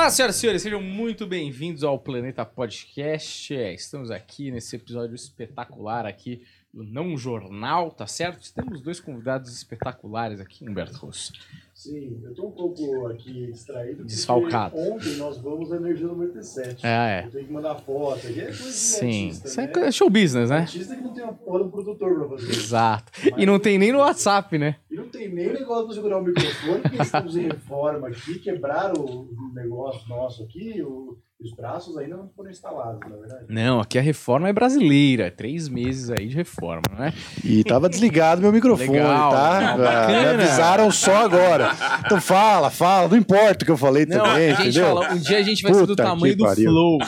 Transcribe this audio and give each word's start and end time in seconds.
Olá, 0.00 0.08
senhoras 0.08 0.36
e 0.36 0.40
senhores, 0.40 0.62
sejam 0.62 0.80
muito 0.80 1.26
bem-vindos 1.26 1.84
ao 1.84 1.98
Planeta 1.98 2.42
Podcast. 2.42 3.54
É, 3.54 3.74
estamos 3.74 4.10
aqui 4.10 4.50
nesse 4.50 4.74
episódio 4.74 5.14
espetacular 5.14 6.06
aqui 6.06 6.40
do 6.72 6.82
Não 6.82 7.18
Jornal, 7.18 7.90
tá 7.90 8.06
certo? 8.06 8.50
Temos 8.54 8.80
dois 8.80 8.98
convidados 8.98 9.52
espetaculares 9.52 10.40
aqui, 10.40 10.66
Humberto 10.66 10.96
Rosso. 10.96 11.34
Sim, 11.74 12.18
eu 12.24 12.34
tô 12.34 12.46
um 12.46 12.50
pouco 12.50 13.08
aqui 13.08 13.48
distraído. 13.48 13.96
porque 13.96 14.08
Desfalcado. 14.14 14.76
Ontem 14.78 15.16
nós 15.16 15.36
vamos 15.38 15.70
à 15.72 15.76
Energia 15.76 16.06
97. 16.06 16.86
É, 16.86 16.88
é. 17.22 17.26
Eu 17.26 17.30
tenho 17.30 17.46
que 17.46 17.52
mandar 17.52 17.74
foto. 17.76 18.26
Aqui 18.26 18.40
é 18.40 18.44
coisa 18.46 18.62
de 18.64 18.72
Sim, 18.72 19.24
artista, 19.26 19.48
isso 19.48 19.60
é 19.60 19.66
né? 19.66 19.72
coisa- 19.72 19.92
show 19.92 20.08
business, 20.10 20.50
né? 20.50 20.56
Artista 20.58 20.96
que 20.96 21.02
não 21.02 21.12
tem 21.12 21.24
uma 21.24 21.32
porra 21.34 21.62
um 21.64 21.70
produtor 21.70 22.18
pra 22.18 22.38
fazer. 22.38 22.50
Exato. 22.50 23.12
E 23.36 23.44
não 23.44 23.58
tem 23.58 23.78
nem 23.78 23.92
no 23.92 23.98
WhatsApp, 23.98 24.56
né? 24.56 24.76
E 24.90 24.96
não 24.96 25.08
tem 25.08 25.28
nem 25.32 25.52
negócio 25.52 25.86
pra 25.86 25.94
segurar 25.94 26.18
o 26.18 26.22
microfone, 26.24 26.80
porque 26.80 27.02
estamos 27.02 27.36
em 27.36 27.42
reforma 27.48 28.08
aqui, 28.08 28.38
quebraram 28.40 29.00
o 29.04 29.52
negócio 29.54 30.08
nosso 30.08 30.42
aqui, 30.42 30.82
o- 30.82 31.16
os 31.42 31.54
braços 31.54 31.96
ainda 31.96 32.18
não 32.18 32.28
foram 32.36 32.50
instalados, 32.50 33.00
na 33.00 33.16
verdade. 33.16 33.46
Não, 33.48 33.80
aqui 33.80 33.98
a 33.98 34.02
reforma 34.02 34.50
é 34.50 34.52
brasileira. 34.52 35.28
é 35.28 35.30
Três 35.30 35.68
meses 35.70 36.10
aí 36.10 36.28
de 36.28 36.36
reforma, 36.36 36.82
não 36.94 37.02
é? 37.02 37.14
E 37.42 37.64
tava 37.64 37.88
desligado 37.88 38.42
meu 38.42 38.52
microfone, 38.52 38.90
Legal, 38.90 39.30
tá? 39.30 39.58
legal, 39.74 39.86
Ah, 39.86 40.30
avisaram 40.34 40.90
só 40.90 41.16
agora. 41.24 41.70
Então 42.04 42.20
fala, 42.20 42.68
fala, 42.68 43.08
não 43.08 43.16
importa 43.16 43.62
o 43.62 43.64
que 43.64 43.70
eu 43.70 43.76
falei 43.78 44.04
Não, 44.04 44.18
também, 44.22 44.50
a 44.50 44.54
gente 44.56 44.68
entendeu? 44.68 44.84
fala, 44.88 45.12
um 45.14 45.16
dia 45.18 45.38
a 45.38 45.42
gente 45.42 45.62
vai 45.62 45.72
ser 45.72 45.80
do 45.80 45.86
Puta 45.86 46.02
tamanho 46.02 46.36
do 46.36 46.44
pariu. 46.44 46.70
flow. 46.70 46.98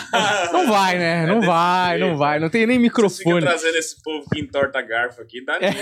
Não 0.50 0.66
vai, 0.66 0.98
né? 0.98 1.26
Não 1.26 1.34
desse 1.40 1.46
vai, 1.48 1.98
não 1.98 2.16
vai. 2.16 2.38
Não 2.40 2.48
tem 2.48 2.66
nem 2.66 2.78
Vocês 2.78 2.88
ficam 3.18 3.34
microfone. 3.34 3.40
trazendo 3.42 3.76
esse 3.76 4.02
povo 4.02 4.24
que 4.32 4.40
entorta 4.40 4.80
garfo 4.80 5.20
aqui, 5.20 5.44
dá 5.44 5.58
nisso. 5.60 5.76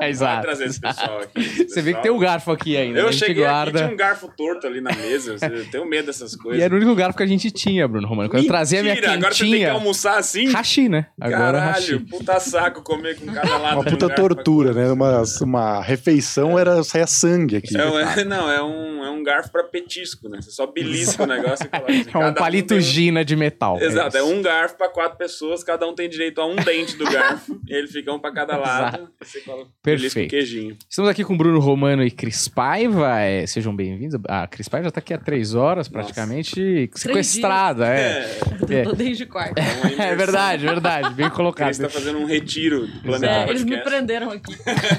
É, 0.00 0.08
exato. 0.10 0.32
Vai 0.34 0.42
trazer 0.42 0.64
esse 0.64 0.80
pessoal 0.80 1.11
aqui. 1.18 1.64
Você 1.68 1.80
vê 1.82 1.94
que 1.94 2.02
tem 2.02 2.10
o 2.10 2.18
garfo 2.18 2.50
aqui 2.50 2.76
ainda. 2.76 3.00
Eu 3.00 3.08
a 3.08 3.12
gente 3.12 3.24
cheguei 3.26 3.44
guarda. 3.44 3.70
aqui, 3.70 3.78
tinha 3.78 3.92
um 3.92 3.96
garfo 3.96 4.28
torto 4.36 4.66
ali 4.66 4.80
na 4.80 4.92
mesa. 4.92 5.36
Eu 5.42 5.70
tenho 5.70 5.86
medo 5.86 6.06
dessas 6.06 6.34
coisas. 6.36 6.60
E 6.60 6.64
era 6.64 6.72
o 6.74 6.76
único 6.76 6.94
garfo 6.94 7.16
que 7.16 7.22
a 7.22 7.26
gente 7.26 7.50
tinha, 7.50 7.86
Bruno 7.88 8.06
Romano. 8.06 8.28
Quando 8.28 8.42
eu 8.42 8.48
trazia 8.48 8.80
a 8.80 8.82
minha 8.82 8.94
Mentira, 8.94 9.12
Agora 9.14 9.32
você 9.34 9.40
tem 9.40 9.46
que 9.50 9.56
quentinha, 9.58 9.72
almoçar 9.72 10.18
assim? 10.18 10.50
rachi, 10.52 10.88
né? 10.88 11.06
Agora 11.20 11.58
Caralho, 11.58 11.72
rachi. 11.72 11.98
puta 11.98 12.40
saco 12.40 12.82
comer 12.82 13.16
com 13.18 13.26
cada 13.32 13.56
lado. 13.58 13.74
Uma 13.76 13.82
de 13.84 13.88
um 13.88 13.92
puta 13.92 14.08
garfo. 14.08 14.22
tortura, 14.34 14.72
né? 14.72 14.90
Uma, 14.92 15.22
uma 15.42 15.82
refeição 15.82 16.58
era 16.58 16.82
saia 16.82 17.06
sangue 17.06 17.56
aqui. 17.56 17.76
É 17.76 17.84
um- 17.86 17.98
é- 17.98 18.24
não, 18.24 18.50
é 18.50 18.62
um, 18.62 19.04
é 19.04 19.10
um 19.10 19.22
garfo 19.22 19.50
pra 19.52 19.64
petisco, 19.64 20.28
né? 20.28 20.40
Você 20.40 20.50
só 20.50 20.66
belisca 20.66 21.22
o 21.22 21.26
negócio 21.26 21.64
e 21.66 21.68
coloca. 21.68 21.92
assim. 21.92 22.04
É 22.14 22.18
um 22.26 22.34
palito 22.34 22.68
tem 22.68 22.78
um- 22.78 22.80
Gina 22.80 23.24
de 23.24 23.36
metal. 23.36 23.80
Exato, 23.80 24.16
é 24.16 24.20
isso. 24.20 24.28
um 24.30 24.42
garfo 24.42 24.76
pra 24.76 24.88
quatro 24.88 25.16
pessoas, 25.18 25.62
cada 25.64 25.86
um 25.86 25.94
tem 25.94 26.08
direito 26.08 26.40
a 26.40 26.46
um 26.46 26.56
dente 26.56 26.96
do 26.96 27.04
garfo, 27.04 27.60
e 27.68 27.74
ele 27.74 27.86
fica 27.86 28.12
um 28.12 28.18
pra 28.18 28.32
cada 28.32 28.56
lado. 28.56 29.08
e 29.20 29.24
Você 29.24 29.40
coloca 29.40 29.70
Perfeito. 29.82 30.26
o 30.26 30.30
queijinho. 30.30 30.76
Estamos 30.92 31.10
aqui 31.10 31.24
com 31.24 31.34
Bruno 31.34 31.58
Romano 31.58 32.04
e 32.04 32.10
Cris 32.10 32.48
Paiva. 32.48 33.18
é, 33.18 33.46
sejam 33.46 33.74
bem-vindos. 33.74 34.20
A 34.28 34.46
Cris 34.46 34.68
Paiva 34.68 34.88
já 34.88 34.90
tá 34.90 35.00
aqui 35.00 35.14
há 35.14 35.18
três 35.18 35.54
horas, 35.54 35.88
praticamente 35.88 36.90
sequestrada. 36.94 37.86
É. 37.86 38.28
É, 38.28 38.40
É. 38.80 38.82
Tô 38.82 38.92
desde 38.92 39.24
quarta. 39.24 39.58
é 39.58 40.10
é 40.12 40.14
verdade, 40.14 40.66
verdade. 40.66 41.14
Bem 41.14 41.26
Ele 41.26 41.34
colocado. 41.34 41.70
está 41.70 41.88
fazendo 41.88 42.18
um 42.18 42.26
retiro 42.26 42.86
do 42.86 43.00
Planeta 43.00 43.32
É, 43.32 43.48
eles 43.48 43.64
me 43.64 43.78
prenderam 43.78 44.30
aqui. 44.30 44.54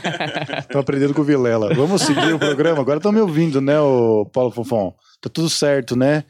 Tô 0.72 0.80
aprendendo 0.80 1.14
com 1.14 1.22
o 1.22 1.24
Vilela. 1.24 1.72
Vamos 1.76 2.02
seguir 2.02 2.34
o 2.34 2.40
programa. 2.40 2.82
Agora 2.82 2.98
estão 2.98 3.12
me 3.12 3.22
ouvindo, 3.22 3.62
né, 3.62 3.80
o 3.80 4.26
Paulo 4.26 4.50
Fofão? 4.50 4.96
Tá 5.24 5.30
tudo 5.30 5.50
certo, 5.50 5.96
né? 5.96 6.26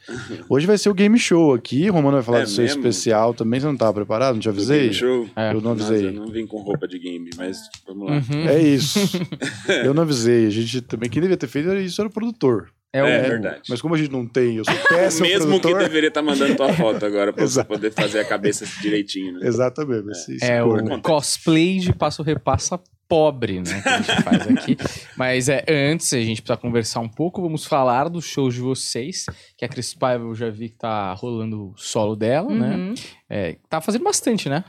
Hoje 0.47 0.67
vai 0.67 0.77
ser 0.77 0.87
o 0.87 0.93
game 0.93 1.17
show 1.17 1.51
aqui. 1.55 1.89
O 1.89 1.93
Romano 1.93 2.17
vai 2.17 2.23
falar 2.23 2.39
É 2.41 2.43
do 2.43 2.49
seu 2.49 2.63
mesmo? 2.63 2.77
especial 2.81 3.33
também. 3.33 3.59
Você 3.59 3.65
não 3.65 3.75
tava 3.75 3.91
preparado? 3.91 4.35
Não 4.35 4.39
te 4.39 4.47
avisei? 4.47 4.81
Game 4.81 4.93
Show. 4.93 5.29
É. 5.35 5.49
Eu 5.51 5.61
não 5.61 5.73
Nossa, 5.73 5.87
avisei. 5.87 6.09
eu 6.09 6.13
não 6.13 6.27
vim 6.27 6.45
com 6.45 6.61
roupa 6.61 6.87
de 6.87 6.99
game, 6.99 7.27
mas 7.35 7.57
vamos 7.87 8.07
lá. 8.07 8.17
Uhum. 8.17 8.47
É 8.47 8.61
isso. 8.61 8.99
Eu 9.83 9.95
não 9.95 10.03
avisei. 10.03 10.45
A 10.45 10.49
gente 10.51 10.79
também. 10.81 11.09
Quem 11.09 11.23
devia 11.23 11.35
ter 11.35 11.47
feito 11.47 11.69
era 11.69 11.81
isso, 11.81 11.99
era 11.99 12.07
o 12.07 12.13
produtor. 12.13 12.69
É 12.93 12.99
É 12.99 13.21
verdade. 13.21 13.61
Mas 13.67 13.81
como 13.81 13.95
a 13.95 13.97
gente 13.97 14.11
não 14.11 14.27
tem, 14.27 14.57
eu 14.57 14.63
sou 14.65 14.73
O 14.73 14.87
péssimo 14.87 15.25
mesmo 15.27 15.53
que 15.55 15.59
produtor. 15.61 15.81
deveria 15.81 16.09
estar 16.09 16.21
mandando 16.21 16.55
tua 16.55 16.71
foto 16.73 17.03
agora 17.05 17.33
pra 17.33 17.43
você 17.47 17.63
poder 17.63 17.91
fazer 17.91 18.19
a 18.19 18.25
cabeça 18.25 18.65
direitinho, 18.81 19.33
né? 19.33 19.47
Exatamente. 19.47 20.37
É 20.41 20.61
corno. 20.61 20.95
o 20.95 21.01
cosplay 21.01 21.79
de 21.79 21.91
passo 21.91 22.21
repassa 22.21 22.79
pobre, 23.07 23.59
né? 23.59 23.81
Que 23.81 23.89
a 23.89 23.97
gente 23.97 24.21
faz 24.23 24.47
aqui. 24.47 24.77
Mas 25.17 25.49
é, 25.49 25.63
antes, 25.67 26.13
a 26.13 26.19
gente 26.21 26.41
precisa 26.41 26.57
conversar 26.57 26.99
um 26.99 27.09
pouco. 27.09 27.41
Vamos 27.41 27.65
falar 27.65 28.09
dos 28.09 28.25
shows 28.25 28.53
de 28.53 28.61
vocês. 28.61 29.25
Que 29.57 29.65
a 29.65 29.67
Cris 29.67 29.93
Paiva 29.93 30.23
eu 30.23 30.35
já 30.35 30.49
vi 30.49 30.69
que 30.69 30.77
tá 30.77 31.13
rolando 31.13 31.71
o 31.71 31.73
solo 31.75 32.15
dela, 32.15 32.51
né? 32.53 32.75
Uhum. 32.75 32.93
É, 33.29 33.57
tá 33.69 33.81
fazendo 33.81 34.03
bastante, 34.03 34.47
né? 34.49 34.63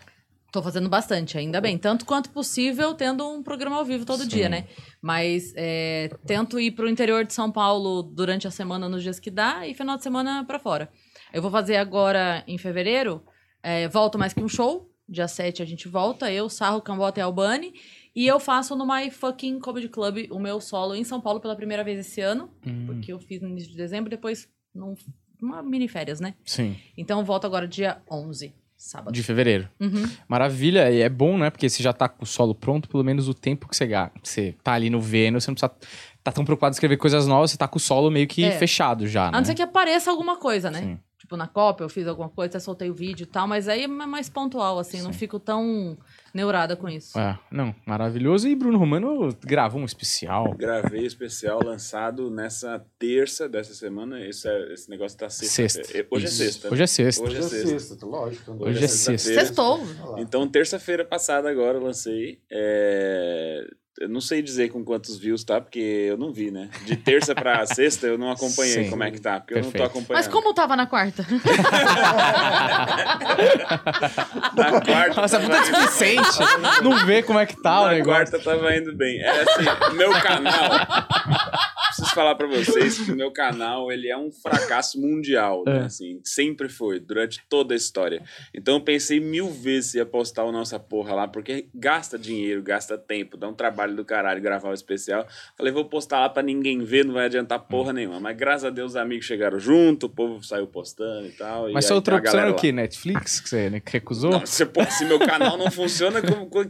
Tô 0.54 0.62
fazendo 0.62 0.88
bastante, 0.88 1.36
ainda 1.36 1.60
bem. 1.60 1.76
Tanto 1.76 2.06
quanto 2.06 2.30
possível, 2.30 2.94
tendo 2.94 3.28
um 3.28 3.42
programa 3.42 3.74
ao 3.74 3.84
vivo 3.84 4.04
todo 4.04 4.22
Sim. 4.22 4.28
dia, 4.28 4.48
né? 4.48 4.68
Mas 5.02 5.52
é, 5.56 6.08
tento 6.24 6.60
ir 6.60 6.70
pro 6.70 6.88
interior 6.88 7.24
de 7.24 7.34
São 7.34 7.50
Paulo 7.50 8.04
durante 8.04 8.46
a 8.46 8.52
semana, 8.52 8.88
nos 8.88 9.02
dias 9.02 9.18
que 9.18 9.32
dá, 9.32 9.66
e 9.66 9.74
final 9.74 9.96
de 9.96 10.04
semana 10.04 10.44
pra 10.44 10.60
fora. 10.60 10.88
Eu 11.32 11.42
vou 11.42 11.50
fazer 11.50 11.74
agora 11.74 12.44
em 12.46 12.56
fevereiro, 12.56 13.20
é, 13.64 13.88
volto 13.88 14.16
mais 14.16 14.32
que 14.32 14.44
um 14.44 14.48
show. 14.48 14.88
Dia 15.08 15.26
7 15.26 15.60
a 15.60 15.66
gente 15.66 15.88
volta, 15.88 16.30
eu, 16.30 16.48
Sarro, 16.48 16.80
Cambota 16.80 17.18
e 17.18 17.22
Albani. 17.24 17.74
E 18.14 18.24
eu 18.24 18.38
faço 18.38 18.76
no 18.76 18.86
My 18.86 19.10
Fucking 19.10 19.58
Comedy 19.58 19.88
Club 19.88 20.28
o 20.30 20.38
meu 20.38 20.60
solo 20.60 20.94
em 20.94 21.02
São 21.02 21.20
Paulo 21.20 21.40
pela 21.40 21.56
primeira 21.56 21.82
vez 21.82 21.98
esse 21.98 22.20
ano. 22.20 22.48
Hum, 22.64 22.86
Porque 22.86 23.12
eu 23.12 23.18
fiz 23.18 23.42
no 23.42 23.48
início 23.48 23.72
de 23.72 23.76
dezembro, 23.76 24.08
depois 24.08 24.48
num, 24.72 24.94
uma 25.42 25.64
mini 25.64 25.88
férias, 25.88 26.20
né? 26.20 26.36
sim, 26.44 26.76
Então 26.96 27.24
volto 27.24 27.44
agora 27.44 27.66
dia 27.66 28.00
11, 28.08 28.54
sábado. 28.84 29.12
de 29.14 29.22
fevereiro. 29.22 29.68
Uhum. 29.80 30.08
Maravilha, 30.28 30.90
e 30.90 31.00
é 31.00 31.08
bom, 31.08 31.38
né? 31.38 31.50
Porque 31.50 31.68
você 31.68 31.82
já 31.82 31.92
tá 31.92 32.08
com 32.08 32.24
o 32.24 32.26
solo 32.26 32.54
pronto, 32.54 32.88
pelo 32.88 33.02
menos 33.04 33.28
o 33.28 33.34
tempo 33.34 33.68
que 33.68 33.76
você, 33.76 33.88
você 34.22 34.54
tá 34.62 34.72
ali 34.72 34.90
no 34.90 35.00
Vênus, 35.00 35.44
você 35.44 35.50
não 35.50 35.54
precisa 35.54 35.72
tá 36.22 36.32
tão 36.32 36.44
preocupado 36.44 36.72
em 36.72 36.76
escrever 36.76 36.96
coisas 36.96 37.26
novas, 37.26 37.50
você 37.50 37.56
tá 37.58 37.68
com 37.68 37.76
o 37.76 37.80
solo 37.80 38.10
meio 38.10 38.26
que 38.26 38.44
É. 38.44 38.50
fechado 38.52 39.06
já, 39.06 39.28
A 39.28 39.30
né? 39.32 39.38
não 39.38 39.44
ser 39.44 39.54
que 39.54 39.60
apareça 39.62 40.10
alguma 40.10 40.36
coisa, 40.38 40.70
né? 40.70 40.80
Sim. 40.80 40.98
Tipo, 41.24 41.38
na 41.38 41.48
Copa 41.48 41.82
eu 41.82 41.88
fiz 41.88 42.06
alguma 42.06 42.28
coisa, 42.28 42.50
até 42.50 42.58
soltei 42.58 42.90
o 42.90 42.94
vídeo 42.94 43.24
e 43.24 43.26
tal, 43.26 43.48
mas 43.48 43.66
aí 43.66 43.84
é 43.84 43.88
mais 43.88 44.28
pontual, 44.28 44.78
assim, 44.78 45.00
não 45.00 45.10
fico 45.10 45.40
tão 45.40 45.96
neurada 46.34 46.76
com 46.76 46.86
isso. 46.86 47.18
É, 47.18 47.38
não, 47.50 47.74
maravilhoso. 47.86 48.46
E 48.46 48.54
Bruno 48.54 48.76
Romano 48.76 49.34
gravou 49.42 49.80
um 49.80 49.86
especial. 49.86 50.52
Gravei 50.54 51.06
especial 51.06 51.64
lançado 51.64 52.30
nessa 52.30 52.84
terça 52.98 53.48
dessa 53.48 53.72
semana. 53.72 54.20
Esse, 54.22 54.46
é- 54.46 54.74
esse 54.74 54.90
negócio 54.90 55.16
tá 55.16 55.30
sexta. 55.30 55.82
Sexta. 55.82 56.06
Hoje 56.10 56.26
Isso. 56.26 56.42
é 56.42 56.44
sexta. 56.46 56.68
né? 56.68 56.72
Hoje 56.74 56.82
é 56.82 56.86
sexta. 56.86 57.22
Hoje 57.24 57.36
é 57.36 57.38
Hoje 57.38 57.46
é 57.46 57.48
sexta. 57.58 57.78
sexta, 57.88 58.06
lógico. 58.06 58.52
André. 58.52 58.68
Hoje 58.68 58.84
é 58.84 58.88
sexta. 58.88 59.10
sexta-feira. 59.12 59.40
Sextou. 59.46 60.18
Então, 60.18 60.46
terça-feira 60.46 61.06
passada 61.06 61.48
agora 61.48 61.78
eu 61.78 61.82
lancei. 61.84 62.38
É, 62.52 63.66
Eu 64.00 64.08
não 64.08 64.20
sei 64.20 64.42
dizer 64.42 64.70
com 64.70 64.84
quantos 64.84 65.16
views 65.16 65.44
tá, 65.44 65.60
porque 65.60 65.78
eu 65.78 66.16
não 66.16 66.32
vi, 66.32 66.50
né? 66.50 66.68
De 66.84 66.96
terça 66.96 67.32
pra 67.34 67.64
sexta 67.66 68.06
eu 68.08 68.18
não 68.18 68.30
acompanhei 68.30 68.84
Sim. 68.84 68.90
como 68.90 69.04
é 69.04 69.10
que 69.12 69.20
tá, 69.20 69.38
porque 69.38 69.54
eu 69.54 69.62
não 69.62 69.70
Perfeito. 69.70 69.84
tô 69.92 69.98
acompanhando. 69.98 70.24
Mas 70.24 70.32
como 70.32 70.52
tava 70.52 70.74
na 70.74 70.86
quarta? 70.86 71.24
Na 74.56 74.80
quarta. 74.80 75.20
Nossa, 75.20 75.40
puta 75.40 75.56
indo- 75.58 75.64
displicente. 75.66 76.38
Não 76.82 77.06
vê 77.06 77.22
como 77.22 77.38
é 77.38 77.46
que 77.46 77.60
tá 77.62 77.82
o 77.82 77.86
Na 77.86 77.92
negócio. 77.92 78.30
quarta 78.30 78.38
tava 78.40 78.76
indo 78.76 78.94
bem. 78.96 79.20
É 79.20 79.30
assim, 79.42 79.64
o 79.90 79.94
meu 79.94 80.10
canal. 80.20 80.70
Preciso 81.86 82.14
falar 82.14 82.34
pra 82.34 82.46
vocês 82.48 82.98
que 82.98 83.12
o 83.12 83.16
meu 83.16 83.30
canal 83.32 83.92
ele 83.92 84.08
é 84.08 84.16
um 84.16 84.30
fracasso 84.32 85.00
mundial, 85.00 85.62
né? 85.64 85.78
É. 85.78 85.84
Assim, 85.84 86.20
sempre 86.24 86.68
foi, 86.68 86.98
durante 86.98 87.40
toda 87.48 87.72
a 87.74 87.76
história. 87.76 88.22
Então 88.52 88.74
eu 88.74 88.80
pensei 88.80 89.20
mil 89.20 89.48
vezes 89.50 89.92
se 89.92 89.98
ia 89.98 90.06
postar 90.06 90.42
o 90.44 90.50
nossa 90.52 90.78
porra 90.78 91.14
lá, 91.14 91.28
porque 91.28 91.68
gasta 91.74 92.18
dinheiro, 92.18 92.62
gasta 92.62 92.98
tempo, 92.98 93.36
dá 93.36 93.46
um 93.48 93.54
trabalho 93.54 93.83
do 93.92 94.04
caralho 94.04 94.40
gravar 94.40 94.70
o 94.70 94.72
especial. 94.72 95.26
Falei, 95.56 95.72
vou 95.72 95.84
postar 95.84 96.20
lá 96.20 96.28
pra 96.28 96.42
ninguém 96.42 96.82
ver, 96.84 97.04
não 97.04 97.14
vai 97.14 97.26
adiantar 97.26 97.58
porra 97.58 97.90
Hum. 97.90 97.94
nenhuma. 97.94 98.20
Mas 98.20 98.36
graças 98.36 98.64
a 98.64 98.70
Deus 98.70 98.92
os 98.92 98.96
amigos 98.96 99.26
chegaram 99.26 99.58
junto, 99.58 100.06
o 100.06 100.08
povo 100.08 100.42
saiu 100.42 100.66
postando 100.66 101.26
e 101.26 101.32
tal. 101.32 101.70
Mas 101.72 101.84
e 101.84 101.88
sua 101.88 101.96
outra 101.96 102.16
opção 102.16 102.40
era 102.40 102.50
o 102.50 102.54
quê? 102.54 102.72
Netflix? 102.72 103.40
Que 103.40 103.48
você 103.48 103.68
né, 103.70 103.82
recusou? 103.84 104.30
Não, 104.30 104.46
se, 104.46 104.64
pô, 104.64 104.84
se 104.84 105.04
meu 105.04 105.18
canal 105.18 105.58
não 105.58 105.70
funciona, 105.70 106.20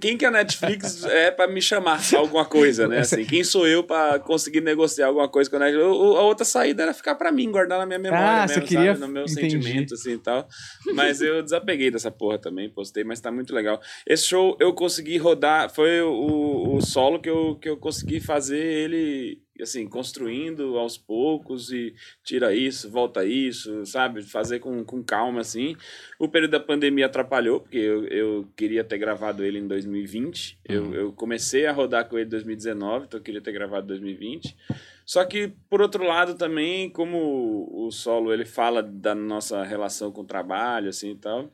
quem 0.01 0.17
que 0.17 0.25
a 0.25 0.31
Netflix 0.31 1.05
é 1.05 1.31
pra 1.31 1.47
me 1.47 1.61
chamar 1.61 2.01
pra 2.09 2.19
alguma 2.19 2.45
coisa, 2.45 2.89
né? 2.89 3.01
Assim, 3.01 3.25
quem 3.25 3.45
sou 3.45 3.67
eu 3.67 3.85
pra 3.85 4.19
conseguir 4.19 4.61
negociar 4.61 5.07
alguma 5.09 5.29
coisa 5.29 5.51
com 5.51 5.57
a 5.57 5.59
Netflix? 5.61 5.87
O- 5.87 6.17
A 6.17 6.23
outra 6.23 6.45
saída 6.45 6.83
era 6.85 6.95
ficar 6.95 7.15
pra 7.17 7.31
mim, 7.31 7.51
guardar 7.51 7.79
na 7.79 7.87
minha 7.87 7.99
memória 7.99 8.25
Ah, 8.27 8.41
mesmo, 8.47 8.55
você 8.55 8.61
queria- 8.63 8.95
sabe? 8.95 9.01
No 9.01 9.09
meu 9.09 9.23
entendi. 9.25 9.41
sentimento, 9.61 9.95
assim, 9.95 10.13
e 10.13 10.19
tal. 10.19 10.47
Mas 10.95 11.21
eu 11.21 11.43
desapeguei 11.43 11.91
dessa 11.91 12.11
porra 12.11 12.39
também, 12.39 12.69
postei, 12.71 13.05
mas 13.05 13.21
tá 13.21 13.31
muito 13.31 13.55
legal. 13.55 13.81
Esse 14.07 14.25
show 14.29 14.57
eu 14.61 14.73
consegui 14.73 15.19
rodar, 15.19 15.69
foi 15.71 16.01
o, 16.03 16.77
o 16.77 16.81
solo 17.05 17.21
que 17.21 17.29
eu, 17.29 17.57
que 17.57 17.69
eu 17.69 17.77
consegui 17.77 18.19
fazer 18.19 18.59
ele, 18.59 19.43
assim, 19.61 19.87
construindo 19.87 20.79
aos 20.79 20.97
poucos 20.97 21.71
e 21.71 21.95
tira 22.23 22.55
isso, 22.55 22.91
volta 22.91 23.27
isso, 23.27 23.85
sabe? 23.85 24.23
Fazer 24.23 24.59
com, 24.59 24.83
com 24.83 25.05
calma, 25.05 25.43
assim. 25.43 25.77
O 26.19 26.27
período 26.27 26.53
da 26.53 26.61
pandemia 26.61 27.05
atrapalhou, 27.05 27.61
porque 27.61 27.77
eu, 27.77 28.07
eu 28.07 28.49
queria 28.57 28.83
ter 28.83 28.97
gravado 28.97 29.45
ele 29.45 29.59
em 29.59 29.67
2020. 29.67 30.61
Eu, 30.65 30.95
eu 30.95 31.13
comecei 31.13 31.67
a 31.67 31.73
rodar 31.73 32.09
com 32.09 32.17
ele 32.17 32.27
em 32.27 32.31
2019, 32.31 33.05
então 33.05 33.21
eu 33.21 33.25
queria 33.25 33.43
ter 33.43 33.53
gravado 33.53 33.85
em 33.85 33.89
2020. 33.89 34.57
Só 35.05 35.23
que, 35.27 35.53
por 35.69 35.83
outro 35.83 36.05
lado, 36.05 36.35
também, 36.35 36.89
como 36.89 37.69
o 37.71 37.91
solo 37.91 38.33
ele 38.33 38.47
fala 38.47 38.83
da 38.83 39.15
nossa 39.15 39.63
relação 39.63 40.11
com 40.11 40.23
o 40.23 40.27
trabalho, 40.27 40.89
assim 40.89 41.11
e 41.11 41.17
tal, 41.17 41.53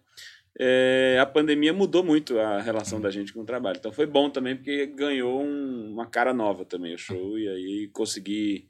é, 0.58 1.19
a 1.20 1.26
pandemia 1.26 1.73
mudou 1.73 2.02
muito 2.05 2.38
a 2.38 2.61
relação 2.61 3.00
da 3.00 3.11
gente 3.11 3.32
com 3.32 3.41
o 3.41 3.47
trabalho. 3.47 3.76
Então 3.79 3.93
foi 3.93 4.06
bom 4.06 4.29
também, 4.31 4.56
porque 4.56 4.87
ganhou 4.87 5.43
um- 5.43 5.93
uma 5.93 6.06
cara 6.06 6.32
nova 6.35 6.64
também 6.64 6.94
o 6.94 6.99
show, 6.99 7.38
e 7.38 7.49
aí 7.49 7.88
consegui 7.93 8.69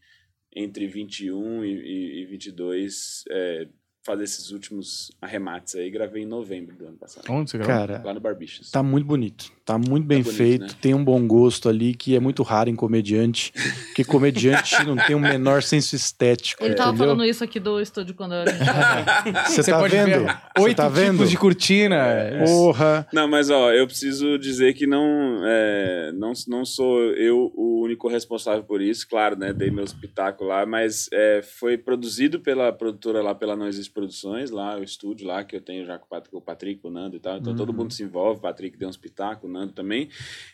entre 0.55 0.87
21 0.87 1.65
e, 1.65 1.73
e, 1.73 2.23
e 2.23 2.27
22, 2.27 3.25
é, 3.31 3.69
fazer 4.11 4.25
esses 4.25 4.51
últimos 4.51 5.11
arremates 5.21 5.75
aí. 5.77 5.91
Gravei 5.91 6.23
em 6.23 6.27
novembro 6.27 6.75
do 6.77 6.87
ano 6.87 6.97
passado. 6.97 7.25
Onde 7.31 7.51
você 7.51 7.59
gravou? 7.59 7.75
Cara, 7.75 8.03
Lá 8.05 8.15
no 8.15 8.21
Barbichas. 8.21 8.71
tá 8.71 8.83
muito 8.83 9.07
bonito. 9.07 9.51
Tá 9.65 9.79
muito 9.79 10.05
bem 10.05 10.21
bonito, 10.23 10.37
feito. 10.37 10.63
né? 10.63 10.69
Tem 10.81 10.95
um 10.95 11.05
bom 11.05 11.25
gosto 11.29 11.69
ali 11.69 11.95
que 11.95 12.17
é 12.17 12.21
muito 12.21 12.43
raro 12.43 12.69
em 12.69 12.75
comediante. 12.75 13.53
Porque 13.87 14.03
comediante 14.05 14.75
não 14.85 14.97
tem 14.97 15.15
o 15.15 15.21
menor 15.21 15.63
senso 15.63 15.95
estético. 15.95 16.65
Ele 16.65 16.75
tava 16.75 16.91
entendeu? 16.91 17.07
falando 17.07 17.25
isso 17.25 17.45
aqui 17.45 17.61
do 17.61 17.81
estúdio 17.81 18.15
quando 18.15 18.33
a 18.33 18.47
gente 18.47 18.59
Você 19.47 19.63
Você 19.63 19.71
tá 19.71 19.79
pode 19.79 19.97
vendo? 19.97 20.27
oito 20.59 20.77
tá 20.77 20.89
vendo? 20.89 21.13
tipos 21.13 21.31
de 21.31 21.37
cortina. 21.37 21.97
Porra. 22.45 23.07
Não, 23.13 23.29
mas 23.29 23.49
ó, 23.49 23.71
eu 23.73 23.87
preciso 23.87 24.37
dizer 24.39 24.75
que 24.75 24.87
não, 24.89 25.41
é, 25.45 26.11
não, 26.15 26.33
não 26.49 26.65
sou 26.65 27.01
eu 27.13 27.53
o 27.55 27.83
único 27.85 28.09
responsável 28.09 28.65
por 28.65 28.81
isso, 28.83 29.07
claro, 29.09 29.37
né? 29.37 29.53
Dei 29.53 29.71
meu 29.71 29.85
espetáculo 29.85 30.51
lá, 30.51 30.67
mas 30.67 31.09
é, 31.13 31.43
foi 31.43 31.79
produzido 31.79 32.41
pela 32.41 32.73
produtora 32.73 33.23
lá, 33.23 33.35
pela 33.35 33.55
Não 33.55 33.69
Existe 33.69 33.93
Produções, 34.01 34.51
lá, 34.51 34.79
o 34.79 34.83
estúdio 34.83 35.27
lá, 35.27 35.45
que 35.45 35.55
eu 35.55 35.61
tenho 35.61 35.85
já 35.85 35.99
com 35.99 36.07
o 36.33 36.41
Patrick, 36.41 36.81
o 36.87 36.91
Nando 36.91 37.17
e 37.17 37.21
tal. 37.21 37.37
Então 37.37 37.55
todo 37.55 37.73
mundo 37.73 37.93
se 37.93 38.03
envolve, 38.03 38.39
o 38.39 38.43
Patrick 38.43 38.79
deu 38.79 38.89
um 38.89 38.91
espetáculo, 38.91 39.53
o 39.53 39.53
Nando 39.53 39.73
também. 39.73 40.09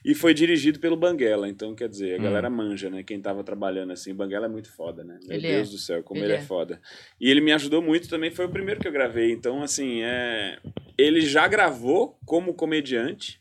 E 0.05 0.15
foi 0.15 0.35
dirigido 0.35 0.81
pelo 0.81 0.97
Banguela, 0.97 1.49
então 1.49 1.75
quer 1.75 1.89
dizer, 1.89 2.15
a 2.15 2.19
Hum. 2.19 2.23
galera 2.25 2.51
manja, 2.51 2.91
né? 2.91 3.03
Quem 3.03 3.21
tava 3.21 3.45
trabalhando 3.45 3.93
assim, 3.93 4.13
Banguela 4.13 4.47
é 4.47 4.49
muito 4.49 4.71
foda, 4.73 5.05
né? 5.05 5.19
Meu 5.25 5.37
Ele 5.37 5.49
Deus 5.49 5.69
é. 5.69 5.73
do 5.73 5.79
céu, 5.79 6.03
como 6.03 6.19
Ele 6.19 6.27
ele, 6.27 6.35
é. 6.35 6.37
é. 6.39 6.43
foda. 6.43 6.81
E 7.21 7.31
ele 7.31 7.41
me 7.41 7.53
ajudou 7.53 7.81
muito 7.81 8.09
também, 8.09 8.31
foi 8.31 8.47
o 8.47 8.51
primeiro 8.51 8.81
que 8.81 8.89
eu 8.89 8.93
gravei. 8.93 9.31
Então, 9.31 9.63
assim, 9.63 10.03
é... 10.03 10.59
ele 10.99 11.21
já 11.21 11.47
gravou 11.47 12.19
como 12.27 12.53
comediante 12.53 13.41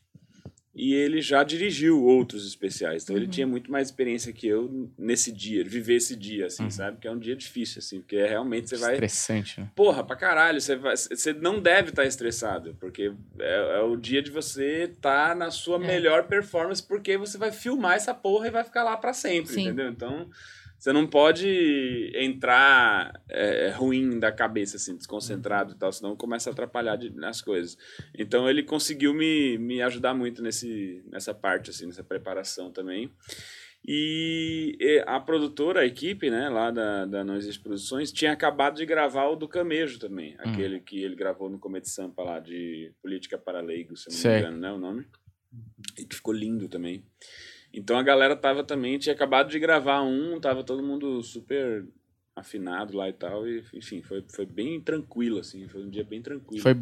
e 0.75 0.94
ele 0.94 1.22
já 1.22 1.42
dirigiu 1.42 2.04
outros 2.04 2.45
especiais. 2.45 3.04
Então, 3.04 3.16
ele 3.16 3.27
tinha 3.27 3.48
muito 3.48 3.72
mais 3.72 3.88
experiência 3.88 4.33
que 4.33 4.45
eu 4.45 4.92
nesse 4.98 5.31
dia, 5.31 5.63
viver 5.63 5.95
esse 5.95 6.16
dia, 6.18 6.48
assim, 6.48 6.69
sabe? 6.69 6.98
Que 7.00 7.07
é 7.07 7.12
um 7.12 7.18
dia 7.18 7.36
difícil, 7.36 7.80
assim, 7.80 8.01
porque 8.01 8.18
é, 8.18 8.27
realmente 8.27 8.68
você 8.69 8.75
vai. 8.77 8.94
Estressante, 8.94 9.62
né? 9.62 9.72
Porra, 9.74 10.04
pra 10.04 10.18
caralho, 10.18 10.60
você, 10.60 10.75
vai, 10.75 10.98
você 10.98 11.31
não 11.31 11.62
deve 11.62 11.89
estar 11.92 12.06
estressado, 12.06 12.75
porque 12.80 13.13
é, 13.39 13.77
é 13.77 13.81
o 13.81 13.95
dia 13.95 14.22
de 14.22 14.30
você 14.30 14.83
estar 14.94 15.33
na 15.33 15.50
sua 15.50 15.77
É. 15.77 15.88
melhor 15.88 16.27
performance, 16.27 16.83
porque 16.83 17.18
você 17.18 17.38
vai 17.38 17.54
filmar 17.54 17.95
essa 17.95 18.13
porra 18.13 18.48
e 18.48 18.51
vai 18.51 18.63
ficar 18.66 18.83
lá 18.83 18.98
pra 18.98 19.13
sempre, 19.13 19.54
Sim. 19.54 19.62
entendeu? 19.68 19.88
Então, 19.88 20.30
você 20.77 20.94
não 20.94 21.07
pode 21.07 22.12
entrar 22.16 23.22
é, 23.30 23.69
ruim 23.69 24.19
da 24.19 24.31
cabeça, 24.31 24.77
assim, 24.77 24.95
desconcentrado 24.95 25.74
e 25.74 25.77
tal, 25.77 25.92
senão 25.92 26.16
começa 26.16 26.50
a 26.50 26.54
atrapalhar 26.54 26.95
de, 26.95 27.10
nas 27.12 27.42
coisas. 27.42 27.77
Então, 28.18 28.50
ele 28.50 28.63
conseguiu 28.63 29.13
me, 29.13 29.57
me 29.57 29.81
ajudar 29.81 30.13
muito 30.13 30.44
nesse, 30.44 31.04
nessa 31.07 31.33
parte, 31.33 31.69
assim, 31.69 31.86
nessa 31.88 32.04
preparação 32.04 32.72
também. 32.72 33.12
E 33.88 35.04
a 35.06 35.19
produtora, 35.19 35.81
a 35.81 35.86
equipe, 35.86 36.30
né, 36.30 36.50
lá 36.50 36.72
da, 36.72 37.06
da 37.06 37.24
Não 37.24 37.36
Existe 37.36 37.62
Produções, 37.62 38.12
tinha 38.12 38.31
acabado 38.31 38.77
de 38.77 38.86
gravar 38.86 39.27
o 39.27 39.36
do 39.36 39.48
Camejo 39.48 40.00
também. 40.00 40.36
Aquele 40.39 40.80
que 40.80 41.04
ele 41.04 41.16
gravou 41.16 41.50
no 41.50 41.60
Comedy 41.60 41.88
Sampa 41.88 42.24
lá, 42.24 42.39
de 42.39 42.92
Política 43.00 43.38
para 43.38 43.62
Leigos, 43.62 44.04
se 44.04 44.10
não 44.10 44.31
me 44.31 44.39
engano, 44.39 44.57
né, 44.57 44.72
o 44.72 44.77
nome. 44.80 45.06
E 46.00 46.06
que 46.06 46.16
ficou 46.16 46.33
lindo 46.33 46.68
também. 46.68 47.06
Então 47.77 47.98
a 47.98 48.04
galera 48.04 48.38
tava 48.38 48.63
também, 48.63 48.98
tinha 48.98 49.13
acabado 49.13 49.50
de 49.50 49.60
gravar 49.60 50.01
um, 50.01 50.39
tava 50.39 50.63
todo 50.63 50.81
mundo 50.81 51.22
super 51.22 51.86
afinado 52.33 52.95
lá 52.95 53.10
e 53.10 53.13
tal. 53.13 53.45
E, 53.45 53.63
enfim, 53.74 54.01
foi, 54.01 54.24
foi 54.33 54.45
bem 54.45 54.80
tranquilo, 54.80 55.39
assim. 55.39 55.68
Foi 55.68 55.83
um 55.83 55.89
dia 55.89 56.06
bem 56.06 56.22
tranquilo. 56.22 56.63
Foi, 56.63 56.75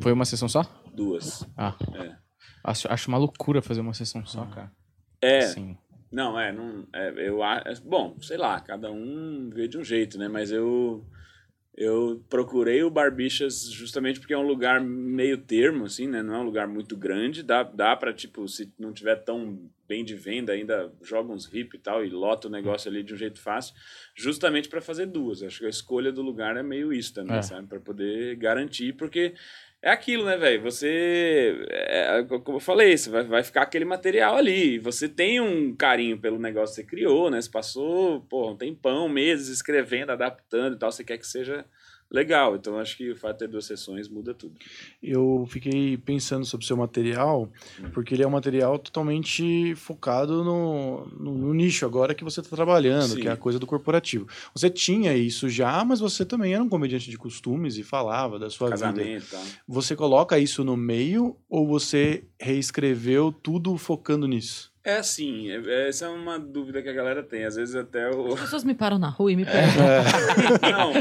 foi 0.00 0.12
uma 0.12 0.24
sessão 0.24 0.48
só? 0.48 0.62
Duas. 0.92 1.46
Ah. 1.56 1.76
É. 1.94 2.16
Acho, 2.64 2.92
acho 2.92 3.08
uma 3.08 3.16
loucura 3.16 3.62
fazer 3.62 3.80
uma 3.80 3.94
sessão 3.94 4.26
só, 4.26 4.44
cara. 4.46 4.72
É, 5.22 5.42
Sim. 5.42 5.78
Não, 6.10 6.38
é, 6.38 6.50
não, 6.50 6.84
é, 6.92 7.28
eu 7.28 7.44
é, 7.44 7.62
bom, 7.84 8.16
sei 8.20 8.36
lá, 8.36 8.58
cada 8.58 8.90
um 8.90 9.48
vê 9.48 9.68
de 9.68 9.78
um 9.78 9.84
jeito, 9.84 10.18
né? 10.18 10.26
Mas 10.26 10.50
eu 10.50 11.06
eu 11.82 12.22
procurei 12.28 12.82
o 12.82 12.90
Barbichas 12.90 13.70
justamente 13.70 14.20
porque 14.20 14.34
é 14.34 14.38
um 14.38 14.46
lugar 14.46 14.82
meio 14.82 15.38
termo, 15.38 15.86
assim, 15.86 16.06
né? 16.06 16.22
Não 16.22 16.34
é 16.34 16.38
um 16.38 16.42
lugar 16.44 16.68
muito 16.68 16.94
grande, 16.94 17.42
dá, 17.42 17.62
dá 17.62 17.96
pra, 17.96 18.12
tipo, 18.12 18.46
se 18.46 18.70
não 18.78 18.92
tiver 18.92 19.16
tão 19.16 19.58
bem 19.88 20.04
de 20.04 20.14
venda 20.14 20.52
ainda, 20.52 20.92
joga 21.02 21.32
uns 21.32 21.46
VIP 21.46 21.76
e 21.76 21.80
tal 21.80 22.04
e 22.04 22.10
lota 22.10 22.48
o 22.48 22.50
negócio 22.50 22.90
ali 22.90 23.02
de 23.02 23.14
um 23.14 23.16
jeito 23.16 23.40
fácil, 23.40 23.74
justamente 24.14 24.68
para 24.68 24.82
fazer 24.82 25.06
duas. 25.06 25.42
Acho 25.42 25.60
que 25.60 25.66
a 25.66 25.70
escolha 25.70 26.12
do 26.12 26.20
lugar 26.20 26.54
é 26.58 26.62
meio 26.62 26.92
isso 26.92 27.14
também, 27.14 27.38
É. 27.38 27.42
sabe? 27.42 27.66
Para 27.66 27.80
poder 27.80 28.36
garantir, 28.36 28.92
porque 28.92 29.32
é 29.82 29.90
aquilo, 29.90 30.24
né, 30.26 30.36
velho? 30.36 30.62
Você. 30.62 31.66
é, 31.70 32.22
como 32.44 32.56
eu 32.58 32.60
falei, 32.60 32.96
você 32.96 33.08
vai, 33.10 33.24
vai 33.24 33.42
ficar 33.42 33.62
aquele 33.62 33.84
material 33.84 34.36
ali. 34.36 34.78
Você 34.78 35.08
tem 35.08 35.40
um 35.40 35.74
carinho 35.74 36.18
pelo 36.18 36.38
negócio 36.38 36.74
que 36.74 36.82
você 36.82 36.86
criou, 36.86 37.30
né? 37.30 37.40
Você 37.40 37.50
passou, 37.50 38.20
pô, 38.22 38.50
um 38.50 38.56
tempão, 38.56 39.08
meses 39.08 39.48
escrevendo, 39.48 40.12
adaptando 40.12 40.76
e 40.76 40.78
tal. 40.78 40.92
Você 40.92 41.02
quer 41.04 41.18
que 41.18 41.26
seja 41.26 41.64
legal. 42.10 42.56
Então, 42.56 42.78
acho 42.78 42.96
que 42.96 43.10
o 43.10 43.16
fato 43.16 43.34
de 43.34 43.38
ter 43.40 43.48
duas 43.48 43.64
sessões 43.64 44.08
muda 44.08 44.34
tudo. 44.34 44.54
Eu 45.02 45.46
fiquei 45.48 45.96
pensando 45.96 46.44
sobre 46.44 46.64
o 46.64 46.66
seu 46.66 46.76
material, 46.76 47.50
porque 47.92 48.14
ele 48.14 48.22
é 48.22 48.26
um 48.26 48.30
material 48.30 48.78
totalmente 48.78 49.74
focado 49.76 50.42
no, 50.42 51.06
no, 51.06 51.38
no 51.38 51.54
nicho 51.54 51.86
agora 51.86 52.14
que 52.14 52.24
você 52.24 52.40
está 52.40 52.56
trabalhando, 52.56 53.14
Sim. 53.14 53.20
que 53.20 53.28
é 53.28 53.32
a 53.32 53.36
coisa 53.36 53.58
do 53.58 53.66
corporativo. 53.66 54.26
Você 54.54 54.68
tinha 54.68 55.16
isso 55.16 55.48
já, 55.48 55.84
mas 55.84 56.00
você 56.00 56.24
também 56.24 56.54
era 56.54 56.62
um 56.62 56.68
comediante 56.68 57.10
de 57.10 57.16
costumes 57.16 57.76
e 57.76 57.84
falava 57.84 58.38
da 58.38 58.50
sua 58.50 58.68
vida. 58.68 58.80
Casamento 58.80 59.26
e 59.26 59.30
tal. 59.30 59.44
Você 59.68 59.94
coloca 59.94 60.38
isso 60.38 60.64
no 60.64 60.76
meio 60.76 61.36
ou 61.48 61.66
você 61.66 62.24
reescreveu 62.40 63.32
tudo 63.32 63.76
focando 63.76 64.26
nisso? 64.26 64.69
É 64.82 64.96
assim, 64.96 65.50
é- 65.50 65.88
essa 65.90 66.06
é 66.06 66.08
uma 66.08 66.38
dúvida 66.38 66.80
que 66.80 66.88
a 66.88 66.92
galera 66.94 67.22
tem. 67.22 67.44
Às 67.44 67.56
vezes 67.56 67.76
até 67.76 68.08
o. 68.08 68.32
As 68.32 68.40
pessoas 68.40 68.64
me 68.64 68.74
param 68.74 68.98
na 68.98 69.10
rua 69.10 69.30
e 69.30 69.36
me 69.36 69.44
perguntam. 69.44 69.84
Não, 70.72 70.92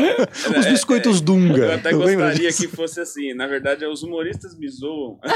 Os 0.59 0.65
é- 0.65 0.69
biscoitos 0.71 1.21
Dunga. 1.21 1.61
Eu 1.63 1.73
até 1.75 1.91
lembra 1.91 2.25
gostaria 2.27 2.49
disso? 2.49 2.67
que 2.69 2.75
fosse 2.75 2.99
assim. 2.99 3.33
Na 3.33 3.47
verdade, 3.47 3.85
é 3.85 3.87
os 3.87 4.03
humoristas 4.03 4.53
me 4.57 4.67
zoam. 4.67 5.17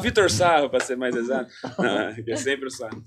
Vitor 0.00 0.30
Sarro, 0.30 0.68
pra 0.70 0.80
ser 0.80 0.96
mais 0.96 1.14
exato. 1.14 1.50
Não, 1.78 2.14
que 2.14 2.32
é 2.32 2.36
sempre 2.36 2.66
o 2.66 2.70
Sarro. 2.70 3.02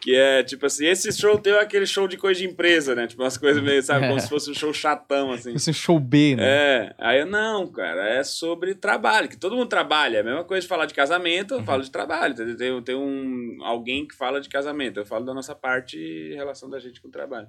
Que 0.00 0.14
é 0.16 0.42
tipo 0.42 0.66
assim: 0.66 0.86
esse 0.86 1.12
show 1.12 1.38
teu 1.38 1.56
é 1.56 1.60
aquele 1.62 1.86
show 1.86 2.06
de 2.08 2.16
coisa 2.16 2.40
de 2.40 2.46
empresa, 2.46 2.94
né? 2.94 3.06
Tipo 3.06 3.22
umas 3.22 3.36
coisas 3.36 3.62
meio, 3.62 3.82
sabe? 3.82 4.08
Como 4.08 4.20
se 4.20 4.28
fosse 4.28 4.50
um 4.50 4.54
show 4.54 4.72
chatão, 4.72 5.32
assim. 5.32 5.54
Esse 5.54 5.72
show 5.72 5.98
B, 5.98 6.36
né? 6.36 6.44
É, 6.46 6.94
aí 6.98 7.20
eu, 7.20 7.26
não, 7.26 7.66
cara, 7.66 8.08
é 8.08 8.22
sobre 8.24 8.74
trabalho, 8.74 9.28
que 9.28 9.36
todo 9.36 9.56
mundo 9.56 9.68
trabalha. 9.68 10.18
É 10.18 10.20
a 10.20 10.24
mesma 10.24 10.44
coisa 10.44 10.62
de 10.62 10.68
falar 10.68 10.86
de 10.86 10.94
casamento, 10.94 11.54
eu 11.54 11.62
falo 11.74 11.82
de 11.82 11.90
trabalho. 11.90 12.56
Tem, 12.56 12.82
tem 12.82 12.94
um, 12.94 13.58
alguém 13.62 14.06
que 14.06 14.14
fala 14.14 14.40
de 14.40 14.48
casamento, 14.48 15.00
eu 15.00 15.06
falo 15.06 15.24
da 15.24 15.34
nossa 15.34 15.54
parte 15.54 15.98
e 15.98 16.34
relação 16.34 16.70
da 16.70 16.78
gente 16.78 17.00
com 17.00 17.08
o 17.08 17.12
trabalho. 17.12 17.48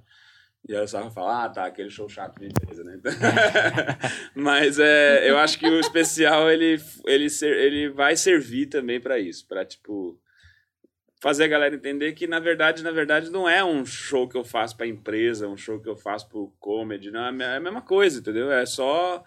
E 0.68 0.76
aí 0.76 0.84
o 0.84 0.88
Sarro 0.88 1.12
fala, 1.12 1.46
ah, 1.46 1.50
tá, 1.50 1.66
aquele 1.66 1.92
show 1.92 2.10
chato 2.10 2.40
de 2.40 2.48
empresa, 2.48 2.84
né? 2.84 3.00
Mas 4.34 4.80
é, 4.80 5.30
eu 5.30 5.38
acho 5.38 5.60
que 5.60 5.68
o 5.68 5.80
especial, 5.80 6.50
ele, 6.50 6.82
ele, 7.06 7.30
ser, 7.30 7.56
ele 7.56 7.90
vai 7.90 8.16
servir 8.16 8.66
também 8.66 9.00
pra 9.00 9.20
isso, 9.20 9.48
pra, 9.48 9.64
tipo, 9.64 10.20
fazer 11.22 11.44
a 11.44 11.48
galera 11.48 11.76
entender 11.76 12.14
que, 12.14 12.26
na 12.26 12.40
verdade, 12.40 12.82
na 12.82 12.90
verdade, 12.90 13.30
não 13.30 13.48
é 13.48 13.64
um 13.64 13.86
show 13.86 14.28
que 14.28 14.36
eu 14.36 14.44
faço 14.44 14.76
pra 14.76 14.88
empresa, 14.88 15.48
um 15.48 15.56
show 15.56 15.80
que 15.80 15.88
eu 15.88 15.96
faço 15.96 16.28
pro 16.28 16.52
comedy, 16.60 17.12
não, 17.12 17.26
é 17.26 17.46
a 17.46 17.54
é 17.54 17.58
a 17.58 17.60
mesma 17.60 17.84
coisa, 17.84 18.20
entendeu? 18.20 18.52
É 18.52 18.66
só 18.66 19.24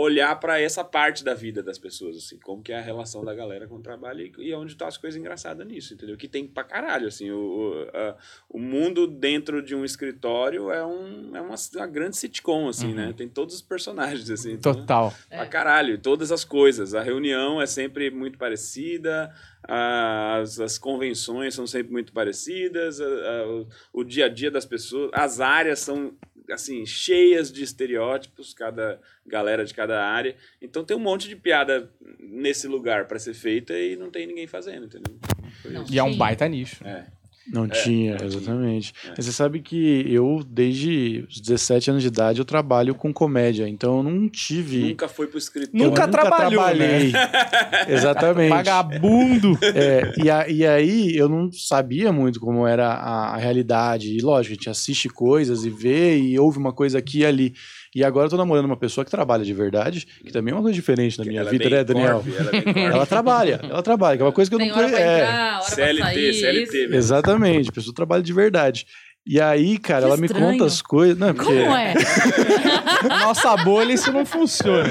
olhar 0.00 0.38
pra 0.40 0.60
essa 0.60 0.82
parte 0.84 1.22
da 1.24 1.34
vida 1.34 1.62
das 1.62 1.78
pessoas, 1.78 2.16
assim, 2.16 2.38
como 2.38 2.62
que 2.62 2.72
é 2.72 2.78
a 2.78 2.82
relação 2.82 3.24
da 3.24 3.34
galera 3.34 3.66
com 3.66 3.76
o 3.76 3.82
trabalho 3.82 4.20
e, 4.38 4.48
e 4.48 4.54
onde 4.54 4.72
estão 4.72 4.86
as 4.88 4.96
coisas 4.96 5.18
engraçadas 5.20 5.66
nisso, 5.66 5.94
entendeu? 5.94 6.16
Que 6.16 6.28
tem 6.28 6.46
pra 6.46 6.64
caralho, 6.64 7.08
assim, 7.08 7.30
o, 7.30 7.38
o, 7.38 7.96
a- 7.96 8.16
o 8.48 8.58
mundo 8.58 9.06
dentro 9.06 9.62
de 9.62 9.74
um 9.74 9.84
escritório 9.84 10.70
é, 10.70 10.84
um, 10.84 11.36
é 11.36 11.40
uma, 11.40 11.54
uma 11.76 11.86
grande 11.86 12.16
sitcom, 12.16 12.68
assim, 12.68 12.94
né? 12.94 13.12
Tem 13.16 13.28
todos 13.28 13.54
os 13.56 13.62
personagens, 13.62 14.30
assim. 14.30 14.52
então- 14.52 14.74
Total. 14.74 15.12
Pra 15.28 15.46
caralho, 15.46 15.98
todas 15.98 16.30
as 16.32 16.44
coisas. 16.44 16.94
A 16.94 17.02
reunião 17.02 17.60
é 17.60 17.66
sempre 17.66 18.10
muito 18.10 18.38
parecida, 18.38 19.32
as, 19.62 20.58
as 20.60 20.78
convenções 20.78 21.54
são 21.54 21.66
sempre 21.66 21.92
muito 21.92 22.12
parecidas, 22.12 23.00
a- 23.00 23.04
a- 23.04 23.46
o, 23.48 23.68
o 23.92 24.04
dia 24.04 24.26
a 24.26 24.28
dia 24.28 24.50
das 24.50 24.64
pessoas, 24.64 25.10
as 25.12 25.40
áreas 25.40 25.80
são 25.80 26.12
assim 26.54 26.84
cheias 26.86 27.52
de 27.52 27.62
estereótipos, 27.62 28.52
cada 28.54 29.00
galera 29.26 29.64
de 29.64 29.74
cada 29.74 30.04
área. 30.04 30.36
Então 30.60 30.84
tem 30.84 30.96
um 30.96 31.00
monte 31.00 31.28
de 31.28 31.36
piada 31.36 31.92
nesse 32.18 32.66
lugar 32.66 33.06
pra 33.06 33.18
ser 33.18 33.34
feita 33.34 33.78
e 33.78 33.96
não 33.96 34.10
tem 34.10 34.26
ninguém 34.26 34.46
fazendo, 34.46 34.86
entendeu? 34.86 35.18
Não. 35.64 35.84
E 35.90 35.98
é 35.98 36.02
um 36.02 36.16
baita 36.16 36.48
nicho. 36.48 36.86
É. 36.86 37.06
Não 37.52 37.68
tinha, 37.68 38.12
não 38.12 38.18
tinha. 38.18 38.26
exatamente. 38.28 38.92
É. 39.04 39.08
Mas 39.16 39.26
Você 39.26 39.32
sabe 39.32 39.60
que 39.60 40.04
eu, 40.08 40.44
desde 40.48 41.24
os 41.28 41.40
17 41.40 41.90
anos 41.90 42.02
de 42.02 42.08
idade, 42.08 42.38
eu 42.38 42.44
trabalho 42.44 42.94
com 42.94 43.12
comédia, 43.12 43.68
então 43.68 43.98
eu 43.98 44.02
não 44.02 44.28
tive. 44.28 44.78
Nunca 44.90 45.08
foi 45.08 45.26
pro 45.26 45.38
escritório. 45.38 45.86
Nunca 45.86 46.04
eu 46.04 46.08
trabalhou, 46.10 46.50
né? 46.74 47.10
trabalhei. 47.10 47.12
Exatamente. 47.88 48.50
Vagabundo. 48.50 49.58
É, 49.62 50.12
e, 50.22 50.30
a- 50.30 50.48
e 50.48 50.66
aí 50.66 51.16
eu 51.16 51.28
não 51.28 51.50
sabia 51.52 52.12
muito 52.12 52.40
como 52.40 52.66
era 52.66 52.88
a, 52.88 53.34
a 53.34 53.36
realidade. 53.36 54.16
E 54.16 54.20
lógico, 54.20 54.52
a 54.52 54.54
gente 54.56 54.70
assiste 54.70 55.08
coisas 55.08 55.64
e 55.64 55.70
vê 55.70 56.18
e 56.18 56.38
ouve 56.38 56.58
uma 56.58 56.72
coisa 56.72 56.98
aqui 56.98 57.20
e 57.20 57.26
ali. 57.26 57.54
E 57.94 58.04
agora 58.04 58.26
eu 58.26 58.30
tô 58.30 58.36
namorando 58.36 58.66
uma 58.66 58.76
pessoa 58.76 59.04
que 59.04 59.10
trabalha 59.10 59.44
de 59.44 59.52
verdade, 59.52 60.06
que 60.24 60.30
também 60.32 60.52
é 60.52 60.54
uma 60.54 60.62
coisa 60.62 60.74
diferente 60.74 61.18
na 61.18 61.24
minha 61.24 61.40
Ela 61.40 61.48
é 61.48 61.52
vida, 61.52 61.64
bem 61.64 61.72
né, 61.78 61.84
Daniel? 61.84 62.22
corp, 62.24 62.38
ela 62.38 62.50
é. 62.78 62.84
Ela 62.94 63.06
trabalha, 63.06 63.60
ela 63.64 63.82
trabalha, 63.82 64.16
que 64.16 64.22
é 64.22 64.26
uma 64.26 64.32
coisa 64.32 64.48
que 64.48 64.54
eu 64.54 64.58
Tem 64.60 64.68
não 64.68 64.74
conheço. 64.76 64.94
É, 64.94 65.16
entrar, 65.22 65.62
CLT, 65.62 66.02
sair. 66.04 66.34
CLT 66.34 66.78
mesmo. 66.82 66.94
exatamente, 66.94 67.68
a 67.68 67.72
pessoa 67.72 67.92
trabalha 67.94 68.22
de 68.22 68.32
verdade. 68.32 68.86
E 69.26 69.40
aí, 69.40 69.76
cara, 69.78 70.00
Que 70.02 70.06
ela 70.06 70.16
me 70.16 70.26
estranho. 70.26 70.52
conta 70.52 70.64
as 70.64 70.80
coisas. 70.80 71.18
Não, 71.18 71.34
porque- 71.34 71.52
Como 71.52 71.74
é? 71.76 71.94
Nossa 73.24 73.56
bolha, 73.58 73.92
isso 73.92 74.10
não 74.12 74.24
funciona. 74.24 74.88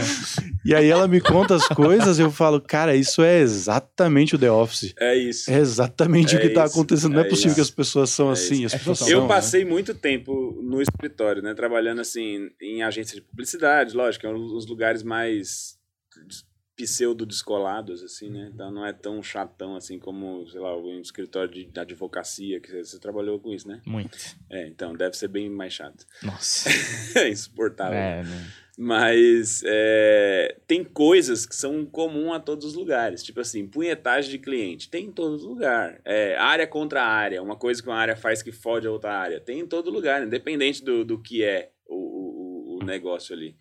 E 0.66 0.76
aí 0.76 0.90
ela 0.90 1.08
me 1.08 1.22
conta 1.22 1.56
as 1.56 1.68
coisas, 1.68 2.20
eu 2.20 2.30
falo, 2.32 2.60
cara, 2.62 2.96
isso 2.96 3.22
é 3.22 3.40
exatamente 3.40 4.36
o 4.36 4.40
The 4.40 4.52
Office. 4.52 4.94
É 5.00 5.16
isso. 5.16 5.50
É 5.50 5.58
exatamente 5.58 6.36
É 6.36 6.38
o 6.38 6.42
que 6.42 6.50
tá 6.50 6.66
isso, 6.66 6.74
acontecendo. 6.74 7.14
Não 7.14 7.22
é, 7.22 7.26
é 7.26 7.30
possível 7.30 7.48
isso. 7.52 7.56
que 7.56 7.62
as 7.62 7.72
pessoas 7.72 8.10
são 8.10 8.30
É 8.30 8.34
assim. 8.34 8.66
isso. 8.66 8.76
As 8.76 8.82
pessoas 8.82 9.02
É 9.02 9.06
são, 9.06 9.14
Eu 9.14 9.22
né? 9.22 9.28
passei 9.28 9.64
muito 9.64 9.94
tempo 9.94 10.60
no 10.62 10.82
escritório, 10.82 11.42
né? 11.42 11.54
Trabalhando 11.54 12.02
assim 12.02 12.50
em 12.62 12.84
agência 12.84 13.16
de 13.16 13.22
publicidade, 13.22 13.96
lógico, 13.96 14.26
é 14.28 14.30
um 14.30 14.48
dos 14.48 14.66
lugares 14.68 15.02
mais 15.04 15.78
pseudo 16.76 17.26
descolados, 17.26 18.02
assim, 18.02 18.30
né? 18.30 18.50
Então 18.54 18.72
não 18.72 18.86
é 18.86 18.94
tão 18.94 19.22
chatão 19.22 19.76
assim 19.76 20.00
como, 20.00 20.48
sei 20.50 20.62
lá, 20.62 20.78
um 20.78 21.02
escritório 21.02 21.52
de 21.54 21.66
de 21.66 21.80
advocacia, 21.80 22.60
que 22.62 22.70
você, 22.70 22.84
você 22.86 23.00
trabalhou 23.00 23.38
com 23.40 23.54
isso, 23.54 23.68
né? 23.68 23.82
Muito. 23.86 24.18
É, 24.50 24.68
então 24.68 24.94
deve 24.94 25.18
ser 25.18 25.28
bem 25.28 25.50
mais 25.50 25.74
chato. 25.74 26.06
Nossa. 26.24 26.70
É 27.20 27.28
insuportável. 27.30 27.98
É, 27.98 28.24
né? 28.24 28.48
Mas 28.82 29.62
é, 29.66 30.58
tem 30.66 30.86
coisas 30.86 31.46
que 31.46 31.54
são 31.54 31.86
comum 31.86 32.32
a 32.32 32.40
todos 32.40 32.64
os 32.64 32.76
lugares. 32.76 33.22
Tipo 33.22 33.42
assim, 33.42 33.68
punhetagem 33.68 34.32
de 34.32 34.40
cliente. 34.40 34.90
Tem 34.90 35.08
em 35.08 35.12
todo 35.12 35.46
lugar. 35.46 36.00
É, 36.06 36.38
área 36.38 36.66
contra 36.66 37.04
área. 37.04 37.44
Uma 37.44 37.58
coisa 37.58 37.84
que 37.84 37.90
uma 37.90 37.98
área 37.98 38.16
faz 38.16 38.42
que 38.42 38.54
fode 38.54 38.88
a 38.88 38.92
outra 38.92 39.12
área. 39.12 39.42
Tem 39.42 39.60
em 39.60 39.68
todo 39.68 39.92
lugar, 39.92 40.26
independente 40.26 40.82
do, 40.82 41.04
do 41.04 41.22
que 41.22 41.44
é 41.44 41.72
o, 41.86 42.78
o, 42.78 42.80
o 42.80 42.86
negócio 42.86 43.36
ali. 43.36 43.54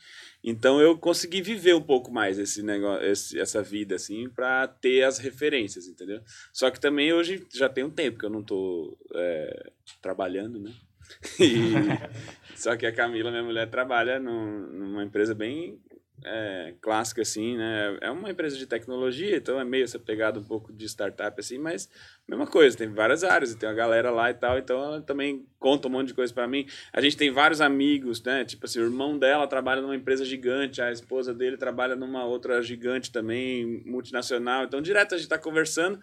Então 0.44 0.80
eu 0.80 0.96
consegui 0.96 1.42
viver 1.42 1.74
um 1.74 1.82
pouco 1.82 2.12
mais 2.12 2.38
esse 2.38 2.62
negócio, 2.62 3.04
esse, 3.04 3.40
essa 3.40 3.60
vida, 3.60 3.96
assim, 3.96 4.28
pra 4.28 4.68
ter 4.68 5.02
as 5.02 5.18
referências, 5.18 5.88
entendeu? 5.88 6.22
Só 6.52 6.70
que 6.70 6.78
também 6.78 7.12
hoje 7.12 7.44
já 7.52 7.68
tem 7.68 7.82
um 7.82 7.90
tempo 7.90 8.20
que 8.20 8.24
eu 8.24 8.30
não 8.30 8.44
tô 8.44 8.96
é, 9.16 9.72
trabalhando, 10.00 10.60
né? 10.60 10.72
E- 11.40 12.56
só 12.56 12.76
que 12.76 12.86
a 12.86 12.92
Camila, 12.92 13.30
minha 13.30 13.42
mulher, 13.42 13.68
trabalha 13.70 14.18
num- 14.18 14.66
numa 14.72 15.04
empresa 15.04 15.34
bem 15.34 15.78
é, 16.24 16.74
clássica, 16.80 17.22
assim, 17.22 17.56
né? 17.56 17.96
É 18.00 18.10
uma 18.10 18.30
empresa 18.30 18.56
de 18.56 18.66
tecnologia, 18.66 19.36
então 19.36 19.60
é 19.60 19.64
meio 19.64 19.84
essa 19.84 19.98
pegada 19.98 20.40
um 20.40 20.44
pouco 20.44 20.72
de 20.72 20.84
startup, 20.88 21.38
assim, 21.38 21.58
mas 21.58 21.88
mesma 22.26 22.46
coisa, 22.46 22.76
tem 22.76 22.88
várias 22.92 23.22
áreas, 23.22 23.54
tem 23.54 23.68
uma 23.68 23.74
galera 23.74 24.10
lá 24.10 24.28
e 24.30 24.34
tal, 24.34 24.58
então 24.58 24.82
ela 24.82 25.00
também 25.00 25.46
conta 25.60 25.86
um 25.86 25.90
monte 25.92 26.08
de 26.08 26.14
coisa 26.14 26.34
pra 26.34 26.48
mim. 26.48 26.66
A 26.92 27.00
gente 27.00 27.16
tem 27.16 27.30
vários 27.30 27.60
amigos, 27.60 28.20
né? 28.22 28.44
Tipo 28.44 28.66
assim, 28.66 28.80
o 28.80 28.84
irmão 28.84 29.16
dela 29.16 29.46
trabalha 29.46 29.80
numa 29.80 29.94
empresa 29.94 30.24
gigante, 30.24 30.82
a 30.82 30.90
esposa 30.90 31.32
dele 31.32 31.56
trabalha 31.56 31.94
numa 31.94 32.24
outra 32.24 32.60
gigante 32.62 33.12
também, 33.12 33.82
multinacional, 33.86 34.64
então 34.64 34.82
direto 34.82 35.14
a 35.14 35.18
gente 35.18 35.28
tá 35.28 35.38
conversando. 35.38 36.00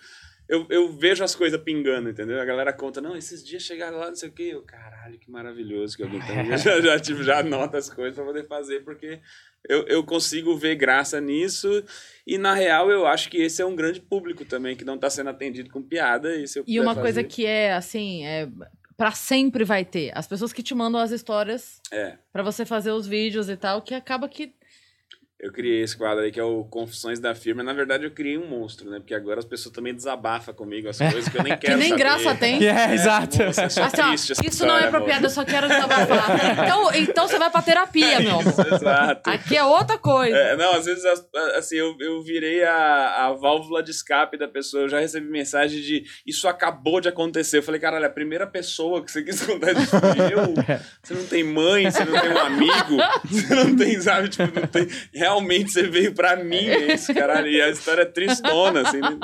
Eu, 0.48 0.68
eu 0.70 0.92
vejo 0.92 1.24
as 1.24 1.34
coisas 1.34 1.60
pingando, 1.62 2.10
entendeu? 2.10 2.40
A 2.40 2.46
galera 2.46 2.72
conta, 2.72 3.02
não, 3.02 3.16
esses 3.18 3.44
dias 3.44 3.64
chegaram 3.64 3.98
lá, 3.98 4.08
não 4.10 4.16
sei 4.16 4.30
o 4.30 4.32
quê. 4.32 4.50
Eu, 4.54 4.62
caralho, 4.62 5.18
que 5.18 5.30
maravilhoso 5.32 5.98
que 5.98 6.04
alguém 6.04 6.20
tem. 6.22 6.52
Eu 6.52 6.58
já, 6.58 6.80
já, 6.82 7.00
tipo, 7.00 7.24
já 7.24 7.40
anota 7.40 7.78
as 7.78 7.90
coisas 7.90 8.14
pra 8.16 8.24
poder 8.24 8.48
fazer, 8.48 8.82
porque 8.84 9.20
eu, 9.68 9.88
eu 9.88 10.04
consigo 10.04 10.56
ver 10.56 10.76
graça 10.76 11.20
nisso. 11.20 11.84
E, 12.28 12.38
na 12.38 12.54
real, 12.54 12.92
eu 12.92 13.08
acho 13.08 13.30
que 13.30 13.38
esse 13.38 13.62
é 13.62 13.66
um 13.66 13.76
grande 13.76 14.00
público 14.00 14.46
também, 14.46 14.76
que 14.76 14.86
não 14.86 14.98
tá 15.00 15.10
sendo 15.10 15.32
atendido 15.32 15.72
com 15.72 15.82
piada. 15.82 16.36
E, 16.36 16.46
E 16.68 16.80
uma 16.80 16.94
coisa 16.94 17.22
fazer- 17.22 17.24
que 17.28 17.44
é, 17.46 17.74
assim, 17.74 18.24
é, 18.26 18.48
pra 18.96 19.12
sempre 19.12 19.64
vai 19.64 19.84
ter. 19.84 20.12
As 20.14 20.28
pessoas 20.28 20.54
que 20.54 20.62
te 20.62 20.76
mandam 20.76 21.02
as 21.02 21.10
histórias 21.10 21.82
É, 21.92 22.18
pra 22.32 22.44
você 22.44 22.66
fazer 22.66 22.92
os 22.92 23.08
vídeos 23.08 23.50
e 23.50 23.58
tal, 23.58 23.82
que 23.82 23.96
acaba 23.96 24.30
que... 24.30 24.54
eu 25.46 25.52
criei 25.52 25.84
esse 25.84 25.96
quadro 25.96 26.24
aí, 26.24 26.32
que 26.32 26.40
é 26.40 26.44
o 26.44 26.64
Confissões 26.64 27.20
da 27.20 27.36
Firma. 27.36 27.62
Na 27.62 27.72
verdade, 27.72 28.04
eu 28.04 28.10
criei 28.12 28.36
um 28.38 28.48
monstro, 28.48 28.90
né? 28.90 28.98
Porque 29.00 29.14
agora 29.14 29.38
as 29.40 29.46
pessoas 29.46 29.74
também 29.74 29.94
desabafam 29.94 30.54
comigo 30.56 30.90
as 30.90 30.98
coisas 30.98 31.30
que 31.30 31.38
eu 31.38 31.44
nem 31.44 31.54
Que 31.58 31.68
quero 31.68 31.78
nem 31.78 31.90
saber. 31.90 32.00
graça 32.04 32.36
tem. 32.36 32.68
É, 32.68 32.94
exato. 32.94 33.44
nossa, 33.44 33.62
é 33.62 33.66
Assim, 33.66 34.02
ó, 34.02 34.48
isso 34.48 34.66
não 34.66 34.76
é 34.78 34.86
apropriado, 34.88 35.26
eu 35.26 35.30
só 35.30 35.46
quero 35.46 35.68
desabafar. 35.68 36.26
Então, 36.66 36.94
então 36.96 37.28
você 37.28 37.38
vai 37.38 37.50
pra 37.52 37.62
terapia, 37.62 38.20
meu 38.20 38.40
amor. 38.40 38.54
Exato. 38.74 39.30
Aqui 39.30 39.56
é 39.56 39.64
outra 39.64 39.98
coisa. 39.98 40.36
É, 40.36 40.56
não, 40.58 40.74
às 40.74 40.86
vezes, 40.86 41.06
as- 41.06 41.26
assim, 41.58 41.76
eu, 41.76 41.96
eu 42.00 42.22
virei 42.24 42.64
a, 42.64 43.28
a 43.28 43.34
válvula 43.34 43.84
de 43.84 43.92
escape 43.92 44.38
da 44.38 44.48
pessoa. 44.48 44.84
Eu 44.84 44.90
já 44.90 45.00
recebi 45.00 45.30
mensagem 45.30 45.80
de 45.82 46.04
isso 46.26 46.48
acabou 46.48 47.00
de 47.00 47.08
acontecer. 47.08 47.60
Eu 47.60 47.64
falei, 47.64 47.80
caralho, 47.80 48.06
a 48.06 48.10
primeira 48.10 48.48
pessoa 48.48 49.04
que 49.04 49.12
você 49.12 49.22
quis 49.22 49.42
contar 49.46 49.74
isso 49.74 49.92
fui 50.00 50.34
eu. 50.34 50.54
Você 51.04 51.14
não 51.14 51.26
tem 51.28 51.44
mãe, 51.44 51.90
você 51.92 52.04
não 52.04 52.20
tem 52.20 52.30
um 52.32 52.40
amigo, 52.40 52.98
você 53.30 53.56
não 53.56 53.76
tem, 53.76 54.02
sabe, 54.02 54.30
tipo, 54.30 54.60
não 54.60 54.68
tem. 54.68 54.88
Realmente 55.14 55.35
você 55.72 55.84
veio 55.84 56.14
pra 56.14 56.36
mim, 56.36 56.68
é 56.68 56.94
isso, 56.94 57.14
caralho. 57.14 57.48
E 57.48 57.62
a 57.62 57.70
história 57.70 58.04
é 58.04 58.06
tristona, 58.06 58.82
assim. 58.82 59.00
né? 59.00 59.18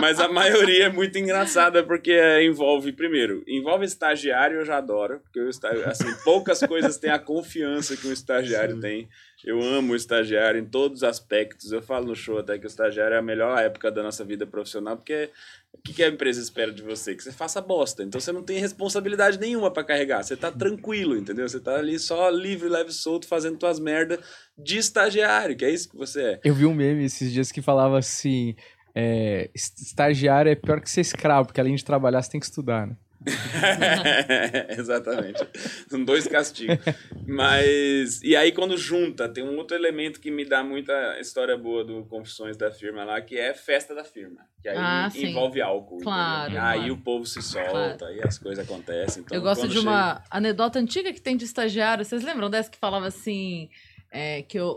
Mas 0.00 0.20
a 0.20 0.28
maioria 0.28 0.86
é 0.86 0.88
muito 0.88 1.18
engraçada 1.18 1.82
porque 1.82 2.12
é, 2.12 2.44
envolve, 2.44 2.92
primeiro, 2.92 3.42
envolve 3.46 3.84
estagiário, 3.84 4.60
eu 4.60 4.64
já 4.64 4.78
adoro. 4.78 5.20
Porque 5.20 5.40
eu, 5.40 5.48
assim, 5.88 6.12
poucas 6.24 6.60
coisas 6.60 6.98
têm 6.98 7.10
a 7.10 7.18
confiança 7.18 7.96
que 7.96 8.06
um 8.06 8.12
estagiário 8.12 8.80
tem. 8.80 9.08
Eu 9.46 9.62
amo 9.62 9.92
o 9.92 9.96
estagiário 9.96 10.60
em 10.60 10.64
todos 10.64 10.98
os 10.98 11.02
aspectos. 11.04 11.70
Eu 11.70 11.80
falo 11.80 12.06
no 12.08 12.16
show 12.16 12.38
até 12.38 12.58
que 12.58 12.66
o 12.66 12.68
estagiário 12.68 13.14
é 13.14 13.18
a 13.18 13.22
melhor 13.22 13.56
época 13.58 13.92
da 13.92 14.02
nossa 14.02 14.24
vida 14.24 14.44
profissional, 14.44 14.96
porque 14.96 15.30
o 15.72 15.78
que 15.80 15.92
que 15.94 16.02
a 16.02 16.08
empresa 16.08 16.40
espera 16.42 16.72
de 16.72 16.82
você? 16.82 17.14
Que 17.14 17.22
você 17.22 17.30
faça 17.30 17.60
bosta. 17.60 18.02
Então 18.02 18.20
você 18.20 18.32
não 18.32 18.42
tem 18.42 18.58
responsabilidade 18.58 19.38
nenhuma 19.38 19.70
pra 19.70 19.84
carregar. 19.84 20.24
Você 20.24 20.36
tá 20.36 20.50
tranquilo, 20.50 21.16
entendeu? 21.16 21.48
Você 21.48 21.60
tá 21.60 21.76
ali 21.76 21.96
só 21.98 22.28
livre, 22.28 22.68
leve, 22.68 22.90
solto, 22.92 23.28
fazendo 23.28 23.56
tuas 23.56 23.78
merda 23.78 24.18
de 24.58 24.78
estagiário, 24.78 25.56
que 25.56 25.64
é 25.64 25.70
isso 25.70 25.88
que 25.90 25.96
você 25.96 26.22
é. 26.22 26.40
Eu 26.42 26.52
vi 26.54 26.66
um 26.66 26.74
meme 26.74 27.04
esses 27.04 27.32
dias 27.32 27.52
que 27.52 27.62
falava 27.62 27.98
assim: 27.98 28.56
é, 28.94 29.48
est- 29.54 29.78
estagiário 29.80 30.50
é 30.50 30.56
pior 30.56 30.80
que 30.80 30.90
ser 30.90 31.02
escravo, 31.02 31.46
porque 31.46 31.60
além 31.60 31.76
de 31.76 31.84
trabalhar, 31.84 32.20
você 32.20 32.30
tem 32.32 32.40
que 32.40 32.46
estudar, 32.46 32.86
né? 32.88 32.96
Exatamente. 34.78 35.46
São 35.88 36.04
dois 36.04 36.26
castigos. 36.26 36.78
Mas. 37.26 38.22
E 38.22 38.36
aí, 38.36 38.52
quando 38.52 38.76
junta, 38.76 39.28
tem 39.28 39.44
um 39.44 39.56
outro 39.56 39.76
elemento 39.76 40.20
que 40.20 40.30
me 40.30 40.44
dá 40.44 40.62
muita 40.62 41.18
história 41.20 41.56
boa 41.56 41.84
do 41.84 42.04
Confissões 42.06 42.56
da 42.56 42.70
Firma 42.70 43.04
lá, 43.04 43.20
que 43.20 43.38
é 43.38 43.52
festa 43.54 43.94
da 43.94 44.04
firma. 44.04 44.40
Que 44.62 44.68
aí 44.68 44.76
Ah, 44.78 45.08
envolve 45.14 45.60
álcool. 45.60 45.98
Claro, 45.98 46.50
entendeu? 46.50 46.62
Aí 46.64 46.78
claro. 46.78 46.94
o 46.94 46.98
povo 46.98 47.26
se 47.26 47.42
solta, 47.42 47.70
Claro. 47.70 48.06
aí 48.06 48.20
as 48.24 48.38
coisas 48.38 48.64
acontecem. 48.64 49.22
Então, 49.22 49.36
eu 49.36 49.42
gosto 49.42 49.68
de 49.68 49.78
uma 49.78 50.22
anedota 50.30 50.78
antiga 50.78 51.12
que 51.12 51.20
tem 51.20 51.36
de 51.36 51.44
estagiário. 51.44 52.04
Vocês 52.04 52.22
lembram 52.22 52.50
dessa 52.50 52.70
que 52.70 52.78
falava 52.78 53.06
assim: 53.06 53.68
é, 54.10 54.42
que 54.42 54.58
o, 54.60 54.68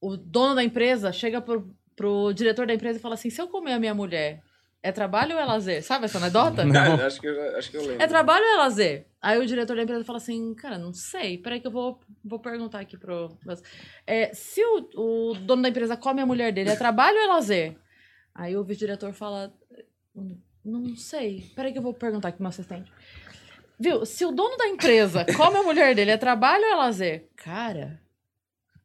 o, 0.00 0.08
o 0.12 0.16
dono 0.16 0.54
da 0.54 0.62
empresa 0.64 1.12
chega 1.12 1.40
pro, 1.40 1.74
pro 1.96 2.32
diretor 2.32 2.66
da 2.66 2.74
empresa 2.74 2.98
e 2.98 3.02
fala 3.02 3.14
assim: 3.14 3.30
se 3.30 3.40
eu 3.40 3.48
comer 3.48 3.72
a 3.72 3.78
minha 3.80 3.94
mulher, 3.94 4.42
é 4.82 4.92
trabalho 4.92 5.34
ou 5.34 5.40
é 5.40 5.44
lazer? 5.44 5.82
Sabe 5.82 6.06
essa 6.06 6.18
anedota? 6.18 6.62
Chega... 6.62 6.80
Ah, 6.80 7.06
acho, 7.06 7.20
que 7.20 7.26
eu, 7.26 7.56
acho 7.56 7.70
que 7.70 7.76
eu 7.76 7.82
lembro. 7.82 8.02
É 8.02 8.06
trabalho 8.06 8.44
ou 8.44 8.50
é 8.50 8.56
lazer? 8.56 9.06
Aí 9.20 9.38
o 9.38 9.46
diretor 9.46 9.76
da 9.76 9.82
empresa 9.82 10.04
fala 10.04 10.18
assim, 10.18 10.54
cara, 10.54 10.78
não 10.78 10.92
sei, 10.94 11.36
peraí 11.36 11.60
que 11.60 11.66
eu 11.66 11.70
vou, 11.70 12.00
vou 12.24 12.38
perguntar 12.38 12.80
aqui 12.80 12.96
pro... 12.96 13.36
É, 14.06 14.32
se 14.32 14.62
o, 14.64 14.88
o 14.94 15.34
dono 15.34 15.62
da 15.62 15.68
empresa 15.68 15.96
come 15.96 16.22
a 16.22 16.26
mulher 16.26 16.52
dele, 16.52 16.70
é 16.70 16.76
trabalho 16.76 17.16
ou 17.18 17.22
é 17.24 17.26
lazer? 17.26 17.76
Aí 18.34 18.56
o 18.56 18.64
vice-diretor 18.64 19.12
fala, 19.12 19.52
"Hum, 20.16 20.38
não 20.64 20.96
sei, 20.96 21.50
peraí 21.54 21.72
que 21.72 21.78
eu 21.78 21.82
vou 21.82 21.92
perguntar 21.92 22.28
aqui 22.28 22.36
pro 22.38 22.44
meu 22.44 22.50
assistente. 22.50 22.90
Viu, 23.78 24.04
se 24.04 24.24
o 24.24 24.30
dono 24.30 24.56
da 24.56 24.68
empresa 24.68 25.24
come 25.36 25.56
a 25.56 25.62
mulher 25.62 25.94
dele, 25.94 26.10
é 26.10 26.16
trabalho 26.16 26.64
ou 26.64 26.70
é 26.70 26.74
lazer? 26.76 27.28
Cara, 27.36 28.00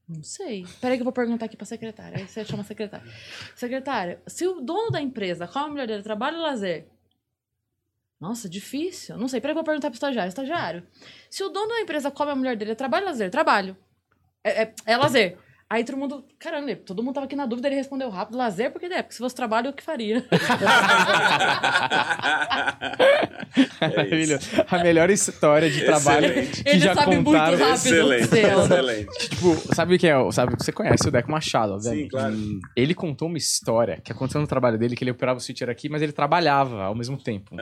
não 0.08 0.24
sei. 0.24 0.66
Peraí 0.80 0.98
que 0.98 1.02
eu 1.02 1.06
vou 1.06 1.14
perguntar 1.14 1.46
aqui 1.46 1.58
pra 1.58 1.66
secretária. 1.66 2.18
Aí 2.18 2.28
você 2.28 2.46
chama 2.46 2.62
a 2.62 2.66
secretária. 2.66 3.12
Secretária, 3.56 4.22
se 4.28 4.48
o 4.48 4.62
dono 4.62 4.92
da 4.92 5.02
empresa 5.02 5.48
come 5.48 5.66
a 5.66 5.70
mulher 5.70 5.88
dele, 5.88 6.00
é 6.00 6.04
trabalho 6.04 6.38
ou 6.38 6.44
lazer? 6.44 6.88
Nossa, 8.20 8.48
difícil. 8.48 9.18
Não 9.18 9.28
sei. 9.28 9.42
Peraí, 9.42 9.54
que 9.54 9.60
eu 9.60 9.64
vou 9.64 9.66
perguntar 9.66 9.90
pro 9.90 9.96
estagiário. 9.96 10.30
Estagiário, 10.30 10.88
se 11.30 11.44
o 11.44 11.50
dono 11.50 11.70
da 11.70 11.82
empresa 11.82 12.12
come 12.12 12.32
a 12.32 12.36
mulher 12.36 12.56
dele, 12.56 12.72
é 12.72 12.76
trabalho 12.76 13.06
ou 13.06 13.12
lazer? 13.12 13.30
Trabalho. 13.30 13.78
É, 14.44 14.64
é, 14.64 14.74
é 14.86 14.98
lazer. 14.98 15.38
Aí 15.68 15.84
todo 15.84 15.98
mundo, 15.98 16.24
caramba, 16.38 16.76
todo 16.76 17.02
mundo 17.02 17.16
tava 17.16 17.26
aqui 17.26 17.36
na 17.36 17.48
dúvida, 17.48 17.68
ele 17.68 17.76
respondeu 17.76 18.08
rápido, 18.10 18.38
lazer, 18.38 18.72
porque 18.72 18.86
é, 18.86 19.02
porque 19.02 19.14
se 19.16 19.20
fosse 19.20 19.36
trabalho, 19.36 19.68
eu 19.70 19.74
que 19.74 19.82
faria. 19.84 20.24
É. 23.80 23.88
Maravilhoso. 23.88 24.50
A 24.70 24.84
melhor 24.84 25.10
história 25.10 25.70
de 25.70 25.84
trabalho 25.86 26.26
Excelente. 26.26 26.64
que 26.64 26.70
Ele 26.70 26.80
já 26.80 26.94
sabe 26.94 27.16
muito 27.16 27.26
contaram. 27.28 27.58
rápido. 27.58 27.74
Excelente, 27.74 28.24
excelente. 28.36 29.30
Tipo, 29.30 29.56
sabe 29.76 29.96
o 29.96 30.00
que 30.00 30.08
é? 30.08 30.32
Sabe, 30.32 30.56
você 30.58 30.72
conhece 30.72 31.08
o 31.08 31.12
Deco 31.12 31.32
Machado, 31.32 31.74
obviamente. 31.74 32.04
Sim, 32.04 32.10
claro. 32.10 32.34
Hum, 32.36 32.60
Ele 32.76 32.94
contou 32.94 33.28
uma 33.28 33.38
história 33.38 34.02
que 34.04 34.12
aconteceu 34.12 34.42
no 34.42 34.48
trabalho 34.48 34.78
dele, 34.78 34.96
que 34.96 35.04
ele 35.04 35.12
operava 35.12 35.38
o 35.38 35.42
switcher 35.42 35.70
aqui, 35.70 35.88
mas 35.90 36.02
ele 36.02 36.12
trabalhava 36.12 36.84
ao 36.84 36.96
mesmo 36.96 37.18
tempo. 37.22 37.56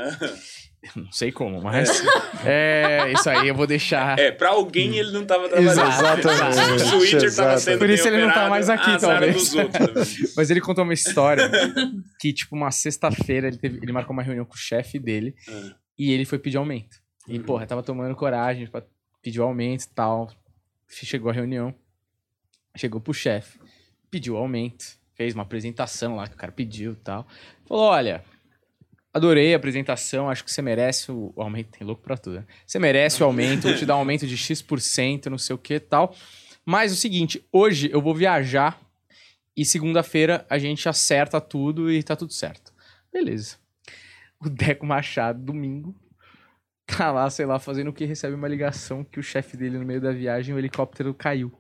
Não 0.96 1.12
sei 1.12 1.32
como, 1.32 1.62
mas. 1.62 2.04
É, 2.46 3.12
isso 3.14 3.30
aí 3.30 3.48
eu 3.48 3.56
vou 3.56 3.66
deixar. 3.66 4.20
É, 4.20 4.32
pra 4.32 4.50
alguém 4.50 4.98
ele 4.98 5.12
não 5.12 5.26
tava 5.26 5.48
trabalhando. 5.48 5.72
Exato, 5.72 6.28
exatamente. 6.30 6.84
O 6.84 6.88
switcher 7.00 7.20
tava 7.22 7.26
Exato. 7.54 7.60
sendo 7.62 7.80
Por 7.80 7.90
isso 7.90 8.08
ele 8.08 8.26
não 8.26 8.34
tá 8.34 8.50
mais 8.50 8.70
aqui, 8.70 9.00
talvez. 9.00 9.56
outros. 9.56 10.18
Mas 10.36 10.50
ele 10.52 10.60
contou 10.60 10.84
uma 10.84 10.94
história 10.94 11.50
que, 12.20 12.34
tipo, 12.34 12.54
uma 12.56 12.70
sexta-feira 12.70 13.48
ele, 13.48 13.58
teve- 13.58 13.80
ele 13.82 13.92
marcou 13.94 14.12
uma 14.14 14.22
reunião 14.24 14.44
com 14.46 14.56
o 14.56 14.58
chefe 14.58 15.00
dele 15.00 15.34
Ah. 15.50 15.74
e 15.98 16.12
ele 16.12 16.26
foi 16.26 16.38
pedir 16.38 16.58
aumento. 16.58 16.98
E, 17.30 17.40
porra, 17.40 17.66
tava 17.66 17.82
tomando 17.82 18.14
coragem 18.16 18.68
pra 18.68 18.84
pedir 19.22 19.40
o 19.40 19.44
aumento 19.44 19.84
e 19.86 19.90
tal. 19.90 20.30
chegou 20.90 21.32
a 21.32 21.34
reunião, 21.34 21.74
chegou 22.76 23.00
pro 23.00 23.14
chefe, 23.14 23.58
pediu 24.12 24.36
aumento, 24.36 24.84
fez 25.16 25.34
uma 25.34 25.44
apresentação 25.44 26.18
lá 26.18 26.28
que 26.28 26.34
o 26.36 26.38
cara 26.38 26.52
pediu 26.52 26.92
e 26.92 26.96
tal. 26.98 27.26
Falou: 27.66 27.86
olha, 27.86 28.24
adorei 29.14 29.54
a 29.54 29.58
apresentação, 29.58 30.30
acho 30.30 30.44
que 30.44 30.52
você 30.52 30.62
merece 30.62 31.12
o, 31.12 31.32
aumento. 31.38 31.78
Tem 31.78 31.86
louco 31.86 32.02
pra 32.02 32.18
tudo, 32.18 32.38
né? 32.38 32.46
Você 32.66 32.80
merece 32.80 33.22
o 33.22 33.26
aumento, 33.26 33.68
vou 33.68 33.76
te 33.76 33.86
dar 33.86 33.96
um 33.96 34.00
aumento 34.00 34.26
de 34.26 34.36
X%, 34.36 35.30
não 35.30 35.38
sei 35.38 35.56
o 35.56 35.60
que 35.60 35.80
tal. 35.80 36.16
Mas 36.66 36.92
o 36.92 36.96
seguinte, 36.96 37.46
hoje 37.52 37.90
eu 37.92 38.02
vou 38.02 38.16
viajar 38.16 38.82
e 39.56 39.64
segunda-feira 39.64 40.46
a 40.50 40.58
gente 40.58 40.90
acerta 40.90 41.40
tudo 41.40 41.92
e 41.92 42.02
tá 42.02 42.16
tudo 42.16 42.34
certo. 42.34 42.74
Beleza. 43.12 43.58
O 44.40 44.50
Deco 44.50 44.86
Machado, 44.86 45.40
domingo, 45.40 45.96
tá 46.86 47.12
lá, 47.12 47.30
sei 47.30 47.46
lá, 47.46 47.60
fazendo 47.60 47.90
o 47.90 47.94
que 47.94 48.06
recebe 48.06 48.36
uma 48.36 48.48
ligação 48.48 49.04
que 49.04 49.20
o 49.20 49.24
chefe 49.24 49.56
dele 49.56 49.78
no 49.78 49.86
meio 49.86 50.02
da 50.02 50.12
viagem, 50.12 50.56
o 50.56 50.58
helicóptero 50.58 51.14
caiu. 51.14 51.54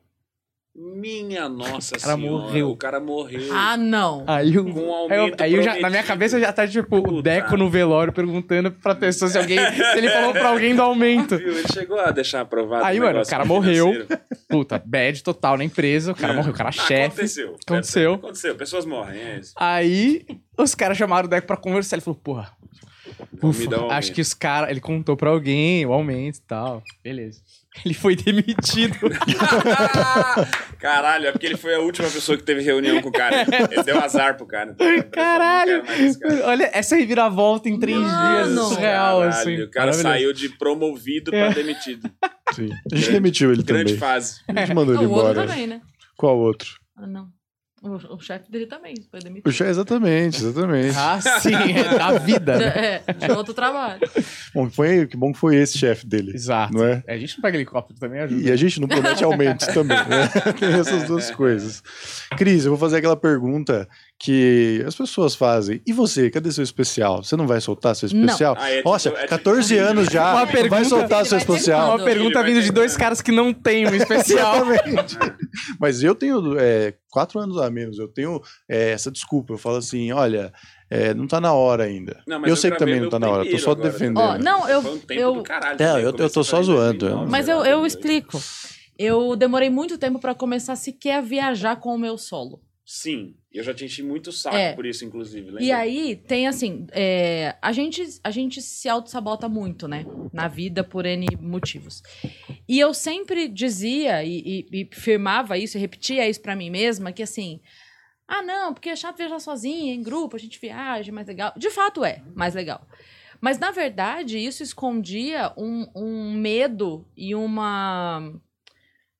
Minha 0.76 1.48
nossa 1.48 1.96
O 1.96 2.00
cara 2.02 2.16
senhora. 2.16 2.20
morreu. 2.44 2.70
O 2.72 2.76
cara 2.76 3.00
morreu. 3.00 3.54
Ah, 3.54 3.78
não. 3.78 4.24
Aí, 4.26 4.56
eu, 4.56 4.64
Com 4.66 4.72
um 4.72 5.08
aí, 5.12 5.18
eu, 5.30 5.36
aí 5.40 5.54
eu 5.54 5.62
já, 5.62 5.80
na 5.80 5.88
minha 5.88 6.02
cabeça 6.02 6.40
já 6.40 6.52
tá 6.52 6.68
tipo 6.68 6.98
o 6.98 7.04
Puta. 7.04 7.22
Deco 7.22 7.56
no 7.56 7.70
velório 7.70 8.12
perguntando 8.12 8.72
pra 8.72 8.96
pessoa 8.96 9.30
se 9.30 9.38
alguém. 9.38 9.60
se 9.60 9.98
ele 9.98 10.10
falou 10.10 10.34
pra 10.34 10.50
alguém 10.50 10.76
do 10.76 10.82
aumento. 10.82 11.38
Viu? 11.38 11.60
Ele 11.60 11.68
chegou 11.72 12.00
a 12.00 12.10
deixar 12.10 12.42
aprovado. 12.42 12.86
Aí, 12.86 13.00
o 13.00 13.04
mano, 13.04 13.22
o 13.22 13.26
cara 13.28 13.46
morreu. 13.46 13.92
financeiro. 13.92 14.22
Puta, 14.50 14.82
bad 14.84 15.22
total 15.22 15.58
na 15.58 15.64
empresa, 15.64 16.12
o 16.12 16.16
cara 16.16 16.34
morreu, 16.34 16.52
o 16.52 16.56
cara 16.56 16.70
Ah, 16.70 16.72
chefe. 16.72 17.04
Aconteceu. 17.06 17.56
Aconteceu. 17.68 18.14
Aconteceu. 18.16 18.56
Pessoas 18.56 18.86
morrem, 18.86 19.22
é 19.22 19.40
isso. 19.40 19.54
Aí 19.56 20.26
os 20.58 20.74
caras 20.74 20.98
chamaram 20.98 21.28
o 21.28 21.30
Deco 21.30 21.46
pra 21.46 21.56
conversar. 21.58 21.98
Ele 21.98 22.02
falou, 22.02 22.20
porra, 22.20 22.52
ufa, 23.44 23.80
um 23.80 23.92
acho 23.92 24.12
que 24.12 24.22
os 24.22 24.34
caras. 24.34 24.72
Ele 24.72 24.82
contou 24.82 25.16
pra 25.16 25.30
alguém 25.30 25.86
o 25.86 25.94
aumento 25.94 26.38
e 26.38 26.42
tal. 26.42 26.82
Beleza. 27.04 27.42
Ele 27.84 27.94
foi 27.94 28.16
demitido. 28.16 28.96
Caralho, 30.80 31.28
é 31.28 31.32
porque 31.32 31.48
ele 31.48 31.58
foi 31.58 31.76
a 31.76 31.80
última 31.80 32.08
pessoa 32.10 32.38
que 32.38 32.44
teve 32.44 32.62
reunião 32.62 33.02
com 33.02 33.10
o 33.10 33.12
cara. 33.12 33.46
Ele 33.72 33.84
deu 33.84 34.00
azar 34.00 34.36
pro 34.38 34.46
cara. 34.46 34.76
Caralho! 35.12 35.84
cara. 35.84 36.48
Olha, 36.48 36.70
essa 36.74 36.96
reviravolta 36.96 37.70
em 37.70 37.80
três 37.80 37.98
Mano! 37.98 38.54
dias. 38.54 38.68
Surreal, 38.70 39.20
Caralho, 39.22 39.30
assim. 39.30 39.62
O 39.62 39.70
cara 39.72 39.94
saiu 39.94 40.34
de 40.34 40.50
promovido 40.50 41.32
pra 41.32 41.40
É. 41.40 41.54
demitido. 41.54 42.10
Sim. 42.54 42.70
A 42.92 42.96
gente 42.96 43.12
demitiu 43.12 43.52
ele 43.52 43.64
Grande 43.64 43.86
também. 43.96 43.98
fase. 43.98 44.42
A 44.48 44.54
gente 44.66 44.74
mandou 44.76 44.96
ele 44.96 45.06
o 45.06 45.12
outro 45.12 45.32
embora. 45.32 45.48
também, 45.48 45.68
né? 45.68 45.82
Qual 46.16 46.38
outro? 46.38 46.70
Ah, 46.96 47.08
não. 47.08 47.28
O, 47.84 48.16
o 48.16 48.20
chefe 48.22 48.50
dele 48.50 48.66
também 48.66 48.94
foi 49.12 49.20
O 49.20 49.24
demitido. 49.24 49.52
Che- 49.52 49.66
exatamente, 49.66 50.38
exatamente. 50.38 50.96
Ah, 50.98 51.20
sim, 51.20 51.54
é 51.54 51.98
da 51.98 52.18
vida, 52.18 52.58
né? 52.58 53.02
É, 53.06 53.14
de 53.14 53.30
outro 53.34 53.54
trabalho. 53.54 54.00
Bom, 54.56 54.70
foi, 54.70 55.06
que 55.06 55.18
bom 55.18 55.34
que 55.34 55.38
foi 55.40 55.58
esse 55.58 55.78
chefe 55.78 56.06
dele. 56.08 56.32
Exato. 56.34 56.74
Não 56.74 56.86
é? 56.86 57.04
A 57.06 57.18
gente 57.18 57.36
não 57.36 57.42
pega 57.42 57.58
helicóptero 57.58 58.00
também, 58.00 58.22
ajuda. 58.22 58.42
E 58.42 58.50
a 58.50 58.56
gente 58.56 58.80
não 58.80 58.88
promete 58.88 59.22
aumentos 59.26 59.68
também, 59.68 59.98
né? 59.98 60.30
Tem 60.58 60.74
essas 60.74 61.04
duas 61.04 61.30
coisas. 61.30 61.84
Cris, 62.38 62.64
eu 62.64 62.72
vou 62.72 62.80
fazer 62.80 62.98
aquela 62.98 63.18
pergunta 63.18 63.86
que 64.20 64.82
as 64.88 64.96
pessoas 64.96 65.36
fazem. 65.36 65.82
E 65.86 65.92
você, 65.92 66.30
cadê 66.30 66.50
seu 66.52 66.64
especial? 66.64 67.24
Você 67.24 67.36
não 67.36 67.46
vai 67.46 67.60
soltar 67.60 67.94
seu 67.96 68.08
especial? 68.08 68.56
Ah, 68.58 68.70
é 68.70 68.78
tipo- 68.78 68.90
Nossa, 68.90 69.10
é 69.10 69.12
tipo- 69.12 69.28
14 69.28 69.78
anos 69.78 70.08
já, 70.08 70.22
Uma 70.22 70.30
não 70.32 70.46
vai 70.46 70.54
pergunta- 70.54 70.86
soltar 70.86 71.26
seu 71.26 71.38
especial. 71.38 71.90
Uma 71.98 72.06
pergunta 72.06 72.42
vindo 72.44 72.62
de 72.62 72.72
dois 72.72 72.96
caras 72.96 73.22
que 73.22 73.32
não 73.32 73.52
tem 73.54 73.86
um 73.88 73.94
especial. 73.94 74.64
Exatamente. 74.72 75.18
Mas 75.80 76.02
eu 76.04 76.16
tenho 76.16 76.58
é, 76.58 76.94
quatro 77.10 77.40
anos 77.40 77.58
a 77.58 77.70
menos. 77.70 78.00
Eu 78.00 78.08
tenho 78.08 78.42
é, 78.70 78.92
essa 78.92 79.12
desculpa. 79.12 79.54
Eu 79.54 79.58
falo 79.58 79.76
assim: 79.78 80.12
olha, 80.14 80.54
é, 80.90 81.14
não 81.14 81.28
tá 81.28 81.42
na 81.42 81.52
hora 81.54 81.84
ainda. 81.84 82.22
Não, 82.26 82.40
mas 82.40 82.48
eu 82.48 82.54
eu 82.54 82.56
sei 82.58 82.72
que 82.72 82.78
também 82.78 83.02
não 83.02 83.10
tá 83.10 83.20
na 83.20 83.30
hora. 83.30 83.50
Tô 83.50 83.58
só 83.58 83.72
agora 83.72 83.90
defendendo. 83.92 84.20
Ó, 84.20 84.38
não, 84.38 84.70
eu, 84.70 84.80
um 84.80 85.00
eu, 85.10 85.44
caralho. 85.44 85.74
É, 85.74 85.78
também. 85.88 86.04
eu- 86.04 86.16
eu 86.18 86.30
tô 86.30 86.44
só 86.44 86.62
zoando, 86.62 87.00
2009, 87.00 87.30
mas 87.32 87.48
eu, 87.50 87.58
eu 87.58 87.80
2002. 87.82 87.94
explico. 87.94 88.40
Eu 88.98 89.36
demorei 89.36 89.70
muito 89.70 89.98
tempo 89.98 90.20
pra 90.20 90.34
começar 90.36 90.76
sequer 90.76 91.16
a 91.18 91.22
viajar 91.22 91.76
com 91.78 91.94
o 91.96 91.98
meu 92.00 92.18
solo. 92.18 92.62
Sim, 92.86 93.36
eu 93.52 93.64
já 93.64 93.74
te 93.74 93.86
enchi 93.86 94.04
muito 94.04 94.32
saco 94.32 94.58
É. 94.58 94.74
por 94.74 94.86
isso, 94.86 95.06
inclusive. 95.06 95.46
Lembra? 95.48 95.64
E 95.64 95.72
aí 95.72 96.16
tem 96.18 96.48
assim, 96.48 96.86
é, 96.92 97.56
a, 97.62 97.72
gente, 97.72 98.04
a 98.24 98.30
gente 98.30 98.62
se 98.62 98.90
auto-sabota 98.90 99.48
muito, 99.48 99.88
né? 99.88 100.06
Na 100.34 100.50
vida 100.50 100.84
por 100.84 101.06
N 101.06 101.26
motivos. 101.40 102.02
E 102.68 102.78
eu 102.80 102.94
sempre 102.94 103.48
dizia 103.48 104.24
e, 104.26 104.66
e- 104.72 104.82
e 104.82 104.90
firmava 104.94 105.58
isso, 105.58 105.78
e 105.78 105.82
repetia 105.82 106.28
isso 106.28 106.42
pra 106.42 106.56
mim 106.58 106.70
mesma, 106.70 107.14
que 107.14 107.24
assim. 107.24 107.62
Ah, 108.28 108.42
não, 108.42 108.74
porque 108.74 108.90
é 108.90 108.96
chato 108.96 109.18
viajar 109.18 109.40
sozinha, 109.40 109.94
em 109.94 110.02
grupo, 110.02 110.36
a 110.36 110.40
gente 110.40 110.60
viaja, 110.60 111.10
é 111.10 111.14
mais 111.14 111.28
legal. 111.28 111.54
De 111.56 111.70
fato 111.70 112.04
é, 112.04 112.22
mais 112.36 112.54
legal. 112.54 112.86
Mas, 113.40 113.60
na 113.60 113.72
verdade, 113.72 114.38
isso 114.38 114.64
escondia 114.64 115.54
um, 115.58 115.86
um 115.96 116.34
medo 116.34 117.06
e 117.16 117.34
uma. 117.36 118.34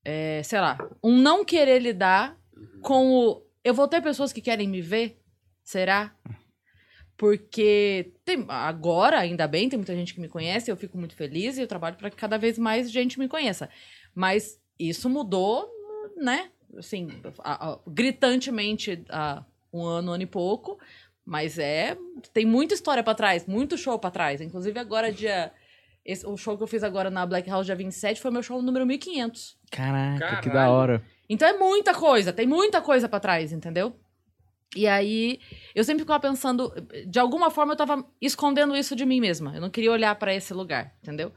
é, 0.04 0.42
sei 0.44 0.60
lá, 0.60 0.78
um 1.04 1.18
não 1.18 1.46
querer 1.46 1.80
lidar 1.80 2.38
com 2.82 3.12
o. 3.12 3.43
Eu 3.64 3.74
vou 3.74 3.88
ter 3.88 4.02
pessoas 4.02 4.34
que 4.34 4.42
querem 4.42 4.68
me 4.68 4.82
ver? 4.82 5.20
Será? 5.64 6.14
Porque 7.16 8.12
tem, 8.26 8.44
agora, 8.50 9.20
ainda 9.20 9.48
bem, 9.48 9.70
tem 9.70 9.78
muita 9.78 9.96
gente 9.96 10.14
que 10.14 10.20
me 10.20 10.28
conhece, 10.28 10.70
eu 10.70 10.76
fico 10.76 10.98
muito 10.98 11.16
feliz 11.16 11.58
e 11.58 11.62
eu 11.62 11.68
trabalho 11.68 11.96
para 11.96 12.10
que 12.10 12.16
cada 12.16 12.38
vez 12.38 12.58
mais 12.58 12.92
gente 12.92 13.20
me 13.20 13.28
conheça. 13.28 13.70
Mas 14.16 14.60
isso 14.80 15.10
mudou, 15.10 15.70
né? 16.18 16.50
Assim, 16.78 17.08
a- 17.40 17.72
a- 17.74 17.80
gritantemente 17.88 19.04
há 19.10 19.46
um 19.72 19.84
ano, 19.84 20.12
ano 20.14 20.24
e 20.24 20.28
pouco. 20.28 20.80
Mas 21.26 21.58
é. 21.58 21.96
Tem 22.34 22.46
muita 22.46 22.74
história 22.74 23.02
pra 23.04 23.16
trás, 23.16 23.46
muito 23.46 23.78
show 23.78 23.98
pra 23.98 24.12
trás. 24.12 24.42
Inclusive, 24.42 24.78
agora, 24.80 25.12
dia. 25.12 25.52
esse- 26.04 26.26
o 26.28 26.36
show 26.36 26.58
que 26.58 26.64
eu 26.64 26.68
fiz 26.68 26.84
agora 26.84 27.10
na 27.10 27.26
Black 27.26 27.50
House, 27.50 27.66
dia 27.66 27.76
27, 27.76 28.20
foi 28.20 28.30
meu 28.30 28.44
show 28.44 28.62
número 28.62 28.86
1500. 28.86 29.58
Caraca, 29.72 30.42
que 30.42 30.50
da 30.50 30.70
hora. 30.70 31.02
Então 31.30 31.48
é 31.48 31.54
muita 31.58 31.94
coisa, 31.94 32.34
tem 32.34 32.46
muita 32.48 32.82
coisa 32.82 33.08
pra 33.08 33.20
trás, 33.20 33.52
entendeu? 33.52 33.96
E 34.76 34.88
aí, 34.88 35.40
eu 35.76 35.84
sempre 35.84 36.02
ficava 36.04 36.20
pensando, 36.20 36.74
de 37.08 37.20
alguma 37.20 37.52
forma 37.52 37.74
eu 37.74 37.78
tava 37.78 38.06
escondendo 38.20 38.76
isso 38.76 38.96
de 38.96 39.06
mim 39.06 39.22
mesma. 39.22 39.56
Eu 39.56 39.62
não 39.62 39.70
queria 39.70 39.92
olhar 39.92 40.16
pra 40.16 40.34
esse 40.34 40.54
lugar, 40.54 40.96
entendeu? 41.02 41.32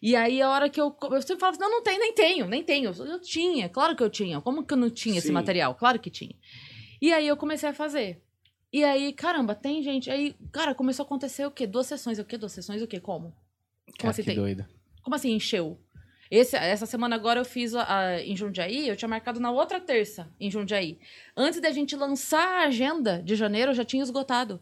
E 0.00 0.14
aí, 0.14 0.40
a 0.40 0.50
hora 0.50 0.68
que 0.68 0.80
eu. 0.80 0.96
Eu 1.10 1.22
sempre 1.22 1.40
falava 1.40 1.56
assim: 1.56 1.60
não, 1.60 1.70
não 1.70 1.82
tem, 1.82 1.98
nem 1.98 2.12
tenho, 2.12 2.46
nem 2.46 2.62
tenho. 2.62 2.92
Eu 2.92 3.20
tinha, 3.20 3.68
claro 3.68 3.96
que 3.96 4.02
eu 4.02 4.10
tinha. 4.10 4.40
Como 4.40 4.64
que 4.64 4.72
eu 4.72 4.78
não 4.78 4.90
tinha 4.90 5.18
esse 5.18 5.28
Sim. 5.28 5.32
material? 5.32 5.74
Claro 5.74 5.98
que 5.98 6.10
tinha. 6.10 6.34
E 7.00 7.12
aí 7.12 7.26
eu 7.26 7.36
comecei 7.36 7.68
a 7.68 7.74
fazer. 7.74 8.22
E 8.72 8.84
aí, 8.84 9.12
caramba, 9.12 9.54
tem 9.54 9.82
gente. 9.82 10.10
Aí, 10.10 10.34
cara, 10.52 10.74
começou 10.74 11.02
a 11.02 11.06
acontecer 11.06 11.46
o 11.46 11.50
quê? 11.50 11.66
Duas 11.66 11.86
sessões, 11.86 12.18
o 12.18 12.24
quê? 12.24 12.36
Duas 12.36 12.52
sessões, 12.52 12.82
o 12.82 12.86
quê? 12.86 13.00
Como? 13.00 13.30
Como 13.30 13.96
Cara, 13.98 14.10
assim 14.10 14.22
que 14.22 14.26
tem? 14.26 14.36
doido. 14.36 14.66
Como 15.02 15.14
assim 15.14 15.32
encheu? 15.32 15.78
Esse, 16.30 16.56
essa 16.56 16.86
semana 16.86 17.14
agora 17.16 17.40
eu 17.40 17.44
fiz 17.44 17.74
a, 17.74 17.84
a- 17.98 18.22
em 18.22 18.36
Jundiaí, 18.36 18.88
eu 18.88 18.96
tinha 18.96 19.08
marcado 19.08 19.38
na 19.40 19.50
outra 19.50 19.78
terça 19.80 20.28
em 20.40 20.50
Jundiaí. 20.50 20.98
Antes 21.36 21.60
da 21.60 21.70
gente 21.70 21.94
lançar 21.94 22.62
a 22.62 22.66
agenda 22.66 23.22
de 23.22 23.36
janeiro, 23.36 23.70
eu 23.70 23.74
já 23.74 23.84
tinha 23.84 24.02
esgotado. 24.02 24.60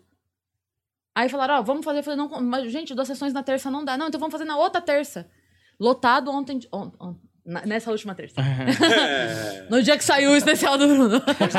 Aí 1.14 1.28
falaram, 1.28 1.54
ó, 1.54 1.62
vamos 1.62 1.84
fazer. 1.84 2.00
Eu 2.00 2.02
falei, 2.02 2.18
não, 2.18 2.28
mas, 2.42 2.70
gente, 2.72 2.94
duas 2.94 3.06
sessões 3.08 3.32
na 3.32 3.42
terça 3.42 3.70
não 3.70 3.84
dá. 3.84 3.96
Não, 3.96 4.08
então 4.08 4.18
vamos 4.20 4.32
fazer 4.32 4.44
na 4.44 4.56
outra 4.56 4.80
terça. 4.80 5.30
Lotado 5.78 6.30
ontem. 6.30 6.58
on- 6.72 6.90
on- 7.00 7.16
nessa 7.66 7.90
última 7.90 8.14
terça. 8.14 8.40
É. 8.40 9.66
No 9.70 9.82
dia 9.82 9.96
que 9.96 10.04
saiu 10.04 10.30
o 10.32 10.36
especial 10.36 10.76
do 10.78 10.86
Bruno. 10.88 11.20
terça 11.20 11.58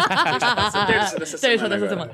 dessa 1.20 1.38
Terça 1.38 1.38
semana 1.38 1.70
dessa 1.70 1.90
semana. 1.90 2.12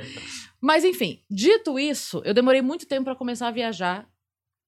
Mas 0.59 0.83
enfim, 0.83 1.21
dito 1.29 1.79
isso, 1.79 2.21
eu 2.23 2.33
demorei 2.33 2.61
muito 2.61 2.85
tempo 2.85 3.05
pra 3.05 3.15
começar 3.15 3.47
a 3.47 3.51
viajar, 3.51 4.07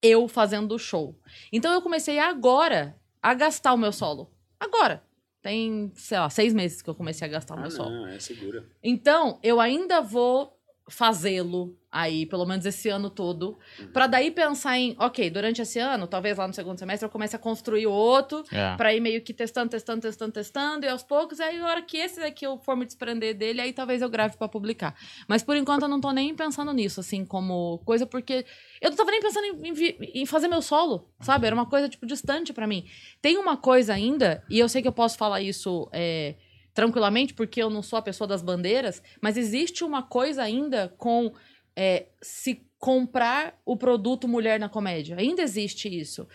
eu 0.02 0.28
fazendo 0.28 0.74
o 0.74 0.80
show. 0.80 1.18
Então 1.52 1.72
eu 1.74 1.82
comecei 1.82 2.18
agora 2.20 2.96
a 3.24 3.34
gastar 3.34 3.74
o 3.74 3.78
meu 3.78 3.92
solo. 3.92 4.30
Agora. 4.60 5.02
Tem, 5.42 5.92
sei 5.96 6.18
lá, 6.18 6.30
seis 6.30 6.54
meses 6.54 6.82
que 6.82 6.90
eu 6.90 6.96
comecei 6.96 7.28
a 7.28 7.32
gastar 7.32 7.56
o 7.56 7.58
Ah, 7.58 7.62
meu 7.64 7.72
solo. 7.72 7.90
não, 7.90 8.08
é 8.08 8.18
segura. 8.18 8.66
Então, 8.82 9.40
eu 9.44 9.60
ainda 9.60 10.00
vou 10.00 10.58
fazê-lo 10.88 11.78
aí, 11.90 12.26
pelo 12.26 12.46
menos 12.46 12.66
esse 12.66 12.90
ano 12.90 13.10
todo, 13.10 13.58
pra 13.94 14.08
daí 14.08 14.32
pensar 14.32 14.78
em, 14.78 14.96
ok, 15.00 15.30
durante 15.30 15.62
esse 15.62 15.80
ano, 15.80 16.08
talvez 16.08 16.38
lá 16.38 16.48
no 16.48 16.54
segundo 16.54 16.78
semestre 16.78 17.06
eu 17.06 17.10
comece 17.10 17.36
a 17.36 17.40
construir 17.40 17.86
outro, 17.88 18.44
É. 18.52 18.76
Pra 18.76 18.94
ir 18.94 19.00
meio 19.00 19.22
que 19.22 19.34
testando, 19.34 19.70
testando, 19.70 20.02
testando, 20.02 20.32
testando, 20.32 20.86
e 20.86 20.90
aos 20.90 21.04
poucos, 21.04 21.40
aí 21.40 21.60
a 21.60 21.66
hora 21.66 21.82
que 21.82 21.98
esse 21.98 22.20
daqui 22.20 22.46
eu 22.46 22.58
for 22.58 22.76
me 22.76 22.86
desprender 22.86 23.36
dele, 23.36 23.62
aí 23.62 23.72
talvez 23.72 24.02
eu 24.02 24.10
grave 24.10 24.36
pra 24.36 24.48
publicar. 24.48 24.96
Mas 25.28 25.44
por 25.44 25.56
enquanto 25.56 25.84
eu 25.84 25.88
não 25.88 26.02
tô 26.02 26.12
nem 26.12 26.36
pensando 26.36 26.74
nisso, 26.74 27.00
assim, 27.00 27.24
como 27.24 27.80
coisa, 27.86 28.06
porque 28.06 28.46
eu 28.82 28.90
não 28.90 28.98
tava 28.98 29.12
nem 29.12 29.22
pensando 29.22 29.46
em, 29.46 30.22
em 30.22 30.26
fazer 30.26 30.48
meu 30.48 30.62
solo, 30.62 31.08
sabe? 31.22 31.46
Era 31.46 31.56
uma 31.56 31.66
coisa, 31.68 31.88
tipo, 31.88 32.06
distante 32.06 32.52
pra 32.52 32.68
mim. 32.68 32.86
Tem 33.22 33.38
uma 33.38 33.56
coisa 33.56 33.94
ainda, 33.94 34.44
e 34.50 34.60
eu 34.60 34.68
sei 34.68 34.82
que 34.82 34.88
eu 34.88 34.94
posso 34.94 35.18
falar 35.18 35.42
isso 35.42 35.88
é, 35.94 36.36
tranquilamente, 36.74 37.34
porque 37.34 37.62
eu 37.62 37.70
não 37.70 37.82
sou 37.84 37.98
a 37.98 38.02
pessoa 38.02 38.28
das 38.28 38.42
bandeiras, 38.42 39.02
mas 39.22 39.38
existe 39.38 39.84
uma 39.84 40.02
coisa 40.04 40.42
ainda 40.44 40.94
com 40.98 41.32
é, 41.76 42.08
se 42.22 42.66
comprar 42.78 43.58
o 43.66 43.78
produto 43.78 44.28
mulher 44.28 44.60
na 44.60 44.68
comédia. 44.68 45.16
Ainda 45.18 45.42
existe 45.42 45.88
isso. 45.88 46.28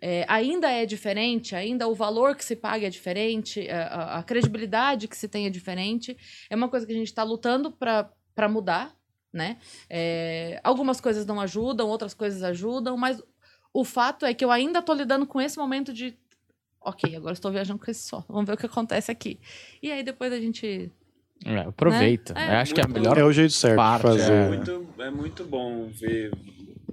É, 0.00 0.24
ainda 0.28 0.70
é 0.70 0.86
diferente, 0.86 1.56
ainda 1.56 1.88
o 1.88 1.94
valor 1.94 2.36
que 2.36 2.44
se 2.44 2.54
paga 2.54 2.86
é 2.86 2.90
diferente, 2.90 3.68
a, 3.68 3.86
a- 3.86 4.18
a 4.18 4.22
credibilidade 4.22 5.08
que 5.08 5.16
se 5.16 5.26
tem 5.26 5.46
é 5.46 5.50
diferente. 5.50 6.16
É 6.48 6.54
uma 6.54 6.68
coisa 6.68 6.86
que 6.86 6.92
a 6.92 6.96
gente 6.96 7.08
está 7.08 7.24
lutando 7.24 7.72
para 7.72 8.48
mudar, 8.48 8.94
né? 9.32 9.56
É, 9.90 10.60
algumas 10.62 11.00
coisas 11.00 11.26
não 11.26 11.40
ajudam, 11.40 11.88
outras 11.88 12.14
coisas 12.14 12.42
ajudam, 12.44 12.96
mas 12.96 13.20
o 13.74 13.84
fato 13.84 14.24
é 14.24 14.32
que 14.32 14.44
eu 14.44 14.50
ainda 14.52 14.80
tô 14.80 14.94
lidando 14.94 15.26
com 15.26 15.40
esse 15.40 15.58
momento 15.58 15.92
de 15.92 16.16
ok, 16.88 17.16
agora 17.16 17.32
estou 17.32 17.50
viajando 17.50 17.78
com 17.84 17.90
esse 17.90 18.08
solo. 18.08 18.24
Vamos 18.28 18.46
ver 18.46 18.54
o 18.54 18.56
que 18.56 18.66
acontece 18.66 19.10
aqui. 19.10 19.38
E 19.82 19.90
aí 19.90 20.02
depois 20.02 20.32
a 20.32 20.38
gente. 20.40 20.90
É, 21.44 21.58
aproveita. 21.58 22.32
Né? 22.34 22.46
É, 22.46 22.52
Eu 22.54 22.56
acho 22.58 22.74
que 22.74 22.80
é 22.80 22.84
a 22.84 22.88
melhor 22.88 23.18
É 23.18 23.24
o 23.24 23.32
jeito 23.32 23.52
certo 23.52 23.76
parte, 23.76 24.02
fazer. 24.02 24.32
é. 24.32 24.44
É 24.44 24.48
muito, 24.48 24.88
é 24.98 25.10
muito 25.10 25.44
bom 25.44 25.88
ver 25.90 26.30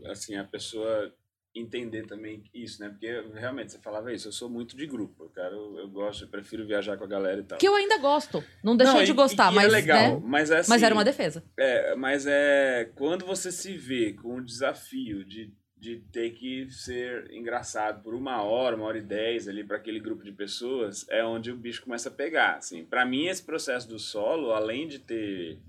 assim, 0.08 0.36
a 0.36 0.44
pessoa 0.44 1.14
entender 1.56 2.06
também 2.08 2.44
isso, 2.54 2.82
né? 2.82 2.90
Porque 2.90 3.08
realmente 3.36 3.72
você 3.72 3.78
falava 3.80 4.12
isso, 4.12 4.28
eu 4.28 4.32
sou 4.32 4.50
muito 4.50 4.76
de 4.76 4.88
grupo. 4.88 5.26
Eu 5.26 5.30
quero, 5.30 5.78
eu 5.80 5.88
gosto, 5.88 6.24
eu 6.24 6.28
prefiro 6.28 6.66
viajar 6.66 6.98
com 6.98 7.04
a 7.04 7.08
galera 7.08 7.40
e 7.42 7.44
tal. 7.44 7.58
Que 7.60 7.68
eu 7.68 7.76
ainda 7.76 7.98
gosto. 8.00 8.44
Não 8.64 8.76
deixou 8.76 8.96
Não, 8.98 9.04
de 9.04 9.12
e- 9.12 9.14
gostar, 9.14 9.52
e 9.52 9.56
mas. 9.56 9.66
é 9.66 9.68
legal, 9.70 10.20
né? 10.20 10.22
mas 10.26 10.50
é 10.52 10.58
assim, 10.58 10.70
Mas 10.72 10.82
era 10.84 10.96
uma 10.96 11.04
defesa. 11.06 11.44
É, 11.58 11.96
mas 11.96 12.26
é 12.26 12.92
quando 12.96 13.24
você 13.26 13.52
se 13.52 13.78
vê 13.78 14.14
com 14.14 14.38
o 14.38 14.44
desafio 14.44 15.24
de, 15.24 15.54
de 15.84 15.98
ter 16.14 16.30
que 16.32 16.72
ser 16.72 17.30
engraçado 17.30 18.02
por 18.02 18.14
uma 18.14 18.42
hora, 18.42 18.74
uma 18.78 18.86
hora 18.86 18.98
e 18.98 19.02
dez 19.02 19.50
ali 19.50 19.66
para 19.66 19.76
aquele 19.76 20.00
grupo 20.00 20.24
de 20.24 20.32
pessoas, 20.32 21.06
é 21.10 21.22
onde 21.26 21.52
o 21.52 21.58
bicho 21.58 21.84
começa 21.84 22.08
a 22.08 22.12
pegar. 22.12 22.56
Assim. 22.56 22.86
Para 22.86 23.06
mim, 23.06 23.26
esse 23.26 23.44
processo 23.44 23.86
do 23.90 24.00
solo, 24.00 24.54
além 24.54 24.88
de 24.88 25.00
ter 25.00 25.60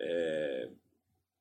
é, 0.00 0.68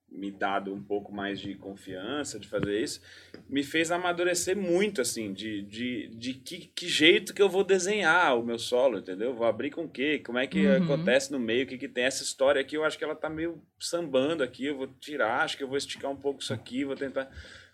me 0.10 0.30
dado 0.30 0.74
um 0.74 0.84
pouco 0.84 1.14
mais 1.14 1.40
de 1.40 1.56
confiança 1.56 2.38
de 2.38 2.50
fazer 2.50 2.82
isso, 2.82 3.02
me 3.48 3.64
fez 3.64 3.92
amadurecer 3.92 4.58
muito, 4.58 5.00
assim, 5.00 5.32
de, 5.32 5.62
de, 5.62 6.10
de 6.10 6.34
que, 6.34 6.68
que 6.76 6.90
jeito 6.90 7.34
que 7.34 7.42
eu 7.42 7.48
vou 7.48 7.64
desenhar 7.64 8.38
o 8.38 8.44
meu 8.44 8.60
solo, 8.60 9.00
entendeu? 9.00 9.34
Vou 9.34 9.48
abrir 9.48 9.72
com 9.72 9.86
o 9.86 9.90
quê? 9.90 10.20
Como 10.20 10.38
é 10.38 10.46
que 10.48 10.68
Uhum. 10.68 10.84
acontece 10.84 11.32
no 11.32 11.40
meio? 11.40 11.64
O 11.64 11.68
que, 11.68 11.78
que 11.78 11.88
tem? 11.88 12.04
Essa 12.04 12.24
história 12.24 12.60
aqui, 12.60 12.76
eu 12.76 12.84
acho 12.84 12.98
que 12.98 13.06
ela 13.06 13.16
tá 13.16 13.30
meio 13.30 13.62
sambando 13.80 14.44
aqui, 14.44 14.66
eu 14.66 14.76
vou 14.76 14.88
tirar, 15.00 15.44
acho 15.44 15.56
que 15.56 15.64
eu 15.64 15.68
vou 15.70 15.78
esticar 15.78 16.12
um 16.12 16.18
pouco 16.18 16.42
isso 16.42 16.54
aqui, 16.54 16.84
vou 16.84 16.98
tentar... 16.98 17.30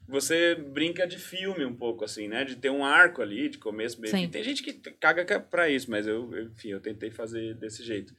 Você 0.07 0.55
brinca 0.55 1.07
de 1.07 1.17
filme 1.17 1.63
um 1.63 1.73
pouco, 1.75 2.03
assim, 2.03 2.27
né? 2.27 2.43
De 2.43 2.55
ter 2.55 2.69
um 2.69 2.83
arco 2.83 3.21
ali, 3.21 3.47
de 3.47 3.57
começo, 3.57 3.99
meio... 4.01 4.11
Tem 4.27 4.43
gente 4.43 4.61
que 4.61 4.73
caga 4.73 5.23
ca- 5.23 5.39
pra 5.39 5.69
isso, 5.69 5.89
mas 5.89 6.05
eu, 6.05 6.29
enfim, 6.51 6.69
eu 6.69 6.79
tentei 6.81 7.09
fazer 7.09 7.53
desse 7.55 7.83
jeito. 7.83 8.13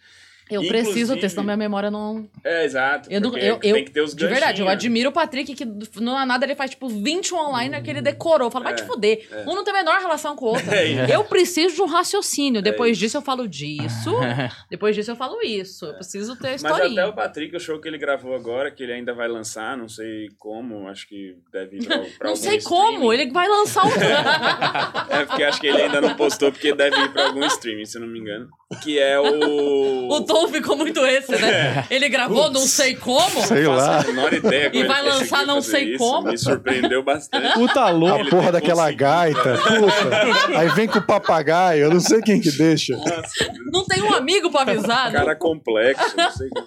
Eu 0.51 0.63
Inclusive- 0.63 0.85
preciso 0.85 1.17
ter, 1.17 1.29
senão 1.31 1.45
minha 1.45 1.57
memória 1.57 1.91
não. 1.91 2.29
É, 2.45 2.65
exato. 2.65 3.11
Eu, 3.11 3.23
porque 3.23 3.41
eu, 3.41 3.57
tem 3.59 3.71
eu- 3.71 3.85
que 3.85 3.91
ter 3.91 4.03
os 4.03 4.15
de 4.15 4.27
verdade, 4.27 4.61
eu 4.61 4.69
admiro 4.69 5.09
o 5.09 5.13
Patrick, 5.13 5.55
que 5.55 5.65
não 6.01 6.17
há 6.17 6.27
nada, 6.27 6.45
ele 6.45 6.55
faz 6.55 6.71
tipo 6.73 6.89
20 6.89 7.35
online 7.35 7.81
que 7.81 7.89
ele 7.91 8.03
decorou. 8.03 8.49
Eu 8.49 8.51
falo, 8.51 8.65
vai 8.65 8.75
É, 8.75 8.77
te 8.77 8.83
fuder. 8.83 9.27
é. 9.31 9.43
Um 9.49 9.55
não 9.55 9.65
tem 9.65 9.73
a 9.73 9.79
menor 9.79 9.99
relação 10.01 10.37
com 10.37 10.47
o 10.47 10.49
outro. 10.49 10.63
É. 10.73 11.15
Eu 11.15 11.25
preciso 11.25 11.75
de 11.75 11.83
um 11.83 11.87
raciocínio. 11.87 12.61
Depois 12.61 12.93
isso. 12.93 13.01
disso 13.01 13.17
eu 13.19 13.23
falo 13.23 13.49
disso. 13.49 14.11
Depois 14.71 14.95
disso 14.95 15.11
eu 15.13 15.17
falo 15.17 15.41
isso. 15.43 15.87
Eu 15.87 15.95
preciso 15.95 16.37
ter 16.37 16.49
a 16.49 16.51
Mas 16.53 16.63
historinha. 16.63 17.03
até 17.03 17.07
o 17.11 17.13
Patrick, 17.15 17.57
o 17.57 17.61
show 17.61 17.79
que 17.81 17.89
ele 17.89 17.97
gravou 17.99 18.35
agora, 18.35 18.71
que 18.71 18.83
ele 18.83 18.93
ainda 18.93 19.15
vai 19.15 19.29
lançar, 19.29 19.77
não 19.77 19.89
sei 19.89 20.29
como, 20.39 20.87
acho 20.89 21.09
que 21.09 21.37
deve 21.53 21.79
ir 21.79 21.87
pra, 21.87 21.99
pra 21.99 22.07
Não 22.21 22.31
algum 22.31 22.37
sei 22.37 22.57
streaming. 22.59 22.83
como, 22.93 23.13
ele 23.13 23.31
vai 23.31 23.49
lançar 23.49 23.87
um. 23.87 23.91
É, 25.09 25.25
porque 25.27 25.43
acho 25.45 25.61
que 25.61 25.67
ele 25.67 25.83
ainda 25.83 26.01
não 26.01 26.15
postou, 26.15 26.51
porque 26.53 26.75
deve 26.75 26.97
ir 26.99 27.13
pra 27.13 27.27
algum 27.27 27.45
streaming, 27.47 27.85
se 27.85 27.97
eu 27.97 28.03
não 28.03 28.09
me 28.09 28.19
engano. 28.19 28.49
Que 28.83 28.99
é 28.99 29.19
o... 29.21 30.09
o 30.09 30.21
tom 30.25 30.42
ficou 30.49 30.77
muito 30.77 31.05
esse, 31.07 31.33
né? 31.33 31.87
Ele 31.91 32.09
gravou 32.09 32.51
não 32.51 32.61
sei 32.61 32.95
como. 32.97 33.43
Sei 33.43 33.67
lá. 33.67 34.01
a 34.01 34.05
menor 34.05 34.33
ideia 34.33 34.71
como 34.71 34.85
E 34.85 34.87
vai 34.87 35.03
lançar 35.03 35.47
não 35.47 35.61
sei 35.63 35.95
isso, 35.95 35.99
como. 35.99 36.29
Me 36.29 36.39
surpreendeu 36.39 37.03
bastante. 37.03 37.55
Puta 37.55 37.89
louco. 37.91 38.27
A 38.27 38.31
porra 38.31 38.53
daquela 38.53 38.85
conseguido. 38.85 39.03
gaita, 39.05 39.59
puta. 39.59 40.59
Aí 40.59 40.69
vem 40.71 40.89
com 40.89 40.99
o 40.99 41.03
papagaio, 41.07 41.85
eu 41.85 41.91
não 41.91 42.01
sei 42.01 42.21
quem 42.21 42.41
que 42.41 42.51
deixa. 42.53 42.97
Nossa, 42.97 43.53
Não 43.73 43.85
tem 43.85 44.03
um 44.03 44.13
amigo 44.13 44.51
pra 44.51 44.63
avisar. 44.63 45.11
né? 45.13 45.19
cara 45.19 45.35
complexo, 45.37 46.17
não 46.17 46.31
sei 46.31 46.49
como. 46.49 46.67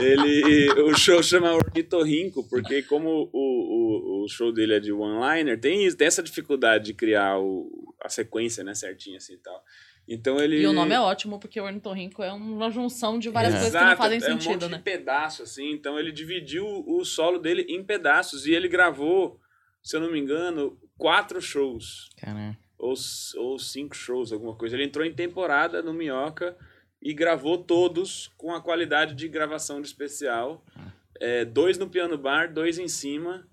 Ele, 0.00 0.70
o 0.82 0.94
show 0.96 1.22
chama 1.22 1.52
Ornitorrinco, 1.52 2.44
porque 2.48 2.82
como 2.82 3.28
o, 3.32 4.22
o, 4.22 4.24
o 4.24 4.28
show 4.28 4.52
dele 4.52 4.74
é 4.74 4.80
de 4.80 4.92
one-liner, 4.92 5.58
tem, 5.60 5.90
tem 5.94 6.06
essa 6.06 6.22
dificuldade 6.22 6.84
de 6.84 6.94
criar 6.94 7.38
o, 7.38 7.68
a 8.02 8.08
sequência, 8.08 8.62
né, 8.62 8.74
certinha 8.74 9.16
assim 9.16 9.34
e 9.34 9.38
tal. 9.38 9.60
Então 10.08 10.40
ele... 10.40 10.62
E 10.62 10.66
o 10.66 10.72
nome 10.72 10.94
é 10.94 11.00
ótimo, 11.00 11.38
porque 11.38 11.60
o 11.60 11.64
ornitorrinco 11.64 12.22
é 12.22 12.32
uma 12.32 12.70
junção 12.70 13.18
de 13.18 13.28
várias 13.28 13.54
É. 13.54 13.58
coisas 13.58 13.78
que 13.78 13.86
não 13.86 13.96
fazem 13.96 14.16
é 14.16 14.20
um 14.20 14.40
sentido, 14.40 14.62
monte 14.62 14.70
né? 14.70 14.76
de 14.78 14.82
pedaço, 14.82 15.42
assim. 15.42 15.70
Então 15.70 15.98
ele 15.98 16.10
dividiu 16.10 16.64
o 16.86 17.04
solo 17.04 17.38
dele 17.38 17.66
em 17.68 17.84
pedaços 17.84 18.46
e 18.46 18.52
ele 18.52 18.68
gravou, 18.68 19.38
se 19.82 19.94
eu 19.96 20.00
não 20.00 20.10
me 20.10 20.18
engano, 20.18 20.78
quatro 20.96 21.42
shows. 21.42 22.08
Caramba. 22.16 22.56
Ou, 22.78 22.94
ou 23.36 23.58
cinco 23.58 23.94
shows, 23.94 24.32
alguma 24.32 24.54
coisa. 24.54 24.76
Ele 24.76 24.84
entrou 24.84 25.04
em 25.04 25.12
temporada 25.12 25.82
no 25.82 25.92
Minhoca 25.92 26.56
e 27.02 27.12
gravou 27.12 27.58
todos 27.58 28.28
com 28.38 28.54
a 28.54 28.62
qualidade 28.62 29.14
de 29.14 29.28
gravação 29.28 29.80
de 29.80 29.88
especial. 29.88 30.64
É, 31.20 31.44
dois 31.44 31.76
no 31.76 31.88
piano 31.88 32.16
bar, 32.16 32.52
dois 32.52 32.78
em 32.78 32.88
cima, 32.88 33.46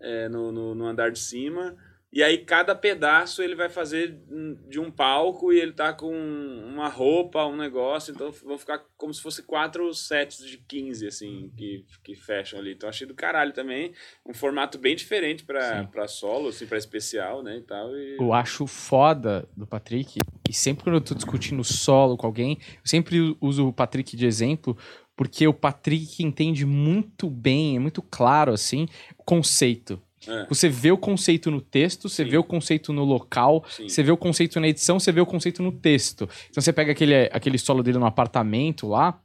é, 0.00 0.28
no, 0.28 0.50
no, 0.52 0.74
no 0.74 0.86
andar 0.86 1.10
de 1.10 1.18
cima. 1.18 1.76
E 2.18 2.22
aí 2.24 2.38
cada 2.38 2.74
pedaço 2.74 3.44
ele 3.44 3.54
vai 3.54 3.68
fazer 3.68 4.20
de 4.68 4.80
um 4.80 4.90
palco 4.90 5.52
e 5.52 5.60
ele 5.60 5.70
tá 5.70 5.92
com 5.92 6.12
uma 6.12 6.88
roupa, 6.88 7.46
um 7.46 7.56
negócio. 7.56 8.12
Então 8.12 8.32
vão 8.44 8.58
ficar 8.58 8.82
como 8.96 9.14
se 9.14 9.22
fosse 9.22 9.40
quatro 9.40 9.94
sets 9.94 10.44
de 10.44 10.58
15, 10.58 11.06
assim, 11.06 11.52
que, 11.56 11.84
que 12.02 12.16
fecham 12.16 12.58
ali. 12.58 12.72
Então 12.72 12.88
achei 12.88 13.06
do 13.06 13.14
caralho 13.14 13.52
também. 13.52 13.92
Um 14.26 14.34
formato 14.34 14.78
bem 14.78 14.96
diferente 14.96 15.44
pra 15.44 16.08
solo, 16.08 16.48
assim, 16.48 16.66
pra 16.66 16.76
especial, 16.76 17.40
né, 17.40 17.58
e 17.58 17.62
tal. 17.62 17.96
E... 17.96 18.16
Eu 18.16 18.32
acho 18.32 18.66
foda 18.66 19.48
do 19.56 19.64
Patrick, 19.64 20.18
e 20.48 20.52
sempre 20.52 20.82
quando 20.82 20.96
eu 20.96 21.00
tô 21.00 21.14
discutindo 21.14 21.62
solo 21.62 22.16
com 22.16 22.26
alguém, 22.26 22.58
eu 22.60 22.80
sempre 22.84 23.36
uso 23.40 23.68
o 23.68 23.72
Patrick 23.72 24.16
de 24.16 24.26
exemplo, 24.26 24.76
porque 25.14 25.46
o 25.46 25.54
Patrick 25.54 26.20
entende 26.24 26.66
muito 26.66 27.30
bem, 27.30 27.76
é 27.76 27.78
muito 27.78 28.02
claro, 28.02 28.52
assim, 28.52 28.88
o 29.16 29.22
conceito. 29.22 30.02
É. 30.26 30.46
Você 30.46 30.68
vê 30.68 30.90
o 30.90 30.98
conceito 30.98 31.50
no 31.50 31.60
texto, 31.60 32.08
você 32.08 32.24
Sim. 32.24 32.30
vê 32.30 32.38
o 32.38 32.44
conceito 32.44 32.92
no 32.92 33.04
local, 33.04 33.64
Sim. 33.68 33.88
você 33.88 34.02
vê 34.02 34.10
o 34.10 34.16
conceito 34.16 34.58
na 34.58 34.68
edição, 34.68 34.98
você 34.98 35.12
vê 35.12 35.20
o 35.20 35.26
conceito 35.26 35.62
no 35.62 35.70
texto. 35.72 36.28
Então 36.50 36.60
você 36.60 36.72
pega 36.72 36.92
aquele, 36.92 37.14
aquele 37.32 37.58
solo 37.58 37.82
dele 37.82 37.98
no 37.98 38.06
apartamento 38.06 38.88
lá, 38.88 39.20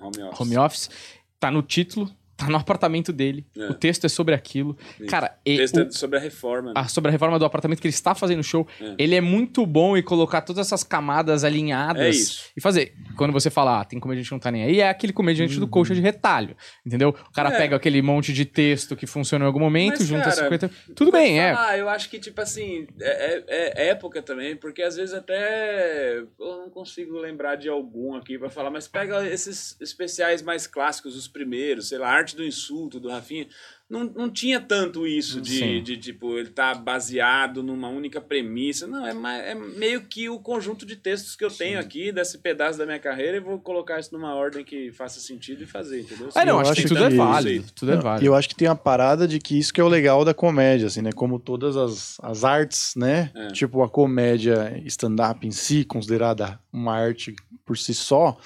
Home 0.00 0.22
office. 0.22 0.40
home 0.40 0.56
office, 0.58 0.90
tá 1.40 1.50
no 1.50 1.62
título, 1.62 2.10
tá 2.36 2.48
no 2.48 2.56
apartamento 2.56 3.12
dele, 3.12 3.46
É. 3.56 3.68
o 3.68 3.74
texto 3.74 4.04
é 4.04 4.08
sobre 4.08 4.34
aquilo. 4.34 4.76
Isso. 5.00 5.08
Cara, 5.08 5.38
O 5.40 5.44
texto 5.56 5.76
o- 5.76 5.80
é 5.82 5.90
sobre 5.90 6.18
a 6.18 6.20
reforma. 6.20 6.68
né? 6.72 6.74
a- 6.76 6.88
sobre 6.88 7.08
a 7.08 7.12
reforma 7.12 7.38
do 7.38 7.44
apartamento 7.44 7.80
que 7.80 7.86
ele 7.86 7.94
está 7.94 8.14
fazendo 8.14 8.42
show, 8.42 8.66
É. 8.80 8.94
ele 8.98 9.14
é 9.14 9.20
muito 9.20 9.64
bom 9.64 9.96
em 9.96 10.02
colocar 10.02 10.42
todas 10.42 10.66
essas 10.66 10.82
camadas 10.84 11.44
alinhadas 11.44 12.42
É 12.48 12.50
e 12.58 12.60
fazer. 12.60 12.94
Quando 13.16 13.32
você 13.32 13.48
fala, 13.50 13.80
ah, 13.80 13.84
tem 13.84 13.98
comediante 13.98 14.28
que 14.28 14.34
não 14.34 14.38
tá 14.40 14.50
nem 14.50 14.64
aí, 14.64 14.80
é 14.80 14.88
aquele 14.88 15.12
comediante 15.12 15.58
do 15.58 15.66
coxa 15.66 15.94
de 15.94 16.00
retalho, 16.00 16.56
entendeu? 16.84 17.08
O 17.10 17.32
cara 17.32 17.48
Uhum. 17.48 17.54
É. 17.54 17.58
pega 17.58 17.76
aquele 17.76 18.02
monte 18.02 18.32
de 18.32 18.44
texto 18.44 18.94
que 18.94 19.06
funciona 19.06 19.44
em 19.44 19.46
algum 19.46 19.60
momento, 19.60 19.98
Mas, 20.00 20.06
junta 20.08 20.24
cara, 20.24 20.36
50. 20.36 20.70
Tudo 20.94 21.10
bem, 21.10 21.40
é. 21.40 21.52
Ah, 21.56 21.76
eu 21.78 21.88
acho 21.88 22.10
que, 22.10 22.18
tipo 22.18 22.40
assim, 22.40 22.86
é, 23.00 23.42
é- 23.48 23.86
é 23.86 23.88
época 23.88 24.20
também, 24.22 24.56
porque 24.56 24.82
às 24.82 24.96
vezes 24.96 25.14
até 25.14 26.18
eu 26.18 26.56
não 26.58 26.70
consigo 26.70 27.18
lembrar 27.18 27.56
de 27.56 27.68
algum 27.68 28.14
aqui 28.14 28.38
pra 28.38 28.50
falar, 28.50 28.70
mas 28.70 28.86
pega 28.88 29.26
esses 29.26 29.76
especiais 29.80 30.42
mais 30.42 30.66
clássicos, 30.66 31.16
os 31.16 31.28
primeiros, 31.28 31.88
sei 31.88 31.98
lá, 31.98 32.22
Arte 32.26 32.36
do 32.36 32.44
Insulto, 32.44 32.98
do 32.98 33.08
Rafinha. 33.08 33.46
Não, 33.88 34.02
não 34.02 34.28
tinha 34.28 34.58
tanto 34.60 35.06
isso 35.06 35.40
de, 35.40 35.58
Sim. 35.60 35.80
de, 35.80 35.96
tipo, 35.96 36.36
ele 36.36 36.48
tá 36.50 36.74
baseado 36.74 37.62
numa 37.62 37.88
única 37.88 38.20
premissa. 38.20 38.84
Não, 38.84 39.06
é, 39.06 39.14
mais, 39.14 39.44
é 39.44 39.54
meio 39.54 40.00
que 40.02 40.28
o 40.28 40.40
conjunto 40.40 40.84
de 40.84 40.96
textos 40.96 41.36
que 41.36 41.44
eu 41.44 41.50
tenho 41.50 41.78
aqui, 41.78 42.10
desse 42.10 42.38
pedaço 42.38 42.76
da 42.80 42.84
minha 42.84 42.98
carreira, 42.98 43.36
e 43.36 43.40
vou 43.40 43.60
colocar 43.60 44.00
isso 44.00 44.12
numa 44.12 44.34
ordem 44.34 44.64
que 44.64 44.90
faça 44.90 45.20
sentido 45.20 45.62
e 45.62 45.66
fazer, 45.66 46.00
entendeu? 46.00 46.30
Ah, 46.34 46.44
não, 46.44 46.54
Eu 46.54 46.60
acho, 46.60 46.72
acho 46.72 46.82
que 46.82 46.88
tudo 46.88 47.04
é 47.04 47.10
que- 47.10 47.16
válido. 47.16 47.66
Tudo 47.76 47.92
é 47.92 47.96
válido. 47.96 48.26
Eu 48.26 48.34
acho 48.34 48.48
que 48.48 48.56
tem 48.56 48.66
a 48.66 48.74
parada 48.74 49.28
de 49.28 49.38
que 49.38 49.56
isso 49.56 49.72
que 49.72 49.80
é 49.80 49.84
o 49.84 49.88
legal 49.88 50.24
da 50.24 50.34
comédia, 50.34 50.88
assim, 50.88 51.00
né? 51.00 51.12
Como 51.12 51.38
todas 51.38 51.76
as, 51.76 52.18
as 52.20 52.42
artes, 52.42 52.94
né? 52.96 53.30
É. 53.36 53.46
Tipo, 53.52 53.84
a 53.84 53.88
comédia 53.88 54.82
stand-up 54.86 55.46
em 55.46 55.52
si, 55.52 55.84
considerada 55.84 56.58
uma 56.72 56.92
arte 56.96 57.36
por 57.64 57.78
si 57.78 57.94
só, 57.94 58.36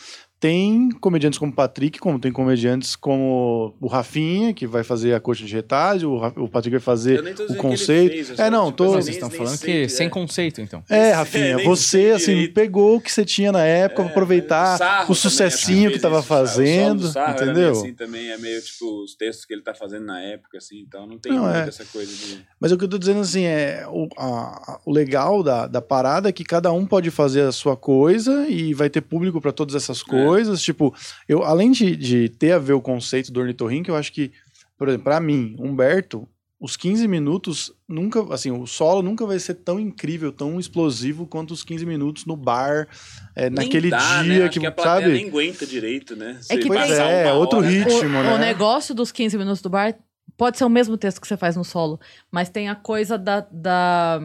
tem 0.41 0.89
comediantes 1.01 1.39
como 1.39 1.53
o 1.53 1.55
Patrick, 1.55 1.99
como 1.99 2.19
tem 2.19 2.33
comediantes 2.33 2.97
como 2.97 3.75
o 3.79 3.87
Rafinha, 3.87 4.55
que 4.55 4.67
vai 4.67 4.83
fazer 4.83 5.13
a 5.15 5.21
coxa 5.21 5.45
de 5.45 5.53
retalho, 5.55 6.13
o, 6.13 6.45
o 6.45 6.49
Patrick 6.49 6.71
vai 6.77 6.81
fazer 6.81 7.19
Eu 7.19 7.23
nem 7.23 7.35
tô 7.35 7.43
o 7.43 7.47
dizendo 7.47 7.61
que 7.61 7.67
ele 7.67 7.77
conceito. 7.77 8.13
fez, 8.13 8.39
eu 8.39 8.45
é, 8.47 8.51
não, 8.51 8.73
tô... 8.73 8.85
assim, 8.85 8.93
Vocês 9.03 9.17
estão 9.17 9.31
falando 9.31 9.57
sei, 9.59 9.83
que 9.83 9.89
sem 9.91 10.07
é. 10.07 10.11
conceito, 10.11 10.61
então. 10.63 10.83
É, 10.89 11.11
É, 11.11 11.13
Rafinha, 11.13 11.57
nem 11.57 11.67
você, 11.67 12.13
assim, 12.17 12.33
direito. 12.33 12.55
pegou 12.55 12.97
o 12.97 13.01
que 13.03 13.13
você 13.13 13.25
tinha 13.25 13.53
na 13.53 13.65
época 13.65 14.01
É, 14.03 14.05
pra 14.05 14.13
aproveitar 14.13 15.07
o, 15.09 15.13
o 15.13 15.15
sucessinho 15.15 15.77
também, 15.77 15.89
que 15.91 15.95
assim, 15.97 16.03
tava 16.03 16.17
isso, 16.19 16.25
o 16.25 16.29
fazendo, 16.29 17.01
do 17.03 17.09
Sarro 17.09 17.33
era 17.35 17.45
meio 17.45 17.51
entendeu? 17.53 17.73
assim 17.73 17.93
também, 17.95 18.31
é 18.31 18.39
meio 18.39 18.63
tipo 18.63 19.05
os 19.05 19.15
textos 19.15 19.45
que 19.45 19.53
ele 19.53 19.63
tá 19.63 19.75
fazendo 19.75 20.07
na 20.07 20.21
época, 20.23 20.57
assim, 20.57 20.81
então 20.81 21.07
não 21.07 21.19
tem 21.19 21.33
Não, 21.33 21.43
muito 21.43 21.57
é. 21.57 21.69
essa 21.69 21.85
coisa 21.85 22.11
de... 22.15 22.39
Mas 22.59 22.73
o 22.73 22.79
que 22.79 22.85
eu 22.85 22.89
tô 22.89 22.97
dizendo 22.97 23.21
assim 23.21 23.45
é 23.45 23.85
o, 23.89 24.09
a- 24.17 24.81
o 24.87 24.91
legal 24.91 25.43
da, 25.43 25.67
da 25.67 25.83
parada 25.83 26.31
é 26.31 26.33
que 26.33 26.45
cada 26.45 26.73
um 26.73 26.87
pode 26.87 27.11
fazer 27.11 27.43
a 27.43 27.53
sua 27.53 27.77
coisa 27.77 28.47
e 28.49 28.73
vai 28.73 28.89
ter 28.89 29.03
público 29.03 29.39
pra 29.41 29.53
todas 29.53 29.75
essas 29.75 30.03
coisas. 30.03 30.30
Tipo, 30.63 30.95
eu 31.29 31.43
além 31.43 31.71
de, 31.73 31.97
de 31.97 32.29
ter 32.29 32.53
a 32.53 32.59
ver 32.59 32.73
o 32.75 32.81
conceito 32.81 33.33
do 33.33 33.41
ornitorrinco, 33.41 33.91
eu 33.91 33.97
acho 33.97 34.13
que, 34.13 34.33
por 34.79 34.89
exemplo, 34.89 35.05
pra 35.05 35.21
mim, 35.21 35.57
Humberto, 35.59 36.29
os 36.63 36.77
15 36.77 37.09
minutos 37.09 37.73
nunca, 37.89 38.23
assim, 38.35 38.51
o 38.51 38.67
solo 38.67 39.01
nunca 39.01 39.25
vai 39.25 39.39
ser 39.39 39.55
tão 39.55 39.81
incrível, 39.81 40.31
tão 40.31 40.61
explosivo 40.61 41.27
quanto 41.27 41.53
os 41.53 41.65
15 41.65 41.87
minutos 41.87 42.27
no 42.27 42.37
bar, 42.37 42.87
é, 43.35 43.49
Nem 43.49 43.65
naquele 43.65 43.89
dá, 43.89 44.23
né? 44.23 44.35
dia 44.35 44.45
Acho 44.45 44.53
que, 44.53 44.61
que 44.61 44.67
a 44.67 44.75
sabe? 44.83 45.09
nem 45.09 45.29
aguenta 45.29 45.65
direito, 45.67 46.15
né? 46.15 46.33
É 46.51 46.57
que 46.59 46.65
Você 46.65 46.69
tem- 46.69 46.69
passar 46.69 47.11
É, 47.11 47.33
outro 47.33 47.61
hora- 47.61 47.67
ritmo. 47.69 47.95
o, 48.19 48.23
né? 48.23 48.35
o 48.35 48.39
negócio 48.39 48.95
dos 48.95 49.11
15 49.11 49.39
minutos 49.39 49.63
do 49.63 49.71
bar 49.71 49.95
pode 50.37 50.59
ser 50.59 50.65
o 50.65 50.69
mesmo 50.69 50.97
texto 50.97 51.21
que 51.21 51.27
você 51.27 51.37
faz 51.37 51.57
no 51.57 51.65
solo, 51.65 51.99
mas 52.31 52.49
tem 52.49 52.69
a 52.69 52.75
coisa 52.75 53.17
da. 53.19 53.41
da 53.51 54.21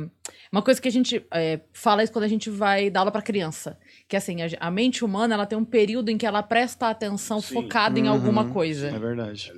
uma 0.52 0.62
coisa 0.62 0.82
que 0.82 0.88
a 0.88 0.91
gente 0.91 1.26
é, 1.34 1.60
fala 1.74 2.04
isso 2.04 2.13
quando 2.13 2.24
a 2.26 2.30
gente 2.30 2.50
vai 2.50 2.89
dar 2.89 3.02
aula 3.02 3.12
para 3.12 3.22
criança. 3.22 3.78
Que 4.08 4.15
assim, 4.15 4.41
a, 4.41 4.48
a 4.60 4.72
mente 4.72 5.04
humana 5.04 5.34
ela 5.34 5.46
tem 5.46 5.58
um 5.58 5.65
período 5.65 6.10
em 6.10 6.18
que 6.18 6.26
ela 6.26 6.41
presta 6.44 6.88
atenção 6.89 7.41
Sim. 7.41 7.54
focada 7.56 8.00
em 8.00 8.04
Uhum. 8.04 8.10
alguma 8.13 8.50
coisa. 8.52 8.88
É 8.88 9.00
verdade. 9.00 9.52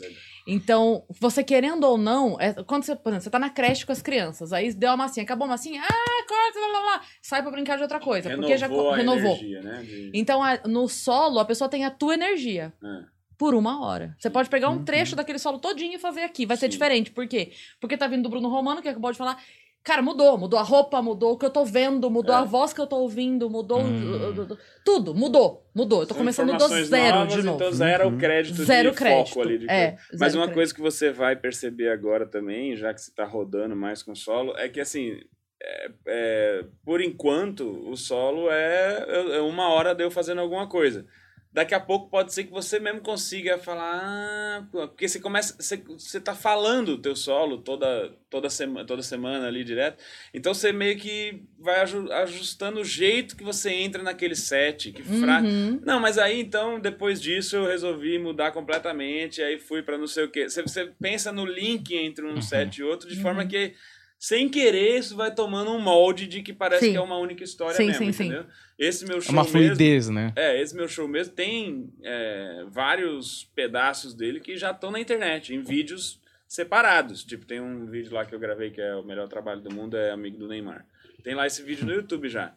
Então, 0.49 1.03
você 1.19 1.43
querendo 1.43 1.83
ou 1.83 1.97
não, 1.97 2.39
é- 2.39 2.53
quando 2.63 2.83
você, 2.85 2.95
por 2.95 3.09
exemplo, 3.09 3.23
você 3.25 3.29
tá 3.29 3.37
na 3.37 3.49
creche 3.49 3.85
com 3.85 3.91
as 3.91 4.01
crianças, 4.01 4.53
aí 4.53 4.73
deu 4.73 4.91
a 4.91 4.95
massinha, 4.97 5.23
acabou 5.25 5.43
a 5.45 5.49
massinha, 5.49 5.81
ah, 5.83 6.25
corta, 6.27 6.59
lá, 6.59 6.67
lá, 6.67 6.85
lá, 6.95 7.01
sai 7.21 7.41
pra 7.41 7.51
brincar 7.51 7.75
de 7.75 7.81
outra 7.83 7.99
coisa, 7.99 8.29
porque 8.33 8.57
já 8.57 8.67
Renovou 8.67 8.85
co- 8.87 8.93
a 8.93 8.97
renovou. 8.97 9.35
energia, 9.35 9.61
né? 9.61 9.83
de- 9.83 10.11
Então, 10.13 10.41
a- 10.41 10.59
no 10.65 10.87
solo, 10.87 11.39
a 11.39 11.45
pessoa 11.45 11.69
tem 11.69 11.83
a 11.83 11.91
tua 11.91 12.13
energia. 12.13 12.73
É. 12.81 13.16
Por 13.37 13.53
uma 13.53 13.85
hora. 13.85 14.15
Você 14.17 14.29
pode 14.29 14.49
pegar 14.49 14.69
um 14.69 14.77
Uhum. 14.77 14.83
trecho 14.85 15.15
daquele 15.15 15.37
solo 15.39 15.59
todinho 15.59 15.93
e 15.95 15.99
fazer 15.99 16.21
aqui. 16.21 16.45
Vai 16.45 16.57
ser 16.57 16.65
Sim. 16.65 16.71
diferente. 16.71 17.11
Por 17.11 17.27
quê? 17.27 17.51
Porque 17.79 17.95
tá 17.97 18.07
vindo 18.07 18.23
do 18.23 18.29
Bruno 18.29 18.49
Romano, 18.49 18.81
que 18.81 18.87
acabou 18.89 19.11
de 19.11 19.17
falar. 19.17 19.41
Cara, 19.83 20.01
mudou. 20.01 20.37
Mudou 20.37 20.59
a 20.59 20.63
roupa, 20.63 21.01
mudou 21.01 21.33
o 21.33 21.37
que 21.37 21.45
eu 21.45 21.49
tô 21.49 21.63
vendo, 21.63 22.09
mudou 22.09 22.33
É. 22.35 22.39
a 22.39 22.43
voz 22.43 22.73
que 22.73 22.81
eu 22.81 22.87
tô 22.87 22.97
ouvindo, 22.97 23.49
mudou. 23.49 23.79
Hum. 23.79 24.47
Tudo, 24.83 25.13
mudou. 25.15 25.65
Mudou. 25.73 26.01
Eu 26.01 26.07
tô 26.07 26.13
São 26.13 26.17
começando 26.23 26.51
do 26.57 26.67
zero 26.83 27.15
novas, 27.19 27.33
de 27.33 27.41
novo. 27.43 27.57
Então 27.57 27.71
zero 27.71 28.07
Uhum. 28.07 28.15
o 28.15 28.17
crédito 28.17 28.63
Zero 28.63 28.91
de 28.91 28.97
crédito. 28.97 29.29
foco 29.29 29.41
ali. 29.41 29.59
De 29.59 29.69
É. 29.69 29.95
Mas 30.19 30.33
uma 30.33 30.41
crédito. 30.45 30.53
coisa 30.55 30.73
que 30.73 30.81
você 30.81 31.11
vai 31.11 31.35
perceber 31.35 31.89
agora 31.89 32.25
também, 32.25 32.75
já 32.75 32.93
que 32.93 32.99
você 33.01 33.11
está 33.11 33.23
rodando 33.23 33.75
mais 33.75 34.01
com 34.03 34.13
solo, 34.15 34.53
é 34.57 34.67
que 34.67 34.81
assim, 34.81 35.19
é- 35.63 35.91
é, 36.07 36.65
por 36.83 36.99
enquanto, 37.01 37.89
o 37.89 37.95
solo 37.95 38.49
é, 38.51 39.05
é 39.37 39.41
uma 39.41 39.69
hora 39.69 39.93
de 39.95 40.03
eu 40.03 40.11
fazendo 40.11 40.41
alguma 40.41 40.67
coisa. 40.67 41.05
Daqui 41.57 41.73
a 41.73 41.79
pouco 41.79 42.07
pode 42.07 42.31
ser 42.35 42.43
que 42.43 42.51
você 42.51 42.79
mesmo 42.79 43.01
consiga 43.01 43.57
falar, 43.57 43.99
ah, 44.03 44.67
pô", 44.71 44.87
porque 44.87 45.07
você 45.07 45.19
começa, 45.19 45.55
você, 45.59 45.77
você 45.77 46.21
tá 46.21 46.35
falando 46.35 46.89
o 46.89 46.97
teu 46.99 47.15
solo 47.15 47.57
toda, 47.57 48.13
toda, 48.29 48.47
semana, 48.47 48.85
toda 48.85 49.01
semana 49.01 49.47
ali 49.47 49.63
direto, 49.63 49.97
então 50.31 50.53
você 50.53 50.71
meio 50.71 50.95
que 50.99 51.41
vai 51.57 51.79
aju- 51.81 52.11
ajustando 52.11 52.79
o 52.81 52.85
jeito 52.85 53.35
que 53.35 53.43
você 53.43 53.71
entra 53.71 54.03
naquele 54.03 54.35
set, 54.35 54.91
que 54.91 55.01
fra... 55.01 55.41
Uhum. 55.41 55.81
Não, 55.83 55.99
mas 55.99 56.19
aí 56.19 56.39
então, 56.39 56.79
depois 56.79 57.19
disso, 57.19 57.55
eu 57.55 57.65
resolvi 57.65 58.19
mudar 58.19 58.51
completamente, 58.51 59.41
aí 59.41 59.57
fui 59.57 59.81
pra 59.81 59.97
não 59.97 60.05
sei 60.05 60.25
o 60.25 60.29
quê. 60.29 60.47
Você, 60.47 60.61
você 60.61 60.91
pensa 61.01 61.31
no 61.31 61.43
link 61.43 61.91
entre 61.95 62.23
um 62.23 62.35
Uhum. 62.35 62.41
set 62.41 62.77
e 62.77 62.83
outro, 62.83 63.09
de 63.09 63.15
Uhum. 63.15 63.21
forma 63.23 63.45
que, 63.47 63.73
sem 64.19 64.49
querer, 64.49 64.97
isso 64.97 65.15
vai 65.15 65.33
tomando 65.33 65.71
um 65.71 65.79
molde 65.79 66.25
de 66.25 66.41
que 66.41 66.51
parece 66.51 66.85
Sim. 66.85 66.91
que 66.91 66.97
é 66.97 67.01
uma 67.01 67.17
única 67.17 67.43
história 67.43 67.75
Sim, 67.75 67.87
mesmo, 67.87 68.05
sim, 68.05 68.11
sim. 68.11 68.23
entendeu? 68.25 68.45
Esse 68.77 69.05
meu 69.05 69.17
É 69.17 69.21
show 69.21 69.31
uma 69.33 69.43
mesmo... 69.43 69.57
fluidez, 69.59 70.09
né? 70.09 70.33
É, 70.35 70.59
esse 70.61 70.75
meu 70.75 70.87
show 70.87 71.07
mesmo 71.07 71.33
tem 71.33 71.91
é, 72.03 72.65
vários 72.69 73.43
pedaços 73.55 74.13
dele 74.13 74.39
que 74.39 74.57
já 74.57 74.71
estão 74.71 74.89
na 74.91 74.99
internet, 74.99 75.53
em 75.53 75.61
vídeos 75.61 76.19
separados. 76.47 77.23
Tipo, 77.23 77.45
tem 77.45 77.59
um 77.59 77.85
vídeo 77.85 78.13
lá 78.13 78.25
que 78.25 78.33
eu 78.33 78.39
gravei 78.39 78.71
que 78.71 78.81
é 78.81 78.95
o 78.95 79.03
melhor 79.03 79.27
trabalho 79.27 79.61
do 79.61 79.73
mundo, 79.73 79.95
é 79.97 80.11
amigo 80.11 80.37
do 80.37 80.47
Neymar. 80.47 80.85
Tem 81.23 81.35
lá 81.35 81.45
esse 81.45 81.61
vídeo 81.61 81.85
no 81.85 81.93
YouTube 81.95 82.27
já. 82.29 82.53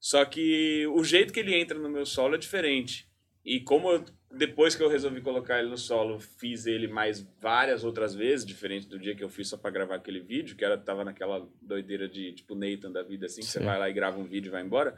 Só 0.00 0.24
que 0.24 0.86
o 0.88 1.04
jeito 1.04 1.32
que 1.32 1.40
ele 1.40 1.54
entra 1.54 1.78
no 1.78 1.88
meu 1.88 2.06
solo 2.06 2.34
é 2.34 2.38
diferente. 2.38 3.06
E 3.44 3.60
como 3.60 3.90
eu, 3.90 4.04
depois 4.34 4.74
que 4.74 4.82
eu 4.82 4.88
resolvi 4.88 5.20
colocar 5.20 5.58
ele 5.58 5.68
no 5.68 5.76
solo, 5.76 6.18
fiz 6.18 6.66
ele 6.66 6.88
mais 6.88 7.20
várias 7.40 7.84
outras 7.84 8.14
vezes, 8.14 8.46
diferente 8.46 8.88
do 8.88 8.98
dia 8.98 9.14
que 9.14 9.22
eu 9.22 9.28
fiz 9.28 9.48
só 9.48 9.56
pra 9.56 9.70
gravar 9.70 9.96
aquele 9.96 10.20
vídeo, 10.20 10.56
que 10.56 10.64
era 10.64 10.78
tava 10.78 11.04
naquela 11.04 11.46
doideira 11.60 12.08
de 12.08 12.32
tipo 12.32 12.54
Nathan 12.54 12.90
da 12.90 13.02
vida 13.02 13.26
assim, 13.26 13.40
que 13.40 13.46
você 13.46 13.60
vai 13.60 13.78
lá 13.78 13.88
e 13.88 13.92
grava 13.92 14.18
um 14.18 14.24
vídeo 14.24 14.48
e 14.48 14.52
vai 14.52 14.62
embora. 14.62 14.96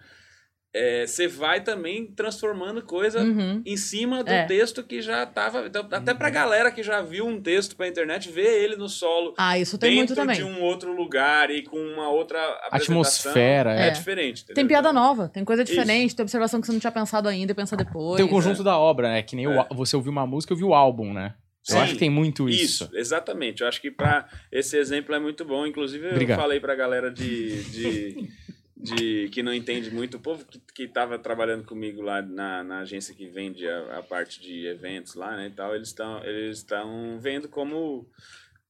É, 0.76 1.06
você 1.06 1.28
vai 1.28 1.62
também 1.62 2.04
transformando 2.06 2.82
coisa 2.82 3.20
Uhum. 3.22 3.62
em 3.64 3.76
cima 3.76 4.24
do 4.24 4.30
É. 4.32 4.44
texto 4.44 4.82
que 4.82 5.00
já 5.00 5.24
tava. 5.24 5.66
Então, 5.66 5.86
até 5.88 6.12
pra 6.12 6.28
galera 6.30 6.70
que 6.72 6.82
já 6.82 7.00
viu 7.00 7.24
um 7.26 7.40
texto 7.40 7.76
pra 7.76 7.86
internet, 7.86 8.28
ver 8.28 8.64
ele 8.64 8.74
no 8.74 8.88
solo. 8.88 9.34
Ah, 9.38 9.56
isso 9.56 9.78
tem 9.78 9.94
muito 9.94 10.08
dentro 10.08 10.22
também. 10.22 10.36
de 10.36 10.42
um 10.42 10.60
outro 10.62 10.92
lugar 10.92 11.48
e 11.48 11.62
com 11.62 11.76
uma 11.78 12.08
outra 12.10 12.38
apresentação, 12.66 13.00
Atmosfera, 13.00 13.72
é, 13.80 13.86
é. 13.86 13.90
diferente. 13.90 14.38
entendeu? 14.42 14.54
Tem 14.56 14.66
piada 14.66 14.92
nova, 14.92 15.28
tem 15.28 15.44
coisa 15.44 15.62
Isso. 15.62 15.70
diferente, 15.72 16.16
tem 16.16 16.24
observação 16.24 16.60
que 16.60 16.66
você 16.66 16.72
não 16.72 16.80
tinha 16.80 16.90
pensado 16.90 17.28
ainda 17.28 17.52
e 17.52 17.54
pensa 17.54 17.76
depois. 17.76 18.16
Tem 18.16 18.26
o 18.26 18.28
conjunto 18.28 18.64
da 18.64 18.76
obra, 18.76 19.08
né? 19.08 19.22
Que 19.22 19.36
nem 19.36 19.46
o 19.46 19.52
É. 19.52 19.66
você 19.70 19.94
ouviu 19.94 20.10
uma 20.10 20.26
música, 20.26 20.52
eu 20.52 20.56
vi 20.56 20.64
o 20.64 20.74
álbum, 20.74 21.12
né? 21.12 21.34
Eu 21.68 21.76
Sim. 21.76 21.80
acho 21.82 21.92
que 21.92 21.98
tem 22.00 22.10
muito 22.10 22.48
isso. 22.48 22.84
Isso, 22.84 22.90
exatamente. 22.96 23.62
Eu 23.62 23.68
acho 23.68 23.80
que 23.80 23.90
para 23.92 24.28
esse 24.52 24.76
exemplo 24.76 25.14
é 25.14 25.20
muito 25.20 25.44
bom. 25.44 25.64
Inclusive, 25.66 26.08
Obrigado. 26.08 26.36
eu 26.38 26.42
falei 26.42 26.58
pra 26.60 26.74
galera 26.74 27.10
de, 27.10 27.62
de, 27.70 28.28
de- 28.84 29.28
que 29.32 29.42
não 29.42 29.52
entende 29.54 29.90
muito, 29.90 30.18
o 30.18 30.20
povo 30.20 30.44
que, 30.44 30.60
que 30.74 30.86
tava 30.86 31.18
trabalhando 31.18 31.64
comigo 31.64 32.02
lá 32.02 32.20
na, 32.20 32.62
na 32.62 32.78
agência 32.80 33.14
que 33.14 33.26
vende 33.26 33.66
a, 33.66 33.98
a 33.98 34.02
parte 34.02 34.40
de 34.40 34.66
eventos 34.66 35.14
lá, 35.14 35.36
né, 35.36 35.46
e 35.46 35.50
tal, 35.50 35.74
eles 35.74 35.88
estão 35.88 36.22
eles 36.24 36.58
estão 36.58 37.18
vendo 37.18 37.48
como 37.48 38.06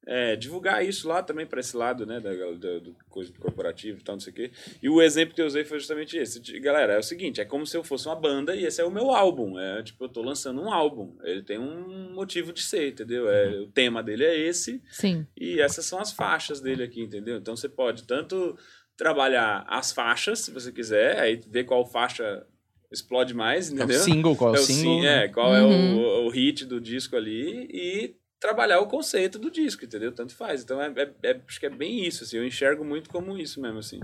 é, 0.07 0.37
divulgar 0.37 0.85
isso 0.87 1.09
lá 1.09 1.22
também 1.22 1.46
para 1.46 1.61
esse 1.61 1.74
lado, 1.77 2.05
né, 2.05 2.20
da, 2.20 2.31
da- 2.33 2.79
do 2.79 2.94
coisa 3.09 3.33
do 3.33 3.38
corporativo 3.40 3.98
e 4.00 4.03
tal, 4.05 4.16
não 4.16 4.20
sei 4.20 4.33
o 4.33 4.37
quê. 4.37 4.50
E 4.83 4.88
o 4.88 5.00
exemplo 5.00 5.35
que 5.35 5.40
eu 5.40 5.46
usei 5.46 5.64
foi 5.64 5.79
justamente 5.79 6.16
esse. 6.18 6.40
Galera, 6.61 6.92
é 6.92 6.98
o 6.98 7.03
seguinte, 7.03 7.40
é 7.40 7.44
como 7.44 7.66
se 7.66 7.74
eu 7.77 7.83
fosse 7.83 8.07
uma 8.07 8.14
banda 8.14 8.55
e 8.55 8.64
esse 8.66 8.81
é 8.81 8.85
o 8.85 8.90
meu 8.90 9.11
álbum. 9.11 9.59
É 9.59 9.83
tipo, 9.83 10.05
eu 10.05 10.09
tô 10.09 10.20
lançando 10.20 10.61
um 10.61 10.70
álbum. 10.70 11.16
Ele 11.22 11.42
tem 11.42 11.59
um 11.59 12.12
motivo 12.12 12.53
de 12.53 12.62
ser, 12.62 12.90
entendeu? 12.90 13.29
É, 13.31 13.61
o 13.61 13.66
tema 13.68 14.03
dele 14.03 14.24
é 14.24 14.37
esse 14.38 14.83
Sim. 14.90 15.27
e 15.37 15.59
essas 15.61 15.87
são 15.87 15.98
as 15.98 16.12
faixas 16.12 16.61
dele 16.61 16.83
aqui, 16.83 17.00
entendeu? 17.00 17.38
Então 17.38 17.57
você 17.57 17.68
pode 17.68 18.03
tanto 18.05 18.59
trabalhar 18.96 19.64
as 19.68 19.92
faixas, 19.92 20.40
se 20.40 20.50
você 20.50 20.70
quiser, 20.72 21.18
aí 21.20 21.40
ver 21.48 21.64
qual 21.64 21.85
faixa 21.85 22.44
explode 22.92 23.35
mais, 23.35 23.68
É 23.68 23.72
o 23.72 23.74
entendeu? 23.74 24.00
single, 24.00 24.37
qual 24.37 24.50
é 24.50 24.52
o 24.52 24.57
É 24.57 24.61
o 24.61 24.64
single? 24.64 25.00
sim- 25.00 25.07
é, 25.07 25.28
qual 25.28 25.54
é 25.54 25.62
Uhum. 25.64 25.96
o, 25.96 26.26
o 26.26 26.28
hit 26.30 26.64
do 26.64 26.80
disco 26.80 27.16
ali 27.16 27.68
e 27.72 28.14
trabalhar 28.38 28.78
o 28.80 28.87
conceito 28.87 29.38
do 29.38 29.50
disco, 29.50 29.85
entendeu? 29.85 30.12
Tanto 30.12 30.37
faz. 30.37 30.62
Então 30.62 30.80
é, 30.80 30.87
é- 30.96 31.30
é- 31.30 31.40
acho 31.48 31.59
que 31.59 31.66
é 31.66 31.70
bem 31.70 32.07
isso, 32.07 32.22
assim. 32.22 32.37
Eu 32.37 32.46
enxergo 32.46 32.85
muito 32.85 33.11
como 33.11 33.37
isso 33.37 33.61
mesmo, 33.61 33.78
assim. 33.78 33.98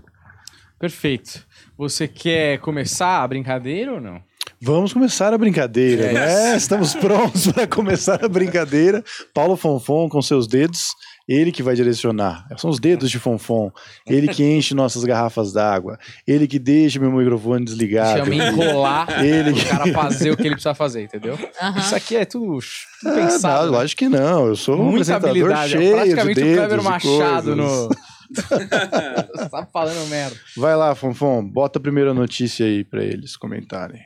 Perfeito. 0.78 1.46
Você 1.76 2.08
quer 2.08 2.58
começar 2.58 3.22
a 3.22 3.28
brincadeira 3.28 3.92
ou 3.92 4.00
não? 4.00 4.22
Vamos 4.62 4.92
começar 4.92 5.32
a 5.32 5.38
brincadeira, 5.38 6.04
É 6.06 6.12
né? 6.12 6.56
Estamos 6.56 6.94
prontos 6.94 7.46
para 7.52 7.66
começar 7.66 8.22
a 8.24 8.28
brincadeira. 8.28 9.04
Paulo 9.32 9.56
Fonfon 9.56 10.08
com 10.08 10.20
seus 10.20 10.46
dedos, 10.46 10.88
ele 11.32 11.52
que 11.52 11.62
vai 11.62 11.76
direcionar. 11.76 12.44
São 12.58 12.68
os 12.68 12.80
dedos 12.80 13.08
de 13.08 13.18
Fonfon. 13.20 13.70
Ele 14.04 14.26
que 14.26 14.42
enche 14.42 14.74
nossas 14.74 15.04
garrafas 15.04 15.52
d'água. 15.52 15.96
Ele 16.26 16.48
que 16.48 16.58
deixa 16.58 16.98
meu 16.98 17.12
microfone 17.12 17.64
desligado. 17.64 18.18
Chama 18.24 18.34
enrolar 18.34 19.06
Ele 19.24 19.50
o 19.50 19.64
cara 19.66 19.86
fazer 19.92 20.32
o 20.32 20.36
que 20.36 20.42
ele 20.42 20.54
precisa 20.56 20.74
fazer, 20.74 21.04
entendeu? 21.04 21.38
Aham. 21.62 21.78
Isso 21.78 21.94
aqui 21.94 22.16
é 22.16 22.24
tudo, 22.24 22.58
tudo 23.00 23.12
Ah, 23.12 23.14
pensado. 23.14 23.66
não, 23.66 23.72
né? 23.72 23.78
lógico 23.78 23.98
que 24.00 24.08
não. 24.08 24.46
Eu 24.48 24.56
sou 24.56 24.74
um 24.74 24.90
Muita 24.90 25.14
apresentador 25.16 25.30
habilidade. 25.30 25.74
é 25.74 25.78
cheio 25.78 25.94
praticamente 25.96 26.42
de 26.42 26.52
o 26.52 26.56
Kleber 26.56 26.82
Machado 26.82 27.56
no. 27.56 27.88
tá 29.50 29.66
falando 29.72 30.08
merda. 30.08 30.36
Vai 30.56 30.76
lá, 30.76 30.94
Fonfon. 30.94 31.44
Bota 31.44 31.78
a 31.78 31.82
primeira 31.82 32.12
notícia 32.12 32.66
aí 32.66 32.84
para 32.84 33.04
eles 33.04 33.36
comentarem. 33.36 34.00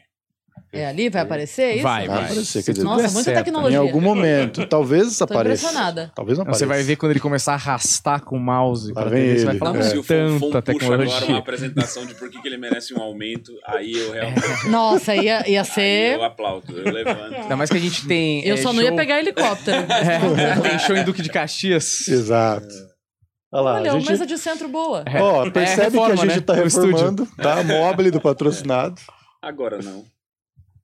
É 0.74 0.86
ali? 0.86 1.08
Vai 1.08 1.22
aparecer 1.22 1.62
é 1.62 1.74
isso? 1.74 1.82
Vai, 1.82 2.06
Vai 2.06 2.16
vai. 2.16 2.24
aparecer, 2.26 2.62
quer 2.64 2.72
dizer, 2.72 2.84
Nossa, 2.84 3.02
der 3.02 3.10
muita 3.12 3.22
certo. 3.24 3.38
Em 3.38 3.44
tecnologia. 3.44 3.78
algum 3.78 4.00
momento. 4.00 4.66
Talvez 4.68 5.16
Tô 5.18 5.24
apareça. 5.24 5.66
impressionada. 5.66 6.12
Talvez 6.14 6.38
não 6.38 6.42
apareça. 6.42 6.58
Você 6.58 6.66
vai 6.66 6.82
ver 6.82 6.96
quando 6.96 7.12
ele 7.12 7.20
começar 7.20 7.52
a 7.52 7.54
arrastar 7.54 8.22
com 8.24 8.36
o 8.36 8.40
mouse 8.40 8.92
Lá 8.92 9.02
pra 9.02 9.10
vem 9.10 9.22
TV, 9.22 9.38
você 9.38 9.44
vai 9.44 9.52
ele. 9.54 9.58
falar 9.58 9.78
É. 9.78 9.82
Se 9.82 9.98
o 9.98 10.02
Fonfon 10.02 10.50
tanta 10.50 10.72
puxa 10.72 10.84
agora 10.86 11.02
uma 11.02 11.08
tecnologia. 11.10 11.36
apresentação 11.38 12.06
de 12.06 12.14
por 12.14 12.30
que, 12.30 12.40
que 12.42 12.48
ele 12.48 12.56
merece 12.56 12.94
um 12.94 13.00
aumento, 13.02 13.52
aí 13.66 13.92
eu 13.92 14.12
realmente 14.12 14.40
Nossa, 14.68 15.14
ia, 15.14 15.48
ia 15.48 15.60
aí 15.60 15.64
ser. 15.66 16.14
eu 16.16 16.24
aplaudo, 16.24 16.72
eu 16.78 16.92
levanto. 16.92 17.34
Ainda 17.34 17.56
mais 17.56 17.70
que 17.70 17.76
a 17.76 17.80
gente 17.80 18.06
tem. 18.06 18.44
Eu 18.44 18.54
é, 18.54 18.56
só 18.58 18.72
não 18.72 18.82
ia 18.82 18.88
show- 18.88 18.96
pegar 18.96 19.18
helicóptero. 19.20 19.76
É, 19.90 20.60
tem 20.68 20.78
show 20.80 20.96
em 20.96 21.04
Duque 21.04 21.22
de 21.22 21.28
Caxias. 21.30 22.08
Exato. 22.08 22.66
Olha 23.52 23.62
lá, 23.62 23.74
Olha, 23.74 23.90
a 23.90 23.94
uma 23.94 24.00
gente... 24.00 24.10
mesa 24.10 24.26
de 24.26 24.36
centro 24.36 24.68
boa. 24.68 25.04
Ó, 25.20 25.48
percebe 25.48 25.82
reforma, 25.96 26.14
que 26.16 26.20
a 26.22 26.24
gente 26.24 26.34
né? 26.38 26.40
tá 26.40 26.52
O 26.54 26.66
estúdio. 26.66 26.88
reformando, 26.90 27.28
tá? 27.36 27.62
Mobile 27.62 28.10
do 28.10 28.20
patrocinado. 28.20 29.00
Agora 29.40 29.78
não. 29.80 30.02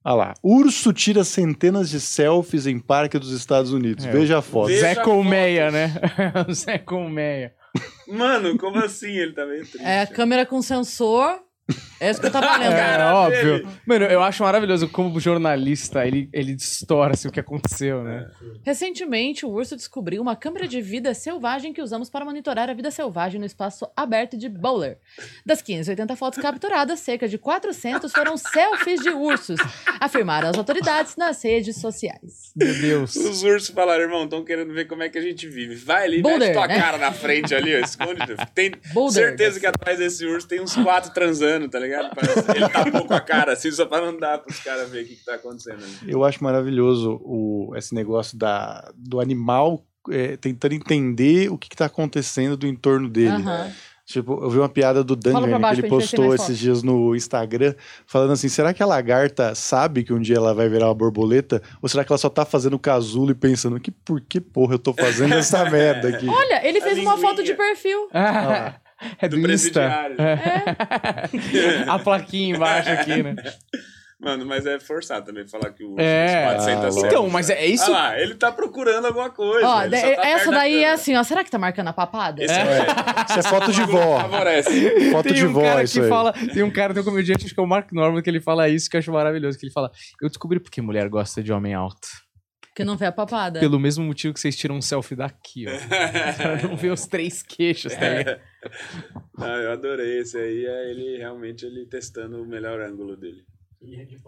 Olha 0.04 0.14
lá. 0.14 0.34
Urso 0.42 0.92
tira 0.92 1.24
centenas 1.24 1.90
de 1.90 2.00
selfies 2.00 2.66
em 2.66 2.78
parque 2.78 3.18
dos 3.18 3.32
Estados 3.32 3.72
Unidos. 3.72 4.06
É. 4.06 4.10
Veja 4.10 4.38
a 4.38 4.42
foto. 4.42 4.68
Veja 4.68 4.80
Zé 4.80 4.94
Colmeia, 4.96 5.70
né? 5.70 5.94
Zé 6.52 6.78
Colmeia. 6.78 7.54
Mano, 8.08 8.56
como 8.58 8.78
assim? 8.78 9.10
Ele 9.10 9.32
tá 9.32 9.44
meio 9.46 9.60
triste. 9.60 9.82
É 9.82 10.00
a 10.02 10.06
câmera 10.06 10.46
com 10.46 10.60
sensor. 10.62 11.38
É 12.00 12.11
isso 12.11 12.20
que 12.20 12.26
eu 12.26 12.30
tava 12.30 12.56
lendo. 12.56 12.70
É, 12.70 12.76
cara 12.76 13.14
óbvio. 13.14 13.59
dele. 13.59 13.68
Mano, 13.85 14.04
eu 14.06 14.22
acho 14.22 14.42
maravilhoso 14.42 14.88
como 14.88 15.18
jornalista 15.18 16.06
ele, 16.06 16.28
ele 16.33 16.54
distorce 16.54 17.26
o 17.28 17.33
que 17.33 17.40
aconteceu, 17.40 18.02
né? 18.02 18.30
Recentemente, 18.64 19.44
o 19.44 19.50
urso 19.50 19.76
descobriu 19.76 20.22
uma 20.22 20.37
câmera 20.37 20.68
de 20.68 20.80
vida 20.80 21.12
selvagem 21.14 21.72
que 21.72 21.83
usamos 21.83 22.09
para 22.09 22.24
monitorar 22.24 22.70
a 22.70 22.74
vida 22.74 22.90
selvagem 22.90 23.40
no 23.40 23.46
espaço 23.46 23.88
aberto 23.96 24.37
de 24.37 24.48
Bowler. 24.48 24.98
Das 25.44 25.61
580 25.62 26.16
fotos 26.16 26.40
capturadas, 26.40 27.00
cerca 27.00 27.28
de 27.28 27.38
400 27.38 28.12
foram 28.12 28.37
selfies 28.37 29.00
de 29.00 29.11
ursos, 29.11 29.59
afirmaram 30.00 30.48
as 30.48 30.56
autoridades 30.56 31.16
nas 31.16 31.42
redes 31.42 31.76
sociais. 31.76 32.52
Meu 32.56 32.74
Deus. 32.74 33.16
Os 33.16 33.42
ursos 33.42 33.70
falaram, 33.70 34.02
irmão, 34.02 34.24
estão 34.24 34.44
querendo 34.44 34.72
ver 34.72 34.87
como 34.87 35.02
é 35.02 35.09
que 35.09 35.18
a 35.18 35.22
gente 35.22 35.48
vive. 35.48 35.74
Vai 35.74 36.04
ali, 36.04 36.22
Boulder, 36.22 36.48
mete 36.48 36.52
tua 36.54 36.66
né? 36.66 36.78
cara 36.80 36.98
na 36.98 37.12
frente 37.12 37.54
ali, 37.54 37.74
ó, 37.76 37.80
esconde. 37.80 38.20
Tem 38.54 38.72
Boulder. 38.92 39.28
certeza 39.28 39.61
que 39.61 39.66
atrás 39.66 39.98
desse 39.98 40.24
urso 40.26 40.46
tem 40.46 40.61
uns 40.61 40.74
quatro 40.74 41.12
transando, 41.12 41.60
tá 41.68 41.79
ligado? 41.79 42.14
Parece- 42.14 42.51
Ele 42.57 42.68
tapou 42.68 43.05
com 43.07 43.14
a 43.14 43.20
cara 43.20 43.53
assim, 43.53 43.70
só 43.70 43.85
pra 43.87 44.01
não 44.01 44.18
dar 44.18 44.38
pros 44.38 44.59
caras 44.61 44.88
verem 44.90 45.07
o 45.07 45.09
que, 45.09 45.16
que 45.16 45.25
tá 45.25 45.35
acontecendo 45.35 45.83
ali. 45.83 46.11
Eu 46.12 46.25
acho 46.25 46.42
maravilhoso 46.42 47.20
o, 47.25 47.73
esse 47.77 47.94
negócio 47.94 48.38
da, 48.38 48.90
do 48.96 49.20
animal 49.20 49.85
é, 50.11 50.37
tentando 50.37 50.75
entender 50.75 51.51
o 51.51 51.59
que, 51.59 51.68
que 51.68 51.77
tá 51.77 51.87
acontecendo 51.87 52.57
do 52.57 52.66
entorno 52.66 53.09
dele. 53.09 53.29
Aham. 53.35 53.70
Tipo, 54.07 54.42
eu 54.42 54.51
vi 54.51 54.59
uma 54.59 54.68
piada 54.68 55.05
do 55.05 55.14
baixo 55.14 55.46
que 55.46 55.55
ele 55.55 55.83
ver 55.83 55.88
postou 55.88 56.35
esses 56.35 56.46
foto. 56.49 56.57
dias 56.59 56.83
no 56.83 57.14
Instagram, 57.14 57.75
falando 58.09 58.33
assim: 58.33 58.49
será 58.49 58.75
que 58.75 58.83
a 58.83 58.87
lagarta 58.87 59.55
sabe 59.55 60.03
que 60.03 60.12
um 60.12 60.18
dia 60.18 60.35
ela 60.35 60.53
vai 60.53 60.68
virar 60.68 60.87
uma 60.88 60.94
borboleta? 60.96 61.62
Ou 61.81 61.88
será 61.88 62.05
que 62.05 62.11
ela 62.11 62.18
só 62.18 62.29
tá 62.29 62.44
fazendo 62.44 62.77
casulo 62.77 63.31
e 63.31 63.37
pensando 63.37 63.79
que 63.79 63.92
por 63.92 64.20
que 64.20 64.40
porra 64.40 64.75
eu 64.75 64.79
tô 64.81 64.92
fazendo 64.92 65.35
essa 65.35 65.64
merda 65.70 66.09
aqui? 66.09 66.27
Olha, 66.29 66.66
ele 66.66 66.79
A 66.81 66.83
fez 66.83 66.99
uma 66.99 67.16
foto 67.18 67.37
de 67.37 67.53
linguinha. 67.53 67.57
perfil. 67.57 68.09
Ah, 68.12 68.75
é 69.20 69.28
do, 69.28 69.40
Do 69.40 69.52
Insta. 69.52 69.80
presidiário. 69.80 70.16
A 71.88 71.98
plaquinha 71.98 72.54
embaixo 72.56 72.90
aqui, 72.90 73.22
né? 73.22 73.34
Mano, 74.22 74.44
mas 74.44 74.66
é 74.66 74.78
forçar 74.78 75.22
também 75.24 75.48
falar 75.48 75.70
que 75.72 75.82
o 75.82 75.98
É. 75.98 76.44
pode 76.50 76.64
sentar 76.64 76.84
Ah, 76.88 76.90
certo. 76.92 77.06
Então, 77.06 77.30
mas 77.30 77.48
é 77.48 77.64
isso. 77.64 77.84
Ah 77.86 77.88
lá, 77.88 78.20
ele 78.20 78.34
tá 78.34 78.52
procurando 78.52 79.06
alguma 79.06 79.30
coisa. 79.30 79.66
Ó, 79.66 79.86
de- 79.86 79.96
só 79.96 80.14
tá 80.14 80.28
essa 80.28 80.50
daí 80.50 80.84
é 80.84 80.92
assim, 80.92 81.16
ó. 81.16 81.22
Será 81.24 81.42
que 81.42 81.50
tá 81.50 81.58
marcando 81.58 81.88
a 81.88 81.92
papada? 81.94 82.44
Esse 82.44 82.52
é. 82.52 82.86
Isso 83.30 83.38
é 83.38 83.42
foto 83.42 83.72
de 83.72 83.82
vó. 83.84 84.20
Favorece. 84.20 85.10
Foto 85.10 85.22
Tem 85.24 85.32
de 85.32 85.46
um 85.46 85.52
vó, 85.54 85.62
cara 85.62 85.82
isso 85.84 85.94
que 85.94 86.00
aí. 86.00 86.08
fala, 86.10 86.32
tem 86.34 86.62
um 86.62 86.70
cara, 86.70 86.92
tem 86.92 87.02
um 87.02 87.06
comediante, 87.06 87.46
acho 87.46 87.54
que 87.54 87.60
é 87.60 87.62
o 87.62 87.66
Mark 87.66 87.90
Norman, 87.92 88.20
que 88.20 88.28
ele 88.28 88.40
fala 88.42 88.68
isso, 88.68 88.90
que 88.90 88.96
eu 88.96 88.98
acho 88.98 89.10
maravilhoso, 89.10 89.58
que 89.58 89.64
ele 89.64 89.72
fala, 89.72 89.90
eu 90.20 90.28
descobri 90.28 90.60
porque 90.60 90.82
mulher 90.82 91.08
gosta 91.08 91.42
de 91.42 91.50
homem 91.50 91.72
alto. 91.72 92.06
Porque 92.60 92.84
não 92.84 92.98
vê 92.98 93.06
a 93.06 93.12
papada. 93.12 93.58
Pelo 93.58 93.80
mesmo 93.80 94.04
motivo 94.04 94.34
que 94.34 94.40
vocês 94.40 94.54
tiram 94.54 94.76
um 94.76 94.82
selfie 94.82 95.16
daqui, 95.16 95.64
ó. 95.66 95.70
pra 96.36 96.68
não 96.68 96.76
ver 96.76 96.92
os 96.92 97.06
três 97.06 97.42
queixos, 97.42 97.94
tá 97.96 98.06
ligado? 98.06 98.38
Ah, 99.42 99.57
eu 99.57 99.73
adorei 99.73 100.20
esse 100.20 100.37
aí. 100.37 100.66
É 100.66 100.90
ele 100.90 101.16
realmente 101.16 101.64
ele 101.64 101.87
testando 101.87 102.42
o 102.42 102.46
melhor 102.46 102.79
ângulo 102.81 103.16
dele. 103.16 103.42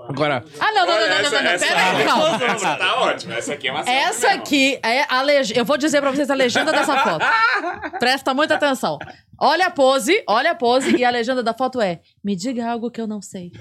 Agora, 0.09 0.43
Ah, 0.59 0.73
não, 0.73 0.87
não, 0.87 0.99
não, 0.99 1.09
não, 1.09 1.23
não, 1.23 1.31
não, 1.31 1.43
não, 1.43 1.51
essa, 1.51 1.67
pera 1.67 1.85
aí, 1.99 2.05
calma. 2.07 2.45
essa 2.47 2.77
tá 2.77 3.01
ótima. 3.03 3.35
Essa 3.35 3.53
aqui 3.53 3.69
é 3.69 3.73
uma 3.73 3.81
Essa 3.83 4.31
aqui 4.31 4.81
é 4.83 5.05
a 5.07 5.21
legenda. 5.21 5.61
Eu 5.61 5.65
vou 5.67 5.77
dizer 5.77 6.01
pra 6.01 6.11
vocês 6.11 6.31
a 6.31 6.35
legenda 6.35 6.73
dessa 6.73 6.97
foto. 7.05 7.27
Presta 7.99 8.33
muita 8.33 8.55
atenção. 8.55 8.99
Olha 9.39 9.67
a 9.67 9.71
pose, 9.71 10.23
olha 10.27 10.53
a 10.53 10.55
pose 10.55 10.97
e 10.97 11.05
a 11.05 11.11
legenda 11.11 11.43
da 11.43 11.53
foto 11.53 11.83
é: 11.83 12.01
Me 12.25 12.35
diga 12.35 12.67
algo 12.71 12.91
que 12.91 12.99
eu 13.01 13.07
não 13.07 13.21
sei. 13.21 13.53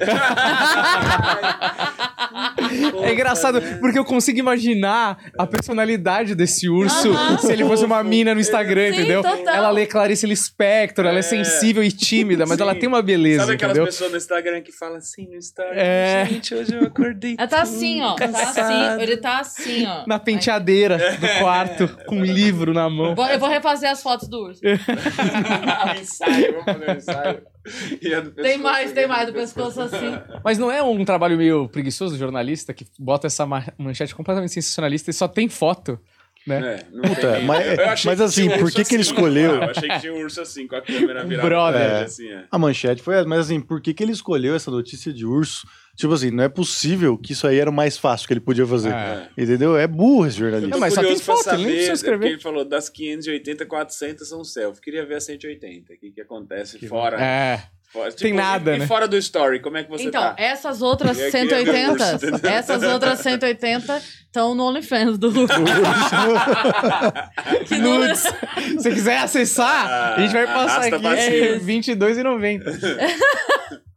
é 3.03 3.13
engraçado, 3.13 3.61
porque 3.79 3.97
eu 3.99 4.05
consigo 4.05 4.39
imaginar 4.39 5.17
a 5.37 5.45
personalidade 5.47 6.35
desse 6.35 6.69
urso 6.69 7.11
Aham. 7.11 7.37
se 7.37 7.51
ele 7.51 7.65
fosse 7.65 7.83
uma 7.85 8.03
mina 8.03 8.33
no 8.33 8.39
Instagram, 8.41 8.89
Sim, 8.91 8.99
entendeu? 8.99 9.21
total. 9.21 9.53
Ela 9.55 9.69
lê 9.71 9.85
Clarice 9.85 10.25
Lispector, 10.25 11.05
ela 11.05 11.17
é 11.17 11.19
É. 11.19 11.21
sensível 11.21 11.83
e 11.83 11.91
tímida, 11.91 12.45
mas 12.45 12.57
Sim. 12.57 12.63
ela 12.63 12.75
tem 12.75 12.87
uma 12.87 13.01
beleza, 13.01 13.41
Sabe 13.41 13.53
aquelas 13.53 13.75
entendeu? 13.75 13.85
pessoas 13.91 14.11
no 14.11 14.17
Instagram 14.17 14.61
que 14.61 14.71
falam 14.71 14.97
assim 14.97 15.27
no 15.27 15.35
Instagram? 15.35 15.73
É. 15.75 16.25
Gente, 16.29 16.53
hoje 16.55 16.73
eu 16.75 16.85
acordei. 16.87 17.35
Ela 17.37 17.47
tá 17.47 17.61
assim, 17.61 18.01
ó. 18.01 18.15
Tá 18.15 18.25
assim, 18.25 19.01
ele 19.01 19.17
tá 19.17 19.39
assim, 19.39 19.85
ó. 19.85 20.03
Na 20.07 20.19
penteadeira 20.19 20.97
do 20.97 21.27
quarto, 21.39 21.87
com 22.07 22.17
um 22.17 22.23
livro 22.23 22.73
na 22.73 22.89
mão. 22.89 23.15
Vou- 23.15 23.27
Eu 23.27 23.39
vou 23.39 23.49
refazer 23.49 23.89
as 23.89 24.01
fotos 24.01 24.27
do 24.27 24.37
urso. 24.45 24.61
ensaio, 26.01 26.51
vamos 26.53 26.65
fazer 26.65 26.89
um 26.91 26.95
ensaio. 26.95 27.41
Do 27.63 28.31
Tem 28.31 28.57
mais, 28.57 28.91
tem 28.91 29.03
aqui. 29.03 29.13
mais 29.13 29.27
do 29.27 29.33
pescoço 29.33 29.81
assim. 29.81 30.11
Mas 30.43 30.57
não 30.57 30.71
é 30.71 30.81
um 30.81 31.05
trabalho 31.05 31.37
meio 31.37 31.67
preguiçoso 31.69 32.13
do 32.15 32.19
jornalista 32.19 32.73
que 32.73 32.85
bota 32.97 33.27
essa 33.27 33.45
ma- 33.45 33.65
manchete 33.77 34.15
completamente 34.15 34.51
sensacionalista 34.53 35.11
e 35.11 35.13
só 35.13 35.27
tem 35.27 35.47
foto, 35.47 35.99
né? 36.47 36.79
É, 36.79 36.85
não 36.91 37.01
Puta, 37.03 37.33
tem- 37.33 37.45
mas- 37.45 37.79
achei 37.79 38.11
mas 38.11 38.21
assim, 38.21 38.49
um 38.49 38.57
por 38.57 38.71
que 38.71 38.83
que 38.83 38.95
ele 38.95 39.01
assim. 39.03 39.11
escolheu? 39.13 39.55
Eu 39.55 39.63
achei 39.69 39.87
que 39.89 39.99
tinha 39.99 40.13
um 40.13 40.21
urso 40.23 40.41
assim, 40.41 40.65
com 40.67 40.75
a 40.75 40.81
câmera 40.81 41.23
virada. 41.23 41.47
Brother. 41.47 41.81
É. 41.81 42.03
assim, 42.03 42.27
é. 42.29 42.45
A 42.49 42.57
manchete 42.57 43.01
foi 43.03 43.15
essa, 43.15 43.27
mas 43.27 43.39
assim, 43.41 43.61
por 43.61 43.79
que, 43.79 43.93
que 43.93 44.01
ele 44.03 44.11
escolheu 44.11 44.55
essa 44.55 44.71
notícia 44.71 45.13
de 45.13 45.25
urso? 45.25 45.67
Tipo 45.95 46.13
assim, 46.13 46.31
não 46.31 46.43
é 46.43 46.49
possível 46.49 47.17
que 47.17 47.33
isso 47.33 47.45
aí 47.45 47.59
era 47.59 47.69
o 47.69 47.73
mais 47.73 47.97
fácil 47.97 48.27
que 48.27 48.33
ele 48.33 48.39
podia 48.39 48.65
fazer. 48.65 48.91
É. 48.93 49.27
Entendeu? 49.37 49.77
É 49.77 49.85
burro 49.87 50.25
esse 50.25 50.37
jornalista. 50.37 50.71
Não, 50.71 50.79
mas 50.79 50.93
só 50.93 51.01
tem 51.03 51.17
foto, 51.19 51.49
ele 51.49 51.57
nem 51.57 51.65
precisa 51.73 51.93
escrever. 51.93 52.27
ele 52.27 52.39
falou 52.39 52.63
das 52.65 52.87
580, 52.89 53.65
400 53.65 54.27
são 54.27 54.43
selfie. 54.43 54.81
Queria 54.81 55.05
ver 55.05 55.15
a 55.15 55.21
180. 55.21 55.93
O 55.93 55.97
que, 55.97 56.11
que 56.11 56.21
acontece 56.21 56.79
fora, 56.87 57.21
É. 57.21 57.61
fora- 57.91 58.09
tipo, 58.09 58.21
tem 58.21 58.33
nada, 58.33 58.75
e, 58.75 58.79
né? 58.79 58.85
E 58.85 58.87
fora 58.87 59.07
do 59.07 59.17
story, 59.17 59.59
como 59.59 59.77
é 59.77 59.83
que 59.83 59.89
você 59.91 60.05
Então, 60.05 60.21
tá? 60.21 60.35
essas 60.39 60.81
outras 60.81 61.19
Eu 61.19 61.29
queria 61.31 61.47
ver 61.49 61.55
o 61.55 61.59
180, 61.59 61.91
urso, 62.13 62.25
entendeu? 62.27 62.49
essas 62.51 62.83
outras 62.83 63.19
180 63.19 63.97
estão 64.25 64.55
no 64.55 64.63
OnlyFans 64.63 65.17
do 65.17 65.29
que 67.67 67.77
não 67.77 67.99
Nudes. 67.99 68.19
Se 68.21 68.73
você 68.75 68.91
quiser 68.91 69.17
acessar, 69.19 70.13
a 70.15 70.19
gente 70.21 70.31
vai 70.31 70.45
passar 70.47 70.77
Arrasta 70.77 70.95
aqui 70.95 71.03
cima. 71.03 71.17
é 71.17 71.29
R$22,90. 71.57 72.63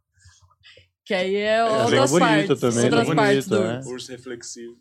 Que 1.05 1.13
aí 1.13 1.35
é 1.35 1.57
é 1.57 1.63
outras 1.63 2.11
partes. 2.11 2.59
também, 2.59 2.83
outras 2.85 3.09
é 3.09 3.15
partes 3.15 3.47
do 3.47 3.61
bonita, 3.61 3.87
urso. 3.87 4.11
Reflexivo. 4.11 4.73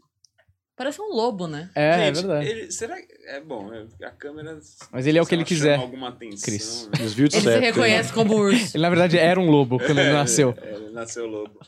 Parece 0.77 1.01
um 1.01 1.15
lobo, 1.15 1.47
né? 1.47 1.71
É, 1.77 1.89
é 1.89 2.07
Gente, 2.07 2.17
verdade. 2.27 2.49
ele- 2.49 2.73
será 2.73 2.97
que. 2.97 3.07
É 3.29 3.41
bom, 3.41 3.73
é- 3.73 4.07
a 4.07 4.11
câmera. 4.11 4.59
Mas 4.91 5.07
ele 5.07 5.19
é 5.19 5.23
o 5.23 5.25
que 5.25 5.29
se 5.29 5.35
ele 5.37 5.45
quiser, 5.45 5.79
alguma 5.79 6.09
atenção, 6.09 6.39
Cris. 6.45 6.89
né? 6.93 6.99
Ele 7.01 7.31
se 7.31 7.41
septo, 7.41 7.61
reconhece 7.61 8.13
como 8.13 8.35
urso. 8.35 8.77
Ele, 8.77 8.83
na 8.83 8.89
verdade, 8.89 9.17
era 9.17 9.39
um 9.39 9.49
lobo 9.51 9.79
quando 9.79 9.99
ele 10.01 10.13
nasceu. 10.13 10.53
É, 10.61 10.75
ele 10.75 10.91
nasceu 10.91 11.27
lobo. 11.27 11.61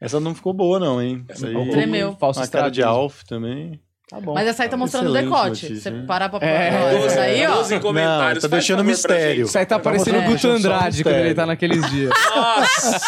Essa 0.00 0.18
não 0.18 0.34
ficou 0.34 0.52
boa, 0.52 0.80
não, 0.80 1.00
hein? 1.00 1.24
Essa 1.28 1.46
aí. 1.46 1.70
Tremeu. 1.70 2.16
Falso 2.18 2.40
Uma 2.40 2.48
cara 2.48 2.68
de. 2.68 2.82
Alf 2.82 3.22
também. 3.24 3.80
Tá 4.08 4.20
bom. 4.20 4.34
Mas 4.34 4.46
essa 4.46 4.62
aí 4.64 4.68
tá 4.68 4.76
mostrando 4.76 5.08
o 5.08 5.12
decote. 5.14 5.64
notícia, 5.70 5.90
Você 5.90 6.06
parar 6.06 6.28
pra 6.28 6.46
É. 6.46 6.70
Não, 6.70 7.00
Doze- 7.00 7.16
daí, 7.16 7.46
ó. 7.46 7.54
doze 7.54 7.80
comentários. 7.80 8.42
tá 8.42 8.48
faz 8.50 8.62
deixando 8.66 8.84
mistério. 8.84 9.46
Isso 9.46 9.58
aí 9.58 9.64
tá 9.64 9.76
Tá 9.76 9.82
parecendo 9.82 10.18
o 10.18 10.22
Guto 10.22 10.46
um 10.46 10.52
Andrade 10.52 11.02
quando 11.02 11.14
ele 11.16 11.34
tá 11.34 11.46
naqueles 11.46 11.90
dias. 11.90 12.10
Nossa! 12.34 13.00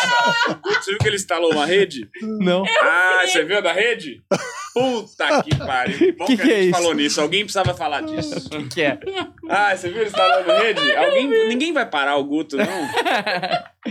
Você 0.64 0.90
viu 0.92 0.98
que 0.98 1.06
ele 1.08 1.16
instalou 1.16 1.52
uma 1.52 1.66
rede? 1.66 2.08
Não. 2.22 2.64
Ah, 2.80 3.20
você 3.26 3.44
viu 3.44 3.58
a 3.58 3.60
da 3.60 3.72
rede? 3.72 4.22
Puta 4.72 5.42
que 5.42 5.54
pariu. 5.56 6.14
Bom 6.18 6.24
Que 6.26 6.36
que, 6.36 6.42
que 6.42 6.50
a 6.50 6.54
é 6.54 6.56
gente 6.58 6.68
isso? 6.70 6.78
falou 6.78 6.94
nisso. 6.94 7.20
Alguém 7.20 7.40
precisava 7.44 7.72
falar 7.74 8.02
disso. 8.02 8.36
O 8.46 8.48
que, 8.50 8.62
que 8.68 8.82
é? 8.82 8.98
Ah, 9.48 9.74
você 9.76 9.88
viu 9.88 9.98
ele 10.00 10.08
instalando 10.08 10.50
rede? 10.52 10.96
Alguém, 10.96 11.48
ninguém 11.48 11.72
vai 11.72 11.86
parar 11.86 12.16
o 12.16 12.24
Guto, 12.24 12.56
não? 12.56 12.88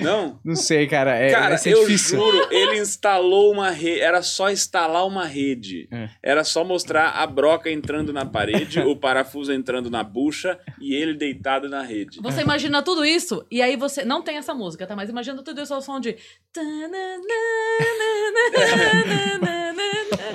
Não? 0.02 0.40
Não 0.44 0.56
sei, 0.56 0.86
cara. 0.88 1.16
É, 1.16 1.32
Cara, 1.32 1.56
eu 1.66 1.80
difícil. 1.86 2.20
juro, 2.20 2.48
ele 2.52 2.80
instalou 2.80 3.52
uma 3.52 3.72
rede. 3.72 4.02
Era 4.02 4.22
só 4.22 4.50
instalar 4.52 5.08
uma 5.08 5.26
rede. 5.26 5.88
É. 5.92 6.10
Era 6.22 6.44
só 6.44 6.64
mostrar 6.64 6.95
a 7.04 7.28
broca 7.28 7.70
entrando 7.70 8.12
na 8.14 8.26
parede, 8.26 8.80
o 8.82 8.96
parafuso 8.96 9.52
entrando 9.54 9.90
na 9.90 10.04
bucha 10.04 10.60
e 10.80 10.94
ele 10.96 11.14
deitado 11.14 11.68
na 11.70 11.82
rede. 11.82 12.20
Você 12.22 12.42
imagina 12.42 12.82
tudo 12.82 13.04
isso 13.06 13.46
e 13.52 13.62
aí 13.62 13.76
você. 13.76 14.04
Não 14.06 14.22
tem 14.22 14.38
essa 14.38 14.54
música, 14.54 14.86
tá? 14.88 14.96
Mas 14.96 15.10
imagina 15.10 15.42
tudo 15.44 15.62
isso 15.62 15.74
ao 15.74 15.82
som 15.82 16.00
de. 16.00 16.16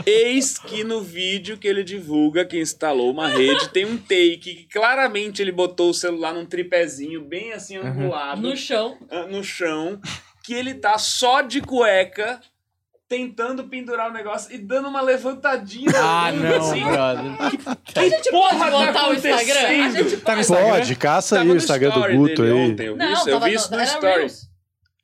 Eis 0.07 0.59
que 0.59 0.83
no 0.85 1.01
vídeo 1.03 1.59
que 1.59 1.69
ele 1.69 1.83
divulga 1.85 2.45
que 2.45 2.59
instalou 2.59 3.11
uma 3.11 3.29
rede, 3.29 3.69
tem 3.69 3.85
um 3.85 3.97
take 3.99 4.39
que 4.39 4.65
claramente 4.73 5.43
ele 5.43 5.53
botou 5.53 5.91
o 5.91 5.95
celular 5.95 6.33
num 6.33 6.47
tripézinho 6.47 7.23
bem 7.23 7.53
assim 7.53 7.77
angulado 7.77 8.41
No 8.41 8.57
chão. 8.57 8.97
no 9.31 9.43
chão, 9.45 10.01
que 10.43 10.55
ele 10.55 10.75
tá 10.75 10.97
só 10.99 11.43
de 11.43 11.61
cueca 11.61 12.41
tentando 13.11 13.65
pendurar 13.65 14.09
o 14.09 14.13
negócio 14.13 14.55
e 14.55 14.57
dando 14.59 14.87
uma 14.89 15.01
levantadinha 15.01 15.91
Ah, 15.97 16.31
não, 16.31 16.57
assim. 16.59 16.81
brother. 16.85 17.77
Que 17.85 18.01
gente 18.09 18.31
porra 18.31 18.51
pode 18.57 18.71
tá 18.71 18.71
botar 18.71 19.09
o 19.11 19.15
Instagram? 19.15 19.35
A 19.35 19.41
acontecendo? 19.43 20.09
gente 20.09 20.17
Tá 20.23 20.35
no 20.37 20.41
Instagram? 20.41 20.69
Pode, 20.71 20.95
caça 20.97 21.37
Tava 21.37 21.49
aí 21.49 21.53
o 21.53 21.57
Instagram 21.57 21.91
do 21.91 21.95
story 21.99 22.17
Guto 22.17 22.43
aí. 22.45 22.53
Ontem, 22.53 22.87
eu 22.87 22.93
vi 22.95 22.99
Não, 23.01 23.13
isso, 23.13 23.29
eu 23.29 23.33
tava 23.35 23.47
vi 23.47 23.51
no- 23.53 23.57
isso 23.59 23.71
no. 23.73 23.77
Reels. 23.79 24.51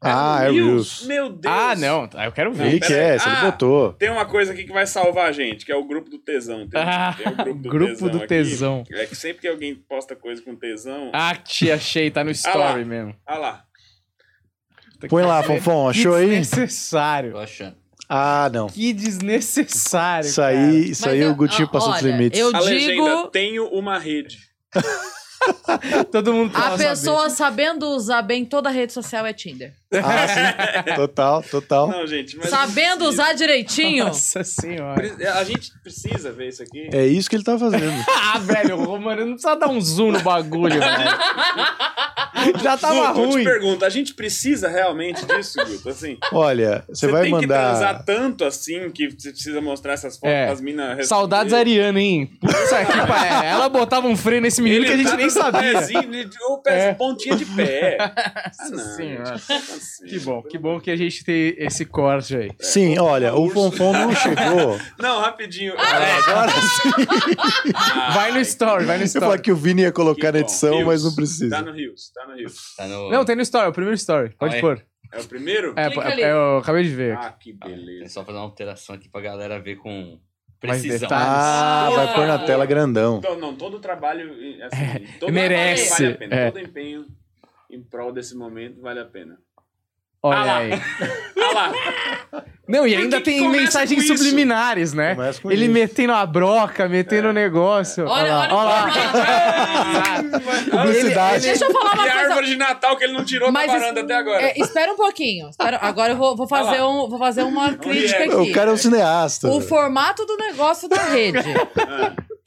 Ah, 0.00 0.38
é 0.44 0.50
Reels. 0.52 1.02
Meu 1.06 1.30
Deus. 1.30 1.52
Ah, 1.52 1.74
não. 1.74 2.06
tá, 2.06 2.24
Eu 2.26 2.30
quero 2.30 2.50
O 2.50 2.54
ver. 2.54 2.70
que, 2.78 2.86
que 2.86 2.94
é? 2.94 3.18
Você 3.18 3.28
Ah, 3.28 3.42
não 3.42 3.50
botou. 3.50 3.92
Tem 3.94 4.08
uma 4.10 4.24
coisa 4.24 4.52
aqui 4.52 4.62
que 4.64 4.72
vai 4.72 4.86
salvar 4.86 5.28
a 5.28 5.32
gente, 5.32 5.66
que 5.66 5.72
é 5.72 5.76
o 5.76 5.82
grupo 5.82 6.08
do 6.08 6.18
tesão. 6.18 6.68
Tem, 6.68 6.80
Ah, 6.80 7.12
tem 7.18 7.26
o 7.26 7.34
grupo 7.34 7.54
do 7.60 7.68
grupo 7.68 7.92
tesão. 7.94 8.08
do 8.10 8.16
aqui. 8.18 8.26
tesão. 8.28 8.84
É 8.92 9.06
que 9.06 9.16
sempre 9.16 9.40
que 9.40 9.48
alguém 9.48 9.74
posta 9.74 10.14
coisa 10.14 10.40
com 10.42 10.54
tesão. 10.54 11.10
Ah, 11.12 11.34
te 11.34 11.72
achei. 11.72 12.08
Tá 12.08 12.22
no 12.22 12.30
story 12.30 12.58
lá. 12.58 12.84
mesmo. 12.84 13.16
Ah 13.26 13.36
lá. 13.36 13.64
Põe 15.08 15.24
lá, 15.24 15.42
Fonfon, 15.42 15.90
Que 15.92 15.98
achou 15.98 16.14
aí? 16.14 16.28
desnecessário. 16.28 17.32
Tô 17.32 17.38
achando. 17.38 17.76
Ah, 18.08 18.48
não. 18.52 18.68
Que 18.68 18.92
desnecessário, 18.92 20.28
Isso 20.28 20.40
aí, 20.42 20.90
isso 20.90 21.02
Mas 21.04 21.12
aí 21.14 21.20
eu- 21.20 21.32
o 21.32 21.34
Gutinho 21.34 21.66
ó, 21.68 21.70
passou 21.72 21.92
dos 21.92 22.02
olha, 22.02 22.12
limites. 22.12 22.38
eu- 22.38 22.48
A 22.48 22.60
digo- 22.60 22.64
legenda, 22.64 23.28
tenho 23.30 23.66
uma 23.68 23.98
rede. 23.98 24.38
cara. 24.70 24.86
Todo 26.10 26.32
mundo 26.32 26.50
A 26.56 26.76
pessoa 26.76 27.30
sabendo 27.30 27.86
usar 27.90 28.22
bem 28.22 28.44
toda 28.44 28.68
a 28.68 28.72
rede 28.72 28.92
social 28.92 29.24
é 29.26 29.32
Tinder. 29.32 29.72
Ah, 29.92 30.26
sim. 30.28 30.94
Total, 30.96 31.42
total. 31.44 31.88
Não, 31.88 32.06
gente, 32.06 32.36
mas. 32.36 32.50
Sabendo 32.50 32.96
precisa. 33.04 33.08
usar 33.08 33.32
direitinho. 33.34 34.06
Nossa 34.06 34.42
senhora. 34.42 34.94
Pre- 34.94 35.26
A 35.28 35.44
gente 35.44 35.70
precisa 35.82 36.32
ver 36.32 36.48
isso 36.48 36.62
aqui. 36.62 36.88
É 36.92 37.06
isso 37.06 37.30
que 37.30 37.36
ele 37.36 37.44
tá 37.44 37.56
fazendo. 37.58 37.84
Ah, 38.28 38.38
velho, 38.38 38.76
o 38.76 38.84
Romano 38.84 39.24
não 39.24 39.32
precisa 39.34 39.54
dar 39.54 39.68
um 39.68 39.80
zoom 39.80 40.10
no 40.12 40.20
bagulho, 40.20 40.78
velho. 40.80 40.90
Já 42.62 42.76
tava 42.76 43.08
Guto, 43.12 43.20
eu 43.20 43.28
te 43.28 43.32
ruim. 43.34 43.44
pergunto, 43.44 43.84
a 43.84 43.88
gente 43.88 44.14
precisa 44.14 44.68
realmente 44.68 45.24
disso, 45.24 45.58
Guto? 45.64 45.88
Assim, 45.88 46.18
Olha, 46.32 46.84
você 46.88 47.06
vai 47.08 47.22
tem 47.30 47.38
que 47.40 47.46
transar 47.46 47.92
mandar. 47.94 48.04
tanto 48.04 48.44
assim 48.44 48.90
que 48.90 49.08
você 49.10 49.30
precisa 49.30 49.60
mostrar 49.60 49.94
essas 49.94 50.16
fotos 50.16 50.30
É. 50.34 50.46
pras 50.46 50.60
minas. 50.60 51.08
Saudades 51.08 51.52
da 51.52 51.58
Ariana, 51.58 52.00
hein? 52.00 52.30
Putz, 52.40 52.72
aqui, 52.72 52.92
pá, 53.06 53.26
é, 53.44 53.46
ela 53.50 53.68
botava 53.68 54.06
um 54.06 54.16
freio 54.16 54.42
nesse 54.42 54.60
menino 54.60 54.84
que 54.84 54.92
a 54.92 54.96
gente 54.96 55.16
nem 55.16 55.30
sabia. 55.30 55.72
Ou 56.48 56.58
pé, 56.58 56.88
É. 56.90 56.94
pontinha 56.94 57.36
de 57.36 57.44
pé. 57.46 57.96
Ah, 58.06 58.70
Nossa 58.70 58.70
não, 58.70 58.96
senhora. 58.96 59.40
Que 60.08 60.18
bom, 60.20 60.42
que 60.42 60.58
bom 60.58 60.80
que 60.80 60.90
a 60.90 60.96
gente 60.96 61.24
tem 61.24 61.54
esse 61.58 61.84
corte 61.84 62.36
aí. 62.36 62.50
Sim, 62.60 62.98
olha, 62.98 63.34
o 63.34 63.48
Fonfon 63.50 63.92
não 63.92 64.14
chegou. 64.14 64.78
Não, 64.98 65.20
rapidinho. 65.20 65.74
Agora 65.78 66.48
sim. 66.50 66.90
Ah, 67.74 68.10
Vai 68.12 68.32
no 68.32 68.40
story, 68.40 68.84
vai 68.84 68.98
no 68.98 69.04
Eu 69.04 69.08
falei 69.08 69.26
story. 69.28 69.42
que 69.42 69.52
o 69.52 69.56
Vini 69.56 69.82
ia 69.82 69.92
colocar 69.92 70.32
na 70.32 70.40
edição, 70.40 70.74
Rios. 70.76 70.86
mas 70.86 71.04
não 71.04 71.14
precisa. 71.14 71.50
Tá 71.56 71.62
no 71.62 71.72
Rios, 71.72 72.10
tá 72.12 72.26
no 72.26 72.34
Rios. 72.36 72.74
Tá 72.76 72.86
no... 72.86 73.10
Não, 73.10 73.24
tem 73.24 73.36
no 73.36 73.42
story, 73.42 73.66
é 73.66 73.68
o 73.68 73.72
primeiro 73.72 73.94
story. 73.96 74.30
Pode 74.38 74.54
Ah, 74.54 74.58
é? 74.58 74.60
pôr. 74.60 74.86
É 75.12 75.20
o 75.20 75.24
primeiro? 75.24 75.72
É, 75.76 75.86
é, 75.86 76.20
é, 76.22 76.32
eu 76.32 76.58
acabei 76.58 76.82
de 76.82 76.88
ver. 76.90 77.16
Ah, 77.16 77.30
que 77.32 77.56
É 77.62 77.68
beleza. 77.68 78.08
só 78.12 78.24
fazer 78.24 78.38
uma 78.38 78.44
alteração 78.44 78.94
aqui 78.94 79.08
pra 79.08 79.20
galera 79.20 79.60
ver 79.60 79.76
com 79.76 80.18
precisão. 80.60 80.98
detalhes. 80.98 81.26
Ah, 81.28 81.90
vai 81.94 82.14
pôr 82.14 82.26
na 82.26 82.38
tela 82.40 82.66
grandão. 82.66 83.18
Então, 83.18 83.38
não, 83.38 83.54
todo 83.54 83.76
o 83.76 83.80
trabalho, 83.80 84.32
assim, 84.64 85.06
todo 85.20 85.32
merece, 85.32 85.86
trabalho 85.96 86.12
vale 86.12 86.14
a 86.14 86.18
pena. 86.28 86.34
é. 86.42 86.50
Todo 86.50 86.60
empenho 86.60 87.06
em 87.70 87.82
prol 87.82 88.12
desse 88.12 88.34
momento 88.36 88.80
vale 88.80 89.00
a 89.00 89.04
pena. 89.04 89.38
Olha 90.28 90.38
Ah 90.40 90.44
lá. 90.44 90.56
aí. 90.58 90.72
Ah 91.38 91.52
lá, 91.54 91.72
Não, 92.68 92.84
e 92.86 92.94
Por 92.94 93.00
ainda 93.02 93.16
que 93.20 93.22
que 93.30 93.38
tem 93.38 93.48
mensagens 93.48 94.06
subliminares, 94.08 94.92
né? 94.92 95.14
Começa 95.14 95.40
com 95.40 95.52
Ele 95.52 95.64
isso. 95.66 95.72
metendo 95.72 96.12
a 96.12 96.26
broca, 96.26 96.88
metendo 96.88 97.28
o 97.28 97.32
negócio. 97.32 98.04
Olha, 98.06 98.34
lá, 98.34 98.40
olha, 98.42 98.54
ó 98.54 98.64
lá. 98.64 98.86
Publicidade. 100.82 101.42
Deixa 101.46 101.64
eu 101.64 101.72
falar 101.72 101.92
uma 101.94 102.06
e 102.06 102.08
a 102.08 102.12
coisa. 102.12 102.28
árvore 102.28 102.46
de 102.48 102.56
Natal 102.56 102.96
que 102.96 103.04
ele 103.04 103.12
não 103.12 103.24
tirou 103.24 103.52
Mas 103.52 103.70
da 103.70 103.78
varanda 103.78 104.00
até 104.00 104.14
agora. 104.14 104.42
É, 104.42 104.58
espera 104.58 104.92
um 104.92 104.96
pouquinho. 104.96 105.48
Espera- 105.48 105.78
agora 105.80 106.12
eu 106.12 106.16
vou, 106.16 106.36
vou 106.36 106.48
fazer, 106.48 106.82
um, 106.82 107.08
vou 107.08 107.18
fazer 107.18 107.42
uma 107.44 107.72
crítica 107.74 108.24
é? 108.24 108.26
aqui. 108.26 108.34
O 108.50 108.52
cara 108.52 108.70
é 108.70 108.74
um 108.74 108.76
cineasta. 108.76 109.48
O 109.48 109.60
formato 109.60 110.24
do 110.26 110.36
negócio 110.36 110.88
da 110.88 111.02
rede. 111.04 111.38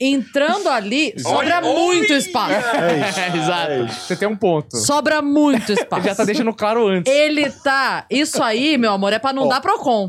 Entrando 0.00 0.68
ali, 0.68 1.12
sobra 1.20 1.38
Olha, 1.38 1.60
muito 1.60 2.10
olha! 2.12 2.18
espaço. 2.18 2.52
É 2.54 3.08
isso. 3.08 3.20
É, 3.20 3.36
exato. 3.36 3.70
É 3.72 3.80
isso. 3.82 4.00
Você 4.00 4.16
tem 4.16 4.26
um 4.28 4.36
ponto. 4.36 4.76
Sobra 4.78 5.20
muito 5.20 5.72
espaço. 5.74 6.00
Ele 6.02 6.08
já 6.08 6.14
tá 6.14 6.24
deixando 6.24 6.54
claro 6.54 6.86
antes. 6.88 7.12
Ele 7.12 7.50
tá. 7.50 8.06
Isso 8.08 8.42
aí, 8.42 8.78
meu 8.78 8.92
amor, 8.92 9.12
é 9.12 9.18
pra 9.18 9.32
não 9.32 9.46
dar 9.46 9.60
Procon. 9.60 10.08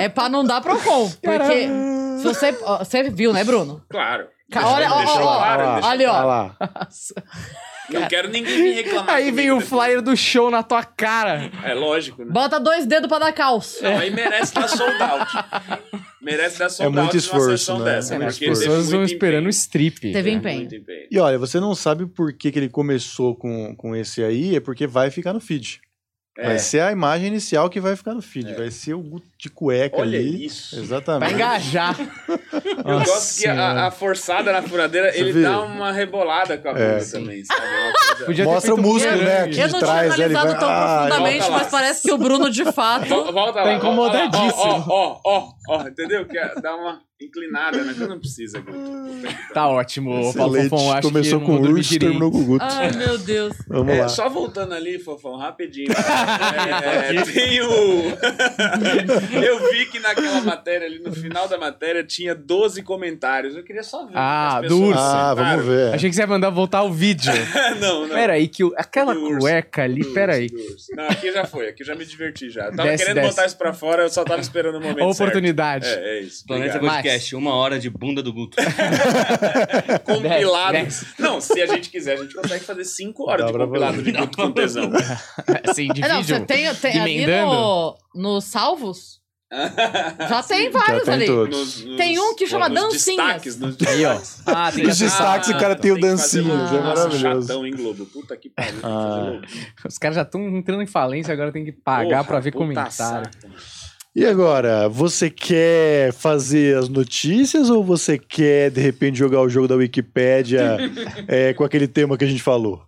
É 0.00 0.08
pra 0.08 0.28
não 0.28 0.42
dar 0.44 0.60
Procon. 0.62 1.10
Porque 1.22 1.68
se 2.18 2.24
você. 2.24 2.58
ó, 2.62 2.78
Você 2.78 3.10
viu, 3.10 3.32
né, 3.32 3.44
Bruno? 3.44 3.82
Claro. 3.90 4.26
Ca- 4.50 4.60
Deixa- 4.62 4.74
olha, 4.74 4.90
ó, 4.90 4.96
ó, 4.96 5.02
ó. 5.02 5.36
claro, 5.36 5.62
Olha 5.62 5.86
Ali, 5.86 6.06
ó. 6.06 6.12
Olha 6.14 6.24
lá. 6.24 6.56
Não 7.90 8.06
quero 8.08 8.28
ninguém 8.28 8.62
me 8.62 8.72
reclamar. 8.72 9.14
Aí 9.14 9.30
vem 9.30 9.50
o 9.50 9.58
depois. 9.58 9.68
flyer 9.68 10.02
do 10.02 10.16
show 10.16 10.50
na 10.50 10.62
tua 10.62 10.84
cara. 10.84 11.50
É 11.64 11.72
lógico, 11.74 12.24
né? 12.24 12.30
Bota 12.32 12.58
dois 12.60 12.86
dedos 12.86 13.08
pra 13.08 13.18
dar 13.18 13.32
calço. 13.32 13.82
Não, 13.82 13.98
aí 13.98 14.10
merece 14.10 14.52
dar 14.54 14.68
sold 14.68 15.02
out. 15.02 15.32
Merece 16.20 16.58
dar 16.58 16.68
sold 16.68 16.86
É 16.86 16.88
muito 17.00 17.06
out 17.06 17.16
esforço, 17.16 17.78
né? 17.78 17.84
dessa. 17.84 18.14
É 18.14 18.18
muito 18.18 18.28
as 18.28 18.34
porque 18.34 18.44
esforço. 18.46 18.60
teve 18.62 18.74
pessoas 18.76 18.90
vão 18.90 19.02
esperando 19.04 19.46
o 19.46 19.50
strip. 19.50 20.00
Teve 20.12 20.30
É, 20.30 20.32
empenho. 20.32 20.58
muito 20.60 20.74
empenho. 20.74 21.06
E 21.10 21.18
olha, 21.18 21.38
você 21.38 21.58
não 21.60 21.74
sabe 21.74 22.06
por 22.06 22.32
que, 22.32 22.50
que 22.52 22.58
ele 22.58 22.68
começou 22.68 23.34
com, 23.34 23.74
com 23.76 23.94
esse 23.96 24.22
aí, 24.22 24.56
é 24.56 24.60
porque 24.60 24.86
vai 24.86 25.10
ficar 25.10 25.32
no 25.32 25.40
feed. 25.40 25.80
É. 26.36 26.46
Vai 26.46 26.58
ser 26.60 26.80
a 26.80 26.92
imagem 26.92 27.26
inicial 27.28 27.68
que 27.68 27.80
vai 27.80 27.96
ficar 27.96 28.14
no 28.14 28.22
feed. 28.22 28.54
Vai 28.54 28.70
ser 28.70 28.94
o 28.94 29.02
de 29.40 29.48
cueca 29.48 29.98
Olha 30.00 30.18
ali. 30.18 30.46
isso. 30.46 30.74
Pra 30.74 30.84
Exatamente. 30.84 31.34
engajar. 31.34 31.96
Eu 32.84 32.98
gosto 33.04 33.40
que 33.40 33.46
a, 33.46 33.86
a 33.86 33.90
forçada 33.90 34.50
na 34.52 34.62
furadeira, 34.62 35.12
Você 35.12 35.18
ele 35.20 35.32
viu? 35.32 35.42
dá 35.42 35.60
uma 35.60 35.92
rebolada 35.92 36.58
com 36.58 36.68
a 36.68 36.72
bunda 36.72 36.84
É. 36.84 36.98
também, 37.04 37.44
sabe? 37.44 37.60
É 37.62 37.64
uma 37.88 37.92
coisa- 37.92 38.24
Podia 38.26 38.44
ter 38.44 38.50
Mostra 38.50 38.72
o 38.72 38.76
feito 38.76 38.88
um 38.88 38.92
músculo, 38.92 39.16
né? 39.16 39.24
grande. 39.24 39.50
Aqui 39.50 39.60
Eu 39.60 39.66
de 39.66 39.72
não 39.72 39.78
tinha 39.80 39.90
trás, 39.92 40.08
né? 40.08 40.14
Ele 40.24 40.24
analisado 40.36 40.48
vai- 40.50 40.58
tão 40.58 40.68
Ah, 40.68 40.96
profundamente, 41.06 41.38
volta 41.38 41.52
lá. 41.52 41.58
mas 41.58 41.68
parece 41.70 42.02
que 42.02 42.12
o 42.12 42.18
Bruno, 42.18 42.50
de 42.50 42.64
fato. 42.72 43.06
Vol- 43.08 43.32
Volta 43.32 43.58
lá. 43.60 43.64
Tá 43.64 43.70
ó, 43.70 43.72
incomodadíssimo. 43.76 44.84
Ó, 44.88 44.88
ó, 44.88 45.20
ó, 45.24 45.48
ó, 45.68 45.82
entendeu? 45.88 46.26
Que 46.26 46.36
é- 46.36 46.54
dá 46.60 46.74
uma 46.74 47.00
inclinada, 47.20 47.78
né? 47.82 47.94
Não 48.08 48.18
precisa, 48.18 48.60
Guto. 48.60 48.78
Tá 49.52 49.68
ótimo, 49.68 50.10
Paulo 50.36 50.56
Excelente. 50.56 50.68
Fofão. 50.70 50.92
Acho 50.92 51.08
Começou 51.08 51.40
que 51.40 51.46
com 51.46 51.52
não 51.54 51.62
o 51.62 51.72
urso, 51.74 51.90
direito. 51.90 52.00
terminou 52.10 52.30
com 52.30 52.38
o 52.38 52.44
Guto. 52.44 52.64
Ai, 52.64 52.92
meu 52.92 53.18
Deus. 53.18 53.56
Vamos 53.68 53.92
É, 53.94 54.02
lá. 54.02 54.08
só 54.08 54.28
voltando 54.28 54.72
ali, 54.74 54.98
Fofão, 54.98 55.36
rapidinho. 55.36 55.88
É, 57.08 57.16
é, 57.16 57.22
tem 57.22 57.60
o... 57.60 57.68
Eu 59.44 59.70
vi 59.70 59.86
que 59.86 59.98
naquela 60.00 60.40
matéria 60.40 60.86
ali, 60.86 60.98
no 60.98 61.12
final 61.12 61.46
da 61.48 61.58
matéria, 61.58 62.04
tinha 62.04 62.34
12 62.34 62.82
comentários. 62.82 63.54
Eu 63.56 63.62
queria 63.64 63.82
só 63.82 64.04
ver. 64.06 64.12
Ah, 64.14 64.60
do 64.60 64.80
urso. 64.82 64.98
Ah, 65.00 65.34
vamos 65.34 65.64
ver. 65.66 65.94
Achei 65.94 66.08
que 66.10 66.16
você 66.16 66.22
ia 66.22 66.26
mandar 66.26 66.50
voltar 66.50 66.82
o 66.82 66.92
vídeo. 66.92 67.32
não, 67.80 68.06
não. 68.06 68.14
Pera 68.14 68.34
aí, 68.34 68.48
que 68.48 68.64
o- 68.64 68.72
aquela 68.76 69.14
Do 69.14 69.22
urso. 69.24 69.38
cueca 69.40 69.82
ali, 69.82 70.00
Do 70.02 70.08
urso, 70.08 70.20
aí. 70.30 70.46
do 70.48 70.56
urso. 70.58 70.86
Não, 70.96 71.04
aqui 71.08 71.32
já 71.32 71.44
foi. 71.44 71.68
Aqui 71.68 71.82
eu 71.82 71.86
já 71.86 71.94
me 71.94 72.04
diverti 72.04 72.50
já. 72.50 72.66
Eu 72.66 72.76
Tava 72.76 72.88
Desce, 72.90 73.04
querendo 73.04 73.16
desce. 73.22 73.28
botar 73.36 73.46
isso 73.46 73.56
pra 73.58 73.72
fora, 73.72 74.02
eu 74.02 74.08
só 74.08 74.24
tava 74.24 74.40
esperando 74.40 74.76
o 74.78 74.80
momento 74.80 75.02
oportunidade. 75.04 75.84
certo. 75.86 76.02
É, 76.02 76.18
é 76.18 76.20
isso. 76.20 76.44
Planeta 76.46 76.76
Obrigado. 76.76 76.94
Podcast, 76.96 77.36
uma 77.36 77.54
hora 77.54 77.78
de 77.78 77.90
bunda 77.90 78.22
do 78.22 78.32
Guto. 78.32 78.56
Compilado. 80.04 80.72
Desce, 80.72 81.06
Não, 81.18 81.40
se 81.40 81.60
a 81.60 81.66
gente 81.66 81.90
quiser, 81.90 82.14
a 82.14 82.16
gente 82.22 82.34
consegue 82.34 82.64
fazer 82.64 82.84
5 82.84 83.28
horas 83.28 83.46
Dá 83.46 83.52
de 83.52 83.58
compilado 83.58 84.02
de 84.02 84.12
Guto 84.12 84.36
com 84.36 84.50
tesão. 84.52 84.90
Assim, 85.68 85.88
de 85.88 86.00
não, 86.00 86.18
vídeo. 86.20 86.36
você 86.36 86.44
tem, 86.44 86.74
tem 86.74 87.00
ali 87.00 87.26
no, 87.26 87.96
no 88.14 88.40
salvos? 88.40 89.17
Já 90.28 90.42
tem 90.46 90.70
vários 90.70 91.04
tem 91.04 91.14
ali. 91.14 91.26
todos. 91.26 91.58
Nos- 91.58 91.84
nos- 91.84 91.96
Tem 91.96 92.18
um 92.18 92.34
que 92.34 92.46
chama 92.46 92.68
nos 92.68 92.92
dancinhas. 92.92 93.42
Destaques, 93.42 93.58
nos 93.58 93.76
Aí, 93.88 94.04
ó. 94.04 94.14
destaques. 94.18 94.42
Ah, 94.46 94.72
tem 94.72 94.86
Os 94.86 94.98
destaques, 94.98 95.48
o 95.48 95.58
cara 95.58 95.74
tem 95.74 95.90
o 95.90 95.94
tem 95.94 96.10
fazer 96.16 96.42
dancinhas, 96.42 96.46
um- 96.72 96.76
é 96.76 96.80
Nossa, 96.82 97.04
maravilhoso. 97.08 97.46
chatão, 97.48 97.66
hein, 97.66 97.74
Globo? 97.76 98.06
Puta 98.06 98.36
que 98.36 98.50
pariu. 98.50 98.78
Ah. 98.82 99.14
fazer 99.16 99.30
louco. 99.30 99.46
Os 99.88 99.98
caras 99.98 100.16
já 100.16 100.22
estão 100.22 100.48
entrando 100.48 100.82
em 100.82 100.86
falência, 100.86 101.32
agora 101.32 101.50
tem 101.50 101.64
que 101.64 101.72
pagar 101.72 102.18
Porra, 102.18 102.24
pra 102.24 102.40
ver 102.40 102.52
comentário. 102.52 102.92
saco. 102.92 103.30
E 104.16 104.24
agora, 104.26 104.88
você 104.88 105.30
quer 105.30 106.12
fazer 106.12 106.76
as 106.76 106.88
notícias 106.88 107.70
ou 107.70 107.84
você 107.84 108.18
quer, 108.18 108.70
de 108.70 108.80
repente, 108.80 109.16
jogar 109.16 109.40
o 109.40 109.48
jogo 109.48 109.68
da 109.68 109.76
Wikipédia 109.76 110.76
é, 111.28 111.54
com 111.54 111.62
aquele 111.62 111.86
tema 111.86 112.18
que 112.18 112.24
a 112.24 112.28
gente 112.28 112.42
falou? 112.42 112.82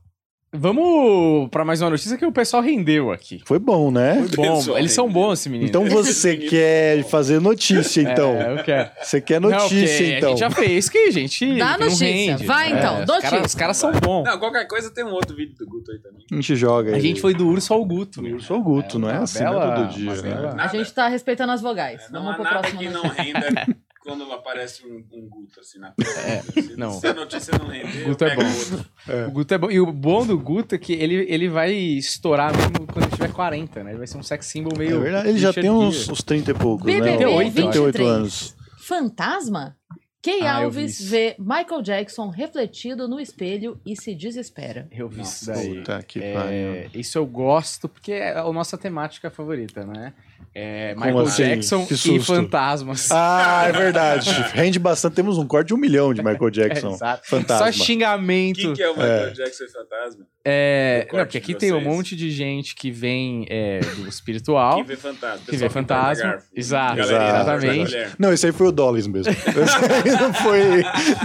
Vamos 0.53 1.49
pra 1.49 1.65
mais 1.65 1.81
uma 1.81 1.91
notícia 1.91 2.19
que 2.19 2.27
o 2.27 2.33
pessoal 2.33 2.61
rendeu 2.61 3.13
aqui. 3.13 3.41
Foi 3.47 3.61
bom, 3.61 3.89
né? 3.93 4.17
Foi 4.35 4.45
bom. 4.45 4.77
Eles 4.77 4.93
são 4.93 5.07
rendeu. 5.07 5.23
bons, 5.23 5.33
esse 5.39 5.49
menino. 5.49 5.69
Então 5.69 5.85
você 5.85 6.37
quer 6.37 6.97
menino- 6.97 7.09
fazer 7.09 7.41
notícia, 7.41 8.01
então. 8.03 8.33
É, 8.35 8.53
eu 8.59 8.65
quero. 8.65 8.91
Você 9.01 9.21
quer 9.21 9.41
Não, 9.41 9.49
notícia, 9.49 9.87
porque 9.87 10.17
então. 10.17 10.29
A 10.29 10.31
gente 10.33 10.41
já 10.41 10.51
fez 10.51 10.89
que, 10.89 11.11
gente. 11.13 11.57
Dá 11.57 11.75
que 11.75 11.81
não 11.81 11.87
notícia. 11.87 12.07
rende. 12.07 12.45
Vai, 12.47 12.73
então, 12.73 13.01
os 13.03 13.07
notícia. 13.07 13.31
caras- 13.31 13.47
Os 13.47 13.55
caras 13.55 13.77
são 13.77 13.93
bons. 13.93 14.25
Não, 14.25 14.39
qualquer 14.41 14.67
coisa 14.67 14.91
tem 14.93 15.05
um 15.05 15.13
outro 15.13 15.37
vídeo 15.37 15.55
do 15.57 15.67
Guto 15.69 15.93
aí 15.93 15.99
também. 16.01 16.27
A 16.33 16.35
gente 16.35 16.57
joga 16.57 16.91
A 16.91 16.95
aí. 16.97 17.01
gente 17.01 17.21
foi 17.21 17.33
do 17.33 17.47
urso 17.49 17.73
ao 17.73 17.85
Guto. 17.85 18.27
Eu 18.27 18.41
sou 18.41 18.59
o 18.59 18.63
Guto, 18.63 18.99
não 18.99 19.09
é 19.09 19.19
assim, 19.19 19.39
bela- 19.39 19.67
não 19.67 19.73
é 19.73 19.77
todo 19.87 19.95
dia. 19.95 20.15
né? 20.15 20.23
bela- 20.35 20.57
A 20.59 20.67
gente 20.67 20.93
tá 20.93 21.07
respeitando 21.07 21.53
as 21.53 21.61
vogais. 21.61 22.03
Não 22.11 22.25
Vamos 22.25 22.33
há 22.33 22.35
pro 22.35 22.43
nada 22.45 22.59
próximo. 22.59 22.81
que 22.81 22.89
não 22.89 23.03
renda 23.03 23.77
quando 24.19 24.33
aparece 24.33 24.85
um, 24.87 25.05
um 25.13 25.29
Guto 25.29 25.61
assim 25.61 25.79
na 25.79 25.93
frente. 25.93 26.63
Se, 26.63 26.77
não. 26.77 26.91
se 26.93 27.07
a 27.07 27.15
notícia 27.15 27.57
não 27.59 27.67
render, 27.69 28.05
Guto 28.05 28.25
eu 28.25 28.29
é 28.29 28.31
pego 28.37 28.43
bom. 28.43 28.59
outro. 28.59 28.91
O 29.29 29.31
Guto 29.31 29.55
é 29.55 29.59
bom. 29.59 29.71
E 29.71 29.81
o 29.81 29.93
bom 29.93 30.27
do 30.27 30.39
Guto 30.39 30.75
é 30.75 30.79
que 30.79 30.93
ele, 30.93 31.15
ele 31.29 31.49
vai 31.49 31.73
estourar 31.73 32.53
mesmo 32.57 32.87
quando 32.87 33.05
ele 33.05 33.13
tiver 33.17 33.33
40, 33.33 33.85
né? 33.85 33.91
Ele 33.91 33.99
vai 33.99 34.07
ser 34.07 34.19
um 34.19 34.23
sex 34.23 34.47
symbol 34.47 34.77
meio. 34.77 34.97
É 34.97 35.01
verdade, 35.01 35.29
ele 35.29 35.39
já 35.39 35.53
tem 35.53 35.71
uns, 35.71 36.09
uns 36.09 36.23
30 36.23 36.51
e 36.51 36.55
poucos, 36.55 36.87
né? 36.87 36.95
BBB 37.01 37.17
38 37.19 37.53
23. 37.55 38.09
anos. 38.09 38.57
Fantasma? 38.81 39.77
Kay 40.23 40.43
Ah, 40.43 40.57
Alves 40.57 41.01
isso. 41.01 41.11
vê 41.11 41.35
Michael 41.39 41.81
Jackson 41.81 42.29
refletido 42.29 43.09
no 43.09 43.19
espelho 43.19 43.81
e 43.87 43.97
se 43.99 44.15
desespera. 44.15 44.87
Eu 44.93 45.09
vi 45.09 45.23
isso 45.23 45.49
Nossa, 45.49 45.63
daí. 45.63 45.75
Puta 45.79 46.03
que 46.03 46.19
É, 46.23 46.35
pariu. 46.35 46.91
isso 47.01 47.17
eu 47.17 47.25
gosto 47.25 47.89
porque 47.89 48.13
é 48.13 48.37
a 48.39 48.53
nossa 48.53 48.77
temática 48.77 49.31
favorita, 49.31 49.87
né? 49.87 50.13
É 50.53 50.95
Como 50.95 51.07
Michael 51.07 51.27
assim? 51.27 51.43
Jackson 51.45 51.87
Que 51.87 51.95
e 52.17 52.21
fantasmas. 52.21 53.09
Ah, 53.13 53.67
é 53.69 53.73
verdade. 53.73 54.31
Rende 54.53 54.79
bastante. 54.81 55.15
Temos 55.15 55.39
um 55.39 55.47
corte 55.47 55.69
de 55.69 55.75
um 55.75 55.77
milhão 55.77 56.13
de 56.13 56.23
Michael 56.25 56.51
Jackson. 56.51 56.91
Exato. 56.91 57.29
Fantasma. 57.29 57.67
Só 57.67 57.73
xingamento. 57.85 58.59
O 58.59 58.71
que, 58.71 58.75
que 58.77 58.83
é 58.83 58.91
o 58.91 58.95
Michael 58.95 59.33
Jackson 59.33 59.65
e 59.65 59.69
Fantasma? 59.69 60.27
É, 60.43 61.07
não, 61.13 61.19
porque 61.21 61.37
aqui 61.37 61.55
tem 61.55 61.71
um 61.73 61.83
monte 61.83 62.17
de 62.17 62.31
gente 62.31 62.75
que 62.75 62.91
vem 62.91 63.47
é, 63.51 63.81
do 63.81 64.09
espiritual. 64.09 64.79
Que 64.79 64.85
vê 64.85 64.97
fantasma. 64.97 65.45
Que 65.47 65.57
vê 65.57 65.69
fantasma. 65.69 66.25
corta 66.25 66.31
garfo. 66.39 66.47
Exato, 66.57 66.97
Galerinha, 66.97 67.31
exatamente. 67.31 68.17
Não, 68.19 68.33
esse 68.33 68.47
aí 68.47 68.53
foi 68.53 68.67
o 68.69 68.73
Dollins 68.73 69.07
mesmo. 69.07 69.31
Esse 69.31 70.11
aí 70.15 70.21
não 70.21 70.33
foi 70.33 70.61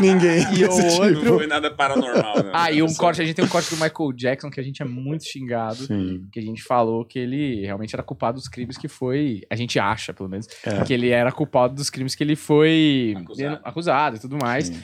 ninguém 0.01 0.41
E 0.51 0.55
tipo. 0.57 0.73
outro- 0.73 1.23
Não 1.23 1.38
foi 1.38 1.47
nada 1.47 1.71
paranormal, 1.71 2.43
né? 2.43 2.51
Ah, 2.53 2.71
e 2.71 2.84
um 2.84 2.93
corte, 2.93 3.21
a 3.21 3.26
gente 3.26 3.36
tem 3.38 3.45
um 3.45 3.47
corte 3.47 3.69
do 3.73 3.78
Michael 3.78 4.11
Jackson 4.13 4.49
que 4.51 4.59
a 4.59 4.63
gente 4.63 4.82
é 4.82 4.86
muito 4.86 5.23
xingado. 5.26 5.78
Sim. 5.86 6.28
Que 6.32 6.39
a 6.39 6.43
gente 6.43 6.61
falou 6.61 7.05
que 7.05 7.17
ele 7.17 7.61
realmente 7.65 7.95
era 7.95 8.03
culpado 8.03 8.38
dos 8.38 8.49
crimes 8.49 8.78
que 8.78 8.89
foi. 8.89 9.14
A 9.49 9.55
gente 9.55 9.80
acha, 9.80 10.13
pelo 10.13 10.30
menos, 10.30 10.47
É. 10.66 10.84
que 10.84 10.93
ele 10.93 11.09
era 11.09 11.32
culpado 11.32 11.74
dos 11.76 11.89
crimes 11.89 12.16
que 12.16 12.24
ele 12.24 12.36
foi 12.36 13.13
Acusado. 13.18 13.61
acusado 13.63 14.16
e 14.18 14.20
tudo 14.20 14.38
mais. 14.41 14.68
Sim. 14.68 14.82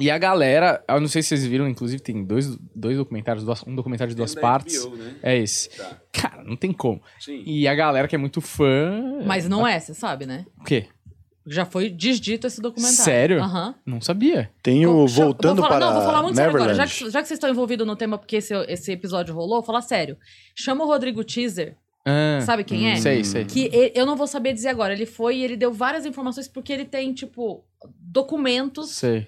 E 0.00 0.10
a 0.12 0.16
galera, 0.18 0.84
eu 0.88 1.00
não 1.00 1.08
sei 1.08 1.22
se 1.22 1.30
vocês 1.30 1.44
viram, 1.44 1.66
inclusive 1.68 2.00
tem 2.00 2.24
dois, 2.24 2.56
dois 2.74 2.96
documentários, 2.96 3.44
duas- 3.44 3.64
um 3.66 3.74
documentário 3.74 4.10
de 4.12 4.16
duas 4.16 4.32
Tem 4.32 4.40
partes. 4.40 4.84
HBO, 4.84 4.96
né? 4.96 5.16
É 5.22 5.36
esse. 5.36 5.70
Tá. 5.76 5.98
Cara, 6.12 6.44
não 6.44 6.54
tem 6.56 6.72
como. 6.72 7.02
Sim. 7.18 7.42
E 7.44 7.66
a 7.66 7.74
galera 7.74 8.06
que 8.06 8.14
é 8.14 8.18
muito 8.18 8.40
fã. 8.40 9.20
Mas 9.26 9.48
não 9.48 9.66
é, 9.66 9.80
você 9.80 9.92
sabe, 9.94 10.24
né? 10.24 10.46
O 10.60 10.62
quê? 10.64 10.86
Já 11.50 11.64
foi 11.64 11.88
desdito 11.90 12.46
esse 12.46 12.60
documentário. 12.60 13.02
Sério? 13.04 13.42
Aham. 13.42 13.74
Não 13.84 14.00
sabia. 14.00 14.50
Tem 14.62 14.86
o 14.86 15.06
Vou- 15.06 15.08
Voltando 15.08 15.62
vou 15.62 15.68
falar, 15.68 15.78
para 15.80 15.86
Não, 15.86 15.94
vou 15.94 16.02
falar 16.04 16.22
muito 16.22 16.36
sério 16.36 16.50
agora. 16.50 16.64
Neverland. 16.72 16.92
Já 16.92 17.04
que, 17.06 17.10
já 17.10 17.22
que 17.22 17.26
vocês 17.28 17.36
estão 17.38 17.50
envolvidos 17.50 17.84
no 17.86 17.96
tema, 17.96 18.18
porque 18.18 18.36
esse, 18.36 18.54
esse 18.68 18.92
episódio 18.92 19.34
rolou, 19.34 19.56
vou 19.56 19.62
falar 19.64 19.80
sério. 19.82 20.16
Chama 20.54 20.84
o 20.84 20.86
Rodrigo 20.86 21.24
Teaser, 21.24 21.74
Ah, 22.08 22.40
sabe 22.42 22.64
quem 22.64 22.90
é? 22.90 22.96
Sei, 22.96 23.22
sei. 23.24 23.44
Que 23.44 23.66
e- 23.72 23.92
eu 23.94 24.06
não 24.06 24.16
vou 24.16 24.26
saber 24.26 24.52
dizer 24.52 24.68
agora. 24.68 24.92
Ele 24.92 25.06
foi 25.06 25.36
e 25.36 25.44
ele 25.44 25.56
deu 25.56 25.72
várias 25.72 26.06
informações 26.06 26.48
porque 26.48 26.72
ele 26.72 26.84
tem, 26.84 27.12
tipo, 27.12 27.64
documentos 28.00 28.90
Sei. 28.96 29.26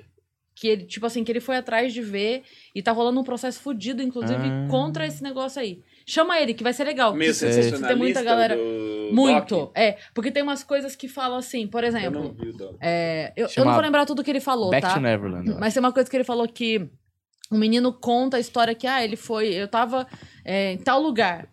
que 0.54 0.68
ele, 0.68 0.84
tipo 0.84 1.06
assim, 1.06 1.22
que 1.24 1.30
ele 1.32 1.40
foi 1.40 1.56
atrás 1.56 1.92
de 1.92 2.02
ver 2.02 2.42
e 2.74 2.82
tá 2.82 2.92
rolando 2.92 3.20
um 3.20 3.24
processo 3.24 3.60
fudido, 3.60 4.02
inclusive, 4.02 4.40
Ah. 4.42 4.66
contra 4.70 5.06
esse 5.06 5.22
negócio 5.22 5.60
aí. 5.60 5.80
Chama 6.06 6.40
ele, 6.40 6.54
que 6.54 6.62
vai 6.64 6.72
ser 6.72 6.84
legal. 6.84 7.14
Meio 7.14 7.32
sensacionalista 7.32 7.86
tem 7.88 7.96
muita 7.96 8.22
galera. 8.22 8.56
do 8.56 9.14
Muito. 9.14 9.54
Doc. 9.56 9.72
É, 9.76 9.98
porque 10.14 10.30
tem 10.30 10.42
umas 10.42 10.62
coisas 10.64 10.94
que 10.96 11.06
falam 11.08 11.38
assim, 11.38 11.66
por 11.66 11.84
Eu 11.84 11.92
não 11.92 11.98
exemplo. 11.98 12.36
vi 12.38 12.48
o 12.48 12.52
Doc. 12.52 12.76
é, 12.80 13.32
eu, 13.36 13.48
eu 13.56 13.64
não 13.64 13.72
vou 13.72 13.82
lembrar 13.82 14.06
tudo 14.06 14.22
que 14.24 14.30
ele 14.30 14.40
falou, 14.40 14.70
Back 14.70 14.86
tá? 14.86 14.94
to 14.94 15.00
Neverland. 15.00 15.54
Mas 15.58 15.72
tem 15.74 15.80
uma 15.80 15.92
coisa 15.92 16.08
que 16.10 16.16
ele 16.16 16.24
falou 16.24 16.46
que 16.48 16.88
o 17.50 17.56
menino 17.56 17.92
conta 17.92 18.36
a 18.36 18.40
história 18.40 18.74
que, 18.74 18.86
ah, 18.86 19.04
ele 19.04 19.16
foi. 19.16 19.48
Eu 19.52 19.66
tava 19.68 20.06
é, 20.44 20.72
em 20.72 20.78
tal 20.78 21.00
lugar. 21.00 21.48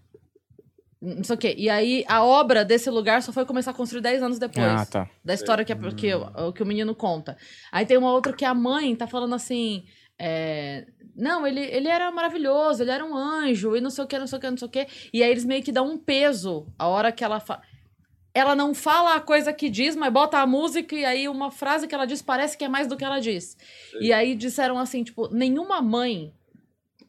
Não 1.15 1.23
sei 1.23 1.35
o 1.35 1.39
quê. 1.39 1.55
E 1.57 1.69
aí 1.69 2.03
a 2.07 2.23
obra 2.23 2.65
desse 2.65 2.89
lugar 2.89 3.21
só 3.21 3.31
foi 3.31 3.45
começar 3.45 3.71
a 3.71 3.73
construir 3.73 4.01
10 4.01 4.21
anos 4.23 4.39
depois. 4.39 4.65
Ah, 4.65 4.85
tá. 4.85 5.09
Da 5.23 5.33
história 5.33 5.63
que, 5.65 5.71
é, 5.71 5.75
que, 5.75 6.13
o- 6.13 6.51
que 6.53 6.61
o 6.63 6.65
menino 6.65 6.93
conta. 6.95 7.37
Aí 7.71 7.85
tem 7.85 7.97
uma 7.97 8.11
outra 8.11 8.33
que 8.33 8.43
a 8.45 8.53
mãe 8.53 8.95
tá 8.95 9.07
falando 9.07 9.33
assim. 9.35 9.83
é, 10.19 10.85
não, 11.15 11.45
ele, 11.47 11.61
ele 11.61 11.87
era 11.87 12.11
maravilhoso, 12.11 12.83
ele 12.83 12.91
era 12.91 13.03
um 13.05 13.15
anjo, 13.15 13.75
e 13.75 13.81
não 13.81 13.89
sei 13.89 14.03
o 14.03 14.07
que, 14.07 14.19
não 14.19 14.27
sei 14.27 14.37
o 14.37 14.41
que, 14.41 14.49
não 14.51 14.57
sei 14.57 14.67
o 14.67 14.71
que. 14.71 14.87
E 15.13 15.23
aí 15.23 15.31
eles 15.31 15.45
meio 15.45 15.63
que 15.63 15.71
dão 15.71 15.87
um 15.87 15.97
peso 15.97 16.67
a 16.77 16.87
hora 16.87 17.11
que 17.11 17.23
ela 17.23 17.39
fala. 17.39 17.61
Ela 18.33 18.55
não 18.55 18.73
fala 18.75 19.15
a 19.15 19.19
coisa 19.19 19.51
que 19.51 19.67
diz, 19.67 19.95
mas 19.95 20.13
bota 20.13 20.37
a 20.37 20.45
música 20.45 20.93
e 20.95 21.03
aí 21.03 21.27
uma 21.27 21.49
frase 21.49 21.87
que 21.87 21.95
ela 21.95 22.05
diz 22.05 22.21
parece 22.21 22.55
que 22.55 22.63
é 22.63 22.69
mais 22.69 22.85
do 22.87 22.95
que 22.95 23.03
ela 23.03 23.19
diz. 23.19 23.57
E 23.99 24.13
aí 24.13 24.35
disseram 24.35 24.77
assim, 24.77 25.03
tipo, 25.03 25.27
nenhuma 25.33 25.81
mãe 25.81 26.31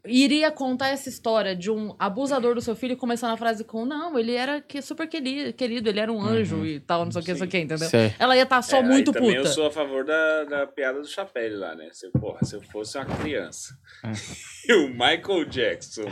iria 0.09 0.51
contar 0.51 0.89
essa 0.89 1.09
história 1.09 1.55
de 1.55 1.71
um 1.71 1.95
abusador 1.99 2.55
do 2.55 2.61
seu 2.61 2.75
filho 2.75 2.97
começando 2.97 3.33
a 3.33 3.37
frase 3.37 3.65
com 3.65 3.85
não, 3.85 4.19
ele 4.19 4.35
era 4.35 4.61
que 4.61 4.81
super 4.83 5.07
querido, 5.09 5.53
querido 5.53 5.89
ele 5.89 6.01
era 6.01 6.13
um 6.13 6.21
anjo 6.21 6.65
e 6.65 6.81
tal, 6.81 7.05
não 7.05 7.13
sei 7.13 7.23
o 7.23 7.25
que, 7.25 7.31
não 7.33 7.39
sei 7.39 7.47
o 7.47 7.51
que, 7.51 7.59
entendeu? 7.59 7.89
Sei. 7.89 8.15
Ela 8.19 8.37
ia 8.37 8.43
estar 8.43 8.63
só 8.63 8.79
É, 8.79 8.83
muito 8.83 9.13
também 9.13 9.37
puta. 9.37 9.49
eu 9.49 9.53
sou 9.53 9.67
a 9.67 9.71
favor 9.71 10.05
da, 10.05 10.45
da 10.45 10.67
piada 10.67 11.01
do 11.01 11.07
chapéu 11.09 11.59
lá, 11.59 11.75
né? 11.75 11.89
Se, 11.93 12.09
porra, 12.11 12.45
se 12.45 12.55
eu 12.57 12.63
fosse 12.63 12.99
uma 12.99 13.07
criança 13.07 13.75
e 14.69 14.73
o 14.75 14.89
Michael 14.89 15.45
Jackson 15.49 16.07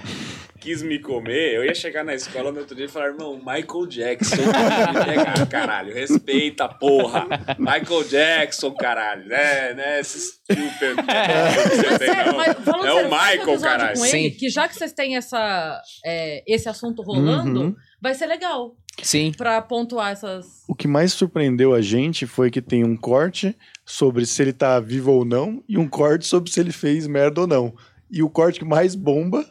quis 0.61 0.83
me 0.83 0.99
comer, 0.99 1.55
eu 1.55 1.65
ia 1.65 1.75
chegar 1.75 2.03
na 2.05 2.15
escola 2.15 2.51
no 2.51 2.61
outro 2.61 2.75
dia 2.75 2.87
e 2.87 2.89
falar, 2.89 3.07
irmão, 3.07 3.37
Michael 3.37 3.87
Jackson 3.87 4.37
pegar, 5.05 5.47
caralho. 5.49 5.95
Respeita, 5.95 6.69
porra. 6.69 7.27
Michael 7.59 8.05
Jackson, 8.09 8.73
caralho. 8.73 9.27
Né, 9.27 9.75
né? 9.75 10.01
Esse 10.01 10.19
stupid. 10.19 10.97
Mas 11.07 11.97
sério, 11.99 12.37
mas 12.37 12.57
É 12.85 12.93
o 12.93 13.05
Michael, 13.05 13.41
episódio 13.51 13.61
Com 13.95 14.05
ele, 14.05 14.31
Sim. 14.31 14.37
que 14.37 14.49
já 14.49 14.67
que 14.69 14.75
vocês 14.75 14.93
têm 14.93 15.17
essa, 15.17 15.81
é, 16.05 16.43
esse 16.47 16.69
assunto 16.69 17.03
rolando, 17.03 17.61
Uhum. 17.61 17.77
vai 18.01 18.15
ser 18.15 18.27
legal 18.27 18.75
Sim. 19.03 19.33
pra 19.37 19.61
pontuar 19.63 20.13
essas. 20.13 20.63
O 20.69 20.75
que 20.75 20.89
mais 20.89 21.13
surpreendeu 21.13 21.75
a 21.75 21.81
gente 21.81 22.27
foi 22.27 22.51
que 22.51 22.63
tem 22.63 22.85
um 22.85 22.97
corte 22.97 23.57
sobre 23.85 24.25
se 24.27 24.41
ele 24.43 24.53
tá 24.53 24.81
vivo 24.81 25.13
ou 25.13 25.25
não 25.25 25.63
e 25.69 25.77
um 25.79 25.89
corte 25.89 26.27
sobre 26.27 26.51
se 26.51 26.59
ele 26.61 26.73
fez 26.73 27.07
merda 27.07 27.43
ou 27.43 27.47
não. 27.47 27.75
E 28.11 28.23
o 28.23 28.31
corte 28.31 28.59
que 28.61 28.65
mais 28.65 28.95
bomba 28.95 29.45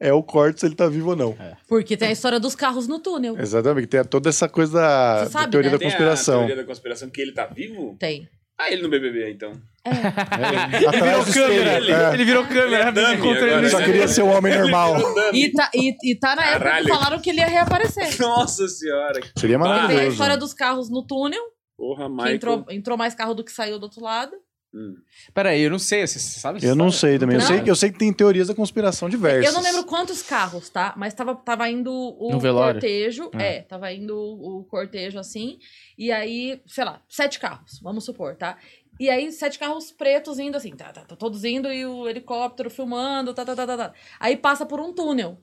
é 0.00 0.12
o 0.12 0.22
corte 0.22 0.58
se 0.60 0.66
ele 0.66 0.74
tá 0.74 0.88
vivo 0.88 1.10
ou 1.10 1.16
não. 1.16 1.36
Porque 1.68 1.96
tem 1.96 2.08
a 2.08 2.12
história 2.12 2.40
dos 2.40 2.54
carros 2.56 2.88
no 2.88 2.98
túnel. 2.98 3.38
Exatamente, 3.38 3.86
tem 3.86 4.02
toda 4.04 4.28
essa 4.28 4.48
coisa 4.48 4.72
da, 4.80 5.18
Você 5.18 5.24
da 5.26 5.30
sabe, 5.30 5.50
teoria 5.52 5.70
né? 5.70 5.76
da 5.76 5.78
Tem 5.78 5.86
a 5.86 5.90
conspiração. 5.90 6.38
teoria 6.38 6.56
da 6.56 6.64
conspiração 6.64 7.08
que 7.10 7.20
ele 7.20 7.32
tá 7.32 7.46
vivo? 7.46 7.96
Tem. 8.00 8.28
Ah, 8.58 8.70
ele 8.70 8.82
no 8.82 8.88
BBB, 8.88 9.32
então. 9.32 9.52
Do 9.52 11.28
espelho. 11.30 11.94
é. 11.94 12.14
Ele 12.14 12.24
virou 12.24 12.44
câmera, 12.46 12.66
Ele 12.66 12.74
é 12.76 12.92
dummy 12.92 13.14
encontrei 13.14 13.32
agora, 13.36 13.50
ele. 13.52 13.60
Ele 13.66 13.70
só 13.70 13.82
queria 13.82 14.08
ser 14.08 14.22
um 14.22 14.30
homem 14.36 14.56
normal. 14.56 14.96
E 15.32 15.50
tá, 15.52 15.70
e, 15.74 15.96
e 16.04 16.14
tá 16.18 16.36
na 16.36 16.42
época 16.46 16.58
que 16.58 16.64
Caralho. 16.64 16.88
falaram 16.88 17.20
que 17.20 17.30
ele 17.30 17.40
ia 17.40 17.46
reaparecer. 17.48 18.16
Nossa 18.20 18.68
senhora. 18.68 19.20
Seria 19.36 19.56
Tem 19.58 19.66
a 19.66 19.68
maravilhoso. 19.68 20.08
história 20.08 20.36
dos 20.36 20.54
carros 20.54 20.88
no 20.90 21.04
túnel, 21.04 21.42
Porra, 21.76 22.04
que 22.06 22.10
Michael. 22.12 22.34
entrou, 22.34 22.64
entrou 22.70 22.96
mais 22.98 23.14
carro 23.14 23.34
do 23.34 23.42
que 23.44 23.50
saiu 23.52 23.78
do 23.78 23.84
outro 23.84 24.02
lado. 24.02 24.32
Hum. 24.74 24.96
Peraí, 25.34 25.60
eu 25.60 25.70
não 25.70 25.78
sei. 25.78 26.06
Você 26.06 26.18
sabe? 26.18 26.64
Eu 26.64 26.74
não 26.74 26.90
sei 26.90 27.18
também. 27.18 27.36
Eu 27.36 27.40
Não. 27.40 27.46
sei, 27.46 27.60
que, 27.60 27.70
eu 27.70 27.76
sei 27.76 27.92
que 27.92 27.98
tem 27.98 28.12
teorias 28.12 28.48
da 28.48 28.54
conspiração 28.54 29.08
diversas. 29.08 29.44
Eu 29.44 29.52
não 29.52 29.60
lembro 29.60 29.84
quantos 29.84 30.22
carros, 30.22 30.70
tá? 30.70 30.94
Mas 30.96 31.12
tava, 31.12 31.34
tava 31.34 31.68
indo 31.68 31.92
o 31.92 32.40
cortejo. 32.40 33.30
Ah. 33.34 33.42
É, 33.42 33.62
tava 33.62 33.92
indo 33.92 34.16
o, 34.16 34.60
o 34.60 34.64
cortejo 34.64 35.18
assim. 35.18 35.58
E 35.98 36.10
aí, 36.10 36.62
sei 36.66 36.84
lá, 36.84 37.02
sete 37.08 37.38
carros, 37.38 37.78
vamos 37.82 38.04
supor, 38.04 38.34
tá? 38.34 38.56
E 38.98 39.10
aí, 39.10 39.30
sete 39.30 39.58
carros 39.58 39.90
pretos 39.90 40.38
indo 40.38 40.56
assim, 40.56 40.70
tá, 40.76 40.92
tá, 40.92 41.04
tá 41.04 41.16
todos 41.16 41.44
indo 41.44 41.72
e 41.72 41.84
o 41.84 42.08
helicóptero 42.08 42.70
filmando, 42.70 43.34
tá, 43.34 43.44
tá, 43.44 43.54
tá, 43.54 43.66
tá, 43.66 43.76
tá. 43.76 43.92
Aí 44.20 44.36
passa 44.36 44.64
por 44.64 44.80
um 44.80 44.92
túnel. 44.92 45.38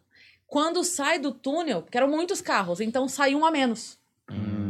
Quando 0.47 0.83
sai 0.83 1.19
do 1.19 1.31
túnel, 1.31 1.81
porque 1.83 1.97
eram 1.97 2.07
muitos 2.07 2.41
carros, 2.41 2.79
então 2.79 3.07
sai 3.07 3.35
um 3.35 3.45
a 3.45 3.51
menos. 3.51 3.99
Hum. 4.31 4.68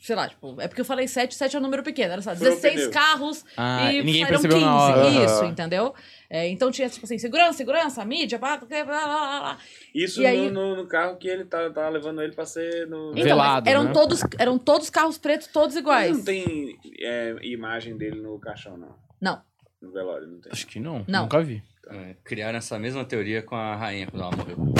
Sei 0.00 0.14
lá, 0.16 0.28
tipo, 0.28 0.60
é 0.60 0.68
porque 0.68 0.80
eu 0.80 0.84
falei 0.84 1.06
sete, 1.08 1.34
sete 1.34 1.56
é 1.56 1.58
um 1.58 1.62
número 1.62 1.82
pequeno, 1.82 2.12
era 2.12 2.22
só 2.22 2.34
Furou 2.34 2.52
o 2.52 2.56
16 2.56 2.74
pneu. 2.74 2.90
carros 2.90 3.44
Ah, 3.56 3.92
e 3.92 3.98
ninguém 4.02 4.24
saíram 4.24 4.40
percebeu 4.40 4.60
na 4.60 4.76
hora. 4.76 5.08
Isso, 5.08 5.34
Aham. 5.42 5.46
entendeu? 5.46 5.94
É, 6.30 6.46
então 6.48 6.70
tinha, 6.70 6.88
tipo 6.88 7.04
assim, 7.06 7.16
segurança, 7.18 7.52
segurança, 7.54 8.04
mídia, 8.04 8.38
blá, 8.38 8.56
blá, 8.58 8.66
blá, 8.66 8.84
blá, 8.84 9.40
blá. 9.40 9.58
Isso 9.94 10.20
E 10.22 10.26
aí- 10.26 10.50
no, 10.50 10.74
no- 10.74 10.82
no 10.82 10.86
carro 10.86 11.16
que 11.16 11.26
ele 11.28 11.44
tá, 11.44 11.70
tá 11.70 11.88
levando 11.88 12.20
ele 12.22 12.32
pra 12.32 12.44
ser 12.44 12.86
no. 12.86 13.12
Então, 13.12 13.22
Velado, 13.24 13.64
mas 13.64 13.72
eram, 13.74 13.84
né? 13.84 13.92
todos, 13.92 14.20
eram 14.38 14.58
todos 14.58 14.90
carros 14.90 15.16
pretos, 15.18 15.46
todos 15.48 15.74
Mas 15.74 15.80
iguais. 15.82 16.16
não 16.18 16.24
tem 16.24 16.78
é, 17.00 17.34
imagem 17.42 17.96
dele 17.96 18.20
no 18.20 18.38
caixão, 18.38 18.76
não. 18.76 18.94
Não. 19.20 19.40
No 19.80 19.90
velório, 19.92 20.26
não 20.26 20.38
tem. 20.40 20.52
Acho 20.52 20.66
que 20.66 20.78
não. 20.80 21.04
Não. 21.08 21.22
Nunca 21.22 21.40
vi. 21.40 21.62
É, 21.90 22.14
criaram 22.24 22.58
essa 22.58 22.78
mesma 22.78 23.04
teoria 23.04 23.40
com 23.42 23.54
a 23.56 23.74
rainha 23.76 24.06
quando 24.06 24.22
ela 24.22 24.36
morreu. 24.36 24.74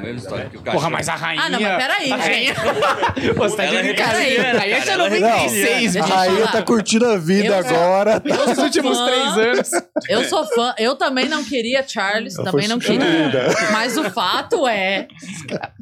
A 0.00 0.02
mesma 0.02 0.18
história 0.18 0.44
que 0.50 0.56
o 0.56 0.60
cachorro. 0.62 0.80
Porra, 0.82 0.90
mas 0.90 1.08
a 1.08 1.14
rainha... 1.14 1.42
Ah, 1.44 1.48
não, 1.50 1.60
mas 1.60 1.76
peraí, 1.76 2.12
a 2.12 2.16
rainha... 2.16 2.54
Pô, 3.36 3.48
você 3.48 3.56
tá 3.56 3.64
de 3.66 3.74
Ela 3.76 3.82
brincadeira. 3.82 4.42
A 4.56 4.58
rainha 4.60 4.80
tinha 4.80 4.96
cara, 4.96 5.02
ela 5.02 5.10
96, 5.10 5.92
Deixa 5.92 6.06
A 6.06 6.10
eu 6.10 6.16
rainha 6.32 6.48
tá 6.48 6.62
curtindo 6.62 7.06
a 7.06 7.16
vida 7.18 7.46
Eu- 7.48 7.58
agora. 7.58 8.22
Eu 8.24 8.46
Nos 8.46 8.54
sou 8.54 8.64
últimos 8.64 8.98
fã, 8.98 9.06
três 9.06 9.38
anos. 9.38 9.70
Eu 10.08 10.24
sou 10.24 10.46
fã. 10.46 10.74
Eu 10.78 10.96
também 10.96 11.28
não 11.28 11.44
queria 11.44 11.84
Charles, 11.86 12.36
Ela 12.38 12.50
também 12.50 12.66
não 12.68 12.78
queria. 12.78 13.00
substituída. 13.00 13.70
Mas 13.72 13.96
o 13.98 14.10
fato 14.10 14.66
é. 14.66 15.06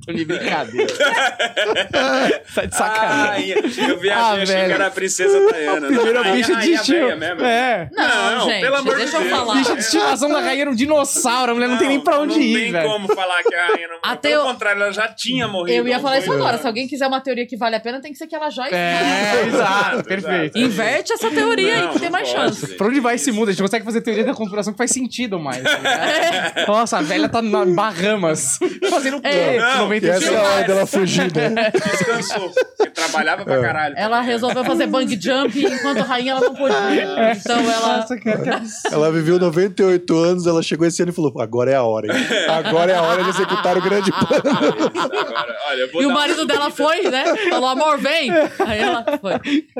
Tô 0.05 0.12
de 0.12 0.25
brincadeira. 0.25 0.93
tá 2.55 2.64
de 2.64 2.75
sacanagem. 2.77 3.51
eu 3.89 3.99
viajei, 4.01 4.11
Ah, 4.11 4.33
achei 4.43 4.47
que 4.66 4.73
era 4.73 4.87
a 4.87 4.91
princesa 4.91 5.39
Diana. 5.53 5.87
Primeiro 5.87 6.23
Rainha- 6.23 6.37
bicho 6.37 6.57
de 6.57 6.73
estilo. 6.73 7.16
mesmo. 7.16 7.45
É. 7.45 7.89
Não, 7.93 8.31
Não, 8.39 8.49
gente, 8.51 8.61
pelo 8.62 8.77
amor 8.77 8.95
de 8.97 9.03
deixa 9.03 9.16
eu 9.16 9.21
Deus. 9.23 9.33
falar. 9.39 9.55
Bicho 9.55 9.75
de 9.75 9.81
estimação 9.81 10.29
da 10.31 10.41
rainha 10.41 10.62
era 10.62 10.71
um 10.71 10.75
dinossauro. 10.75 11.53
A 11.53 11.55
mulher 11.55 11.69
não, 11.69 11.79
tem 11.79 11.89
nem 11.89 12.01
pra 12.01 12.19
onde 12.19 12.35
não 12.35 12.43
ir, 12.43 12.55
tem 12.62 12.73
velho. 12.73 12.89
como 12.89 13.14
falar 13.14 13.43
que 13.43 13.55
a 13.55 13.66
rainha 13.69 13.89
não 13.89 13.99
Até 14.13 14.31
Pelo 14.31 14.43
eu- 14.43 14.47
contrário, 14.47 14.83
ela 14.83 14.93
já 14.93 15.09
tinha 15.09 15.47
morrido. 15.49 15.77
Eu 15.79 15.89
ia 15.89 15.99
falar 16.01 16.19
isso 16.19 16.33
agora. 16.33 16.53
né? 16.53 16.59
Se 16.59 16.67
alguém 16.67 16.87
quiser 16.89 17.07
uma 17.07 17.21
teoria 17.21 17.47
que 17.47 17.57
vale 17.57 17.77
a 17.77 17.81
pena, 17.81 18.01
tem 18.01 18.13
que 18.13 18.19
ser 18.19 18.27
que 18.27 18.35
ela 18.35 18.51
já 18.51 18.69
É, 18.69 19.45
exato, 19.49 20.05
perfeito. 20.05 20.59
Inverte 20.59 21.13
essa 21.13 21.31
teoria 21.31 21.75
aí, 21.75 21.89
que 21.89 22.01
tem 22.01 22.11
mais 22.11 22.29
pode, 22.33 22.41
chance. 22.57 22.75
Pra 22.77 22.87
onde 22.87 23.01
vai 23.01 23.15
esse 23.17 23.31
mundo? 23.33 23.49
A 23.49 23.53
gente 23.53 23.63
consegue 23.63 23.85
fazer 23.85 24.01
teoria 24.01 24.25
da 24.25 24.35
conspiração 24.35 24.73
que 24.73 24.79
faz 24.79 24.91
sentido 24.91 25.39
mais. 25.39 25.59
ligado? 25.63 26.67
Nossa, 26.69 26.99
a 26.99 27.03
velha 27.03 27.29
tá 27.29 27.41
na 27.43 27.65
Bahamas. 27.65 28.59
Fazendo 28.91 29.19
o 29.19 29.21
quê? 29.21 29.29
É. 29.29 29.59
Não, 29.59 29.73
Com 29.73 29.79
95 29.85 30.15
essa 30.17 30.33
é 30.33 30.37
a 30.37 30.43
hora 30.43 30.65
dela 30.67 30.87
fugir, 30.87 31.33
né? 31.33 31.71
Descansou. 31.73 32.51
Porque 32.77 32.91
trabalhava 32.91 33.45
pra 33.45 33.61
caralho. 33.61 33.95
Ela 33.97 34.21
resolveu 34.21 34.65
fazer 34.65 34.87
bang 34.87 35.19
jump 35.21 35.59
enquanto 35.65 35.99
a 36.01 36.05
rainha 36.05 36.33
ela 36.33 36.41
não 36.41 36.55
podia. 36.55 37.33
Então 37.37 37.59
ela. 37.59 37.99
Nossa, 37.99 38.17
cara. 38.19 38.63
Ela 38.91 39.11
viveu 39.13 39.39
98 39.39 40.17
anos, 40.17 40.47
ela 40.47 40.63
chegou 40.63 40.87
esse 40.87 41.03
ano 41.03 41.11
e 41.11 41.15
falou: 41.15 41.33
agora 41.41 41.71
é 41.71 41.75
a 41.75 41.83
hora, 41.83 42.07
hein? 42.07 42.27
Agora 42.49 42.93
é 42.93 42.95
a 42.97 43.03
hora 43.03 43.23
de 43.25 43.31
executar 43.31 43.77
o 43.77 43.83
grande 43.83 43.98
plano. 44.05 44.91
Agora, 45.21 45.57
olha, 45.69 45.91
E 45.93 46.07
o 46.07 46.11
marido 46.13 46.47
dela 46.47 46.71
foi, 46.71 47.03
né? 47.03 47.25
Falou, 47.51 47.69
amor, 47.69 47.99
vem! 47.99 48.31
Aí 48.31 48.79
ela 48.81 49.05
foi. 49.21 49.33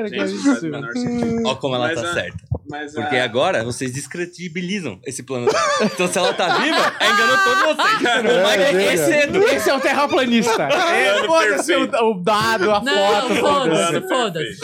Gente. 0.09 1.45
Olha 1.45 1.55
como 1.55 1.75
ela 1.75 1.87
Mas, 1.87 2.01
tá 2.01 2.09
ah, 2.09 2.13
certa. 2.13 2.37
Mas, 2.69 2.93
Porque 2.93 3.15
ah, 3.15 3.23
agora 3.23 3.63
vocês 3.63 3.91
descredibilizam 3.91 4.99
esse 5.05 5.23
plano 5.23 5.47
dela. 5.47 5.59
Então 5.81 6.07
se 6.07 6.17
ela 6.17 6.33
tá 6.33 6.59
viva, 6.59 6.95
é 6.99 7.09
enganou 7.09 7.37
todos 7.43 7.63
vocês. 7.63 7.89
O 8.29 8.47
Mike 8.47 8.63
é, 8.63 8.83
é 8.83 8.93
é. 8.93 8.97
cedo. 8.97 9.43
Esse 9.43 9.69
é 9.69 9.75
o 9.75 9.79
terraplanista. 9.79 10.67
É, 10.89 11.23
Foda-se 11.25 11.75
o, 11.75 11.83
o 11.83 12.13
dado, 12.21 12.71
a 12.71 12.81
Não, 12.81 13.29
foto. 13.35 13.35
foda-se. 13.35 14.07
Foda-se. 14.07 14.59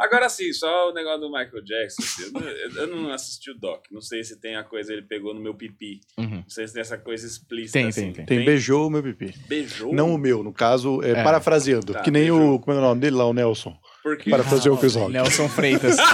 Agora 0.00 0.28
sim, 0.28 0.52
só 0.52 0.90
o 0.90 0.92
negócio 0.94 1.20
do 1.20 1.28
Michael 1.28 1.62
Jackson. 1.62 2.02
assim, 2.02 2.22
Eu 2.24 2.32
não, 2.32 2.80
eu 2.82 2.86
não 2.86 3.12
assisti 3.12 3.50
o 3.50 3.54
Doc. 3.54 3.84
Não 3.90 4.00
sei 4.00 4.24
se 4.24 4.40
tem 4.40 4.56
a 4.56 4.64
coisa 4.64 4.92
ele 4.92 5.02
pegou 5.02 5.34
no 5.34 5.40
meu 5.40 5.54
pipi. 5.54 6.00
Uhum. 6.18 6.36
Não 6.36 6.48
sei 6.48 6.66
se 6.66 6.74
tem 6.74 6.80
essa 6.80 6.98
coisa 6.98 7.26
explícita. 7.26 7.78
Tem, 7.78 7.88
assim. 7.88 8.12
tem, 8.12 8.24
Tem 8.26 8.44
beijou 8.56 8.86
o 8.86 8.90
meu 8.90 9.02
pipi. 9.02 9.34
Beijou? 9.48 9.92
Não 9.94 10.14
o 10.14 10.18
meu, 10.18 10.42
no 10.42 10.52
caso, 10.52 11.02
é, 11.02 11.10
É. 11.10 11.22
parafraseando. 11.22 11.92
Tá, 11.92 12.00
que 12.00 12.10
nem 12.10 12.22
beijou. 12.30 12.54
o. 12.54 12.58
Como 12.58 12.76
é 12.76 12.80
o 12.80 12.82
nome 12.82 13.00
dele 13.00 13.16
lá, 13.16 13.26
o 13.26 13.32
Nelson. 13.32 13.76
Porque 14.02 14.30
Parafraseou 14.30 14.76
o 14.76 14.78
Chris 14.78 14.94
Rock. 14.94 15.12
Nelson 15.12 15.48
Freitas. 15.48 15.96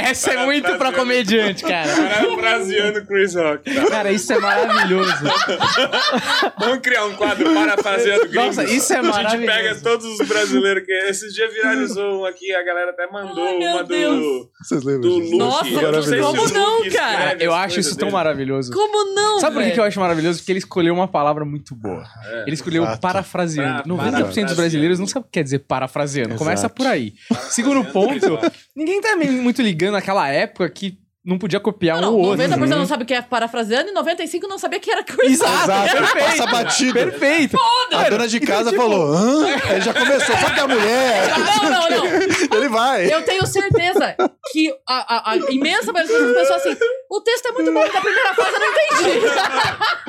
Essa 0.00 0.32
é 0.32 0.44
muito 0.44 0.76
pra 0.76 0.92
comediante, 0.92 1.62
cara. 1.64 1.88
Parafraseando 1.94 3.06
Chris 3.06 3.34
Rock. 3.34 3.74
tá? 3.74 3.86
Cara, 3.90 4.12
isso 4.12 4.32
é 4.32 4.38
maravilhoso. 4.38 5.12
Vamos 6.58 6.78
criar 6.80 7.04
um 7.06 7.14
quadro 7.14 7.52
parafraseando 7.54 8.28
gringos. 8.28 8.56
Nossa, 8.56 8.64
isso 8.64 8.92
é 8.92 8.98
A 8.98 9.02
gente 9.02 9.12
maravilhoso. 9.12 9.46
pega 9.58 9.74
todos 9.80 10.06
os 10.20 10.28
brasileiros 10.28 10.84
que 10.84 10.92
esses 10.92 11.32
dias 11.34 11.52
viralizou 11.52 12.20
um 12.20 12.24
aqui, 12.24 12.52
a 12.54 12.62
galera 12.62 12.90
até 12.90 13.06
mandou 13.10 13.44
Ai, 13.46 13.56
uma 13.56 13.84
do. 13.84 14.50
Vocês 14.62 14.82
lembram 14.82 15.00
do? 15.02 15.18
Luke. 15.18 15.36
Nossa, 15.38 15.92
não 15.92 16.02
sei 16.02 16.20
como 16.20 16.48
não, 16.48 16.90
cara? 16.90 17.36
Eu 17.40 17.54
acho 17.54 17.80
isso 17.80 17.90
tão 17.96 18.08
dele. 18.08 18.12
maravilhoso. 18.16 18.72
Como 18.72 19.14
não, 19.14 19.40
Sabe 19.40 19.54
por 19.56 19.72
que 19.72 19.80
eu 19.80 19.84
acho 19.84 19.98
maravilhoso? 20.00 20.38
Porque 20.40 20.52
ele 20.52 20.58
escolheu 20.58 20.94
uma 20.94 21.08
palavra 21.08 21.44
muito 21.44 21.74
boa. 21.74 22.04
É. 22.26 22.42
Ele 22.42 22.54
escolheu 22.54 22.82
Exato. 22.84 23.00
parafraseando. 23.00 23.82
Pra- 23.82 24.10
90% 24.10 24.46
dos 24.46 24.56
brasileiros 24.56 24.98
não 24.98 25.06
sabe 25.06 25.20
o 25.20 25.24
que 25.24 25.32
quer 25.32 25.42
dizer 25.42 25.60
parafraseando. 25.60 26.34
Começa 26.36 26.62
Exato. 26.62 26.74
por 26.74 26.86
aí. 26.86 27.14
Segundo 27.48 27.84
ponto, 27.92 28.38
ninguém 28.74 29.00
tá 29.00 29.16
muito 29.16 29.62
ligando 29.62 29.89
naquela 29.90 30.28
época 30.28 30.68
que 30.70 30.98
não 31.24 31.36
podia 31.38 31.60
copiar 31.60 31.98
um 31.98 32.00
Não, 32.00 32.14
ou 32.14 32.20
outro. 32.28 32.42
90% 32.46 32.66
não 32.68 32.86
sabe 32.86 33.02
o 33.02 33.06
que 33.06 33.12
é 33.12 33.20
parafraseando 33.20 33.90
e 33.90 33.94
95% 33.94 34.40
não 34.48 34.58
sabia 34.58 34.80
que 34.80 34.90
era 34.90 35.02
Chris 35.04 35.32
Exato, 35.32 35.64
Exato, 35.64 35.92
perfeito. 35.92 36.24
passa 36.26 36.46
batido. 36.46 36.92
Perfeito. 36.94 37.58
A 37.92 38.08
dona 38.08 38.26
de 38.26 38.40
casa 38.40 38.72
falou, 38.72 39.12
hã? 39.12 39.44
Aí 39.68 39.80
já 39.82 39.92
começou, 39.92 40.34
só 40.36 40.50
que 40.50 40.60
a 40.60 40.66
mulher. 40.66 41.28
Não, 41.38 41.70
não, 41.70 41.90
não. 41.90 42.06
Ele 42.56 42.68
vai. 42.70 43.12
Eu 43.12 43.22
tenho 43.22 43.46
certeza 43.46 44.16
que 44.50 44.74
a, 44.88 45.16
a- 45.16 45.32
a 45.32 45.36
imensa 45.52 45.92
maioria 45.92 46.18
das 46.18 46.32
pessoas 46.48 46.66
assim, 46.66 46.76
o 47.10 47.20
texto 47.20 47.46
é 47.48 47.52
muito 47.52 47.72
bom, 47.72 47.80
da 47.86 48.00
primeira 48.00 48.34
fase 48.34 48.50
eu 48.52 48.60
não 48.60 48.70
entendi. 49.10 49.26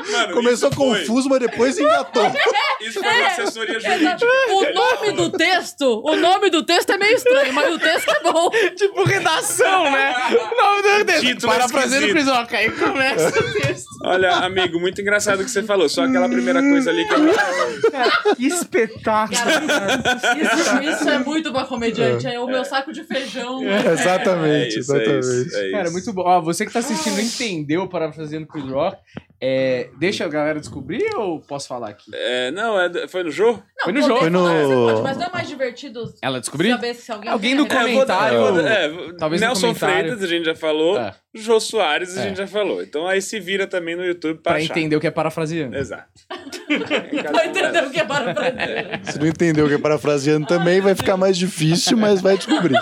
Mano, 0.12 0.34
Começou 0.34 0.72
foi- 0.72 1.00
confuso, 1.00 1.30
mas 1.30 1.40
depois 1.40 1.78
engatou. 1.78 2.24
Isso 2.82 3.00
foi 3.00 3.14
uma 3.20 3.28
assessoria 3.28 3.80
jurídica. 3.80 4.18
O 4.50 4.74
nome 4.74 5.12
do 5.12 5.30
texto, 5.30 6.02
o 6.04 6.16
nome 6.16 6.50
do 6.50 6.64
texto 6.64 6.90
é 6.92 6.98
meio 6.98 7.16
estranho, 7.16 7.54
mas 7.54 7.72
o 7.74 7.78
texto 7.78 8.10
é 8.10 8.20
bom. 8.32 8.50
Tipo 8.76 9.04
redação, 9.04 9.84
né? 9.92 10.16
O 10.32 10.56
nome 10.56 10.82
do 10.82 11.01
Título 11.06 11.52
Parafraseando 11.52 12.06
esquisito. 12.08 12.12
Chris 12.12 12.28
Rock. 12.28 12.56
Aí 12.56 12.72
começa 12.72 13.30
o 13.30 13.54
texto. 13.54 13.90
Olha, 14.04 14.32
amigo, 14.38 14.80
muito 14.80 15.02
engraçado 15.02 15.42
o 15.42 15.44
que 15.44 15.52
você 15.52 15.64
falou. 15.64 15.88
Só 15.88 16.04
aquela 16.06 16.28
primeira 16.28 16.62
coisa 16.62 16.90
ali 16.90 17.08
que 17.08 17.14
eu... 17.14 17.92
Cara, 17.92 18.12
que 18.36 18.48
espetáculo. 18.48 19.40
Cara, 19.68 20.00
isso, 20.42 20.90
isso 20.90 21.10
é 21.10 21.20
muito 21.20 21.52
pra 21.52 21.66
comediante. 21.66 22.28
É 22.28 22.40
o 22.40 22.48
meu 22.48 22.66
saco 22.66 22.92
de 22.92 23.04
feijão. 23.04 23.64
É 23.68 23.94
Exatamente, 23.94 24.80
isso, 24.80 24.96
é 24.96 25.02
exatamente. 25.04 25.48
isso, 25.48 25.58
é 25.58 25.72
Cara, 25.72 25.92
muito 25.92 26.14
bom. 26.14 26.24
Ó, 26.24 26.42
você 26.42 26.66
que 26.66 26.72
tá 26.74 26.80
assistindo 26.80 27.20
entendeu 27.20 27.88
parafraseando 27.88 28.48
Chris 28.48 28.66
Rock. 28.66 28.98
É, 29.44 29.90
deixa 29.98 30.24
a 30.24 30.28
galera 30.28 30.60
descobrir 30.60 31.04
ou 31.16 31.40
posso 31.42 31.68
falar 31.68 31.90
aqui? 31.90 32.12
É, 32.14 32.52
não, 32.52 32.80
é, 32.80 33.08
foi 33.08 33.24
no 33.24 33.32
jogo? 33.32 33.64
Não, 33.76 33.84
Foi 33.86 33.94
no 33.94 34.02
jogo. 34.04 34.20
Foi 34.20 34.30
no- 34.30 34.40
pode, 34.88 35.02
mas 35.02 35.18
não 35.18 35.26
é 35.26 35.30
mais 35.32 35.48
divertido 35.48 36.14
Ela 36.22 36.40
descobriu? 36.40 36.76
saber 36.76 36.94
se 36.94 37.12
alguém 37.12 37.32
Alguém 37.32 37.56
no 37.56 37.64
a 37.64 37.66
É, 37.66 37.70
vou 37.70 37.82
comentário- 37.82 38.60
é, 38.68 39.14
talvez 39.18 39.42
no 39.42 39.48
Nelson 39.48 39.68
comentário. 39.70 39.96
Freitas, 39.96 40.24
a 40.24 40.28
gente 40.28 40.46
já 40.46 40.54
falou. 40.56 41.00
É. 41.00 41.16
Jô 41.34 41.60
Soares, 41.60 42.16
a 42.18 42.22
É. 42.22 42.24
gente 42.28 42.38
já 42.38 42.46
falou. 42.46 42.84
Então 42.84 43.08
aí 43.08 43.20
se 43.20 43.40
vira 43.40 43.66
também 43.66 43.96
no 43.96 44.06
YouTube 44.06 44.40
pra, 44.44 44.54
Pra 44.54 44.62
achar. 44.62 44.78
entender 44.78 44.96
o 44.96 45.00
que 45.00 45.08
é 45.08 45.12
parafraseando. 45.12 45.76
Exato. 45.76 46.08
Vai 47.34 47.48
entender 47.48 47.84
o 47.84 47.90
que 47.90 48.00
é 48.00 48.04
parafraseando. 48.06 49.12
Se 49.12 49.18
não 49.20 49.28
entendeu 49.28 49.66
o 49.66 49.70
que 49.70 49.74
é 49.76 49.80
parafraseando 49.80 50.46
também, 50.46 50.82
vai 50.82 50.94
ficar 50.94 51.18
mais 51.18 51.36
difícil, 51.38 51.98
mas 51.98 52.22
vai 52.22 52.38
descobrir. 52.38 52.78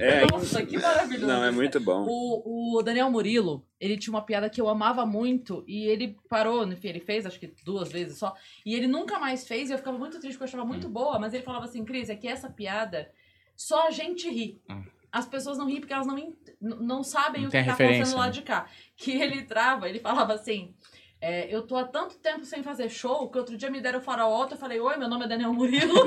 É, 0.00 0.26
Nossa, 0.30 0.64
que 0.64 0.78
maravilhoso. 0.78 1.26
não, 1.26 1.44
é 1.44 1.50
muito 1.50 1.80
bom. 1.80 2.04
O, 2.08 2.78
o 2.78 2.82
Daniel 2.82 3.10
Murilo, 3.10 3.66
ele 3.80 3.96
tinha 3.96 4.12
uma 4.14 4.22
piada 4.22 4.48
que 4.50 4.60
eu 4.60 4.68
amava 4.68 5.04
muito 5.04 5.64
e 5.66 5.84
ele 5.84 6.16
parou, 6.28 6.66
enfim, 6.66 6.88
ele 6.88 7.00
fez 7.00 7.26
acho 7.26 7.38
que 7.38 7.52
duas 7.64 7.90
vezes 7.90 8.18
só, 8.18 8.34
e 8.64 8.74
ele 8.74 8.86
nunca 8.86 9.18
mais 9.18 9.46
fez 9.46 9.70
e 9.70 9.72
eu 9.72 9.78
ficava 9.78 9.98
muito 9.98 10.18
triste 10.20 10.36
porque 10.36 10.44
eu 10.44 10.48
achava 10.48 10.64
muito 10.64 10.88
boa, 10.88 11.18
mas 11.18 11.34
ele 11.34 11.42
falava 11.42 11.64
assim, 11.64 11.84
Cris, 11.84 12.08
é 12.08 12.16
que 12.16 12.28
essa 12.28 12.48
piada 12.50 13.10
só 13.56 13.88
a 13.88 13.90
gente 13.90 14.28
ri. 14.28 14.60
Hum. 14.70 14.84
As 15.10 15.26
pessoas 15.26 15.56
não 15.56 15.66
riem 15.66 15.80
porque 15.80 15.94
elas 15.94 16.06
não, 16.06 16.16
não 16.60 17.02
sabem 17.02 17.42
Não 17.42 17.48
o 17.48 17.50
que 17.50 17.56
tá 17.56 17.62
referência, 17.62 18.02
acontecendo 18.02 18.18
lá 18.18 18.26
né? 18.26 18.32
de 18.32 18.42
cá. 18.42 18.66
Que 18.96 19.12
ele 19.12 19.42
trava, 19.42 19.88
ele 19.88 19.98
falava 19.98 20.34
assim. 20.34 20.74
É, 21.20 21.52
eu 21.54 21.62
tô 21.62 21.76
há 21.76 21.84
tanto 21.84 22.16
tempo 22.18 22.44
sem 22.44 22.62
fazer 22.62 22.88
show 22.90 23.30
que 23.30 23.38
outro 23.38 23.56
dia 23.56 23.70
me 23.70 23.80
deram 23.80 23.98
o 23.98 24.02
farol 24.02 24.32
alto. 24.34 24.54
Eu 24.54 24.58
falei, 24.58 24.78
oi, 24.78 24.96
meu 24.96 25.08
nome 25.08 25.24
é 25.24 25.28
Daniel 25.28 25.52
Murilo. 25.52 26.04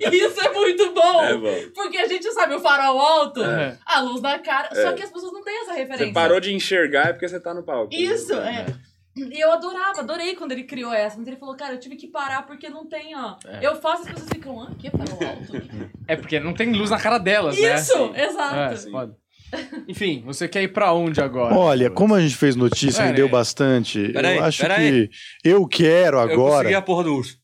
e 0.00 0.16
isso 0.16 0.40
é 0.40 0.52
muito 0.52 0.92
bom. 0.94 1.24
É 1.24 1.36
bom. 1.36 1.54
Porque 1.74 1.98
a 1.98 2.06
gente 2.06 2.30
sabe 2.32 2.54
o 2.54 2.60
farol 2.60 3.00
alto, 3.00 3.42
É. 3.42 3.76
a 3.84 4.00
luz 4.00 4.20
na 4.22 4.38
cara. 4.38 4.68
É. 4.72 4.82
Só 4.82 4.92
que 4.92 5.02
as 5.02 5.10
pessoas 5.10 5.32
não 5.32 5.42
têm 5.42 5.62
essa 5.62 5.72
referência. 5.72 6.06
Você 6.06 6.12
parou 6.12 6.40
de 6.40 6.54
enxergar 6.54 7.08
é 7.08 7.12
porque 7.12 7.28
você 7.28 7.40
tá 7.40 7.52
no 7.52 7.62
palco. 7.64 7.92
Isso, 7.92 8.34
é. 8.34 8.66
E 9.14 9.38
eu 9.38 9.52
adorava, 9.52 10.00
adorei 10.00 10.34
quando 10.34 10.52
ele 10.52 10.64
criou 10.64 10.92
essa. 10.92 11.18
Mas 11.18 11.26
ele 11.26 11.36
falou, 11.36 11.54
cara, 11.54 11.74
eu 11.74 11.80
tive 11.80 11.96
que 11.96 12.06
parar 12.06 12.46
porque 12.46 12.68
não 12.70 12.86
tem, 12.86 13.14
ó. 13.14 13.36
É. 13.46 13.66
Eu 13.66 13.76
faço, 13.76 14.02
as 14.04 14.08
pessoas 14.08 14.30
ficam, 14.30 14.62
ah, 14.62 14.70
que 14.78 14.90
farol 14.90 15.18
alto? 15.28 15.52
É 16.08 16.16
porque 16.16 16.40
não 16.40 16.52
tem 16.52 16.72
luz 16.72 16.90
na 16.90 16.98
cara 16.98 17.16
delas, 17.16 17.58
né? 17.58 17.74
Isso, 17.74 18.12
É, 18.14 18.24
exato. 18.26 18.76
Sim. 18.76 18.90
Enfim, 19.88 20.22
você 20.24 20.48
quer 20.48 20.62
ir 20.62 20.68
pra 20.68 20.92
onde 20.92 21.20
agora? 21.20 21.54
Olha, 21.54 21.90
como 21.90 22.14
a 22.14 22.20
gente 22.20 22.36
fez 22.36 22.56
notícia, 22.56 23.02
É, 23.02 23.06
rendeu 23.06 23.26
né? 23.26 23.32
bastante. 23.32 24.08
Peraí, 24.12 24.36
eu 24.38 24.44
acho 24.44 24.62
peraí. 24.62 25.08
que 25.08 25.48
eu 25.48 25.66
quero 25.66 26.16
Eu 26.18 26.28
consegui 26.36 26.42
agora. 26.42 26.78
a 26.78 26.82
porra 26.82 27.04
do 27.04 27.14
urso. 27.16 27.40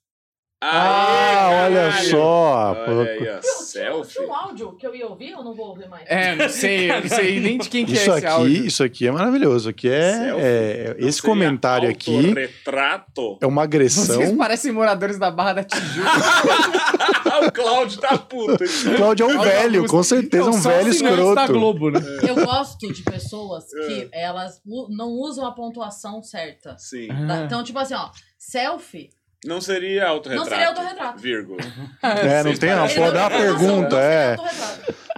Ah, 0.61 1.46
Aê, 1.46 1.66
olha 1.66 1.88
caralho! 1.90 2.09
só. 2.11 2.76
Olha 2.88 3.11
aí, 3.12 3.18
ó, 3.18 3.22
Tinha, 3.22 3.42
selfie. 3.42 4.18
um 4.22 4.34
áudio 4.34 4.72
que 4.76 4.84
eu 4.84 4.92
ia 4.92 5.06
ouvir 5.06 5.32
ou 5.36 5.44
não 5.44 5.54
vou 5.54 5.68
ouvir 5.68 5.88
mais? 5.88 6.02
É, 6.09 6.34
não 6.34 6.48
sei, 6.48 6.90
eu 6.90 7.00
não 7.00 7.09
sei 7.09 7.38
nem 7.38 7.59
de 7.59 7.68
quem 7.68 7.86
que 7.86 7.92
Isso 7.92 8.11
é 8.11 8.16
esse 8.18 8.26
aqui, 8.26 8.34
áudio. 8.34 8.66
isso 8.66 8.82
aqui 8.82 9.06
é 9.06 9.11
maravilhoso. 9.12 9.68
Aqui 9.68 9.88
é, 9.88 10.32
é- 10.36 10.96
esse 10.98 11.22
comentário 11.22 11.88
aqui 11.88 12.12
autorretrato? 12.16 13.38
é 13.40 13.46
uma 13.46 13.62
agressão. 13.62 14.16
Vocês 14.16 14.32
parecem 14.32 14.72
moradores 14.72 15.16
da 15.16 15.30
Barra 15.30 15.52
da 15.52 15.62
Tijuca. 15.62 16.11
Ah, 17.43 17.47
o 17.47 17.53
Cláudio 17.53 18.01
tá 18.01 18.16
puto. 18.18 18.64
Cláudio 18.97 19.30
é 19.30 19.34
um 19.34 19.41
velho, 19.41 19.86
com 19.86 20.03
certeza 20.03 20.45
Não, 20.51 20.57
um 20.57 20.61
velho 20.61 20.84
da 20.84 20.91
escroto. 20.91 21.53
Globo, 21.53 21.91
né? 21.91 22.01
Eu 22.28 22.34
gosto 22.45 22.93
de 22.93 23.03
pessoas 23.03 23.64
É. 23.72 23.86
que 23.86 24.09
elas 24.12 24.61
u- 24.66 24.89
não 24.91 25.09
usam 25.11 25.47
a 25.47 25.53
pontuação 25.53 26.22
certa. 26.22 26.76
Sim. 26.78 27.09
Tá? 27.26 27.43
Então, 27.45 27.62
tipo 27.62 27.78
assim, 27.78 27.95
ó, 27.95 28.11
selfie 28.39 29.11
Não 29.45 29.61
seria 29.61 30.09
autorretrato. 30.09 30.51
Não 30.51 30.57
seria 30.57 30.68
autorretrato. 30.68 31.18
Vírgula. 31.20 31.59
É, 32.03 32.43
não 32.43 32.55
tem 32.55 32.72
uma 32.74 32.86
não 32.89 33.12
dá 33.12 33.20
uma 33.26 33.30
tem 33.30 33.39
noção, 33.39 33.59
pergunta, 33.59 33.97
é. 34.01 34.36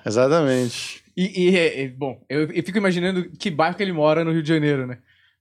Exatamente. 0.06 1.02
E, 1.16 1.50
e, 1.50 1.56
é, 1.56 1.82
é, 1.84 1.88
bom, 1.88 2.20
eu, 2.28 2.42
eu 2.50 2.62
fico 2.62 2.78
imaginando 2.78 3.28
que 3.38 3.50
bairro 3.50 3.74
que 3.76 3.82
ele 3.82 3.92
mora 3.92 4.24
no 4.24 4.32
Rio 4.32 4.42
de 4.42 4.48
Janeiro, 4.48 4.86
né? 4.86 4.98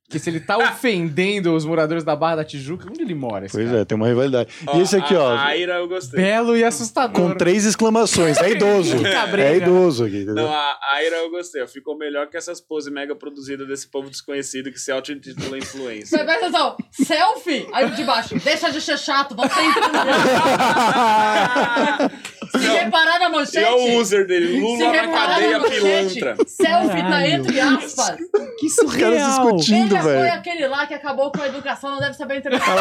Porque 0.09 0.17
se 0.17 0.27
ele 0.27 0.39
tá 0.39 0.57
ofendendo 0.73 1.55
os 1.55 1.63
moradores 1.63 2.03
da 2.03 2.15
Barra 2.15 2.37
da 2.37 2.43
Tijuca, 2.43 2.87
onde 2.89 3.03
ele 3.03 3.13
mora? 3.13 3.45
Esse 3.45 3.55
Pois 3.55 3.67
cara? 3.69 3.81
é, 3.81 3.85
tem 3.85 3.95
uma 3.95 4.07
rivalidade. 4.07 4.49
E 4.73 4.79
esse 4.81 4.95
aqui, 4.95 5.13
a, 5.15 5.19
ó, 5.21 5.29
A 5.35 5.43
Aira 5.45 5.75
eu 5.75 5.87
gostei. 5.87 6.19
Belo 6.19 6.57
e 6.57 6.63
assustador. 6.63 7.13
com 7.15 7.35
três 7.35 7.63
exclamações. 7.63 8.39
É 8.39 8.49
idoso. 8.57 8.95
É 9.37 9.57
idoso 9.57 10.05
aqui, 10.05 10.15
Não, 10.25 10.33
entendeu? 10.33 10.49
a 10.49 10.77
Aira 10.95 11.17
eu 11.17 11.29
gostei. 11.29 11.65
Ficou 11.67 11.95
melhor 11.95 12.25
que 12.27 12.35
essas 12.35 12.59
poses 12.59 12.91
mega 12.91 13.15
produzidas 13.15 13.67
desse 13.67 13.87
povo 13.87 14.09
desconhecido 14.09 14.71
que 14.71 14.79
se 14.79 14.91
auto-intitula 14.91 15.51
Mas 15.51 15.63
influencer. 15.63 16.25
presta 16.25 16.47
atenção, 16.47 16.75
selfie, 16.91 17.67
aí 17.71 17.91
de 17.91 18.03
baixo, 18.03 18.33
deixa 18.43 18.71
de 18.71 18.81
ser 18.81 18.97
chato, 18.97 19.35
vamos 19.35 19.53
ter 19.53 19.61
Se 22.51 22.57
reparar 22.57 23.19
na 23.19 23.29
manchete... 23.29 23.65
É 23.65 23.71
o 23.71 23.99
user 23.99 24.25
dele, 24.27 24.59
Lula 24.59 24.91
na 24.91 25.07
cadeia 25.07 25.59
manchete, 25.59 26.13
pilantra. 26.15 26.35
Selfie 26.47 27.01
tá 27.01 27.27
entre 27.27 27.59
aspas. 27.59 28.17
Que 28.59 28.65
Os 28.67 28.75
caras 28.75 29.21
surreal. 29.21 29.29
discutindo, 29.29 29.95
Ele 29.95 30.03
foi 30.03 30.13
velho. 30.13 30.33
aquele 30.33 30.67
lá 30.67 30.85
que 30.85 30.93
acabou 30.93 31.31
com 31.31 31.41
a 31.41 31.47
educação, 31.47 31.91
não 31.91 31.99
deve 31.99 32.13
saber 32.13 32.37
entrevistar. 32.37 32.75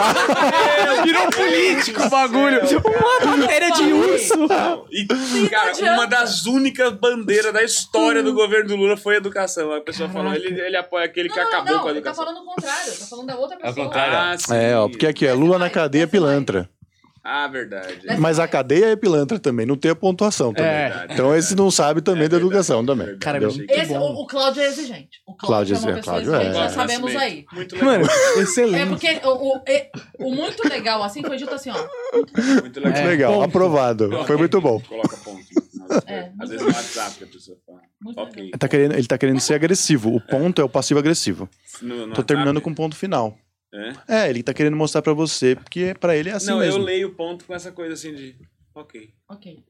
Virou 1.04 1.30
político 1.30 2.02
o 2.02 2.08
bagulho. 2.10 2.60
Uma 3.22 3.36
matéria 3.36 3.70
de 3.72 3.82
urso. 3.92 4.48
E, 4.90 5.48
cara, 5.48 5.72
uma 5.94 6.06
das 6.06 6.46
únicas 6.46 6.92
bandeiras 6.94 7.52
da 7.52 7.62
história 7.62 8.22
do 8.22 8.32
governo 8.32 8.68
do 8.68 8.76
Lula 8.76 8.96
foi 8.96 9.14
a 9.14 9.18
educação. 9.18 9.72
A 9.72 9.80
pessoa 9.80 10.08
falou, 10.08 10.32
ele, 10.34 10.60
ele 10.60 10.76
apoia 10.76 11.04
aquele 11.06 11.28
que 11.28 11.36
Não, 11.38 11.46
acabou 11.46 11.72
não, 11.74 11.80
com 11.82 11.88
a 11.88 11.90
ele 11.92 12.00
tá 12.00 12.10
educação. 12.10 12.24
falando 12.24 12.42
o 12.42 12.46
contrário, 12.46 12.92
tá 12.98 13.06
falando 13.06 13.26
da 13.26 13.36
outra 13.36 13.56
pessoa. 13.56 13.86
contrário. 13.86 14.38
Ah. 14.50 14.56
É, 14.56 14.76
ó, 14.76 14.88
porque 14.88 15.06
aqui 15.06 15.26
é 15.26 15.32
Lula 15.32 15.58
na 15.58 15.70
cadeia 15.70 16.06
pilantra. 16.06 16.68
Ah, 17.24 17.46
verdade. 17.48 17.98
Mas 18.18 18.38
a 18.38 18.42
mais. 18.42 18.50
cadeia 18.50 18.86
é 18.86 18.96
pilantra 18.96 19.38
também, 19.38 19.66
não 19.66 19.76
tem 19.76 19.90
a 19.90 19.94
pontuação 19.94 20.52
também. 20.52 20.70
É. 20.70 21.06
Então 21.10 21.34
esse 21.36 21.54
não 21.54 21.70
sabe 21.70 22.00
também 22.00 22.24
É 22.24 22.28
da 22.28 22.36
verdade, 22.36 22.46
educação 22.54 22.84
também. 22.86 23.06
verdade. 23.06 23.24
Cara, 23.24 23.40
muito 23.40 23.70
Esse, 23.70 23.86
bom. 23.92 23.98
o, 24.14 24.22
o 24.22 24.26
Cláudio 24.26 24.62
é 24.62 24.66
exigente. 24.66 25.20
O 25.26 25.34
Cláudio 25.34 25.38
Cláudio, 25.38 25.74
é 25.74 25.78
uma 25.78 25.90
é- 25.90 25.94
pessoa 25.96 26.02
Cláudio 26.22 26.34
exigente, 26.34 26.50
é. 26.58 26.62
já 26.62 26.68
sabemos 26.70 27.16
aí. 27.16 27.44
Muito 27.52 27.74
legal. 27.74 27.90
Mano, 27.90 28.06
É 28.36 28.40
excelente. 28.40 28.88
porque 28.88 29.20
o, 29.24 29.30
o, 29.56 30.28
o 30.28 30.34
muito 30.34 30.68
legal, 30.68 31.02
assim, 31.02 31.22
foi 31.22 31.36
dito 31.36 31.54
assim, 31.54 31.70
ó. 31.70 31.86
Muito 32.62 32.80
legal. 32.80 33.02
É, 33.02 33.06
Legal, 33.06 33.42
aprovado. 33.42 34.10
Foi 34.26 34.36
muito 34.36 34.60
bom. 34.60 34.80
Coloca 34.80 35.16
ponto. 35.18 35.38
no 35.38 35.62
final. 35.62 36.02
É, 36.06 36.20
Às 36.20 36.28
muito 36.36 36.48
vezes 36.50 36.66
no 36.66 36.72
WhatsApp 36.72 37.18
que 37.18 37.24
a 37.24 37.26
pessoa 37.26 37.56
fala. 37.66 37.78
Muito 38.00 38.20
Ok. 38.20 38.42
Ele 38.44 38.50
tá 38.52 38.68
querendo, 38.68 38.94
ele 38.94 39.06
tá 39.06 39.18
querendo 39.18 39.40
ser 39.40 39.54
agressivo. 39.54 40.14
O 40.14 40.20
ponto 40.20 40.60
é 40.60 40.64
o 40.64 40.68
passivo-agressivo. 40.68 41.48
No- 41.82 42.06
no 42.06 42.14
Tô 42.14 42.22
terminando 42.22 42.56
WhatsApp? 42.56 42.64
com 42.64 42.74
ponto 42.74 42.96
final. 42.96 43.36
É? 43.72 43.92
É, 44.24 44.30
ele 44.30 44.42
tá 44.42 44.54
querendo 44.54 44.76
mostrar 44.76 45.02
pra 45.02 45.12
você, 45.12 45.54
porque 45.54 45.94
pra 46.00 46.16
ele 46.16 46.30
é 46.30 46.32
assim 46.32 46.48
não, 46.50 46.58
mesmo. 46.58 46.80
eu 46.80 46.84
leio 46.84 47.14
ponto 47.14 47.44
com 47.44 47.54
essa 47.54 47.70
coisa 47.70 47.94
assim 47.94 48.14
de. 48.14 48.34
Ok. 48.74 49.10
Ok. 49.28 49.62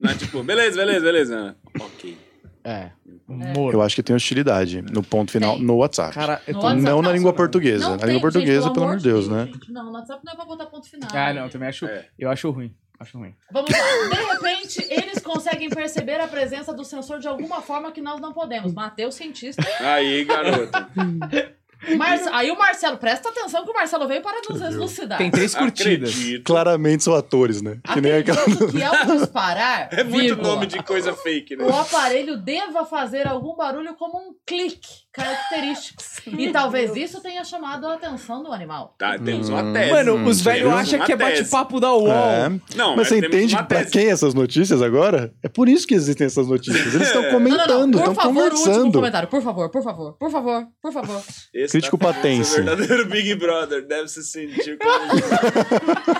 Não 0.00 0.10
é 0.10 0.14
tipo, 0.14 0.42
beleza, 0.42 0.76
beleza, 0.76 1.00
beleza. 1.04 1.56
Ok. 1.80 2.16
É. 2.64 2.90
Humor. 3.28 3.74
Eu 3.74 3.82
acho 3.82 3.94
que 3.96 4.02
tem 4.02 4.14
hostilidade 4.16 4.80
no 4.82 5.02
ponto 5.02 5.30
final 5.32 5.56
Tem. 5.56 5.64
no 5.64 5.76
WhatsApp. 5.76 6.14
Cara, 6.14 6.40
eu 6.46 6.54
No 6.54 6.60
tô... 6.60 6.66
WhatsApp 6.66 6.84
não 6.90 7.02
na 7.02 7.08
não, 7.08 7.16
língua 7.16 7.30
só- 7.32 7.36
portuguesa. 7.36 7.84
Não 7.84 7.90
na 7.92 7.98
tem, 7.98 8.06
língua 8.08 8.20
portuguesa, 8.22 8.62
gente, 8.66 8.72
pelo 8.74 8.86
amor 8.86 8.96
de 8.98 9.02
Deus, 9.04 9.28
né? 9.28 9.46
gente. 9.46 9.72
Não, 9.72 9.84
no 9.84 9.92
WhatsApp 9.92 10.22
não 10.24 10.32
é 10.32 10.36
pra 10.36 10.44
botar 10.44 10.66
ponto 10.66 10.88
final. 10.88 11.10
Ah, 11.12 11.32
não, 11.34 11.48
também 11.48 11.68
acho... 11.68 11.86
É. 11.86 12.06
Eu 12.18 12.30
acho 12.30 12.48
ruim. 12.50 12.72
Acho 13.00 13.18
ruim. 13.18 13.34
Vamos 13.50 13.68
lá. 13.70 13.78
De 14.16 14.32
repente, 14.32 14.86
eles 14.88 15.18
conseguem 15.18 15.68
perceber 15.70 16.20
a 16.20 16.28
presença 16.28 16.72
do 16.72 16.84
sensor 16.84 17.18
de 17.18 17.26
alguma 17.26 17.60
forma 17.60 17.90
que 17.90 18.00
nós 18.00 18.20
não 18.20 18.32
podemos. 18.32 18.72
Mateus, 18.72 19.16
cientista. 19.16 19.62
Aí, 19.80 20.24
garoto. 20.24 20.70
Marce- 21.96 22.28
Aí 22.32 22.50
o 22.50 22.58
Marcelo, 22.58 22.96
presta 22.96 23.28
atenção 23.28 23.64
que 23.64 23.70
o 23.70 23.74
Marcelo 23.74 24.06
veio 24.06 24.22
para 24.22 24.40
nos 24.48 24.60
elucidar. 24.60 25.18
Tem 25.18 25.30
três 25.30 25.54
curtidas. 25.54 26.10
Acredito. 26.10 26.44
Claramente 26.44 27.02
são 27.04 27.14
atores, 27.14 27.60
né? 27.62 27.78
Que 27.92 28.00
nem 28.00 28.12
aquela. 28.12 28.38
Que 28.44 28.82
ao 28.82 29.16
disparar, 29.16 29.88
É 29.92 30.04
muito 30.04 30.20
vírgula, 30.22 30.48
nome 30.54 30.66
de 30.66 30.82
coisa 30.82 31.12
fake, 31.14 31.56
né? 31.56 31.64
o 31.64 31.74
aparelho 31.76 32.36
deva 32.36 32.84
fazer 32.84 33.26
algum 33.26 33.56
barulho 33.56 33.94
como 33.94 34.18
um 34.18 34.34
clique 34.46 34.88
característico. 35.12 36.02
E 36.38 36.50
talvez 36.52 36.94
isso 36.96 37.20
tenha 37.20 37.42
chamado 37.44 37.86
a 37.86 37.94
atenção 37.94 38.42
do 38.44 38.52
animal. 38.52 38.94
Tá, 38.98 39.18
temos 39.18 39.48
Hum. 39.48 39.54
uma 39.54 39.72
tese. 39.72 39.90
Mano, 39.90 40.24
os 40.28 40.40
velhos 40.40 40.72
acham 40.72 41.00
que 41.00 41.12
é 41.12 41.16
bate-papo 41.16 41.80
da 41.80 41.92
UOL. 41.92 42.08
É. 42.08 42.48
Não, 42.76 42.94
Mas 42.96 43.08
você 43.08 43.18
entende 43.18 43.54
pra 43.56 43.80
tese. 43.80 43.90
quem 43.90 44.06
essas 44.08 44.32
notícias 44.34 44.80
agora? 44.80 45.32
É 45.42 45.48
por 45.48 45.68
isso 45.68 45.86
que 45.86 45.94
existem 45.94 46.26
essas 46.26 46.46
notícias. 46.46 46.94
Eles 46.94 47.08
estão 47.08 47.22
Não, 47.22 47.32
não, 47.32 47.40
não. 47.40 47.50
comentando, 47.50 47.92
Por 47.92 47.98
estão 47.98 48.14
favor, 48.14 48.40
o 48.40 48.44
último 48.44 48.58
conversando. 48.64 48.92
comentário. 48.92 49.28
Por 49.28 49.42
favor, 49.42 49.68
por 49.70 49.82
favor, 49.82 50.12
por 50.16 50.30
favor, 50.30 50.66
por 50.80 50.92
favor. 50.92 51.22
Esse 51.52 51.71
Crítico 51.72 51.98
tá 51.98 52.06
patense. 52.12 52.50
ser 52.50 52.64
verdadeiro 52.64 53.06
Big 53.06 53.34
Brother. 53.34 53.82
Deve 53.82 54.08
se 54.08 54.22
sentir 54.22 54.78
como... 54.78 55.22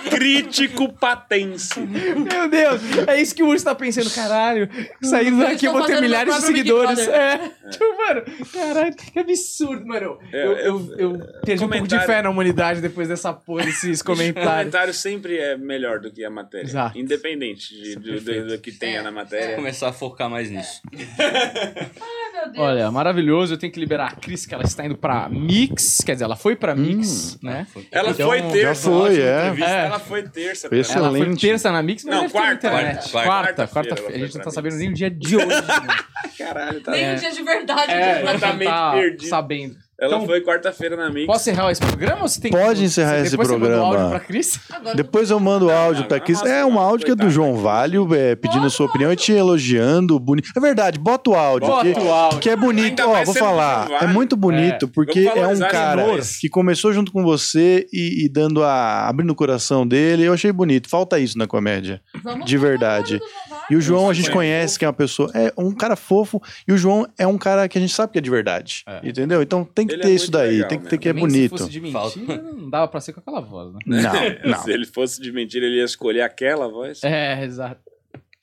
Crítico 0.09 0.91
patense. 0.93 1.79
Meu 1.79 2.49
Deus, 2.49 2.81
é 3.07 3.21
isso 3.21 3.33
que 3.35 3.43
o 3.43 3.47
Urso 3.47 3.65
tá 3.65 3.75
pensando, 3.75 4.09
caralho. 4.11 4.69
Saindo 5.01 5.39
daqui 5.39 5.65
eu 5.65 5.73
vou 5.73 5.85
ter 5.85 5.99
milhares 6.01 6.35
de 6.35 6.41
seguidores. 6.41 6.95
Brother. 7.05 7.13
É. 7.21 7.37
Tipo, 7.69 7.97
mano, 7.97 8.23
caralho, 8.51 8.95
que 8.95 9.19
absurdo, 9.19 9.85
mano. 9.85 10.19
É, 10.31 10.45
eu, 10.45 10.51
eu- 10.53 10.63
eu, 10.63 10.95
eu 10.97 11.19
perdi 11.45 11.63
um 11.65 11.69
pouco 11.69 11.87
de 11.87 11.99
fé 12.05 12.21
na 12.21 12.29
humanidade 12.29 12.81
depois 12.81 13.07
dessa 13.07 13.31
porra 13.33 13.65
desses 13.65 14.01
O 14.01 14.05
comentários. 14.05 14.49
comentário 14.55 14.93
sempre 14.93 15.37
é 15.37 15.57
melhor 15.57 15.99
do 15.99 16.11
que 16.11 16.23
a 16.23 16.29
matéria. 16.29 16.65
Exato. 16.65 16.97
Independente 16.97 17.73
de- 17.73 17.93
é 17.93 17.95
do, 17.95 18.19
do- 18.21 18.47
do 18.49 18.57
que 18.59 18.71
tenha 18.71 18.99
É, 18.99 19.01
na 19.01 19.11
matéria. 19.11 19.55
começar 19.55 19.89
a 19.89 19.93
focar 19.93 20.29
mais 20.29 20.49
nisso. 20.49 20.81
Meu 22.33 22.51
Deus. 22.51 22.57
Olha, 22.57 22.91
maravilhoso. 22.91 23.53
Eu 23.53 23.57
tenho 23.57 23.71
que 23.71 23.79
liberar 23.79 24.07
a 24.07 24.15
Cris, 24.15 24.45
que 24.45 24.53
ela 24.53 24.63
está 24.63 24.83
indo 24.85 24.97
pra 24.97 25.29
Mix. 25.29 25.99
Quer 26.03 26.13
dizer, 26.13 26.25
ela 26.25 26.35
foi 26.35 26.55
pra 26.55 26.73
Mix, 26.75 27.37
né? 27.41 27.67
Ela 27.91 28.09
Então, 28.09 28.27
foi 28.27 28.39
já 28.39 28.49
terça. 28.49 28.89
foi, 28.91 29.21
é. 29.21 29.39
entrevista, 29.41 29.69
É. 29.71 29.85
Ela 29.85 29.99
foi 29.99 30.23
terça. 30.23 30.69
Foi 30.69 30.83
pra- 30.83 30.93
Ela 30.95 31.09
foi 31.09 31.19
Excelente. 31.19 31.41
terça 31.41 31.71
na 31.71 31.83
Mix, 31.83 32.03
mas 32.03 32.15
Não, 32.15 32.23
ter 32.23 32.31
quarta, 32.31 32.67
internet. 32.67 33.11
quarta, 33.11 33.11
quarta, 33.11 33.27
quarta-feira 33.27 33.67
quarta-feira. 33.73 34.13
ela 34.15 34.23
A 34.23 34.27
gente 34.27 34.37
não 34.37 34.43
tá 34.43 34.51
sabendo 34.51 34.75
nem 34.77 34.89
o 34.89 34.93
dia 34.93 35.09
de 35.11 35.37
hoje. 35.37 35.47
né? 35.47 35.57
Caralho, 36.37 36.81
tá. 36.81 36.91
Nem 36.91 37.03
É. 37.05 37.15
o 37.15 37.19
dia 37.19 37.31
de 37.31 37.43
verdade. 37.43 37.91
É, 37.91 37.95
né? 37.95 38.29
a 38.29 38.31
gente 38.33 38.63
tá 38.65 38.91
perdido. 38.93 39.25
sabendo. 39.29 39.75
Ela 40.03 40.15
Então, 40.15 40.25
foi 40.25 40.41
quarta-feira 40.41 40.95
na 40.97 41.09
Mix. 41.09 41.25
Posso 41.27 41.49
encerrar 41.49 41.71
esse 41.71 41.81
programa 41.81 42.21
ou 42.23 42.27
você 42.27 42.41
tem 42.41 42.51
Pode 42.51 42.79
que... 42.79 42.85
encerrar 42.85 43.11
você- 43.15 43.21
esse 43.21 43.31
depois 43.31 43.47
Você 43.47 43.53
manda 43.57 43.65
o 43.65 43.69
programa. 43.69 43.95
áudio 44.03 44.09
pra 44.09 44.19
Cris? 44.19 44.59
Agora 44.71 44.95
Depois 44.95 45.29
eu 45.31 45.39
mando 45.39 45.65
o 45.67 45.71
áudio 45.71 46.05
pra 46.05 46.19
Cris. 46.19 46.41
É 46.43 46.65
um 46.65 46.77
áudio 46.79 47.05
que 47.05 47.11
é 47.11 47.15
do. 47.15 47.29
João 47.29 47.55
Valho, 47.55 48.07
é, 48.13 48.35
pedindo 48.35 48.59
Bota 48.61 48.69
sua 48.69 48.85
opinião 48.87 49.11
e 49.11 49.15
te 49.15 49.31
elogiando. 49.31 50.19
Bonito. 50.19 50.49
É 50.55 50.59
verdade, 50.59 50.99
bota 50.99 51.29
o 51.29 51.35
áudio. 51.35 51.67
Bota 51.69 51.93
que, 51.93 51.99
o 51.99 52.11
áudio. 52.11 52.39
que 52.39 52.49
é 52.49 52.55
bonito. 52.55 53.01
Ó, 53.01 53.23
vou 53.23 53.33
falar. 53.33 53.87
É 54.01 54.07
muito 54.07 54.35
bonito, 54.35 54.87
porque 54.87 55.23
Vamos 55.23 55.61
é 55.61 55.65
um 55.65 55.69
cara 55.69 56.05
que 56.39 56.49
começou 56.49 56.91
junto 56.93 57.11
com 57.11 57.23
você 57.23 57.87
e, 57.93 58.25
e 58.25 58.29
dando 58.29 58.63
a. 58.63 59.07
abrindo 59.07 59.31
o 59.31 59.35
coração 59.35 59.87
dele. 59.87 60.23
Eu 60.23 60.33
achei 60.33 60.51
bonito. 60.51 60.89
Falta 60.89 61.17
isso 61.17 61.37
na 61.37 61.47
comédia. 61.47 62.01
Vamos 62.23 62.45
de 62.45 62.57
verdade. 62.57 63.17
Vargas. 63.19 63.29
E 63.69 63.75
o 63.75 63.81
João 63.81 64.09
a 64.09 64.13
gente 64.13 64.29
conhece 64.31 64.77
que 64.77 64.85
é 64.85 64.87
uma 64.87 64.93
pessoa. 64.93 65.31
É 65.33 65.51
um 65.57 65.73
cara 65.73 65.95
fofo. 65.95 66.41
E 66.67 66.73
o 66.73 66.77
João 66.77 67.07
é 67.17 67.25
um 67.25 67.37
cara 67.37 67.67
que 67.69 67.77
a 67.77 67.81
gente 67.81 67.93
sabe 67.93 68.11
que 68.13 68.17
é 68.17 68.21
de 68.21 68.29
verdade. 68.29 68.83
É. 68.87 69.07
Entendeu? 69.07 69.41
Então 69.41 69.63
tem 69.63 69.87
que 69.87 69.93
Ele 69.93 70.01
ter 70.03 70.09
é 70.09 70.11
isso 70.11 70.29
daí. 70.31 70.51
legal, 70.55 70.69
tem 70.69 70.79
que 70.79 70.89
ter 70.89 70.97
que 70.97 71.09
é 71.09 71.13
Também, 71.13 71.29
Se 71.29 71.35
bonito. 71.37 71.57
fosse 71.57 71.69
de 71.69 71.81
mentira, 71.81 71.99
Falta. 72.01 72.41
não 72.41 72.69
dava 72.69 72.87
pra 72.87 72.99
ser 73.01 73.13
com 73.13 73.19
aquela 73.21 73.41
voz, 73.41 73.73
né? 73.73 73.79
Não, 73.85 74.51
não. 74.51 74.57
Se 74.63 74.71
ele 74.71 74.85
fosse 74.85 75.21
de 75.21 75.31
mentira, 75.31 75.65
ele 75.65 75.77
ia 75.77 75.85
escolher 75.85 76.21
aquela 76.21 76.67
voz. 76.67 77.01
É, 77.03 77.43
exato. 77.43 77.81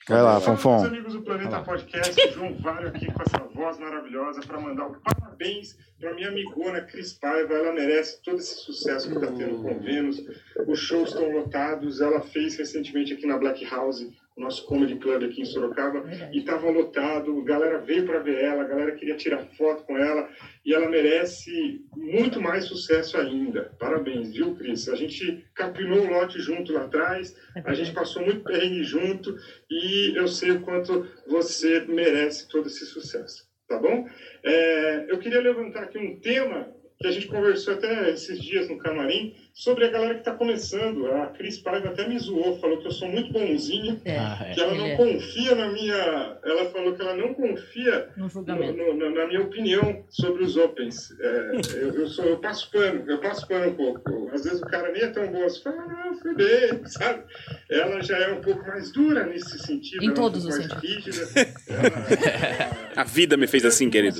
Vai 0.09 0.19
lá, 0.21 0.39
Fala, 0.41 0.47
meus 0.51 0.61
Fonfon. 0.61 0.85
amigos 0.85 1.13
do 1.13 1.21
Planeta 1.21 1.59
Podcast, 1.61 2.31
João 2.33 2.55
Vário 2.57 2.87
aqui 2.87 3.05
com 3.05 3.21
essa 3.21 3.37
voz 3.53 3.77
maravilhosa 3.79 4.41
para 4.41 4.59
mandar 4.59 4.87
um 4.87 4.93
parabéns 4.99 5.77
para 5.99 6.13
minha 6.15 6.29
amigona 6.29 6.81
Cris 6.81 7.13
Paiva. 7.13 7.53
Ela 7.53 7.71
merece 7.71 8.19
todo 8.23 8.37
esse 8.39 8.55
sucesso 8.61 9.07
que 9.07 9.13
está 9.13 9.27
tendo 9.31 9.61
com 9.61 9.79
Vênus. 9.79 10.19
Os 10.67 10.79
shows 10.79 11.09
estão 11.09 11.29
lotados. 11.31 12.01
Ela 12.01 12.19
fez 12.19 12.55
recentemente 12.57 13.13
aqui 13.13 13.27
na 13.27 13.37
Black 13.37 13.63
House, 13.69 14.01
o 14.01 14.11
nosso 14.41 14.65
comedy 14.65 14.95
club 14.95 15.23
aqui 15.23 15.41
em 15.41 15.45
Sorocaba, 15.45 16.03
e 16.33 16.39
estava 16.39 16.69
lotado. 16.69 17.39
A 17.39 17.43
galera 17.43 17.77
veio 17.79 18.05
para 18.05 18.19
ver 18.19 18.43
ela, 18.43 18.63
a 18.63 18.67
galera 18.67 18.91
queria 18.93 19.15
tirar 19.15 19.45
foto 19.57 19.83
com 19.83 19.97
ela 19.97 20.27
e 20.65 20.73
ela 20.73 20.89
merece 20.89 21.85
muito 21.95 22.41
mais 22.41 22.65
sucesso 22.65 23.17
ainda. 23.17 23.73
Parabéns, 23.79 24.33
viu, 24.33 24.55
Cris? 24.55 24.89
A 24.89 24.95
gente 24.95 25.45
capinou 25.53 26.05
o 26.05 26.09
lote 26.09 26.39
junto 26.39 26.73
lá 26.73 26.83
atrás. 26.83 27.35
A 27.63 27.73
gente 27.73 27.93
passou 27.93 28.23
muito 28.23 28.43
perrengue 28.43 28.83
junto 28.83 29.35
e 29.69 30.13
eu 30.15 30.27
sei 30.27 30.51
o 30.51 30.61
quanto 30.61 31.07
você 31.27 31.81
merece 31.87 32.49
todo 32.49 32.67
esse 32.67 32.85
sucesso, 32.85 33.47
tá 33.67 33.77
bom? 33.77 34.07
É, 34.43 35.05
eu 35.09 35.19
queria 35.19 35.41
levantar 35.41 35.83
aqui 35.83 35.97
um 35.97 36.19
tema 36.19 36.67
que 37.01 37.07
a 37.07 37.11
gente 37.11 37.27
conversou 37.27 37.73
até 37.73 38.11
esses 38.11 38.39
dias 38.39 38.69
no 38.69 38.77
camarim 38.77 39.35
sobre 39.53 39.85
a 39.85 39.89
galera 39.89 40.13
que 40.13 40.21
está 40.21 40.33
começando. 40.33 41.07
A 41.11 41.27
Cris 41.27 41.57
Paiva 41.59 41.89
até 41.89 42.07
me 42.07 42.17
zoou, 42.17 42.59
falou 42.59 42.79
que 42.79 42.87
eu 42.87 42.91
sou 42.91 43.07
muito 43.07 43.31
bonzinho, 43.33 43.99
É, 44.05 44.17
Ah, 44.17 44.37
é. 44.47 44.53
que 44.53 44.61
ela 44.61 44.73
não 44.73 44.85
é. 44.87 44.95
confia 44.95 45.55
na 45.55 45.71
minha... 45.71 46.37
Ela 46.43 46.65
falou 46.71 46.93
que 46.95 47.01
ela 47.01 47.15
não 47.15 47.33
confia 47.33 48.09
no 48.17 48.27
no- 48.27 48.93
no- 48.95 49.09
na, 49.11 49.27
minha 49.27 49.41
opinião 49.41 50.03
sobre 50.09 50.43
os 50.43 50.55
Opens. 50.57 51.11
É, 51.19 51.51
eu, 51.75 51.93
eu, 51.95 52.07
sou, 52.07 52.25
eu 52.25 52.37
passo 52.37 52.69
pano, 52.71 53.03
eu 53.07 53.19
passo 53.19 53.47
pano 53.47 53.67
um 53.71 53.75
pouco. 53.75 54.29
Às 54.33 54.43
vezes 54.45 54.61
o 54.61 54.65
cara 54.65 54.91
nem 54.91 55.01
é 55.03 55.07
tão 55.07 55.27
bom, 55.31 55.41
você 55.43 55.61
fala, 55.61 55.81
ah, 55.81 56.13
foi 56.21 56.33
bem, 56.35 56.85
sabe? 56.87 57.23
Ela 57.69 58.01
já 58.01 58.17
é 58.17 58.31
um 58.33 58.41
pouco 58.41 58.65
mais 58.67 58.91
dura 58.91 59.25
nesse 59.25 59.59
sentido. 59.59 60.01
Em 60.01 60.05
ela 60.07 60.13
é 60.13 60.15
todos 60.15 60.45
os. 60.45 60.55
Ela- 61.67 62.71
A 62.95 63.03
vida 63.03 63.37
me 63.37 63.47
fez 63.47 63.65
assim, 63.65 63.89
querido. 63.89 64.19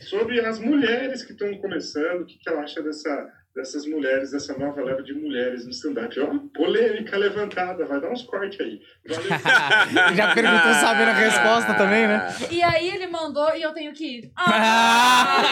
Sobre 0.00 0.40
as 0.40 0.58
mulheres 0.58 1.22
que 1.24 1.32
estão 1.32 1.52
começando, 1.58 2.22
o 2.22 2.26
que, 2.26 2.38
que 2.38 2.48
ela 2.48 2.62
acha 2.62 2.82
dessa, 2.82 3.30
dessas 3.54 3.84
mulheres, 3.86 4.30
dessa 4.30 4.56
nova 4.56 4.80
leva 4.82 5.02
de 5.02 5.12
mulheres 5.12 5.64
no 5.64 5.70
stand-up? 5.70 6.18
Ó, 6.20 6.26
polêmica 6.54 7.16
levantada, 7.18 7.84
vai 7.84 8.00
dar 8.00 8.10
uns 8.10 8.22
cortes 8.22 8.58
aí. 8.60 8.80
Valeu. 9.06 10.14
Já 10.16 10.34
perguntou 10.34 10.72
sabendo 10.74 11.10
a 11.10 11.14
resposta 11.14 11.74
também, 11.74 12.06
né? 12.08 12.34
E 12.50 12.62
aí 12.62 12.88
ele 12.88 13.06
mandou 13.08 13.54
e 13.54 13.62
eu 13.62 13.72
tenho 13.72 13.92
que 13.92 14.18
ir. 14.20 14.32
Ah! 14.36 15.42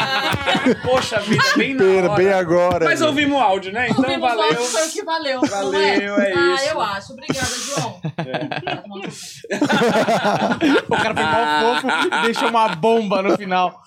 Poxa 0.85 1.21
vida, 1.21 1.43
bem 1.57 1.75
na 1.75 1.85
Pera, 1.85 2.07
hora. 2.11 2.17
bem 2.17 2.33
agora. 2.33 2.85
Mas 2.85 3.03
ouvimos 3.03 3.37
o 3.37 3.41
áudio, 3.41 3.73
né? 3.73 3.89
Então 3.89 4.03
Ouvimos 4.05 4.21
valeu. 4.29 4.47
logo, 4.53 4.65
foi 4.65 4.87
o 4.87 4.91
que 4.91 5.05
valeu. 5.05 5.41
não 5.41 5.49
Valeu, 5.49 6.17
é 6.17 6.33
ah, 6.35 6.55
isso. 6.55 6.69
eu 6.71 6.81
acho. 6.81 7.13
Obrigada, 7.13 7.47
João. 7.47 8.01
O 10.89 10.97
cara 10.97 11.15
foi 11.15 11.25
mal 11.25 11.81
fofo 11.81 11.89
e 12.17 12.23
deixou 12.27 12.49
uma 12.49 12.69
bomba 12.75 13.23
no 13.23 13.37
final. 13.37 13.81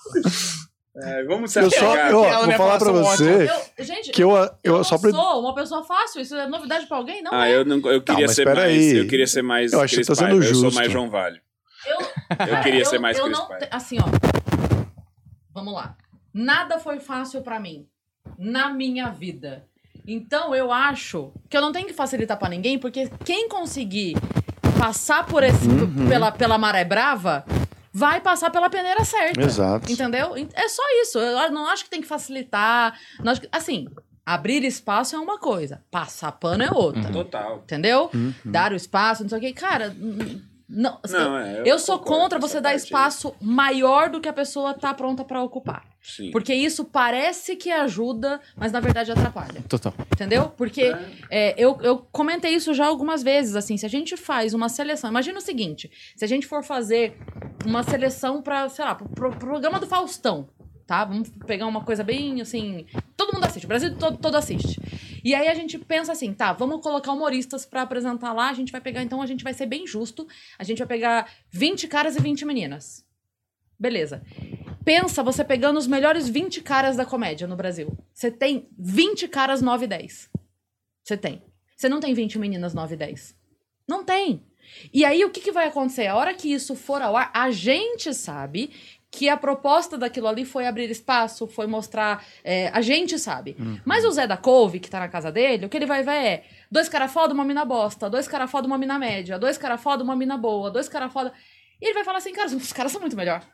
É, 0.95 1.23
vamos 1.23 1.51
se 1.51 1.59
Eu 1.59 1.71
só, 1.71 1.95
eu, 1.95 2.23
Ela 2.23 2.37
vou 2.37 2.45
não 2.47 2.53
é 2.53 2.57
falar 2.57 2.77
pra 2.77 2.91
você 2.91 3.49
Eu, 3.77 3.83
gente, 3.83 4.11
que 4.11 4.23
eu, 4.23 4.29
eu, 4.35 4.49
eu 4.63 4.73
não 4.77 4.83
só 4.83 4.97
pra. 4.99 5.09
sou 5.09 5.39
uma 5.41 5.55
pessoa 5.55 5.83
fácil. 5.83 6.21
Isso 6.21 6.35
é 6.35 6.45
novidade 6.47 6.85
pra 6.85 6.97
alguém? 6.97 7.23
Não 7.23 7.33
Ah, 7.33 7.47
é. 7.47 7.55
eu, 7.55 7.65
não, 7.65 7.77
eu 7.91 7.99
queria 8.01 8.27
mas 8.27 8.35
ser 8.35 8.45
mais. 8.45 8.59
aí. 8.59 8.97
Eu 8.97 9.07
queria 9.07 9.25
ser 9.27 9.41
mais. 9.41 9.73
Eu 9.73 9.81
acho 9.81 9.89
que 9.89 9.95
Cris 9.95 10.07
tá 10.07 10.13
sendo 10.15 10.27
Paiva, 10.27 10.45
Eu 10.45 10.53
sou 10.53 10.63
justo. 10.65 10.75
mais 10.79 10.91
João 10.91 11.09
Valho. 11.09 11.41
Eu, 11.85 12.47
Eu 12.47 12.61
queria 12.61 12.81
eu- 12.81 12.85
ser 12.85 12.99
mais 12.99 13.17
eu 13.17 13.25
Cris 13.25 13.37
não 13.37 13.47
Paiva. 13.47 13.67
Assim, 13.71 13.97
ó. 13.99 14.03
Vamos 15.53 15.73
lá. 15.73 15.95
Nada 16.33 16.79
foi 16.79 16.99
fácil 16.99 17.41
pra 17.41 17.59
mim 17.59 17.87
na 18.37 18.69
minha 18.69 19.09
vida. 19.09 19.65
Então 20.07 20.53
eu 20.53 20.71
acho 20.71 21.31
que 21.49 21.55
eu 21.57 21.61
não 21.61 21.71
tenho 21.71 21.87
que 21.87 21.93
facilitar 21.93 22.37
pra 22.37 22.49
ninguém, 22.49 22.77
porque 22.77 23.09
quem 23.25 23.47
conseguir 23.47 24.15
passar 24.79 25.25
por 25.25 25.43
esse 25.43 25.67
Uhum. 25.67 26.07
pela, 26.09 26.31
pela 26.31 26.57
maré 26.57 26.83
brava 26.83 27.45
vai 27.93 28.19
passar 28.19 28.49
pela 28.49 28.69
peneira 28.69 29.05
certa. 29.05 29.41
Exato. 29.41 29.91
Entendeu? 29.91 30.33
É 30.53 30.67
só 30.67 30.81
isso. 31.01 31.19
Eu 31.19 31.51
não 31.51 31.67
acho 31.67 31.83
que 31.83 31.89
tem 31.89 32.01
que 32.01 32.07
facilitar. 32.07 32.97
Não 33.23 33.31
acho 33.31 33.41
que- 33.41 33.49
assim, 33.51 33.87
abrir 34.25 34.63
espaço 34.63 35.15
é 35.15 35.19
uma 35.19 35.37
coisa, 35.37 35.83
passar 35.91 36.31
pano 36.31 36.63
é 36.63 36.71
outra. 36.71 37.11
Total. 37.11 37.57
Entendeu? 37.57 38.09
Uhum. 38.13 38.33
Dar 38.45 38.71
o 38.73 38.75
espaço, 38.75 39.21
não 39.23 39.29
sei 39.29 39.37
o 39.37 39.41
quê. 39.41 39.53
Cara, 39.53 39.95
não. 40.67 40.99
assim, 41.03 41.13
Não, 41.13 41.37
é, 41.37 41.63
eu, 41.65 41.77
sou 41.77 41.99
concordo 41.99 42.21
contra 42.21 42.39
você 42.39 42.55
dar 42.55 42.69
parte 42.69 42.79
aí. 42.79 42.83
espaço 42.85 43.35
maior 43.41 44.09
do 44.09 44.19
que 44.19 44.29
a 44.29 44.33
pessoa 44.33 44.73
tá 44.73 44.93
pronta 44.93 45.23
pra 45.23 45.41
ocupar. 45.43 45.85
Sim. 46.01 46.31
Porque 46.31 46.53
isso 46.53 46.83
parece 46.83 47.55
que 47.55 47.71
ajuda, 47.71 48.41
mas 48.57 48.71
na 48.71 48.79
verdade 48.79 49.11
atrapalha. 49.11 49.63
Total. 49.69 49.93
Entendeu? 50.13 50.49
Porque 50.49 50.93
é, 51.29 51.55
eu, 51.57 51.79
eu 51.81 51.97
comentei 52.11 52.53
isso 52.53 52.73
já 52.73 52.85
algumas 52.85 53.23
vezes, 53.23 53.55
assim, 53.55 53.77
se 53.77 53.85
a 53.85 53.89
gente 53.89 54.17
faz 54.17 54.53
uma 54.53 54.67
seleção, 54.67 55.09
imagina 55.09 55.37
o 55.37 55.41
seguinte, 55.41 55.89
se 56.15 56.25
a 56.25 56.27
gente 56.27 56.45
for 56.45 56.63
fazer 56.63 57.17
uma 57.65 57.83
seleção 57.83 58.41
pra, 58.41 58.67
sei 58.67 58.83
lá, 58.83 58.95
pro, 58.95 59.07
pro 59.07 59.31
programa 59.31 59.79
do 59.79 59.87
Faustão, 59.87 60.49
tá? 60.85 61.05
Vamos 61.05 61.29
pegar 61.45 61.67
uma 61.67 61.83
coisa 61.83 62.03
bem, 62.03 62.41
assim, 62.41 62.85
todo 63.15 63.33
mundo 63.33 63.45
assiste, 63.45 63.65
o 63.65 63.67
Brasil 63.67 63.95
todo, 63.97 64.17
todo 64.17 64.35
assiste. 64.35 64.79
E 65.23 65.33
aí 65.33 65.47
a 65.47 65.53
gente 65.53 65.77
pensa 65.79 66.11
assim, 66.11 66.33
tá, 66.33 66.51
vamos 66.51 66.81
colocar 66.81 67.11
humoristas 67.11 67.65
pra 67.65 67.83
apresentar 67.83 68.33
lá, 68.33 68.49
a 68.49 68.53
gente 68.53 68.71
vai 68.71 68.81
pegar, 68.81 69.01
então 69.01 69.21
a 69.21 69.25
gente 69.25 69.43
vai 69.43 69.53
ser 69.53 69.65
bem 69.65 69.87
justo, 69.87 70.27
a 70.57 70.63
gente 70.63 70.79
vai 70.79 70.87
pegar 70.87 71.31
20 71.49 71.87
caras 71.87 72.15
e 72.15 72.19
20 72.21 72.45
meninas. 72.45 73.05
Beleza. 73.79 74.21
Pensa 74.83 75.23
você 75.23 75.43
pegando 75.43 75.79
os 75.79 75.87
melhores 75.87 76.27
20 76.27 76.61
caras 76.61 76.97
da 76.97 77.05
comédia 77.05 77.47
no 77.47 77.55
Brasil. 77.55 77.97
Você 78.13 78.29
tem 78.29 78.67
20 78.77 79.27
caras 79.27 79.61
9 79.61 79.85
e 79.85 79.87
10. 79.87 80.29
Você 81.03 81.17
tem. 81.17 81.41
Você 81.75 81.89
não 81.89 81.99
tem 81.99 82.13
20 82.13 82.37
meninas 82.37 82.73
9 82.73 82.93
e 82.93 82.97
10. 82.97 83.35
Não 83.87 84.03
tem. 84.03 84.45
E 84.93 85.03
aí, 85.03 85.23
o 85.25 85.29
que, 85.29 85.41
que 85.41 85.51
vai 85.51 85.67
acontecer? 85.67 86.07
A 86.07 86.15
hora 86.15 86.33
que 86.33 86.51
isso 86.51 86.75
for 86.75 87.01
ao 87.01 87.15
ar, 87.15 87.31
a 87.33 87.51
gente 87.51 88.13
sabe 88.13 88.71
que 89.15 89.29
a 89.29 89.37
proposta 89.37 89.95
daquilo 89.95 90.27
ali 90.27 90.43
foi 90.43 90.65
abrir 90.65 90.89
espaço, 90.89 91.45
foi 91.45 91.67
mostrar. 91.67 92.25
é, 92.43 92.69
a 92.69 92.81
gente 92.81 93.19
sabe. 93.19 93.55
Mas 93.85 94.03
o 94.03 94.11
Zé 94.11 94.25
da 94.25 94.35
Couve, 94.35 94.79
que 94.79 94.89
tá 94.89 94.99
na 94.99 95.07
casa 95.07 95.31
dele, 95.31 95.67
o 95.67 95.69
que 95.69 95.77
ele 95.77 95.85
vai 95.85 96.01
ver 96.01 96.11
é 96.11 96.43
dois 96.71 96.89
cara 96.89 97.07
foda, 97.07 97.31
uma 97.31 97.45
mina 97.45 97.63
bosta, 97.63 98.09
dois 98.09 98.27
cara 98.27 98.47
foda, 98.47 98.65
uma 98.65 98.77
mina 98.77 98.97
média, 98.97 99.37
dois 99.37 99.55
cara 99.55 99.77
foda, 99.77 100.03
uma 100.03 100.15
mina 100.15 100.35
boa, 100.35 100.71
dois 100.71 100.89
cara 100.89 101.09
foda. 101.09 101.31
E 101.79 101.85
ele 101.85 101.93
vai 101.93 102.03
falar 102.03 102.17
assim, 102.17 102.33
cara, 102.33 102.47
os 102.47 102.73
caras 102.73 102.91
são 102.91 102.99
muito 102.99 103.15
melhor. 103.15 103.45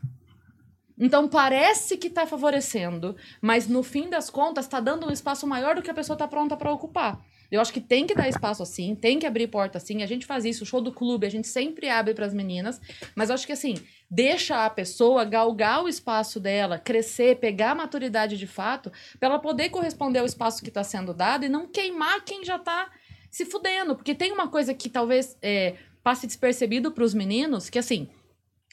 Então 0.98 1.28
parece 1.28 1.98
que 1.98 2.10
tá 2.10 2.26
favorecendo, 2.26 3.18
mas 3.42 3.68
no 3.68 3.84
fim 3.84 4.10
das 4.10 4.30
contas 4.30 4.66
tá 4.66 4.80
dando 4.80 5.08
um 5.08 5.12
espaço 5.12 5.46
maior 5.46 5.76
do 5.76 5.82
que 5.82 5.92
a 5.92 5.94
pessoa 5.94 6.18
tá 6.18 6.26
pronta 6.26 6.56
pra 6.56 6.72
ocupar. 6.72 7.20
Eu 7.52 7.60
acho 7.60 7.74
que 7.74 7.82
tem 7.82 8.06
que 8.06 8.14
dar 8.14 8.30
espaço 8.30 8.62
assim, 8.62 8.96
tem 8.96 9.18
que 9.18 9.26
abrir 9.26 9.48
porta 9.48 9.78
assim. 9.78 10.04
A 10.04 10.06
gente 10.06 10.26
faz 10.26 10.46
isso, 10.46 10.64
o 10.64 10.68
show 10.68 10.82
do 10.82 10.92
clube, 10.92 11.26
a 11.26 11.32
gente 11.32 11.48
sempre 11.48 11.90
abre 11.90 12.14
pras 12.14 12.34
meninas, 12.34 12.80
mas 13.16 13.30
eu 13.30 13.36
acho 13.36 13.48
que 13.48 13.54
assim, 13.54 13.76
deixa 14.10 14.66
a 14.66 14.70
pessoa 14.70 15.24
galgar 15.24 15.84
o 15.84 15.90
espaço 15.90 16.40
dela, 16.40 16.80
crescer, 16.80 17.38
pegar 17.38 17.72
a 17.72 17.76
maturidade 17.76 18.38
de 18.38 18.48
fato, 18.48 18.92
pra 19.20 19.30
ela 19.30 19.40
poder 19.40 19.70
corresponder 19.70 20.20
ao 20.20 20.26
espaço 20.26 20.64
que 20.64 20.72
tá 20.72 20.84
sendo 20.84 21.14
dado 21.14 21.46
e 21.46 21.50
não 21.50 21.68
queimar 21.68 22.24
quem 22.26 22.44
já 22.44 22.58
tá 22.58 22.90
se 23.30 23.46
fudendo. 23.46 23.96
Porque 23.96 24.16
tem 24.16 24.32
uma 24.32 24.48
coisa 24.48 24.74
que 24.74 24.90
talvez 24.90 25.38
é, 25.42 25.76
passe 26.04 26.26
despercebido 26.26 26.92
pros 26.92 27.14
meninos, 27.14 27.70
que 27.70 27.78
assim, 27.78 28.10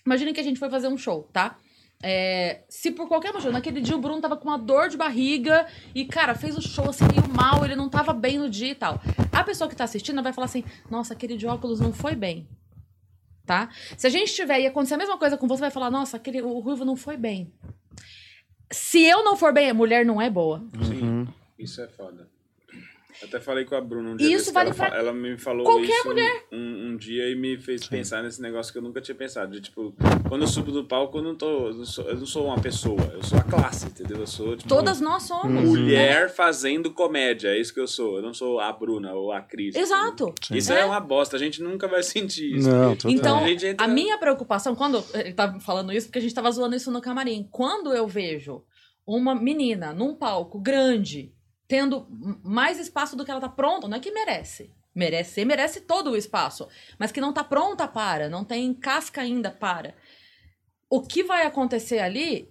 imagine 0.05 0.32
que 0.32 0.41
a 0.41 0.45
gente 0.45 0.59
foi 0.59 0.70
fazer 0.70 0.89
um 0.89 0.97
show, 0.97 1.28
tá? 1.32 1.59
É, 2.03 2.62
se 2.68 2.91
por 2.91 3.09
qualquer 3.09 3.32
motivo, 3.32 3.53
naquele 3.53 3.80
dia 3.80 3.97
o 3.97 4.01
Bruno 4.01 4.20
tava 4.20 4.37
com 4.37 4.49
uma 4.49 4.59
dor 4.59 4.89
de 4.89 4.97
barriga 4.97 5.66
e, 5.95 6.05
cara, 6.05 6.34
fez 6.34 6.57
o 6.57 6.62
show 6.62 6.89
assim 6.89 7.05
meio 7.07 7.26
mal, 7.34 7.64
ele 7.64 7.74
não 7.74 7.89
tava 7.89 8.12
bem 8.12 8.39
no 8.39 8.51
dia 8.51 8.70
e 8.70 8.74
tal. 8.74 9.01
A 9.32 9.43
pessoa 9.43 9.68
que 9.68 9.76
tá 9.76 9.84
assistindo 9.84 10.22
vai 10.22 10.32
falar 10.32 10.45
assim: 10.45 10.64
nossa, 10.91 11.14
aquele 11.14 11.37
de 11.37 11.47
óculos 11.47 11.80
não 11.80 11.93
foi 11.93 12.14
bem. 12.14 12.47
Tá? 13.47 13.70
Se 13.97 14.07
a 14.07 14.11
gente 14.11 14.34
tiver 14.34 14.61
e 14.61 14.66
acontecer 14.66 14.94
a 14.94 14.99
mesma 14.99 15.16
coisa 15.16 15.36
com 15.36 15.47
você, 15.47 15.61
vai 15.61 15.70
falar: 15.70 15.90
nossa, 15.90 16.16
aquele, 16.16 16.42
o 16.42 16.59
Ruivo 16.59 16.84
não 16.84 16.97
foi 16.97 17.16
bem. 17.16 17.53
Se 18.70 19.03
eu 19.05 19.22
não 19.22 19.36
for 19.36 19.53
bem, 19.53 19.70
a 19.70 19.74
mulher 19.74 20.05
não 20.05 20.20
é 20.20 20.28
boa. 20.28 20.64
Sim, 20.82 21.28
isso 21.57 21.80
é 21.80 21.86
foda. 21.86 22.28
Até 23.23 23.41
falei 23.41 23.64
com 23.64 23.75
a 23.75 23.81
Bruna 23.81 24.11
um 24.11 24.17
dia 24.17 24.37
Isso 24.37 24.53
vale 24.53 24.71
ela, 24.71 24.77
pra 24.77 24.97
ela 24.97 25.12
me 25.12 25.39
falou 25.39 25.64
qualquer 25.64 25.89
isso 25.89 26.09
mulher. 26.09 26.45
Um, 26.53 26.89
um 26.91 26.97
dia 26.97 27.31
e 27.31 27.35
me 27.35 27.57
fez 27.59 27.87
pensar 27.87 28.23
nesse 28.23 28.41
negócio 28.43 28.73
que 28.73 28.79
eu 28.79 28.83
nunca 28.83 29.01
tinha 29.01 29.14
pensado. 29.14 29.53
De, 29.53 29.61
tipo, 29.61 29.95
quando 30.29 30.43
eu 30.43 30.49
subo 30.49 30.71
do 30.71 30.85
palco, 30.85 31.19
eu 31.19 31.23
não, 31.23 31.35
tô, 31.35 31.69
eu 31.69 31.75
não, 31.75 31.85
sou, 31.85 32.05
eu 32.05 32.17
não 32.17 32.27
sou 32.27 32.47
uma 32.47 32.61
pessoa, 32.61 33.01
eu 33.14 33.23
sou 33.23 33.39
a 33.39 33.43
classe, 33.43 33.87
entendeu? 33.87 34.19
Eu 34.19 34.27
sou, 34.27 34.57
tipo, 34.57 34.69
Todas 34.69 35.01
nós 35.01 35.23
somos. 35.23 35.62
mulher 35.64 36.29
fazendo 36.29 36.91
comédia, 36.93 37.49
é 37.49 37.61
isso 37.61 37.73
que 37.73 37.81
eu 37.81 37.87
sou. 37.87 38.17
Eu 38.17 38.23
não 38.23 38.35
sou 38.35 38.61
a 38.61 38.73
Bruna 38.73 39.14
ou 39.14 39.33
a 39.33 39.41
Cris. 39.41 39.75
Exato. 39.75 40.35
Isso 40.51 40.73
é. 40.73 40.85
uma 40.85 41.01
bosta, 41.01 41.37
a 41.37 41.39
gente 41.39 41.62
nunca 41.62 41.89
vai 41.89 42.03
sentir 42.03 42.57
isso. 42.57 42.69
Não. 42.69 42.97
Então, 43.07 43.39
a 43.45 43.51
entra- 43.51 43.85
a 43.85 43.89
minha 43.89 44.19
preocupação, 44.19 44.75
quando 44.75 45.03
ele 45.14 45.33
tava 45.33 45.59
falando 45.61 45.93
isso, 45.93 46.07
porque 46.09 46.19
a 46.19 46.23
gente 46.23 46.35
tava 46.35 46.51
zoando 46.51 46.77
isso 46.77 46.91
no 46.91 47.01
camarim. 47.01 47.49
Quando 47.51 47.93
eu 47.93 48.07
vejo 48.07 48.62
uma 49.07 49.35
menina 49.35 49.93
num 49.93 50.14
palco 50.14 50.59
grande, 50.61 51.33
tendo 51.69 52.07
mais 52.43 52.79
espaço 52.79 53.17
do 53.17 53.25
que 53.25 53.31
ela 53.31 53.41
tá 53.41 53.49
pronta, 53.49 53.89
não 53.89 53.97
é 53.97 54.01
que 54.01 54.11
merece. 54.11 54.71
Merece, 54.95 55.45
merece 55.45 55.81
todo 55.83 56.11
o 56.11 56.17
espaço, 56.17 56.69
mas 56.99 57.12
que 57.12 57.21
não 57.21 57.33
tá 57.33 57.45
pronta 57.45 57.87
para, 57.87 58.31
não 58.31 58.45
tem 58.45 58.73
casca 58.73 59.21
ainda 59.21 59.51
para. 59.51 59.95
O 60.89 61.03
que 61.03 61.23
vai 61.23 61.45
acontecer 61.45 61.99
ali 61.99 62.49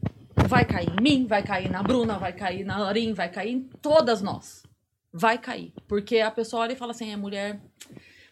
vai 0.47 0.65
cair 0.65 0.89
em 0.89 1.01
mim, 1.01 1.25
vai 1.25 1.41
cair 1.41 1.71
na 1.71 1.81
Bruna, 1.81 2.19
vai 2.19 2.33
cair 2.33 2.63
na 2.63 2.77
Lorin, 2.77 3.13
vai 3.13 3.29
cair 3.29 3.51
em 3.51 3.61
todas 3.81 4.21
nós. 4.21 4.63
Vai 5.11 5.37
cair. 5.37 5.73
Porque 5.87 6.19
a 6.19 6.29
pessoa 6.29 6.63
olha 6.63 6.73
e 6.73 6.75
fala 6.75 6.91
assim: 6.91 7.11
é 7.11 7.15
mulher. 7.15 7.59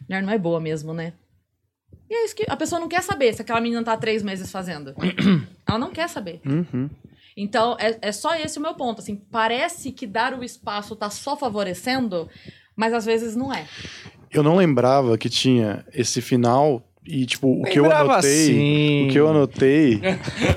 Mulher 0.02 0.22
não 0.22 0.32
é 0.32 0.38
boa 0.38 0.60
mesmo, 0.60 0.92
né? 0.92 1.14
E 2.08 2.14
é 2.14 2.24
isso 2.24 2.36
que 2.36 2.44
a 2.46 2.56
pessoa 2.56 2.78
não 2.78 2.88
quer 2.88 3.02
saber 3.02 3.32
se 3.32 3.42
aquela 3.42 3.60
menina 3.60 3.82
tá 3.82 3.94
há 3.94 3.96
três 3.96 4.22
meses 4.22 4.52
fazendo. 4.52 4.94
Ela 5.66 5.78
não 5.78 5.90
quer 5.90 6.08
saber. 6.08 6.40
Uhum. 6.44 6.90
Então, 7.36 7.76
é, 7.80 7.98
é 8.00 8.12
só 8.12 8.34
esse 8.36 8.58
o 8.58 8.62
meu 8.62 8.74
ponto. 8.74 9.00
Assim, 9.00 9.16
parece 9.30 9.90
que 9.92 10.06
dar 10.06 10.38
o 10.38 10.44
espaço 10.44 10.94
tá 10.94 11.10
só 11.10 11.36
favorecendo, 11.36 12.28
mas 12.76 12.92
às 12.92 13.04
vezes 13.04 13.34
não 13.34 13.52
é. 13.52 13.66
Eu 14.30 14.42
não 14.42 14.56
lembrava 14.56 15.16
que 15.18 15.28
tinha 15.28 15.84
esse 15.92 16.20
final 16.20 16.82
e, 17.06 17.26
tipo, 17.26 17.60
o 17.60 17.64
que 17.64 17.78
eu 17.78 17.82
Lembrava 17.82 18.12
anotei. 18.14 18.46
sim. 18.46 19.06
O 19.08 19.12
que 19.12 19.18
eu 19.20 19.28
anotei. 19.28 20.00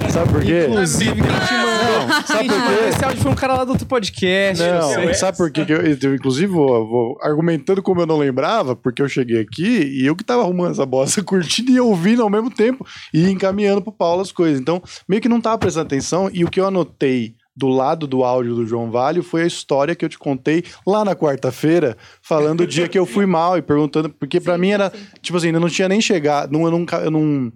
sabe 0.09 0.31
por 0.31 0.43
quê? 0.43 0.65
Inclusive, 0.69 1.11
quem 1.11 1.21
te 1.21 1.53
mandou, 1.53 1.76
sabe 2.25 2.47
por 2.47 2.61
quê? 2.61 2.89
esse 2.89 3.05
áudio 3.05 3.21
foi 3.21 3.31
um 3.31 3.35
cara 3.35 3.53
lá 3.55 3.63
do 3.63 3.71
outro 3.71 3.85
podcast. 3.85 4.63
Não, 4.63 4.93
sei. 4.93 5.13
sabe 5.13 5.37
por 5.37 5.51
quê? 5.51 5.65
que 5.65 5.73
eu, 5.73 5.81
eu, 5.81 6.15
inclusive, 6.15 6.47
vou, 6.47 6.87
vou 6.87 7.17
argumentando 7.21 7.81
como 7.81 8.01
eu 8.01 8.05
não 8.05 8.17
lembrava, 8.17 8.75
porque 8.75 9.01
eu 9.01 9.09
cheguei 9.09 9.41
aqui 9.41 9.67
e 9.67 10.05
eu 10.05 10.15
que 10.15 10.23
tava 10.23 10.41
arrumando 10.41 10.71
essa 10.71 10.85
bosta, 10.85 11.21
curtindo 11.23 11.71
e 11.71 11.79
ouvindo 11.79 12.21
ao 12.21 12.29
mesmo 12.29 12.49
tempo 12.49 12.85
e 13.13 13.29
encaminhando 13.29 13.81
pro 13.81 13.91
Paulo 13.91 14.21
as 14.21 14.31
coisas. 14.31 14.59
Então, 14.59 14.81
meio 15.07 15.21
que 15.21 15.29
não 15.29 15.41
tava 15.41 15.57
prestando 15.57 15.85
atenção 15.85 16.29
e 16.33 16.43
o 16.43 16.49
que 16.49 16.59
eu 16.59 16.67
anotei 16.67 17.35
do 17.57 17.67
lado 17.69 18.05
do 18.05 18.23
áudio 18.23 18.53
do 18.53 18.65
João 18.67 18.91
Valho 18.91 19.23
foi 19.23 19.41
a 19.41 19.47
história 19.47 19.95
que 19.95 20.05
eu 20.05 20.09
te 20.09 20.17
contei 20.19 20.63
lá 20.85 21.03
na 21.03 21.15
quarta-feira, 21.15 21.97
falando 22.21 22.61
o 22.61 22.67
dia 22.67 22.87
que 22.87 22.99
eu 22.99 23.05
fui 23.05 23.25
mal 23.25 23.57
e 23.57 23.61
perguntando, 23.63 24.09
porque 24.09 24.39
pra 24.39 24.53
Sim, 24.53 24.61
mim 24.61 24.69
era, 24.69 24.91
sim. 24.91 24.97
tipo 25.23 25.37
assim, 25.37 25.47
ainda 25.47 25.59
não 25.59 25.67
tinha 25.69 25.89
nem 25.89 25.99
chegado, 25.99 26.51
não, 26.51 26.63
eu, 26.65 26.71
nunca, 26.71 26.97
eu 26.97 27.09
não 27.09 27.51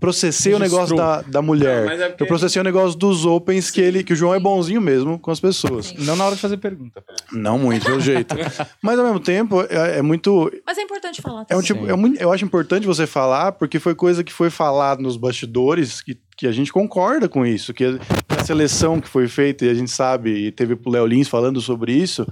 processei 0.00 0.54
o 0.54 0.58
negócio 0.58 0.96
Registrou. 0.96 0.98
da, 1.06 1.20
da 1.22 1.42
mulher. 1.42 1.84
Não, 1.84 1.92
é 1.92 2.08
porque- 2.08 2.22
Eu 2.22 2.26
processei 2.26 2.60
o 2.60 2.64
negócio 2.64 2.98
dos 2.98 3.26
opens, 3.26 3.70
que, 3.70 3.80
ele, 3.80 4.02
que 4.02 4.14
o 4.14 4.16
João 4.16 4.34
é 4.34 4.40
bonzinho 4.40 4.80
mesmo 4.80 5.18
com 5.18 5.30
as 5.30 5.38
pessoas. 5.38 5.86
Sim. 5.88 5.96
Não 5.98 6.16
na 6.16 6.24
hora 6.24 6.34
de 6.34 6.40
fazer 6.40 6.56
pergunta. 6.56 7.04
Não 7.30 7.58
muito, 7.58 7.84
pelo 7.84 8.00
jeito. 8.00 8.34
Mas 8.82 8.98
ao 8.98 9.04
mesmo 9.04 9.20
tempo, 9.20 9.60
é, 9.68 9.98
é 9.98 10.02
muito. 10.02 10.50
Mas 10.66 10.78
é 10.78 10.82
importante 10.82 11.20
falar. 11.20 11.44
É 11.50 11.56
um 11.56 11.60
tipo, 11.62 11.86
é 11.86 11.94
muito. 11.94 12.20
Eu 12.20 12.32
acho 12.32 12.42
importante 12.44 12.86
você 12.86 13.06
falar, 13.06 13.52
porque 13.52 13.78
foi 13.78 13.94
coisa 13.94 14.24
que 14.24 14.32
foi 14.32 14.48
falada 14.48 15.02
nos 15.02 15.16
bastidores 15.18 16.00
que, 16.00 16.16
que 16.42 16.46
a 16.48 16.52
gente 16.52 16.72
concorda 16.72 17.28
com 17.28 17.46
isso. 17.46 17.72
Que 17.72 17.84
a 18.28 18.44
seleção 18.44 19.00
que 19.00 19.08
foi 19.08 19.28
feita, 19.28 19.64
e 19.64 19.70
a 19.70 19.74
gente 19.74 19.92
sabe, 19.92 20.30
e 20.30 20.50
teve 20.50 20.74
o 20.74 20.90
Léo 20.90 21.06
Lins 21.06 21.28
falando 21.28 21.60
sobre 21.60 21.92
isso, 21.92 22.26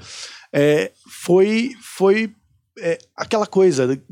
é, 0.52 0.90
foi, 1.08 1.76
foi 1.80 2.32
é, 2.80 2.98
aquela 3.16 3.46
coisa. 3.46 4.02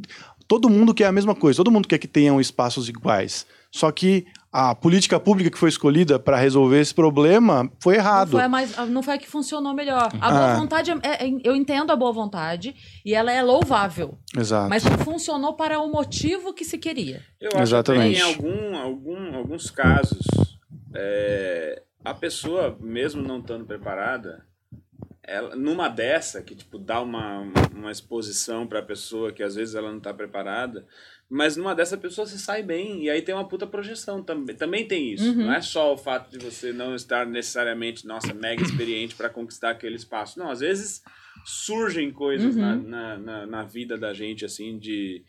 Todo 0.46 0.70
mundo 0.70 0.94
quer 0.94 1.07
a 1.07 1.12
mesma 1.12 1.34
coisa, 1.34 1.57
todo 1.57 1.72
mundo 1.72 1.88
quer 1.88 1.99
que 1.99 2.07
tenham 2.07 2.40
espaços 2.40 2.88
iguais. 2.88 3.44
Só 3.72 3.90
que 3.90 4.24
a 4.51 4.74
política 4.74 5.20
pública 5.20 5.51
que 5.51 5.59
foi 5.59 5.68
escolhida 5.68 6.18
para 6.18 6.36
resolver 6.38 6.80
esse 6.80 6.94
problema 6.94 7.70
foi 7.80 7.96
Não 7.96 8.01
errado. 8.03 8.30
foi, 8.30 8.42
a 8.42 8.49
mais, 8.49 8.76
não 8.88 9.03
foi 9.03 9.14
a 9.14 9.18
que 9.18 9.28
funcionou 9.28 9.74
melhor. 9.74 10.09
A 10.20 10.30
boa 10.30 10.53
Ah. 10.53 10.57
vontade, 10.57 10.90
é- 10.90 11.26
é- 11.26 11.30
eu 11.44 11.55
entendo 11.55 11.90
a 11.92 11.96
boa 11.96 12.12
vontade 12.12 12.74
e 13.05 13.14
ela 13.14 13.30
é 13.30 13.42
louvável. 13.42 14.18
Exato. 14.36 14.68
Mas 14.70 14.84
não 14.84 14.96
funcionou 14.99 15.55
para 15.55 15.78
o 15.80 15.90
motivo 15.92 16.55
que 16.55 16.64
se 16.64 16.78
queria. 16.78 17.22
Eu 17.40 17.51
acho 17.55 17.62
Exatamente. 17.62 18.16
que 18.16 18.20
em 18.20 18.24
algum, 18.24 18.76
algum, 18.76 19.36
alguns 19.36 19.70
casos, 19.70 20.26
é, 20.94 21.82
a 22.05 22.14
pessoa, 22.14 22.76
mesmo 22.80 23.22
não 23.22 23.40
estando 23.40 23.64
preparada, 23.66 24.46
ela, 25.22 25.55
numa 25.55 25.88
dessa, 25.88 26.40
que 26.42 26.55
tipo, 26.55 26.78
dá 26.78 27.03
uma, 27.03 27.44
uma 27.74 27.92
exposição 27.92 28.66
para 28.66 28.78
a 28.78 28.82
pessoa 28.82 29.30
que 29.30 29.42
às 29.42 29.55
vezes 29.57 29.74
ela 29.74 29.90
não 29.90 29.99
está 29.99 30.14
preparada, 30.14 30.86
mas 31.31 31.57
numa 31.57 31.74
dessa 31.74 31.97
pessoa 31.97 32.26
se 32.26 32.39
sai 32.39 32.62
bem, 32.62 33.05
e 33.05 33.11
aí 33.11 33.20
tem 33.20 33.35
uma 33.35 33.47
puta 33.47 33.66
projeção 33.66 34.22
também. 34.22 34.57
Também 34.57 34.87
tem 34.89 35.12
isso. 35.12 35.29
Uhum. 35.29 35.47
Não 35.47 35.53
é 35.53 35.61
só 35.61 35.93
o 35.93 35.99
fato 35.99 36.31
de 36.31 36.39
você 36.43 36.72
não 36.72 36.95
estar 36.95 37.26
necessariamente, 37.26 38.07
nossa, 38.07 38.33
mega 38.33 38.62
experiente 38.62 39.14
para 39.14 39.29
conquistar 39.29 39.70
aquele 39.70 39.97
espaço. 39.97 40.39
Não, 40.39 40.51
às 40.51 40.61
vezes 40.61 41.03
surgem 41.45 42.11
coisas 42.11 42.57
Uhum. 42.57 42.62
na, 42.62 42.76
na, 42.76 43.18
na, 43.18 43.47
na 43.47 43.62
vida 43.64 43.97
da 43.99 44.12
gente, 44.14 44.45
assim, 44.45 44.79
de 44.79 45.22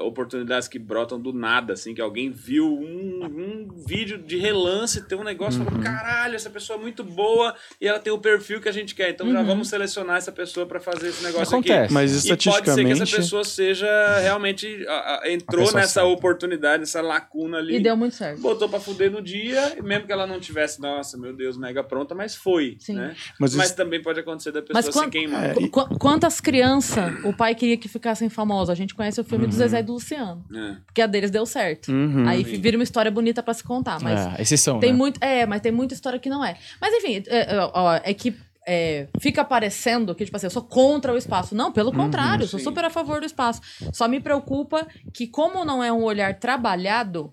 oportunidades 0.00 0.68
que 0.68 0.78
brotam 0.78 1.18
do 1.18 1.32
nada, 1.32 1.72
assim, 1.72 1.94
que 1.94 2.00
alguém 2.02 2.30
viu 2.30 2.66
um, 2.66 3.24
um 3.24 3.84
vídeo 3.86 4.18
de 4.18 4.36
relance, 4.36 5.06
tem 5.08 5.16
um 5.16 5.24
negócio, 5.24 5.60
Uhum. 5.60 5.66
falou, 5.66 5.82
caralho, 5.82 6.34
essa 6.34 6.50
pessoa 6.50 6.78
é 6.78 6.82
muito 6.82 7.02
boa 7.02 7.54
e 7.80 7.86
ela 7.88 7.98
tem 7.98 8.12
o 8.12 8.18
perfil 8.18 8.60
que 8.60 8.68
a 8.68 8.72
gente 8.72 8.94
quer, 8.94 9.10
então 9.10 9.30
já 9.32 9.40
Uhum. 9.40 9.46
vamos 9.46 9.68
selecionar 9.68 10.16
essa 10.18 10.30
pessoa 10.30 10.66
para 10.66 10.80
fazer 10.80 11.08
esse 11.08 11.22
negócio 11.24 11.54
Acontece. 11.56 11.84
aqui. 11.84 11.92
Mas 11.94 12.10
E 12.10 12.14
pode 12.14 12.22
ser 12.22 12.36
que 12.36 12.48
estatisticamente. 12.50 13.02
essa 13.02 13.16
pessoa 13.16 13.42
seja 13.44 14.18
realmente 14.20 14.84
a- 14.86 15.20
a- 15.24 15.32
entrou 15.32 15.64
nessa 15.72 15.86
certa. 16.00 16.08
oportunidade, 16.08 16.80
nessa 16.80 17.00
lacuna 17.00 17.56
ali. 17.58 17.76
E 17.76 17.80
deu 17.80 17.96
muito 17.96 18.14
certo. 18.14 18.40
Botou 18.40 18.68
pra 18.68 18.80
fuder 18.80 19.10
no 19.10 19.22
dia, 19.22 19.78
e 19.78 19.82
mesmo 19.82 20.06
que 20.06 20.12
ela 20.12 20.26
não 20.26 20.38
tivesse, 20.38 20.80
nossa, 20.80 21.16
meu 21.16 21.32
Deus, 21.34 21.56
mega 21.56 21.82
pronta, 21.82 22.14
mas 22.14 22.34
foi, 22.34 22.76
Sim. 22.78 22.96
né? 22.96 23.14
Mas 23.38 23.54
Mas, 23.54 23.66
isso- 23.68 23.76
também 23.76 24.02
pode 24.02 24.20
acontecer 24.20 24.52
da 24.52 24.60
Mas 24.60 24.84
pessoa 24.86 24.92
se 24.92 24.98
quando- 24.98 25.12
queimar. 25.12 25.50
É, 25.50 25.54
qu- 25.68 25.98
Quantas 25.98 26.40
crianças 26.40 27.24
o 27.24 27.32
pai 27.32 27.54
queria 27.54 27.76
que 27.76 27.88
ficassem 27.88 28.28
famosos? 28.28 28.68
A 28.70 28.74
gente 28.74 28.94
conhece 28.94 29.20
o 29.20 29.24
filme 29.24 29.46
do 29.46 29.54
Zezé 29.70 29.80
e 29.80 29.82
do 29.82 29.92
Luciano. 29.94 30.44
É. 30.54 30.76
Porque 30.86 31.00
a 31.02 31.06
deles 31.06 31.30
deu 31.30 31.46
certo. 31.46 31.90
Uhum. 31.90 32.28
Aí 32.28 32.44
Sim. 32.44 32.60
vira 32.60 32.76
uma 32.76 32.84
história 32.84 33.10
bonita 33.10 33.42
pra 33.42 33.54
se 33.54 33.62
contar. 33.64 34.00
Mas 34.02 34.38
é, 34.38 34.42
exceção, 34.42 34.78
tem 34.80 34.92
né? 34.92 34.98
muito. 34.98 35.22
É, 35.22 35.46
mas 35.46 35.60
tem 35.60 35.72
muita 35.72 35.94
história 35.94 36.18
que 36.18 36.28
não 36.28 36.44
é. 36.44 36.56
Mas 36.80 36.92
enfim, 36.94 37.22
é, 37.28 37.54
é, 37.56 37.70
ó, 37.72 37.94
é 38.02 38.12
que. 38.14 38.34
é, 38.66 39.08
fica 39.20 39.44
parecendo 39.44 40.14
que, 40.14 40.24
tipo 40.24 40.36
assim, 40.36 40.46
eu 40.46 40.50
sou 40.50 40.62
contra 40.62 41.12
o 41.12 41.16
espaço. 41.16 41.54
Não, 41.54 41.72
pelo 41.72 41.92
contrário, 41.92 42.44
eu 42.44 42.48
sou 42.48 42.58
sim. 42.60 42.64
super 42.64 42.84
a 42.84 42.90
favor 42.90 43.20
do 43.20 43.26
espaço. 43.26 43.60
Só 43.92 44.06
me 44.06 44.20
preocupa 44.20 44.86
que, 45.14 45.26
como 45.26 45.64
não 45.64 45.82
é 45.82 45.90
um 45.92 46.02
olhar 46.04 46.38
trabalhado, 46.38 47.30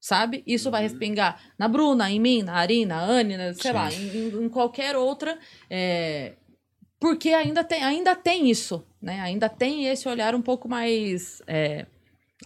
sabe? 0.00 0.42
Isso 0.46 0.70
vai 0.70 0.82
respingar 0.82 1.40
na 1.58 1.66
Bruna, 1.66 2.10
em 2.10 2.20
mim, 2.20 2.42
na 2.42 2.54
Arina, 2.54 2.96
na 2.96 3.02
Anne, 3.02 3.36
né, 3.36 3.52
sei 3.54 3.72
lá, 3.72 3.90
em, 3.92 4.06
em- 4.08 4.44
em 4.44 4.48
qualquer 4.48 4.94
outra. 4.96 5.36
é, 5.70 6.34
porque 6.98 7.28
ainda 7.30 7.62
tem, 7.62 7.82
ainda 7.84 8.14
tem 8.16 8.48
isso 8.50 8.82
né? 9.06 9.20
Ainda 9.20 9.48
tem 9.48 9.86
esse 9.86 10.08
olhar 10.08 10.34
um 10.34 10.42
pouco 10.42 10.68
mais 10.68 11.40
é, 11.46 11.86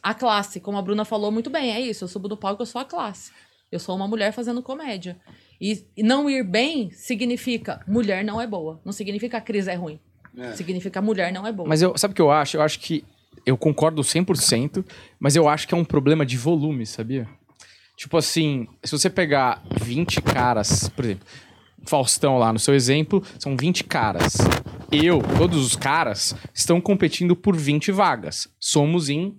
a 0.02 0.12
classe, 0.12 0.60
como 0.60 0.76
a 0.76 0.82
Bruna 0.82 1.06
falou 1.06 1.32
muito 1.32 1.48
bem, 1.48 1.72
é 1.72 1.80
isso, 1.80 2.04
eu 2.04 2.08
subo 2.08 2.28
do 2.28 2.36
palco, 2.36 2.60
eu 2.60 2.66
sou 2.66 2.80
a 2.82 2.84
classe. 2.84 3.32
Eu 3.72 3.78
sou 3.78 3.96
uma 3.96 4.06
mulher 4.06 4.30
fazendo 4.32 4.62
comédia. 4.62 5.16
E, 5.58 5.86
e 5.96 6.02
não 6.02 6.28
ir 6.28 6.44
bem 6.44 6.90
significa 6.90 7.82
mulher 7.88 8.22
não 8.24 8.40
é 8.40 8.46
boa. 8.46 8.78
Não 8.84 8.92
significa 8.92 9.38
a 9.38 9.40
Cris 9.40 9.68
é 9.68 9.74
ruim. 9.74 9.98
É. 10.36 10.52
Significa 10.52 11.00
mulher 11.00 11.32
não 11.32 11.46
é 11.46 11.52
boa. 11.52 11.68
Mas 11.68 11.80
eu, 11.80 11.96
sabe 11.96 12.12
o 12.12 12.14
que 12.14 12.20
eu 12.20 12.30
acho? 12.30 12.58
Eu 12.58 12.62
acho 12.62 12.78
que 12.78 13.04
eu 13.46 13.56
concordo 13.56 14.02
100%, 14.02 14.84
mas 15.18 15.36
eu 15.36 15.48
acho 15.48 15.66
que 15.66 15.72
é 15.72 15.76
um 15.76 15.84
problema 15.84 16.26
de 16.26 16.36
volume, 16.36 16.84
sabia? 16.84 17.26
Tipo 17.96 18.18
assim, 18.18 18.66
se 18.84 18.92
você 18.92 19.08
pegar 19.08 19.62
20 19.80 20.20
caras, 20.20 20.88
por 20.88 21.04
exemplo, 21.04 21.26
Faustão 21.86 22.38
lá 22.38 22.52
no 22.52 22.58
seu 22.58 22.74
exemplo, 22.74 23.22
são 23.38 23.56
20 23.56 23.84
caras. 23.84 24.36
Eu, 24.92 25.20
todos 25.38 25.64
os 25.64 25.76
caras, 25.76 26.34
estão 26.54 26.80
competindo 26.80 27.34
por 27.36 27.56
20 27.56 27.90
vagas. 27.92 28.48
Somos 28.58 29.08
em 29.08 29.36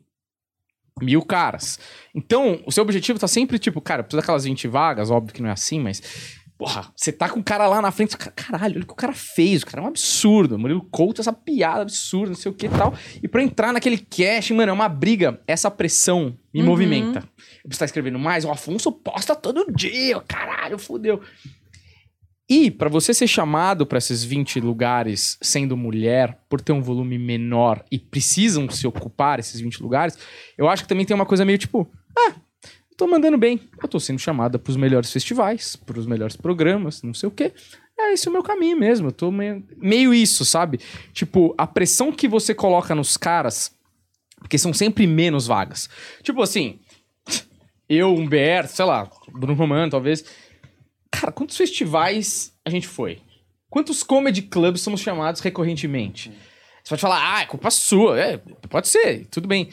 mil 1.02 1.22
caras. 1.24 1.80
Então, 2.14 2.62
o 2.66 2.72
seu 2.72 2.84
objetivo 2.84 3.18
tá 3.20 3.28
sempre 3.28 3.58
tipo, 3.58 3.82
cara, 3.82 4.04
precisa 4.04 4.22
daquelas 4.22 4.44
20 4.44 4.68
vagas, 4.68 5.10
óbvio 5.10 5.34
que 5.34 5.42
não 5.42 5.50
é 5.50 5.54
assim, 5.54 5.80
mas. 5.80 6.39
Porra, 6.58 6.92
você 6.96 7.12
tá 7.12 7.28
com 7.28 7.39
o 7.39 7.44
cara 7.44 7.66
lá 7.68 7.82
na 7.82 7.89
frente, 7.89 8.16
cara, 8.16 8.32
caralho, 8.34 8.76
olha 8.76 8.84
o 8.84 8.86
que 8.86 8.94
o 8.94 8.96
cara 8.96 9.14
fez, 9.14 9.64
o 9.64 9.66
cara 9.66 9.82
é 9.82 9.84
um 9.84 9.88
absurdo. 9.88 10.60
Murilo 10.60 10.84
Couto, 10.92 11.20
essa 11.20 11.34
piada 11.34 11.82
absurda, 11.82 12.28
não 12.28 12.36
sei 12.36 12.52
o 12.52 12.54
que 12.56 12.68
e 12.68 12.70
tal. 12.70 12.94
E 13.24 13.28
pra 13.28 13.42
entrar 13.42 13.74
naquele 13.74 13.98
cash, 13.98 14.52
mano, 14.52 14.70
é 14.70 14.74
uma 14.74 14.88
briga. 14.88 15.42
Essa 15.48 15.72
pressão 15.72 16.38
me 16.54 16.60
Uhum. 16.60 16.68
movimenta. 16.68 17.18
Eu 17.20 17.24
preciso 17.24 17.72
estar 17.72 17.86
escrevendo 17.86 18.20
mais, 18.20 18.46
o 18.46 18.52
Afonso 18.52 18.92
posta 18.92 19.36
todo 19.36 19.74
dia, 19.74 20.22
caralho, 20.28 20.78
fudeu. 20.78 21.20
E 22.52 22.70
pra 22.70 22.89
você 22.89 23.14
ser 23.14 23.28
chamado 23.28 23.86
pra 23.86 23.97
esses 23.97 24.26
20 24.26 24.60
lugares 24.60 25.38
sendo 25.41 25.78
mulher, 25.78 26.38
por 26.49 26.60
ter 26.60 26.74
um 26.74 26.82
volume 26.82 27.18
menor 27.18 27.82
e 27.89 27.97
precisam 27.97 28.70
se 28.70 28.86
ocupar 28.86 29.39
esses 29.39 29.62
20 29.62 29.82
lugares, 29.82 30.18
eu 30.58 30.68
acho 30.68 30.84
que 30.84 30.89
também 30.89 31.06
tem 31.06 31.16
uma 31.16 31.26
coisa 31.26 31.45
meio 31.45 31.58
tipo, 31.58 31.89
ah, 32.14 32.34
eu 32.66 32.97
tô 32.97 33.08
mandando 33.08 33.38
bem, 33.38 33.58
eu 33.82 33.88
tô 33.88 34.02
sendo 34.02 34.20
chamada 34.20 34.60
pros 34.60 34.76
melhores 34.76 35.10
festivais, 35.14 35.78
pros 35.78 36.06
melhores 36.06 36.36
programas, 36.36 37.02
não 37.02 37.14
sei 37.14 37.30
o 37.30 37.32
quê. 37.32 37.54
É 37.97 38.12
esse 38.12 38.28
é 38.28 38.30
o 38.30 38.34
meu 38.34 38.43
caminho 38.43 38.78
mesmo, 38.78 39.08
eu 39.08 39.12
tô 39.14 39.32
meio, 39.32 39.66
meio 39.78 40.14
isso, 40.14 40.43
sabe? 40.43 40.78
Tipo, 41.14 41.56
a 41.58 41.66
pressão 41.66 42.12
que 42.12 42.28
você 42.28 42.54
coloca 42.54 42.93
nos 42.93 43.16
caras, 43.16 43.74
porque 44.39 44.58
são 44.58 44.74
sempre 44.74 45.08
menos 45.08 45.47
vagas. 45.47 45.89
Tipo 46.22 46.41
assim, 46.41 46.82
eu, 47.88 48.14
Humberto, 48.14 48.74
sei 48.74 48.86
lá, 48.86 49.10
Bruno 49.32 49.54
Romano, 49.54 49.89
talvez. 49.89 50.24
Cara, 51.12 51.32
quantos 51.32 51.57
festivais 51.57 52.53
a 52.66 52.70
gente 52.70 52.88
foi? 52.88 53.20
Quantos 53.70 54.03
comedy 54.03 54.41
clubs 54.41 54.82
somos 54.82 55.01
chamados 55.01 55.41
recorrentemente? 55.41 56.32
Você 56.84 56.89
pode 56.89 57.01
falar, 57.01 57.36
ah, 57.38 57.41
é 57.41 57.45
culpa 57.45 57.70
sua. 57.70 58.20
É, 58.20 58.38
pode 58.70 58.88
ser, 58.88 59.28
tudo 59.30 59.47
bem. 59.47 59.70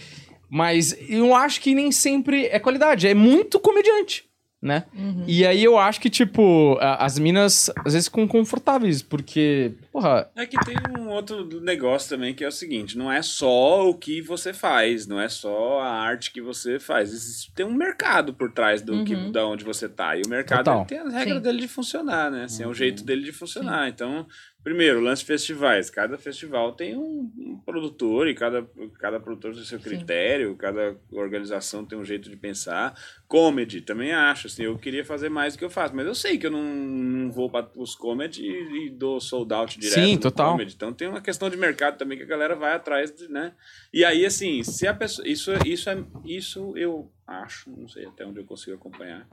Mas 0.51 0.97
eu 1.09 1.34
acho 1.34 1.61
que 1.61 1.74
nem 1.74 1.91
sempre 1.93 2.47
é 2.47 2.59
qualidade, 2.59 3.07
é 3.07 3.14
muito 3.14 3.61
comediante, 3.61 4.24
né? 4.62 4.84
E 5.26 5.47
aí 5.47 5.62
eu 5.62 5.76
acho 5.78 6.01
que, 6.01 6.09
tipo, 6.11 6.76
a- 6.80 7.05
as 7.05 7.18
minas 7.18 7.70
às 7.84 7.93
vezes 7.93 8.09
ficam 8.09 8.26
confortáveis, 8.26 9.03
porque, 9.03 9.72
porra, 9.93 10.30
É 10.36 10.47
que 10.47 10.57
tem 10.64 10.76
um 10.99 11.09
outro 11.09 11.61
negócio 11.61 12.09
também 12.09 12.34
que 12.34 12.45
é 12.45 12.49
o 12.49 12.53
seguinte: 12.53 12.97
não 12.97 13.11
é 13.11 13.22
só 13.22 13.89
o 13.89 13.95
que 13.95 14.20
você 14.20 14.53
faz, 14.53 15.07
não 15.07 15.20
é 15.20 15.28
só 15.28 15.80
a 15.80 15.91
arte 15.91 16.30
que 16.32 16.41
você 16.41 16.78
faz. 16.78 17.12
Existe, 17.12 17.53
tem 17.55 17.66
um 17.66 17.72
mercado 17.74 18.32
por 18.34 18.53
trás 18.53 18.82
do 18.82 19.05
que, 19.05 19.14
Uhum. 19.14 19.32
da 19.32 19.47
onde 19.47 19.64
você 19.64 19.89
tá. 19.89 20.16
E 20.16 20.22
o 20.24 20.28
mercado 20.28 20.64
tem 20.84 20.99
as 20.99 21.12
regras 21.12 21.36
Sim. 21.39 21.43
dele 21.43 21.61
de 21.61 21.68
funcionar, 21.68 22.30
né? 22.30 22.45
Assim, 22.45 22.62
É 22.62 22.66
o 22.66 22.74
jeito 22.74 23.05
dele 23.05 23.22
de 23.24 23.32
funcionar. 23.32 23.89
Então, 23.89 24.26
primeiro, 24.62 25.01
lance 25.01 25.22
de 25.22 25.26
festivais. 25.26 25.89
Cada 25.91 26.18
festival 26.18 26.72
tem 26.72 26.97
um, 26.97 27.30
um 27.39 27.61
produtor 27.64 28.28
e 28.28 28.34
cada, 28.34 28.66
cada 28.99 29.18
produtor 29.18 29.55
tem 29.55 29.64
seu 29.64 29.78
critério, 29.80 30.55
cada 30.57 30.97
organização 31.12 31.84
tem 31.84 31.99
um 31.99 32.05
jeito 32.05 32.28
de 32.28 32.36
pensar. 32.36 32.95
Comedy, 33.26 33.80
também 33.80 34.12
acho. 34.12 34.47
Assim, 34.47 34.64
eu 34.64 34.76
queria 34.78 35.05
fazer 35.05 35.28
mais 35.28 35.55
do 35.55 35.59
que 35.59 35.64
eu 35.64 35.70
faço, 35.70 35.95
mas 35.95 36.07
eu 36.07 36.14
sei 36.14 36.39
que 36.39 36.47
eu 36.47 36.51
não, 36.51 36.62
não 36.62 37.30
vou 37.30 37.51
para 37.51 37.68
os 37.76 37.95
comedy 37.95 38.43
e, 38.43 38.86
e 38.86 38.91
dou 38.91 39.20
sold 39.20 39.53
out 39.53 39.78
direto. 39.89 40.05
Sim, 40.07 40.14
no 40.14 40.20
total. 40.20 40.53
comedy. 40.53 40.72
Então 40.74 40.93
tem 40.93 41.09
uma 41.09 41.20
questão 41.20 41.49
de 41.51 41.57
mercado 41.57 41.97
também 41.97 42.16
que 42.18 42.24
a 42.24 42.26
galera 42.26 42.55
vai 42.55 42.72
atrás, 42.74 43.11
de, 43.11 43.28
né? 43.28 43.53
E 43.93 44.05
aí, 44.05 44.24
assim, 44.26 44.62
se 44.62 44.86
a 44.86 44.95
pessoa. 44.95 45.26
Isso, 45.26 45.53
isso, 45.66 45.89
é, 45.91 45.99
isso 46.24 46.72
eu 46.76 47.11
acho, 47.26 47.70
não 47.70 47.89
sei 47.89 48.07
até 48.07 48.24
onde 48.26 48.39
eu 48.41 48.45
consigo 48.45 48.74
acompanhar, 48.76 49.26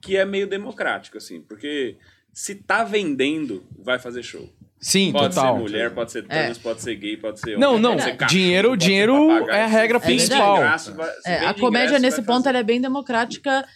que 0.00 0.16
é 0.16 0.24
meio 0.24 0.46
democrático, 0.46 1.16
assim, 1.16 1.40
porque 1.40 1.96
se 2.32 2.54
tá 2.54 2.84
vendendo, 2.84 3.64
vai 3.78 3.98
fazer 3.98 4.22
show. 4.22 4.48
sim, 4.78 5.10
Pode 5.10 5.34
total. 5.34 5.54
ser 5.56 5.60
mulher, 5.62 5.90
pode 5.94 6.12
ser 6.12 6.22
trans, 6.26 6.58
pode 6.58 6.82
ser 6.82 6.94
gay, 6.96 7.16
pode 7.16 7.40
ser 7.40 7.58
Não, 7.58 7.70
homem, 7.70 7.80
não, 7.82 7.90
pode 7.92 8.02
ser 8.02 8.16
cachorro, 8.16 8.38
dinheiro- 8.40 8.68
pode 8.70 8.84
dinheiro 8.84 9.48
é 9.50 9.62
a 9.62 9.66
regra 9.66 9.98
vende 9.98 10.14
principal. 10.16 10.56
ingresso, 10.58 10.94
vai- 10.94 11.10
É, 11.24 11.46
a 11.46 11.54
comédia 11.54 11.86
ingresso, 11.96 12.02
nesse 12.02 12.22
ponto 12.22 12.36
fazer. 12.44 12.48
ela 12.50 12.58
é 12.58 12.62
bem 12.62 12.78
democrática 12.80 13.66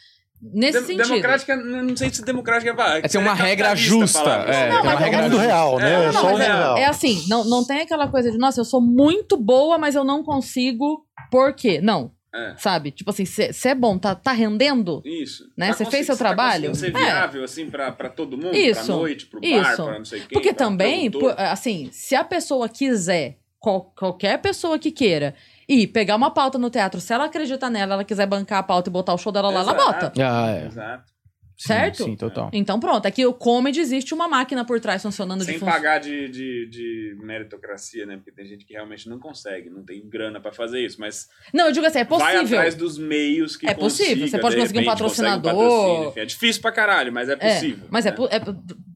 nesse 0.42 0.78
Dem- 0.78 0.86
sentido. 0.86 1.08
Democrática, 1.08 1.56
não 1.56 1.96
sei 1.96 2.10
se 2.10 2.24
democrática 2.24 2.72
vai. 2.74 2.98
É 2.98 3.08
ter 3.08 3.18
uma 3.18 3.34
regra 3.34 3.74
justa, 3.74 4.18
é, 4.20 4.68
Não, 4.70 4.82
tem 4.82 4.90
uma 4.90 4.98
regra 4.98 5.18
é 5.18 5.22
mundo 5.22 5.32
justa. 5.32 5.46
real, 5.46 5.78
né? 5.78 5.90
É, 5.90 5.94
É, 5.94 6.06
não, 6.06 6.12
só 6.12 6.20
o 6.20 6.30
mundo 6.30 6.38
mas 6.38 6.48
é- 6.48 6.52
real. 6.52 6.76
É 6.78 6.84
assim, 6.86 7.24
não, 7.28 7.44
não 7.44 7.64
tem 7.64 7.80
aquela 7.80 8.08
coisa 8.08 8.30
de, 8.30 8.38
nossa, 8.38 8.60
eu 8.60 8.64
sou 8.64 8.80
muito 8.80 9.36
boa, 9.36 9.76
mas 9.78 9.94
eu 9.94 10.04
não 10.04 10.22
consigo. 10.22 11.04
Por 11.30 11.52
quê? 11.54 11.80
Não. 11.82 12.12
É. 12.32 12.54
Sabe? 12.58 12.92
Tipo 12.92 13.10
assim, 13.10 13.24
você 13.24 13.50
é 13.70 13.74
bom, 13.74 13.98
tá, 13.98 14.14
tá 14.14 14.30
rendendo? 14.30 15.02
Isso. 15.04 15.44
Né? 15.56 15.72
Você 15.72 15.84
fez 15.84 16.06
seu 16.06 16.16
tá 16.16 16.24
trabalho? 16.26 16.70
É. 16.70 16.74
ser 16.74 16.92
viável, 16.92 17.42
assim, 17.42 17.68
pra, 17.68 17.90
pra 17.90 18.08
todo 18.08 18.36
mundo? 18.36 18.50
Pra 18.50 18.58
Isso. 18.58 18.92
noite, 18.92 19.26
pro 19.26 19.40
bar, 19.40 19.48
Isso. 19.48 19.84
pra 19.84 19.98
não 19.98 20.04
sei 20.04 20.20
quem. 20.20 20.28
Porque 20.28 20.54
pra 20.54 20.64
também, 20.66 21.10
por- 21.10 21.34
assim, 21.36 21.88
se 21.90 22.14
a 22.14 22.22
pessoa 22.22 22.68
quiser, 22.68 23.38
qual- 23.58 23.92
qualquer 23.98 24.38
pessoa 24.40 24.78
que 24.78 24.92
queira, 24.92 25.34
ir 25.72 25.86
pegar 25.88 26.16
uma 26.16 26.30
pauta 26.32 26.58
no 26.58 26.68
teatro, 26.70 27.00
se 27.00 27.12
ela 27.12 27.24
acredita 27.26 27.70
nela, 27.70 27.94
ela 27.94 28.04
quiser 28.04 28.26
bancar 28.26 28.58
a 28.58 28.62
pauta 28.62 28.88
e 28.90 28.92
botar 28.92 29.14
o 29.14 29.18
show 29.18 29.30
dela 29.32 29.50
lá, 29.50 29.60
ela 29.60 29.72
Exato. 29.74 30.06
bota. 30.06 30.12
Ah, 30.22 30.50
é. 30.50 30.66
Exato. 30.66 31.10
Sim, 31.56 31.66
Certo? 31.66 32.04
Sim, 32.04 32.16
total. 32.16 32.48
Então 32.54 32.80
pronto, 32.80 33.04
aqui 33.04 33.26
o 33.26 33.34
comedy 33.34 33.80
existe 33.80 34.14
uma 34.14 34.26
máquina 34.26 34.64
por 34.64 34.80
trás 34.80 35.02
funcionando 35.02 35.44
Sem 35.44 35.54
de 35.54 35.60
fun- 35.60 35.66
pagar 35.66 35.98
de, 36.00 36.26
de, 36.30 36.66
de 36.70 37.16
meritocracia, 37.22 38.06
né? 38.06 38.16
Porque 38.16 38.32
tem 38.32 38.46
gente 38.46 38.64
que 38.64 38.72
realmente 38.72 39.06
não 39.10 39.18
consegue, 39.18 39.68
não 39.68 39.84
tem 39.84 40.00
grana 40.08 40.40
pra 40.40 40.52
fazer 40.52 40.80
isso, 40.82 40.98
mas 40.98 41.28
Não, 41.52 41.66
eu 41.66 41.72
digo 41.72 41.84
assim, 41.84 41.98
é 41.98 42.04
vai 42.04 42.18
possível. 42.18 42.58
atrás 42.58 42.74
dos 42.74 42.96
meios 42.96 43.56
que 43.58 43.66
É 43.68 43.74
possível, 43.74 44.12
consiga, 44.14 44.28
você 44.30 44.38
pode 44.38 44.54
de 44.56 44.60
conseguir 44.62 44.78
um 44.80 44.84
patrocinador. 44.86 45.54
um. 45.54 46.18
É 46.18 46.24
difícil 46.24 46.62
pra 46.62 46.72
caralho, 46.72 47.12
mas 47.12 47.28
é 47.28 47.34
É, 47.34 47.36
possível. 47.36 47.86
mas 47.90 48.06
é, 48.06 48.10
né? 48.10 48.16
po- 48.16 48.28
é- 48.30 48.40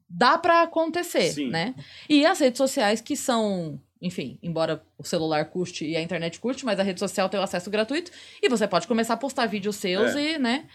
dá 0.09 0.39
pra 0.39 0.63
acontecer, 0.63 1.33
Sim. 1.33 1.51
né? 1.51 1.75
E 2.09 2.25
as 2.25 2.39
redes 2.39 2.57
sociais 2.57 3.03
que 3.03 3.15
são, 3.15 3.79
enfim, 4.05 4.39
embora 4.43 4.83
o 4.99 5.03
celular 5.05 5.47
custe 5.47 5.85
e 5.87 5.97
a 5.97 6.01
internet 6.03 6.39
custe, 6.39 6.65
mas 6.65 6.79
a 6.79 6.83
rede 6.83 7.01
social 7.01 7.29
tem 7.29 7.41
o 7.41 7.43
acesso 7.43 7.71
gratuito 7.71 8.11
e 8.43 8.49
você 8.49 8.69
pode 8.69 8.87
começar 8.87 9.15
a 9.15 9.17
postar 9.17 9.47
vídeos 9.47 9.77
seus 9.77 10.15
É. 10.15 10.35
e, 10.35 10.39
né? 10.39 10.67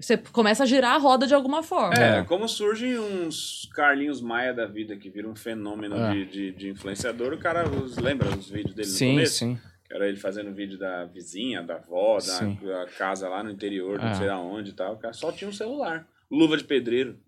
Você 0.00 0.16
começa 0.16 0.62
a 0.62 0.66
girar 0.66 0.94
a 0.94 0.98
roda 0.98 1.26
de 1.26 1.34
alguma 1.34 1.62
forma. 1.62 1.94
É, 1.94 2.18
É. 2.20 2.22
como 2.24 2.48
surgem 2.48 2.98
uns 2.98 3.68
Carlinhos 3.74 4.20
Maia 4.22 4.52
da 4.52 4.66
vida 4.66 4.96
que 4.96 5.10
viram 5.10 5.30
um 5.30 5.36
fenômeno 5.36 5.94
É. 5.96 6.12
de, 6.12 6.24
de, 6.26 6.50
de 6.52 6.68
influenciador. 6.70 7.34
O 7.34 7.38
cara, 7.38 7.68
os, 7.68 7.98
lembra 7.98 8.28
os 8.30 8.48
vídeos 8.50 8.74
dele 8.74 8.88
no 8.88 8.94
Sim, 8.94 9.10
começo? 9.12 9.34
sim. 9.38 9.58
Que 9.84 9.94
era 9.94 10.08
ele 10.08 10.16
fazendo 10.16 10.50
vídeo 10.54 10.78
da 10.78 11.04
vizinha, 11.04 11.62
da 11.62 11.74
avó, 11.74 12.18
Sim. 12.18 12.58
da, 12.64 12.84
da 12.84 12.86
casa 12.86 13.28
lá 13.28 13.42
no 13.42 13.50
interior, 13.50 13.98
não 13.98 14.08
É. 14.08 14.14
sei 14.14 14.28
aonde 14.28 14.70
e 14.70 14.72
tal. 14.72 14.94
O 14.94 14.98
cara 14.98 15.12
só 15.12 15.30
tinha 15.30 15.48
um 15.48 15.52
celular. 15.52 16.06
Luva 16.30 16.56
de 16.56 16.64
pedreiro, 16.64 17.18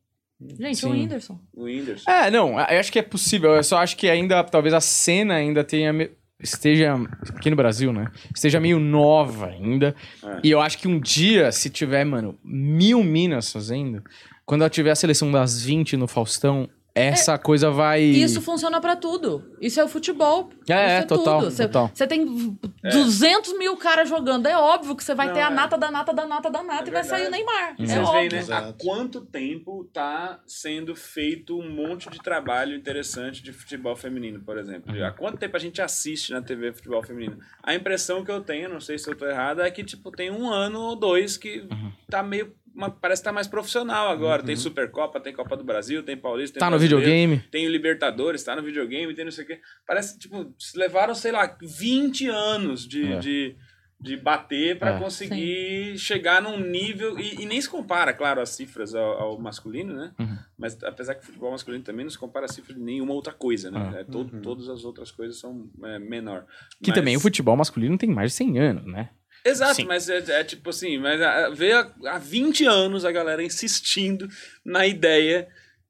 Gente, 0.40 0.78
Sim. 0.78 0.86
o 0.88 0.90
Whindersson. 0.90 1.40
o 1.54 1.64
Whindersson. 1.64 2.10
É, 2.10 2.30
não, 2.30 2.50
eu 2.58 2.78
acho 2.80 2.92
que 2.92 2.98
é 2.98 3.02
possível. 3.02 3.52
Eu 3.52 3.62
só 3.62 3.78
acho 3.78 3.96
que 3.96 4.08
ainda, 4.10 4.42
talvez 4.44 4.74
a 4.74 4.80
cena 4.80 5.34
ainda 5.34 5.62
tenha. 5.64 5.92
me- 5.92 6.10
Esteja. 6.40 6.94
Aqui 7.34 7.48
no 7.48 7.56
Brasil, 7.56 7.92
né? 7.92 8.10
Esteja 8.34 8.58
meio 8.60 8.78
nova 8.78 9.46
ainda. 9.46 9.94
É. 10.22 10.40
E 10.42 10.50
eu 10.50 10.60
acho 10.60 10.76
que 10.78 10.88
um 10.88 10.98
dia, 11.00 11.50
se 11.52 11.70
tiver, 11.70 12.04
mano, 12.04 12.36
mil 12.44 13.02
minas 13.02 13.50
fazendo, 13.50 14.02
quando 14.44 14.60
ela 14.62 14.68
tiver 14.68 14.90
a 14.90 14.96
seleção 14.96 15.30
das 15.30 15.62
20 15.62 15.96
no 15.96 16.06
Faustão, 16.08 16.68
essa 16.94 17.36
coisa 17.36 17.70
vai. 17.70 18.02
Isso 18.02 18.40
funciona 18.40 18.80
pra 18.80 18.94
tudo. 18.94 19.44
Isso 19.60 19.80
é 19.80 19.84
o 19.84 19.88
futebol. 19.88 20.50
É, 20.68 20.72
Isso 20.72 20.74
é, 20.74 21.02
total, 21.02 21.40
tudo. 21.40 21.50
Você, 21.50 21.66
total. 21.66 21.90
você 21.92 22.06
tem 22.06 22.56
200 22.82 23.58
mil 23.58 23.76
caras 23.76 24.08
jogando. 24.08 24.46
É 24.46 24.56
óbvio 24.56 24.94
que 24.94 25.02
você 25.02 25.14
vai 25.14 25.26
Não, 25.26 25.34
ter 25.34 25.40
a 25.40 25.46
é. 25.48 25.50
nata 25.50 25.76
da 25.76 25.90
nata 25.90 26.12
da 26.12 26.26
nata 26.26 26.50
da 26.50 26.62
nata 26.62 26.84
É 26.84 26.88
e 26.88 26.92
vai 26.92 27.04
sair 27.04 27.26
o. 27.26 27.30
Neymar. 27.30 27.74
É 27.78 27.86
vocês 27.86 27.98
óbvio. 28.08 28.30
veem, 28.30 28.44
né? 28.46 28.54
Há 28.56 28.72
quanto 28.78 29.20
tempo 29.22 29.84
tá 29.92 30.40
sendo 30.46 30.94
feito 30.94 31.58
um 31.58 31.68
monte 31.68 32.08
de 32.10 32.18
trabalho 32.18 32.76
interessante 32.76 33.42
de 33.42 33.52
futebol 33.52 33.96
feminino, 33.96 34.40
por 34.40 34.56
exemplo? 34.58 34.94
Uhum. 34.94 35.04
Há 35.04 35.10
quanto 35.10 35.38
tempo 35.38 35.56
a 35.56 35.60
gente 35.60 35.82
assiste 35.82 36.32
na 36.32 36.40
TV 36.42 36.72
futebol 36.72 37.02
feminino? 37.02 37.38
A 37.62 37.74
impressão 37.74 38.24
que 38.24 38.30
eu 38.30 38.40
tenho, 38.40 38.68
não 38.68 38.80
sei 38.80 38.98
se 38.98 39.10
eu 39.10 39.16
tô 39.16 39.26
errado, 39.26 39.60
é 39.62 39.70
que, 39.70 39.82
tipo, 39.82 40.10
tem 40.10 40.30
um 40.30 40.48
ano 40.48 40.80
ou 40.80 40.96
dois 40.96 41.36
que 41.36 41.64
Uhum. 41.70 41.92
tá 42.08 42.22
meio... 42.22 42.54
uma- 42.74 42.90
parece 42.90 43.22
que 43.22 43.24
tá 43.24 43.32
mais 43.32 43.46
profissional 43.46 44.10
agora. 44.10 44.42
Tem 44.42 44.56
Supercopa, 44.56 45.20
tem 45.20 45.32
Copa 45.32 45.56
do 45.56 45.64
Brasil, 45.64 46.02
tem 46.02 46.16
Paulista, 46.16 46.54
tem 46.54 46.60
Tá 46.60 46.70
no 46.70 46.78
videogame. 46.78 47.38
Tem 47.50 47.66
o 47.66 47.70
Libertadores, 47.70 48.42
tá 48.42 48.56
no 48.56 48.62
videogame, 48.62 49.14
tem 49.14 49.24
não 49.24 49.32
sei 49.32 49.44
o 49.44 49.46
quê. 49.46 49.60
Parece, 49.86 50.18
tipo, 50.18 50.52
levaram, 50.74 51.14
sei 51.14 51.32
lá, 51.32 51.56
20 51.62 52.26
anos 52.28 52.86
de, 52.86 53.12
É. 53.12 53.18
de, 53.18 53.56
de 54.00 54.16
bater 54.16 54.78
pra 54.78 54.96
É. 54.96 54.98
conseguir 54.98 55.96
chegar 55.98 56.42
num 56.42 56.58
nível. 56.58 57.18
E, 57.18 57.42
e 57.42 57.46
nem 57.46 57.60
se 57.60 57.68
compara, 57.70 58.12
claro, 58.12 58.40
as 58.40 58.50
cifras 58.50 58.94
ao, 58.94 59.12
ao 59.20 59.38
masculino, 59.40 59.94
né? 59.94 60.12
Uhum. 60.18 60.36
Mas 60.58 60.82
apesar 60.82 61.14
que 61.14 61.22
o 61.22 61.26
futebol 61.26 61.50
masculino 61.52 61.82
também 61.84 62.04
não 62.04 62.10
se 62.10 62.18
compara 62.18 62.44
a 62.46 62.48
cifra 62.48 62.74
de 62.74 62.80
nenhuma 62.80 63.12
outra 63.14 63.32
coisa, 63.32 63.70
né? 63.70 63.92
Ah. 63.94 63.98
É, 64.00 64.04
todo- 64.04 64.40
Todas 64.42 64.68
as 64.68 64.84
outras 64.84 65.10
coisas 65.10 65.38
são 65.38 65.70
é, 65.84 65.98
menor. 65.98 66.44
Que 66.82 66.90
Mas- 66.90 66.98
também 66.98 67.16
o 67.16 67.20
futebol 67.20 67.56
masculino 67.56 67.96
tem 67.96 68.10
mais 68.10 68.32
de 68.32 68.36
100 68.36 68.58
anos, 68.58 68.84
né? 68.86 69.10
Exato, 69.44 69.74
Sim. 69.74 69.84
mas 69.84 70.08
é, 70.08 70.22
é 70.40 70.44
tipo 70.44 70.70
assim, 70.70 70.96
mas 70.98 71.20
vê 71.56 71.72
há, 71.72 71.90
há 72.06 72.18
20 72.18 72.64
anos 72.64 73.04
a 73.04 73.12
galera 73.12 73.42
insistindo 73.42 74.26
na 74.64 74.86
ideia 74.86 75.46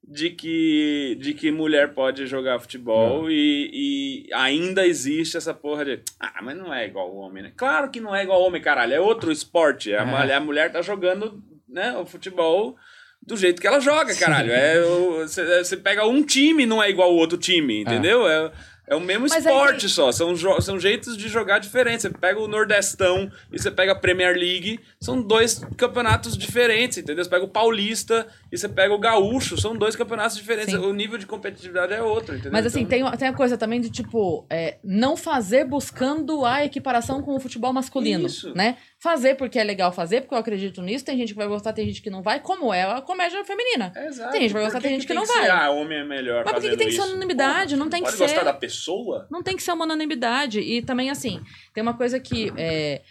de 0.07 0.29
que, 0.29 1.17
de 1.19 1.33
que 1.33 1.49
mulher 1.51 1.93
pode 1.93 2.27
jogar 2.27 2.59
futebol 2.59 3.29
e, 3.31 3.71
e 3.73 4.33
ainda 4.33 4.85
existe 4.85 5.35
essa 5.37 5.51
porra 5.53 5.83
de 5.85 5.99
ah, 6.19 6.41
mas 6.43 6.55
não 6.55 6.71
é 6.71 6.85
igual 6.85 7.11
o 7.11 7.17
homem, 7.17 7.41
né? 7.43 7.51
Claro 7.57 7.89
que 7.89 7.99
não 7.99 8.13
é 8.15 8.21
igual 8.23 8.39
ao 8.39 8.47
homem, 8.47 8.61
caralho, 8.61 8.93
é 8.93 8.99
outro 8.99 9.31
esporte. 9.31 9.93
A, 9.95 10.01
É. 10.01 10.05
mulher, 10.05 10.33
a 10.35 10.39
mulher 10.39 10.71
tá 10.71 10.81
jogando 10.81 11.41
né, 11.67 11.95
o 11.97 12.05
futebol 12.05 12.75
do 13.25 13.35
jeito 13.35 13.59
que 13.59 13.65
ela 13.65 13.79
joga, 13.79 14.13
caralho. 14.15 14.51
É, 14.51 14.79
Você 15.63 15.75
pega 15.77 16.05
um 16.05 16.21
time 16.21 16.67
não 16.67 16.83
é 16.83 16.89
igual 16.89 17.09
ao 17.09 17.15
outro 17.15 17.37
time, 17.37 17.81
entendeu? 17.81 18.27
É, 18.27 18.45
é 18.45 18.51
o 18.93 18.99
mesmo 18.99 19.21
Mas 19.29 19.45
aí 19.47 19.51
esporte 19.53 19.79
tem- 19.81 19.89
só, 19.89 20.11
são, 20.11 20.35
são 20.61 20.79
jeitos 20.79 21.17
de 21.17 21.27
jogar 21.27 21.57
diferentes. 21.59 22.03
Você 22.03 22.09
pega 22.09 22.39
o 22.39 22.47
Nordestão 22.47 23.31
e 23.51 23.57
você 23.59 23.71
pega 23.71 23.93
a 23.93 23.95
Premier 23.95 24.35
League, 24.37 24.79
são 25.01 25.21
dois 25.21 25.59
campeonatos 25.75 26.37
diferentes, 26.37 26.97
entendeu? 26.99 27.23
Você 27.23 27.29
pega 27.29 27.45
o 27.45 27.47
Paulista 27.47 28.27
e 28.51 28.57
você 28.57 28.69
pega 28.69 28.93
o 28.93 28.99
Gaúcho, 28.99 29.57
são 29.59 29.75
dois 29.75 29.95
campeonatos 29.95 30.37
diferentes. 30.37 30.73
Sim. 30.73 30.79
O 30.79 30.93
nível 30.93 31.17
de 31.17 31.25
competitividade 31.25 31.93
é 31.93 32.01
outro, 32.01 32.33
entendeu? 32.35 32.51
Mas 32.51 32.65
assim, 32.65 32.81
Então, 32.81 33.09
tem, 33.09 33.17
tem 33.17 33.27
a 33.27 33.33
coisa 33.33 33.57
também 33.57 33.81
de, 33.81 33.89
tipo, 33.89 34.45
é, 34.49 34.77
não 34.83 35.17
fazer 35.17 35.65
buscando 35.65 36.45
a 36.45 36.63
equiparação 36.65 37.21
com 37.21 37.35
o 37.35 37.39
futebol 37.39 37.73
masculino, 37.73 38.27
Isso. 38.27 38.53
né? 38.55 38.77
Fazer 39.05 39.35
porque 39.35 39.59
é 39.59 39.63
legal 39.63 39.91
fazer, 39.91 40.21
porque 40.21 40.33
eu 40.33 40.39
acredito 40.39 40.81
nisso. 40.81 41.05
Tem 41.05 41.15
gente 41.15 41.29
que 41.33 41.37
vai 41.37 41.47
gostar, 41.47 41.73
tem 41.73 41.85
gente 41.85 42.01
que 42.01 42.09
não 42.09 42.23
vai, 42.23 42.39
como 42.39 42.73
é 42.73 42.81
a 42.81 43.01
comédia 43.01 43.45
feminina. 43.45 43.93
é 43.95 44.07
exato. 44.07 44.31
tem 44.31 44.41
gente 44.41 44.49
que 44.49 44.53
vai 44.53 44.63
gostar, 44.63 44.79
que 44.79 44.87
tem 44.87 44.93
gente 44.95 45.07
que 45.07 45.13
tem 45.13 45.15
não 45.15 45.25
vai. 45.27 45.47
ah, 45.47 45.69
homem 45.69 45.99
é 45.99 46.03
melhor 46.03 46.43
Mas 46.43 46.53
por 46.55 46.61
que, 46.61 46.69
que 46.71 46.77
tem 46.77 46.87
que 46.87 46.93
ser 46.93 47.01
isso? 47.01 47.09
unanimidade? 47.09 47.75
Não 47.75 47.87
tem 47.87 48.01
que 48.01 48.07
Pode 48.09 48.17
ser. 48.17 48.23
gostar 48.23 48.43
da 48.43 48.53
pessoa? 48.53 49.27
Não 49.29 49.43
tem 49.43 49.55
que 49.55 49.61
ser 49.61 49.73
uma 49.73 49.85
unanimidade. 49.85 50.59
E 50.59 50.81
também, 50.81 51.11
assim, 51.11 51.39
tem 51.71 51.83
uma 51.83 51.93
coisa 51.93 52.19
que. 52.19 52.51
é, 52.57 53.03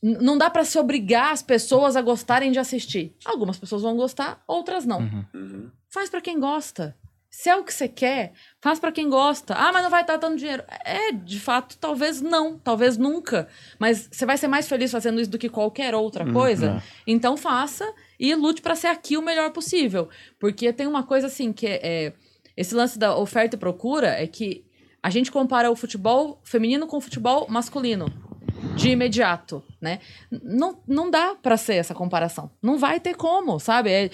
não 0.00 0.38
dá 0.38 0.48
pra 0.48 0.64
se 0.64 0.78
obrigar 0.78 1.32
as 1.32 1.42
pessoas 1.42 1.96
a 1.96 2.00
gostarem 2.00 2.52
de 2.52 2.60
assistir. 2.60 3.16
Algumas 3.24 3.58
pessoas 3.58 3.82
vão 3.82 3.96
gostar, 3.96 4.40
outras 4.46 4.86
não. 4.86 5.00
Uhum. 5.34 5.70
Faz 5.90 6.08
pra 6.08 6.20
quem 6.20 6.38
gosta. 6.38 6.94
Se 7.30 7.48
é 7.50 7.56
o 7.56 7.62
que 7.62 7.72
você 7.72 7.86
quer, 7.86 8.32
faz 8.60 8.80
pra 8.80 8.90
quem 8.90 9.08
gosta. 9.08 9.54
Ah, 9.54 9.70
mas 9.72 9.82
não 9.82 9.90
vai 9.90 10.00
estar 10.00 10.16
dando 10.16 10.36
dinheiro. 10.38 10.64
É, 10.84 11.12
de 11.12 11.38
fato, 11.38 11.76
talvez 11.78 12.20
não, 12.22 12.58
talvez 12.58 12.96
nunca. 12.96 13.46
Mas 13.78 14.08
você 14.10 14.24
vai 14.24 14.36
ser 14.38 14.48
mais 14.48 14.66
feliz 14.68 14.90
fazendo 14.90 15.20
isso 15.20 15.30
do 15.30 15.38
que 15.38 15.48
qualquer 15.48 15.94
outra 15.94 16.24
coisa. 16.32 16.82
Então 17.06 17.36
faça 17.36 17.84
e 18.18 18.34
lute 18.34 18.62
pra 18.62 18.74
ser 18.74 18.88
aqui 18.88 19.16
o 19.16 19.22
melhor 19.22 19.50
possível. 19.52 20.08
Porque 20.40 20.72
tem 20.72 20.86
uma 20.86 21.02
coisa 21.02 21.26
assim 21.26 21.52
que 21.52 21.66
é, 21.66 21.80
é- 21.82 22.12
esse 22.56 22.74
lance 22.74 22.98
da 22.98 23.16
oferta 23.16 23.56
e 23.56 23.58
procura 23.58 24.08
é 24.08 24.26
que 24.26 24.64
a 25.02 25.10
gente 25.10 25.30
compara 25.30 25.70
o 25.70 25.76
futebol 25.76 26.40
feminino 26.42 26.86
com 26.86 26.96
o 26.96 27.00
futebol 27.00 27.46
masculino 27.48 28.06
de 28.74 28.88
imediato, 28.90 29.62
né? 29.80 30.00
Não, 30.30 30.82
não 30.88 31.08
dá 31.10 31.36
pra 31.36 31.56
ser 31.56 31.74
essa 31.74 31.94
comparação. 31.94 32.50
Não 32.60 32.76
vai 32.78 32.98
ter 32.98 33.14
como, 33.14 33.60
sabe? 33.60 33.90
É 33.92 34.10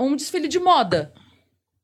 um 0.00 0.14
desfile 0.14 0.48
de 0.48 0.58
moda. 0.58 1.12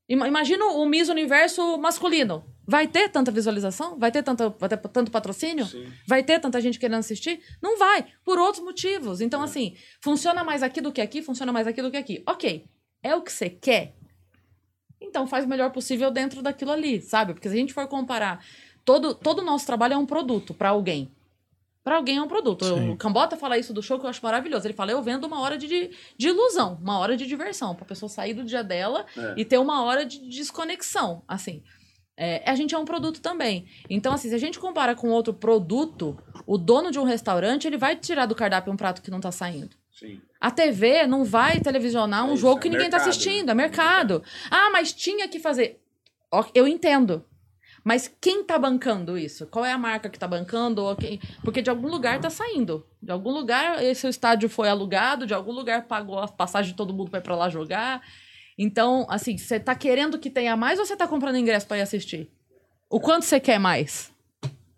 Ima- 0.08 0.28
Imagina 0.28 0.64
o 0.66 0.86
Miss 0.86 1.08
Universo 1.08 1.78
masculino. 1.78 2.44
Vai 2.66 2.86
ter 2.88 3.08
tanta 3.10 3.30
visualização? 3.30 3.98
Vai 3.98 4.10
ter, 4.10 4.22
tanta, 4.22 4.48
vai 4.48 4.68
ter 4.68 4.76
tanto 4.78 5.10
patrocínio? 5.10 5.66
Sim. 5.66 5.86
Vai 6.06 6.22
ter 6.22 6.38
tanta 6.40 6.60
gente 6.60 6.78
querendo 6.78 6.98
assistir? 6.98 7.40
Não 7.62 7.78
vai, 7.78 8.06
por 8.24 8.38
outros 8.38 8.64
motivos. 8.64 9.20
Então, 9.20 9.42
assim, 9.42 9.76
funciona 10.02 10.42
mais 10.42 10.62
aqui 10.62 10.80
do 10.80 10.90
que 10.92 11.00
aqui, 11.00 11.20
funciona 11.22 11.52
mais 11.52 11.66
aqui 11.66 11.82
do 11.82 11.90
que 11.90 11.96
aqui. 11.98 12.22
Ok, 12.26 12.64
é 13.02 13.14
o 13.14 13.22
que 13.22 13.30
você 13.32 13.50
quer? 13.50 13.94
Então 15.00 15.26
faz 15.26 15.44
o 15.44 15.48
melhor 15.48 15.70
possível 15.70 16.10
dentro 16.10 16.40
daquilo 16.42 16.70
ali, 16.72 17.00
sabe? 17.02 17.34
Porque 17.34 17.48
se 17.48 17.54
a 17.54 17.58
gente 17.58 17.74
for 17.74 17.86
comparar, 17.86 18.42
todo 18.84 19.14
todo 19.14 19.40
o 19.40 19.44
nosso 19.44 19.66
trabalho 19.66 19.92
é 19.94 19.98
um 19.98 20.06
produto 20.06 20.54
pra 20.54 20.70
alguém. 20.70 21.12
Pra 21.84 21.96
alguém 21.96 22.16
é 22.16 22.22
um 22.22 22.26
produto. 22.26 22.64
Sim. 22.64 22.90
O 22.92 22.96
Cambota 22.96 23.36
fala 23.36 23.58
isso 23.58 23.74
do 23.74 23.82
show 23.82 23.98
que 24.00 24.06
eu 24.06 24.10
acho 24.10 24.20
maravilhoso. 24.24 24.66
Ele 24.66 24.72
fala: 24.72 24.90
eu 24.90 25.02
vendo 25.02 25.24
uma 25.26 25.40
hora 25.40 25.58
de, 25.58 25.66
de, 25.68 25.90
de 26.16 26.28
ilusão, 26.28 26.78
uma 26.82 26.98
hora 26.98 27.14
de 27.14 27.26
diversão, 27.26 27.74
pra 27.74 27.84
pessoa 27.84 28.08
sair 28.08 28.32
do 28.32 28.42
dia 28.42 28.64
dela 28.64 29.04
É. 29.16 29.34
e 29.36 29.44
ter 29.44 29.58
uma 29.58 29.84
hora 29.84 30.04
de 30.06 30.18
desconexão. 30.26 31.22
Assim. 31.28 31.62
É, 32.16 32.48
a 32.48 32.54
gente 32.54 32.74
é 32.74 32.78
um 32.78 32.84
produto 32.84 33.20
também. 33.20 33.66
Então, 33.90 34.12
assim, 34.14 34.28
se 34.28 34.34
a 34.34 34.38
gente 34.38 34.58
compara 34.58 34.94
com 34.94 35.10
outro 35.10 35.34
produto, 35.34 36.16
o 36.46 36.56
dono 36.56 36.90
de 36.90 36.98
um 36.98 37.02
restaurante, 37.02 37.66
ele 37.66 37.76
vai 37.76 37.96
tirar 37.96 38.26
do 38.26 38.34
cardápio 38.36 38.72
um 38.72 38.76
prato 38.76 39.02
que 39.02 39.10
não 39.10 39.20
tá 39.20 39.32
saindo. 39.32 39.76
Sim. 39.92 40.20
A 40.40 40.50
TV 40.50 41.06
não 41.06 41.24
vai 41.24 41.60
televisionar 41.60 42.20
É 42.20 42.22
um 42.22 42.34
isso, 42.34 42.42
jogo 42.42 42.58
é 42.60 42.62
que 42.62 42.68
ninguém 42.70 42.88
tá 42.88 42.98
mercado, 42.98 43.08
assistindo, 43.10 43.46
né? 43.46 43.52
é 43.52 43.54
mercado. 43.54 44.22
Ah, 44.50 44.70
mas 44.70 44.92
tinha 44.92 45.26
que 45.28 45.38
fazer. 45.40 45.80
Eu 46.54 46.66
entendo. 46.68 47.24
Mas 47.84 48.10
quem 48.20 48.42
tá 48.42 48.58
bancando 48.58 49.18
isso? 49.18 49.46
Qual 49.46 49.62
é 49.64 49.70
a 49.70 49.76
marca 49.78 50.08
que 50.08 50.18
tá 50.18 50.26
bancando? 50.26 50.82
Ou 50.82 50.96
quem- 50.96 51.20
Porque 51.42 51.60
de 51.60 51.68
algum 51.68 51.86
lugar 51.88 52.18
tá 52.18 52.30
saindo. 52.30 52.86
De 53.02 53.12
algum 53.12 53.30
lugar 53.30 53.82
esse 53.84 54.08
estádio 54.08 54.48
foi 54.48 54.68
alugado, 54.70 55.26
de 55.26 55.34
algum 55.34 55.52
lugar 55.52 55.82
pagou 55.86 56.18
a 56.18 56.26
passagem 56.26 56.70
de 56.72 56.76
todo 56.76 56.94
mundo 56.94 57.10
pra 57.10 57.18
ir 57.20 57.22
pra 57.22 57.36
lá 57.36 57.50
jogar. 57.50 58.00
Então, 58.56 59.06
assim, 59.10 59.36
você 59.36 59.60
tá 59.60 59.74
querendo 59.74 60.18
que 60.18 60.30
tenha 60.30 60.56
mais 60.56 60.78
ou 60.78 60.86
você 60.86 60.96
tá 60.96 61.06
comprando 61.06 61.36
ingresso 61.36 61.66
pra 61.66 61.76
ir 61.76 61.82
assistir? 61.82 62.30
O 62.88 62.98
quanto 63.00 63.24
você 63.26 63.38
quer 63.38 63.58
mais? 63.58 64.10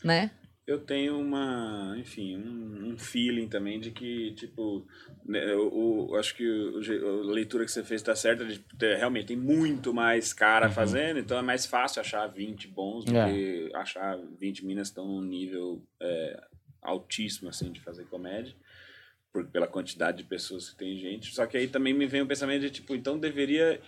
Né? 0.02 0.30
Eu 0.66 0.80
tenho 0.80 1.16
uma, 1.20 1.94
enfim, 1.96 2.36
um, 2.36 2.90
um 2.92 2.98
feeling 2.98 3.46
também 3.48 3.78
de 3.78 3.92
que, 3.92 4.32
tipo, 4.32 4.84
né, 5.24 5.54
o, 5.54 6.08
o- 6.10 6.16
acho 6.16 6.34
que 6.34 6.44
o, 6.44 6.80
a 7.28 7.32
leitura 7.32 7.64
que 7.64 7.70
você 7.70 7.84
fez 7.84 8.02
tá 8.02 8.16
certa, 8.16 8.44
de 8.44 8.58
ter, 8.76 8.96
realmente 8.96 9.26
tem 9.28 9.36
muito 9.36 9.94
mais 9.94 10.32
cara 10.32 10.68
fazendo, 10.68 11.20
então 11.20 11.38
é 11.38 11.42
mais 11.42 11.66
fácil 11.66 12.00
achar 12.00 12.26
20 12.26 12.66
bons 12.66 13.04
do 13.04 13.16
É. 13.16 13.30
que 13.32 13.70
achar 13.76 14.18
20 14.40 14.66
minas 14.66 14.88
estão 14.88 15.06
num 15.06 15.22
nível 15.22 15.80
é, 16.00 16.42
altíssimo, 16.82 17.48
assim, 17.48 17.70
de 17.70 17.80
fazer 17.80 18.04
comédia, 18.06 18.52
por, 19.32 19.46
pela 19.46 19.68
quantidade 19.68 20.18
de 20.18 20.24
pessoas 20.24 20.70
que 20.70 20.76
tem 20.76 20.98
gente. 20.98 21.32
Só 21.32 21.46
que 21.46 21.56
aí 21.56 21.68
também 21.68 21.94
me 21.94 22.06
vem 22.06 22.22
o 22.22 22.26
pensamento 22.26 22.62
de, 22.62 22.70
tipo, 22.70 22.92
então 22.96 23.16
deveria 23.18 23.80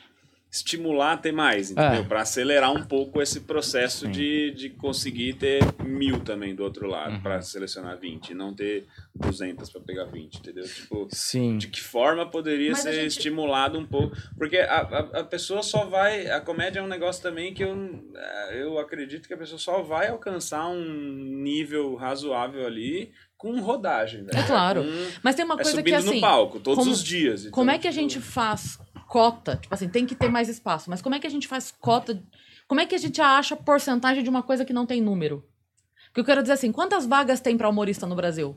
estimular 0.51 1.13
a 1.13 1.17
ter 1.17 1.33
mais, 1.33 1.71
entendeu? 1.71 2.01
É. 2.01 2.05
Para 2.05 2.23
acelerar 2.23 2.73
um 2.73 2.83
pouco 2.83 3.21
esse 3.21 3.41
processo 3.41 4.07
Sim. 4.07 4.13
de, 4.13 4.51
de 4.53 4.71
conseguir 4.71 5.35
ter 5.35 5.61
mil 5.85 6.21
também 6.21 6.55
do 6.55 6.63
outro 6.65 6.87
lado 6.87 7.15
Uhum. 7.17 7.21
para 7.21 7.43
selecionar 7.43 7.99
20 7.99 8.31
e 8.31 8.35
não 8.35 8.55
ter 8.55 8.87
200 9.15 9.69
para 9.71 9.81
pegar 9.83 10.05
20, 10.07 10.37
entendeu? 10.37 10.65
Tipo, 10.65 11.07
Sim. 11.11 11.59
de 11.59 11.69
que 11.69 11.81
forma 11.81 12.25
poderia 12.31 12.71
Mas 12.73 12.81
ser 12.81 12.93
gente- 12.95 13.09
estimulado 13.09 13.79
um 13.79 13.85
pouco? 13.87 14.17
Porque 14.39 14.57
a, 14.59 14.77
a, 14.81 14.99
a 15.21 15.25
pessoa 15.25 15.63
só 15.63 15.85
vai. 15.85 16.31
A 16.31 16.41
comédia 16.41 16.81
é 16.81 16.83
um 16.83 16.87
negócio 16.89 17.23
também 17.23 17.53
que 17.53 17.63
eu, 17.63 18.03
eu 18.53 18.79
acredito 18.79 19.29
que 19.29 19.35
a 19.35 19.39
pessoa 19.39 19.59
só 19.59 19.83
vai 19.83 20.09
alcançar 20.09 20.67
um 20.69 20.83
nível 21.43 21.95
razoável 21.95 22.67
ali 22.67 23.13
com 23.37 23.61
rodagem, 23.61 24.25
velho. 24.25 24.37
É 24.37 24.43
claro. 24.47 24.83
Com- 24.83 25.11
Mas 25.23 25.37
tem 25.37 25.45
uma 25.45 25.55
é 25.55 25.63
coisa 25.63 25.81
que 25.83 25.95
assim. 25.95 26.15
no 26.17 26.21
palco 26.21 26.59
todos 26.59 26.79
como- 26.81 26.91
os 26.91 27.05
dias. 27.05 27.43
então, 27.43 27.53
Como 27.53 27.71
é 27.71 27.79
que 27.79 27.87
a 27.87 27.91
tipo, 27.93 28.01
gente 28.03 28.19
faz 28.21 28.81
cota? 29.09 29.57
Tipo 29.57 29.75
assim, 29.75 29.89
tem 29.89 30.05
que 30.07 30.15
ter 30.15 30.31
mais 30.31 30.49
espaço, 30.49 30.91
mas 30.91 31.01
como 31.03 31.15
é 31.15 31.19
que 31.19 31.27
a 31.27 31.31
gente 31.31 31.49
faz 31.49 31.73
cota? 31.81 32.23
Como 32.69 32.81
é 32.81 32.87
que 32.87 32.95
a 32.95 32.99
gente 32.99 33.21
acha 33.21 33.57
porcentagem 33.57 34.23
de 34.23 34.29
uma 34.29 34.43
coisa 34.43 34.65
que 34.65 34.73
não 34.73 34.85
tem 34.87 35.01
número? 35.01 35.43
Porque 36.09 36.21
eu 36.21 36.25
quero 36.25 36.43
dizer 36.43 36.53
assim, 36.55 36.71
quantas 36.71 37.07
vagas 37.07 37.41
tem 37.41 37.57
pra 37.57 37.69
humorista 37.69 38.07
no 38.07 38.15
Brasil? 38.15 38.55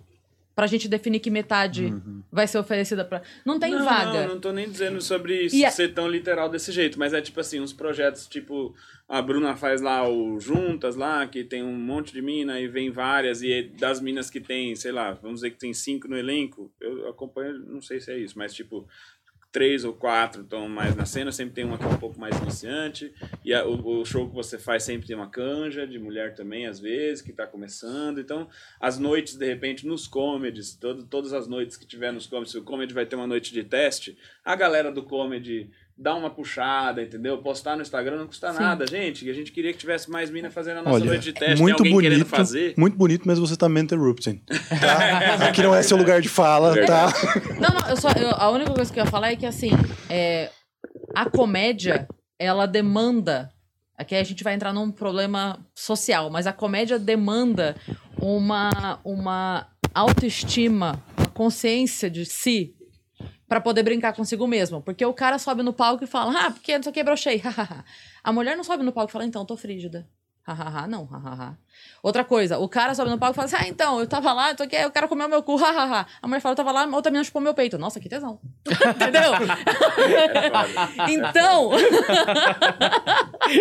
Pra 0.53 0.67
gente 0.67 0.89
definir 0.89 1.21
que 1.21 1.29
metade 1.29 1.93
vai 2.29 2.45
ser 2.45 2.57
oferecida 2.57 3.05
pra. 3.05 3.21
Não 3.45 3.57
tem 3.57 3.71
não, 3.71 3.85
vaga. 3.85 4.27
Não, 4.27 4.33
não 4.33 4.39
tô 4.41 4.51
nem 4.51 4.69
dizendo 4.69 5.01
sobre 5.01 5.45
isso 5.45 5.65
a- 5.65 5.71
ser 5.71 5.93
tão 5.93 6.09
literal 6.09 6.49
desse 6.49 6.73
jeito, 6.73 6.99
mas 6.99 7.13
é 7.13 7.21
tipo 7.21 7.39
assim, 7.39 7.61
uns 7.61 7.71
projetos 7.71 8.27
tipo. 8.27 8.75
A 9.07 9.21
Bruna 9.21 9.55
faz 9.55 9.81
lá 9.81 10.07
o 10.07 10.39
Juntas 10.39 10.95
lá, 10.97 11.25
que 11.25 11.43
tem 11.45 11.63
um 11.63 11.73
monte 11.77 12.11
de 12.11 12.21
mina 12.21 12.59
e 12.59 12.67
vem 12.67 12.91
várias, 12.91 13.41
e 13.41 13.51
é 13.51 13.63
das 13.63 14.01
minas 14.01 14.29
que 14.29 14.39
tem, 14.41 14.75
sei 14.75 14.91
lá, 14.91 15.13
vamos 15.13 15.37
dizer 15.39 15.51
que 15.51 15.57
tem 15.59 15.73
cinco 15.73 16.07
no 16.09 16.17
elenco, 16.17 16.71
eu 16.81 17.09
acompanho, 17.09 17.57
não 17.59 17.81
sei 17.81 18.01
se 18.01 18.11
é 18.11 18.17
isso, 18.19 18.37
mas 18.37 18.53
tipo. 18.53 18.85
Três 19.51 19.83
ou 19.83 19.91
quatro 19.93 20.43
estão 20.43 20.69
mais 20.69 20.95
na 20.95 21.05
cena, 21.05 21.29
sempre 21.29 21.53
tem 21.53 21.65
uma 21.65 21.77
que 21.77 21.83
é 21.83 21.87
um 21.87 21.97
pouco 21.97 22.17
mais 22.17 22.37
iniciante. 22.37 23.13
E 23.43 23.53
a- 23.53 23.65
o, 23.65 23.99
o 24.01 24.05
show 24.05 24.27
que 24.29 24.33
você 24.33 24.57
faz 24.57 24.83
sempre 24.83 25.05
tem 25.07 25.15
uma 25.15 25.29
canja 25.29 25.85
de 25.85 25.99
mulher 25.99 26.33
também, 26.33 26.67
às 26.67 26.79
vezes, 26.79 27.21
que 27.21 27.31
está 27.31 27.45
começando. 27.45 28.21
Então, 28.21 28.47
as 28.79 28.97
noites, 28.97 29.35
de 29.35 29.45
repente, 29.45 29.85
nos 29.85 30.07
comedies, 30.07 30.73
todo, 30.75 31.03
todas 31.03 31.33
as 31.33 31.47
noites 31.47 31.75
que 31.75 31.85
tiver 31.85 32.13
nos 32.13 32.27
comedies, 32.27 32.55
o 32.55 32.63
comedy 32.63 32.93
vai 32.93 33.05
ter 33.05 33.17
uma 33.17 33.27
noite 33.27 33.51
de 33.53 33.63
teste, 33.63 34.17
a 34.45 34.55
galera 34.55 34.89
do 34.89 35.03
comedy 35.03 35.69
dá 35.97 36.15
uma 36.15 36.29
puxada, 36.29 37.01
entendeu? 37.03 37.37
Postar 37.39 37.75
no 37.75 37.81
Instagram 37.81 38.17
não 38.17 38.27
custa 38.27 38.51
Sim. 38.51 38.59
nada, 38.59 38.87
gente. 38.87 39.29
A 39.29 39.33
gente 39.33 39.51
queria 39.51 39.71
que 39.71 39.77
tivesse 39.79 40.09
mais 40.09 40.29
mina 40.29 40.49
fazendo 40.49 40.79
a 40.79 40.81
nossa 40.83 40.95
Olha, 40.95 41.05
noite 41.05 41.23
de 41.25 41.33
teste. 41.33 41.61
muito 41.61 41.83
tem 41.83 41.91
alguém 41.91 42.09
querendo 42.09 42.19
bonito, 42.25 42.35
fazer? 42.35 42.73
muito 42.77 42.97
bonito, 42.97 43.23
mas 43.25 43.37
você 43.37 43.55
tá 43.55 43.69
me 43.69 43.79
interrupting. 43.81 44.41
Tá? 44.79 45.47
Aqui 45.49 45.61
não 45.61 45.75
é 45.75 45.83
seu 45.83 45.97
lugar 45.97 46.21
de 46.21 46.29
fala, 46.29 46.73
tá? 46.85 47.13
Não, 47.59 47.69
não, 47.79 47.89
eu 47.89 47.97
só, 47.97 48.09
eu- 48.11 48.31
a 48.35 48.49
única 48.49 48.73
coisa 48.73 48.91
que 48.91 48.99
eu 48.99 49.05
ia 49.05 49.11
falar 49.11 49.31
é 49.31 49.35
que 49.35 49.45
assim, 49.45 49.71
é, 50.09 50.49
a 51.15 51.29
comédia, 51.29 52.07
ela 52.39 52.65
demanda. 52.65 53.51
Aqui 53.97 54.15
a 54.15 54.23
gente 54.23 54.43
vai 54.43 54.55
entrar 54.55 54.73
num 54.73 54.89
problema 54.91 55.59
social, 55.75 56.29
mas 56.31 56.47
a 56.47 56.53
comédia 56.53 56.97
demanda 56.97 57.75
uma, 58.19 58.99
uma 59.03 59.67
autoestima, 59.93 61.03
uma 61.17 61.27
consciência 61.27 62.09
de 62.09 62.25
si 62.25 62.73
Pra 63.51 63.59
poder 63.59 63.83
brincar 63.83 64.13
consigo 64.13 64.47
mesmo. 64.47 64.81
Porque 64.81 65.05
o 65.05 65.13
cara 65.13 65.37
sobe 65.37 65.61
no 65.61 65.73
palco 65.73 66.05
e 66.05 66.07
fala, 66.07 66.45
ah, 66.45 66.51
porque 66.51 66.73
não 66.73 66.83
sei 66.83 66.89
o 66.89 66.93
que, 66.93 67.03
brochei. 67.03 67.43
a 68.23 68.31
mulher 68.31 68.55
não 68.55 68.63
sobe 68.63 68.81
no 68.81 68.93
palco 68.93 69.09
e 69.09 69.11
fala, 69.11 69.25
então, 69.25 69.45
tô 69.45 69.57
frígida. 69.57 70.07
Hahaha, 70.47 70.87
não, 70.87 71.03
hahaha. 71.05 71.57
Outra 72.01 72.23
coisa, 72.23 72.57
o 72.59 72.69
cara 72.69 72.95
sobe 72.95 73.11
no 73.11 73.17
palco 73.17 73.33
e 73.33 73.35
fala 73.35 73.45
assim: 73.47 73.57
Ah, 73.59 73.67
então, 73.67 73.99
eu 73.99 74.07
tava 74.07 74.31
lá, 74.31 74.55
tô 74.55 74.63
aqui, 74.63 74.77
o 74.85 74.89
cara 74.89 75.05
comeu 75.07 75.27
meu 75.27 75.43
cu, 75.43 75.57
hahaha. 75.59 76.07
A 76.21 76.27
mulher 76.27 76.39
fala: 76.39 76.53
Eu 76.53 76.57
tava 76.57 76.71
lá, 76.71 76.83
a 76.85 76.95
outra 76.95 77.11
menina 77.11 77.25
chupou 77.25 77.41
meu 77.41 77.53
peito. 77.53 77.77
Nossa, 77.77 77.99
que 77.99 78.07
tesão. 78.07 78.39
Entendeu? 78.95 79.33
então, 81.09 81.71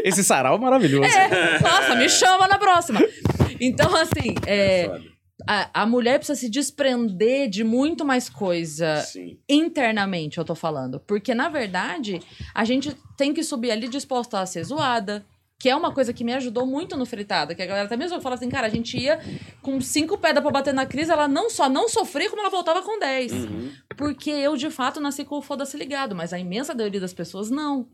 Esse 0.04 0.22
sarau 0.22 0.54
é 0.54 0.58
maravilhoso. 0.58 1.04
é, 1.04 1.58
nossa, 1.60 1.96
me 1.96 2.08
chama 2.08 2.46
na 2.46 2.58
próxima. 2.58 3.00
Então, 3.60 3.94
assim, 3.96 4.36
é. 4.46 4.88
A, 5.46 5.82
a 5.82 5.86
mulher 5.86 6.18
precisa 6.18 6.38
se 6.38 6.48
desprender 6.48 7.48
de 7.48 7.64
muito 7.64 8.04
mais 8.04 8.28
coisa 8.28 8.96
Sim. 9.02 9.38
internamente, 9.48 10.38
eu 10.38 10.44
tô 10.44 10.54
falando. 10.54 11.00
Porque, 11.00 11.34
na 11.34 11.48
verdade, 11.48 12.20
a 12.54 12.64
gente 12.64 12.96
tem 13.16 13.32
que 13.32 13.42
subir 13.42 13.70
ali 13.70 13.88
disposta 13.88 14.40
a 14.40 14.46
ser 14.46 14.64
zoada. 14.64 15.24
Que 15.58 15.68
é 15.68 15.76
uma 15.76 15.92
coisa 15.92 16.10
que 16.14 16.24
me 16.24 16.32
ajudou 16.32 16.64
muito 16.64 16.96
no 16.96 17.04
fritado. 17.04 17.54
Que 17.54 17.60
a 17.60 17.66
galera 17.66 17.84
até 17.84 17.94
mesmo 17.94 18.18
fala 18.22 18.34
assim, 18.34 18.48
cara, 18.48 18.66
a 18.66 18.70
gente 18.70 18.96
ia 18.96 19.20
com 19.60 19.78
cinco 19.78 20.16
pedras 20.16 20.42
pra 20.42 20.50
bater 20.50 20.72
na 20.72 20.86
crise, 20.86 21.12
ela 21.12 21.28
não 21.28 21.50
só 21.50 21.68
não 21.68 21.86
sofria, 21.86 22.30
como 22.30 22.40
ela 22.40 22.48
voltava 22.48 22.80
com 22.80 22.98
10. 22.98 23.32
Uhum. 23.32 23.70
Porque 23.94 24.30
eu, 24.30 24.56
de 24.56 24.70
fato, 24.70 25.00
nasci 25.00 25.22
com 25.22 25.36
o 25.36 25.42
foda-se 25.42 25.76
ligado, 25.76 26.16
mas 26.16 26.32
a 26.32 26.38
imensa 26.38 26.74
maioria 26.74 26.98
das 26.98 27.12
pessoas 27.12 27.50
não. 27.50 27.86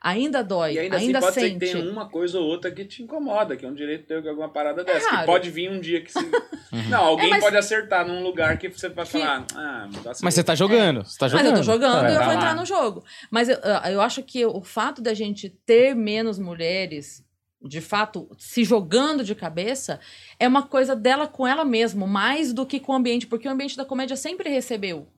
Ainda 0.00 0.42
dói, 0.44 0.74
E 0.74 0.78
ainda, 0.78 0.96
ainda, 0.96 1.18
assim 1.18 1.26
pode 1.26 1.34
ser 1.34 1.40
sente. 1.40 1.66
que 1.66 1.72
tenha 1.72 1.90
uma 1.90 2.08
coisa 2.08 2.38
ou 2.38 2.46
outra 2.46 2.70
que 2.70 2.84
te 2.84 3.02
incomoda, 3.02 3.56
que 3.56 3.66
é 3.66 3.68
um 3.68 3.74
direito 3.74 4.06
teu 4.06 4.22
que 4.22 4.28
alguma 4.28 4.48
parada 4.48 4.84
dessa. 4.84 5.08
raro. 5.10 5.20
que 5.20 5.26
pode 5.26 5.50
vir 5.50 5.70
um 5.70 5.80
dia 5.80 6.00
que 6.00 6.12
se. 6.12 6.18
Não, 6.88 7.04
alguém 7.04 7.26
É, 7.26 7.30
mas- 7.30 7.44
pode 7.44 7.56
acertar 7.56 8.06
num 8.06 8.22
lugar 8.22 8.56
que 8.58 8.68
você 8.68 8.88
vai 8.88 9.04
Que- 9.04 9.12
falar, 9.18 9.44
ah, 9.54 9.88
Mas 10.22 10.34
você 10.34 10.44
tá 10.44 10.54
jogando. 10.54 11.04
Você 11.04 11.18
tá 11.18 11.24
Mas 11.26 11.32
jogando. 11.32 11.46
eu 11.48 11.54
tô 11.56 11.62
jogando 11.62 12.06
É, 12.06 12.10
e 12.10 12.14
eu 12.14 12.18
tá 12.18 12.24
vou 12.24 12.34
lá. 12.34 12.34
entrar 12.40 12.54
no 12.54 12.64
jogo. 12.64 13.04
Mas 13.30 13.48
eu, 13.48 13.56
eu 13.90 14.00
acho 14.00 14.22
que 14.22 14.44
o 14.46 14.60
fato 14.62 15.02
da 15.02 15.14
gente 15.14 15.48
ter 15.66 15.94
menos 15.96 16.38
mulheres, 16.38 17.24
de 17.60 17.80
fato, 17.80 18.28
se 18.38 18.62
jogando 18.62 19.24
de 19.24 19.34
cabeça, 19.34 19.98
é 20.38 20.46
uma 20.46 20.62
coisa 20.62 20.94
dela 20.94 21.26
com 21.26 21.44
ela 21.46 21.64
mesma, 21.64 22.06
mais 22.06 22.52
do 22.52 22.64
que 22.64 22.78
com 22.78 22.92
o 22.92 22.94
ambiente, 22.94 23.26
porque 23.26 23.48
o 23.48 23.50
ambiente 23.50 23.76
da 23.76 23.84
comédia 23.84 24.14
sempre 24.16 24.48
recebeu. 24.48 25.08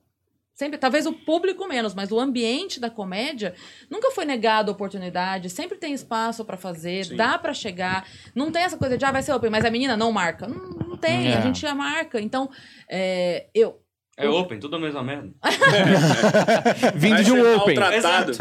Sempre, 0.61 0.77
talvez 0.77 1.07
o 1.07 1.11
público 1.13 1.67
menos, 1.67 1.95
mas 1.95 2.11
o 2.11 2.19
ambiente 2.19 2.79
da 2.79 2.87
comédia 2.87 3.55
nunca 3.89 4.11
foi 4.11 4.25
negado 4.25 4.69
a 4.69 4.73
oportunidade, 4.75 5.49
sempre 5.49 5.75
tem 5.75 5.91
espaço 5.91 6.45
pra 6.45 6.55
fazer, 6.55 7.03
Sim. 7.07 7.15
dá 7.15 7.35
pra 7.39 7.51
chegar. 7.51 8.07
Não 8.35 8.51
tem 8.51 8.61
essa 8.61 8.77
coisa 8.77 8.95
de, 8.95 9.03
ah, 9.03 9.11
vai 9.11 9.23
ser 9.23 9.31
open, 9.33 9.49
mas 9.49 9.65
a 9.65 9.71
menina 9.71 9.97
não 9.97 10.11
marca. 10.11 10.47
Não, 10.47 10.59
não 10.89 10.97
tem, 10.97 11.29
É. 11.31 11.37
a 11.37 11.41
gente 11.41 11.59
já 11.59 11.73
marca. 11.73 12.21
Então, 12.21 12.47
é, 12.87 13.47
eu, 13.55 13.80
É 14.25 14.29
open, 14.29 14.59
tudo 14.59 14.75
a 14.75 14.79
mesma 14.79 15.03
merda. 15.03 15.29
Vindo 16.95 17.15
Vai 17.15 17.23
de 17.23 17.31
um 17.31 17.35
ser 17.43 17.55
open. 17.57 17.75
maltratado. 17.79 18.33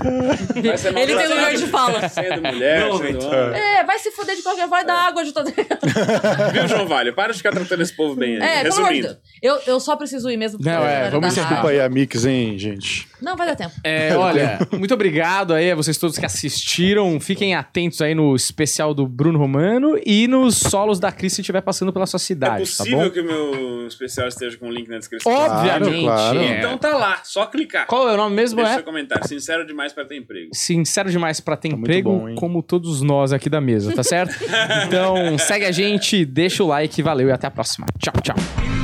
Vai 0.63 0.79
ser 0.79 0.89
Ele 0.89 0.95
tem 0.95 1.15
maltratado. 1.17 1.35
lugar 1.35 1.55
de 1.55 1.67
fala. 1.67 2.09
Sendo 2.09 2.43
mulher, 2.43 2.81
Não, 2.81 2.99
sendo 2.99 3.27
homem. 3.27 3.61
É, 3.61 3.85
vai 3.85 3.99
se 3.99 4.11
fuder 4.11 4.37
de 4.37 4.43
qualquer 4.43 4.67
vai 4.69 4.85
dar 4.85 5.07
água 5.09 5.25
de 5.25 5.33
todo 5.33 5.51
Viu, 6.53 6.69
João 6.69 6.87
Vale? 6.87 7.13
Para 7.13 7.33
de 7.33 7.39
ficar 7.39 7.53
tratando 7.53 7.83
esse 7.83 7.95
povo 7.97 8.15
bem 8.15 8.37
aí. 8.37 8.43
É, 8.43 8.63
Resumindo. 8.63 9.17
Eu, 9.43 9.59
eu 9.67 9.81
só 9.81 9.97
preciso 9.97 10.31
ir 10.31 10.37
mesmo. 10.37 10.59
Não, 10.63 10.85
é, 10.87 11.11
vamos 11.11 11.29
encerrar. 11.29 11.49
Desculpa 11.49 11.71
aí 11.71 11.81
a 11.81 11.89
Mix, 11.89 12.25
hein, 12.25 12.59
gente. 12.59 13.09
Não, 13.23 13.37
vai 13.37 13.47
dar 13.47 13.57
tempo. 13.57 13.73
É, 13.85 14.17
olha, 14.17 14.59
muito 14.73 14.93
obrigado 14.95 15.53
aí 15.55 15.71
a 15.71 15.75
vocês 15.75 15.97
todos 15.99 16.19
que 16.19 16.25
assistiram. 16.27 17.19
Fiquem 17.21 17.55
atentos 17.55 18.01
aí 18.01 18.15
no 18.15 18.35
especial 18.35 18.95
do 18.95 19.07
Bruno 19.07 19.39
Romano 19.39 19.99
e 20.05 20.27
nos 20.29 20.57
solos 20.57 20.99
da 20.99 21.11
Cris 21.13 21.33
se 21.35 21.41
estiver 21.41 21.61
passando 21.61 21.93
pela 21.93 22.07
sua 22.07 22.17
É 22.17 22.21
cidade, 22.21 22.53
tá 22.77 22.85
possível 22.85 22.99
bom? 23.05 23.11
que 23.11 23.21
o 23.21 23.25
meu 23.25 23.87
especial 23.87 24.29
esteja 24.29 24.57
com 24.57 24.69
o 24.69 24.71
link 24.73 24.89
na 24.89 24.99
descrição. 24.99 25.33
Obviamente. 25.33 26.05
Claro, 26.05 26.39
claro. 26.39 26.39
é. 26.41 26.59
Então 26.59 26.79
tá 26.79 26.97
lá, 26.97 27.21
só 27.25 27.47
clicar. 27.47 27.87
Qual 27.87 28.09
é 28.09 28.15
o 28.15 28.17
nome 28.17 28.35
mesmo? 28.37 28.57
Deixa 28.57 28.73
É 28.73 28.75
seu 28.77 28.85
comentário. 28.85 29.27
Sincero 29.29 29.67
demais 29.67 29.93
pra 29.93 30.05
ter 30.05 30.17
emprego. 30.17 30.51
sincero 30.55 31.11
demais 31.11 31.41
pra 31.41 31.57
ter 31.57 31.69
Tá 31.71 31.77
emprego, 31.77 32.11
bom, 32.11 32.35
como 32.35 32.63
todos 32.63 33.03
nós 33.03 33.33
aqui 33.33 33.49
da 33.51 33.61
mesa, 33.61 33.95
tá 33.95 34.03
certo? 34.03 34.35
então 34.87 35.37
segue 35.39 35.65
a 35.65 35.73
gente, 35.73 36.25
deixa 36.25 36.63
o 36.65 36.67
like, 36.67 37.03
valeu 37.03 37.29
e 37.29 37.33
até 37.33 37.47
a 37.47 37.51
próxima. 37.51 37.87
Tchau, 37.99 38.15
tchau. 38.23 38.80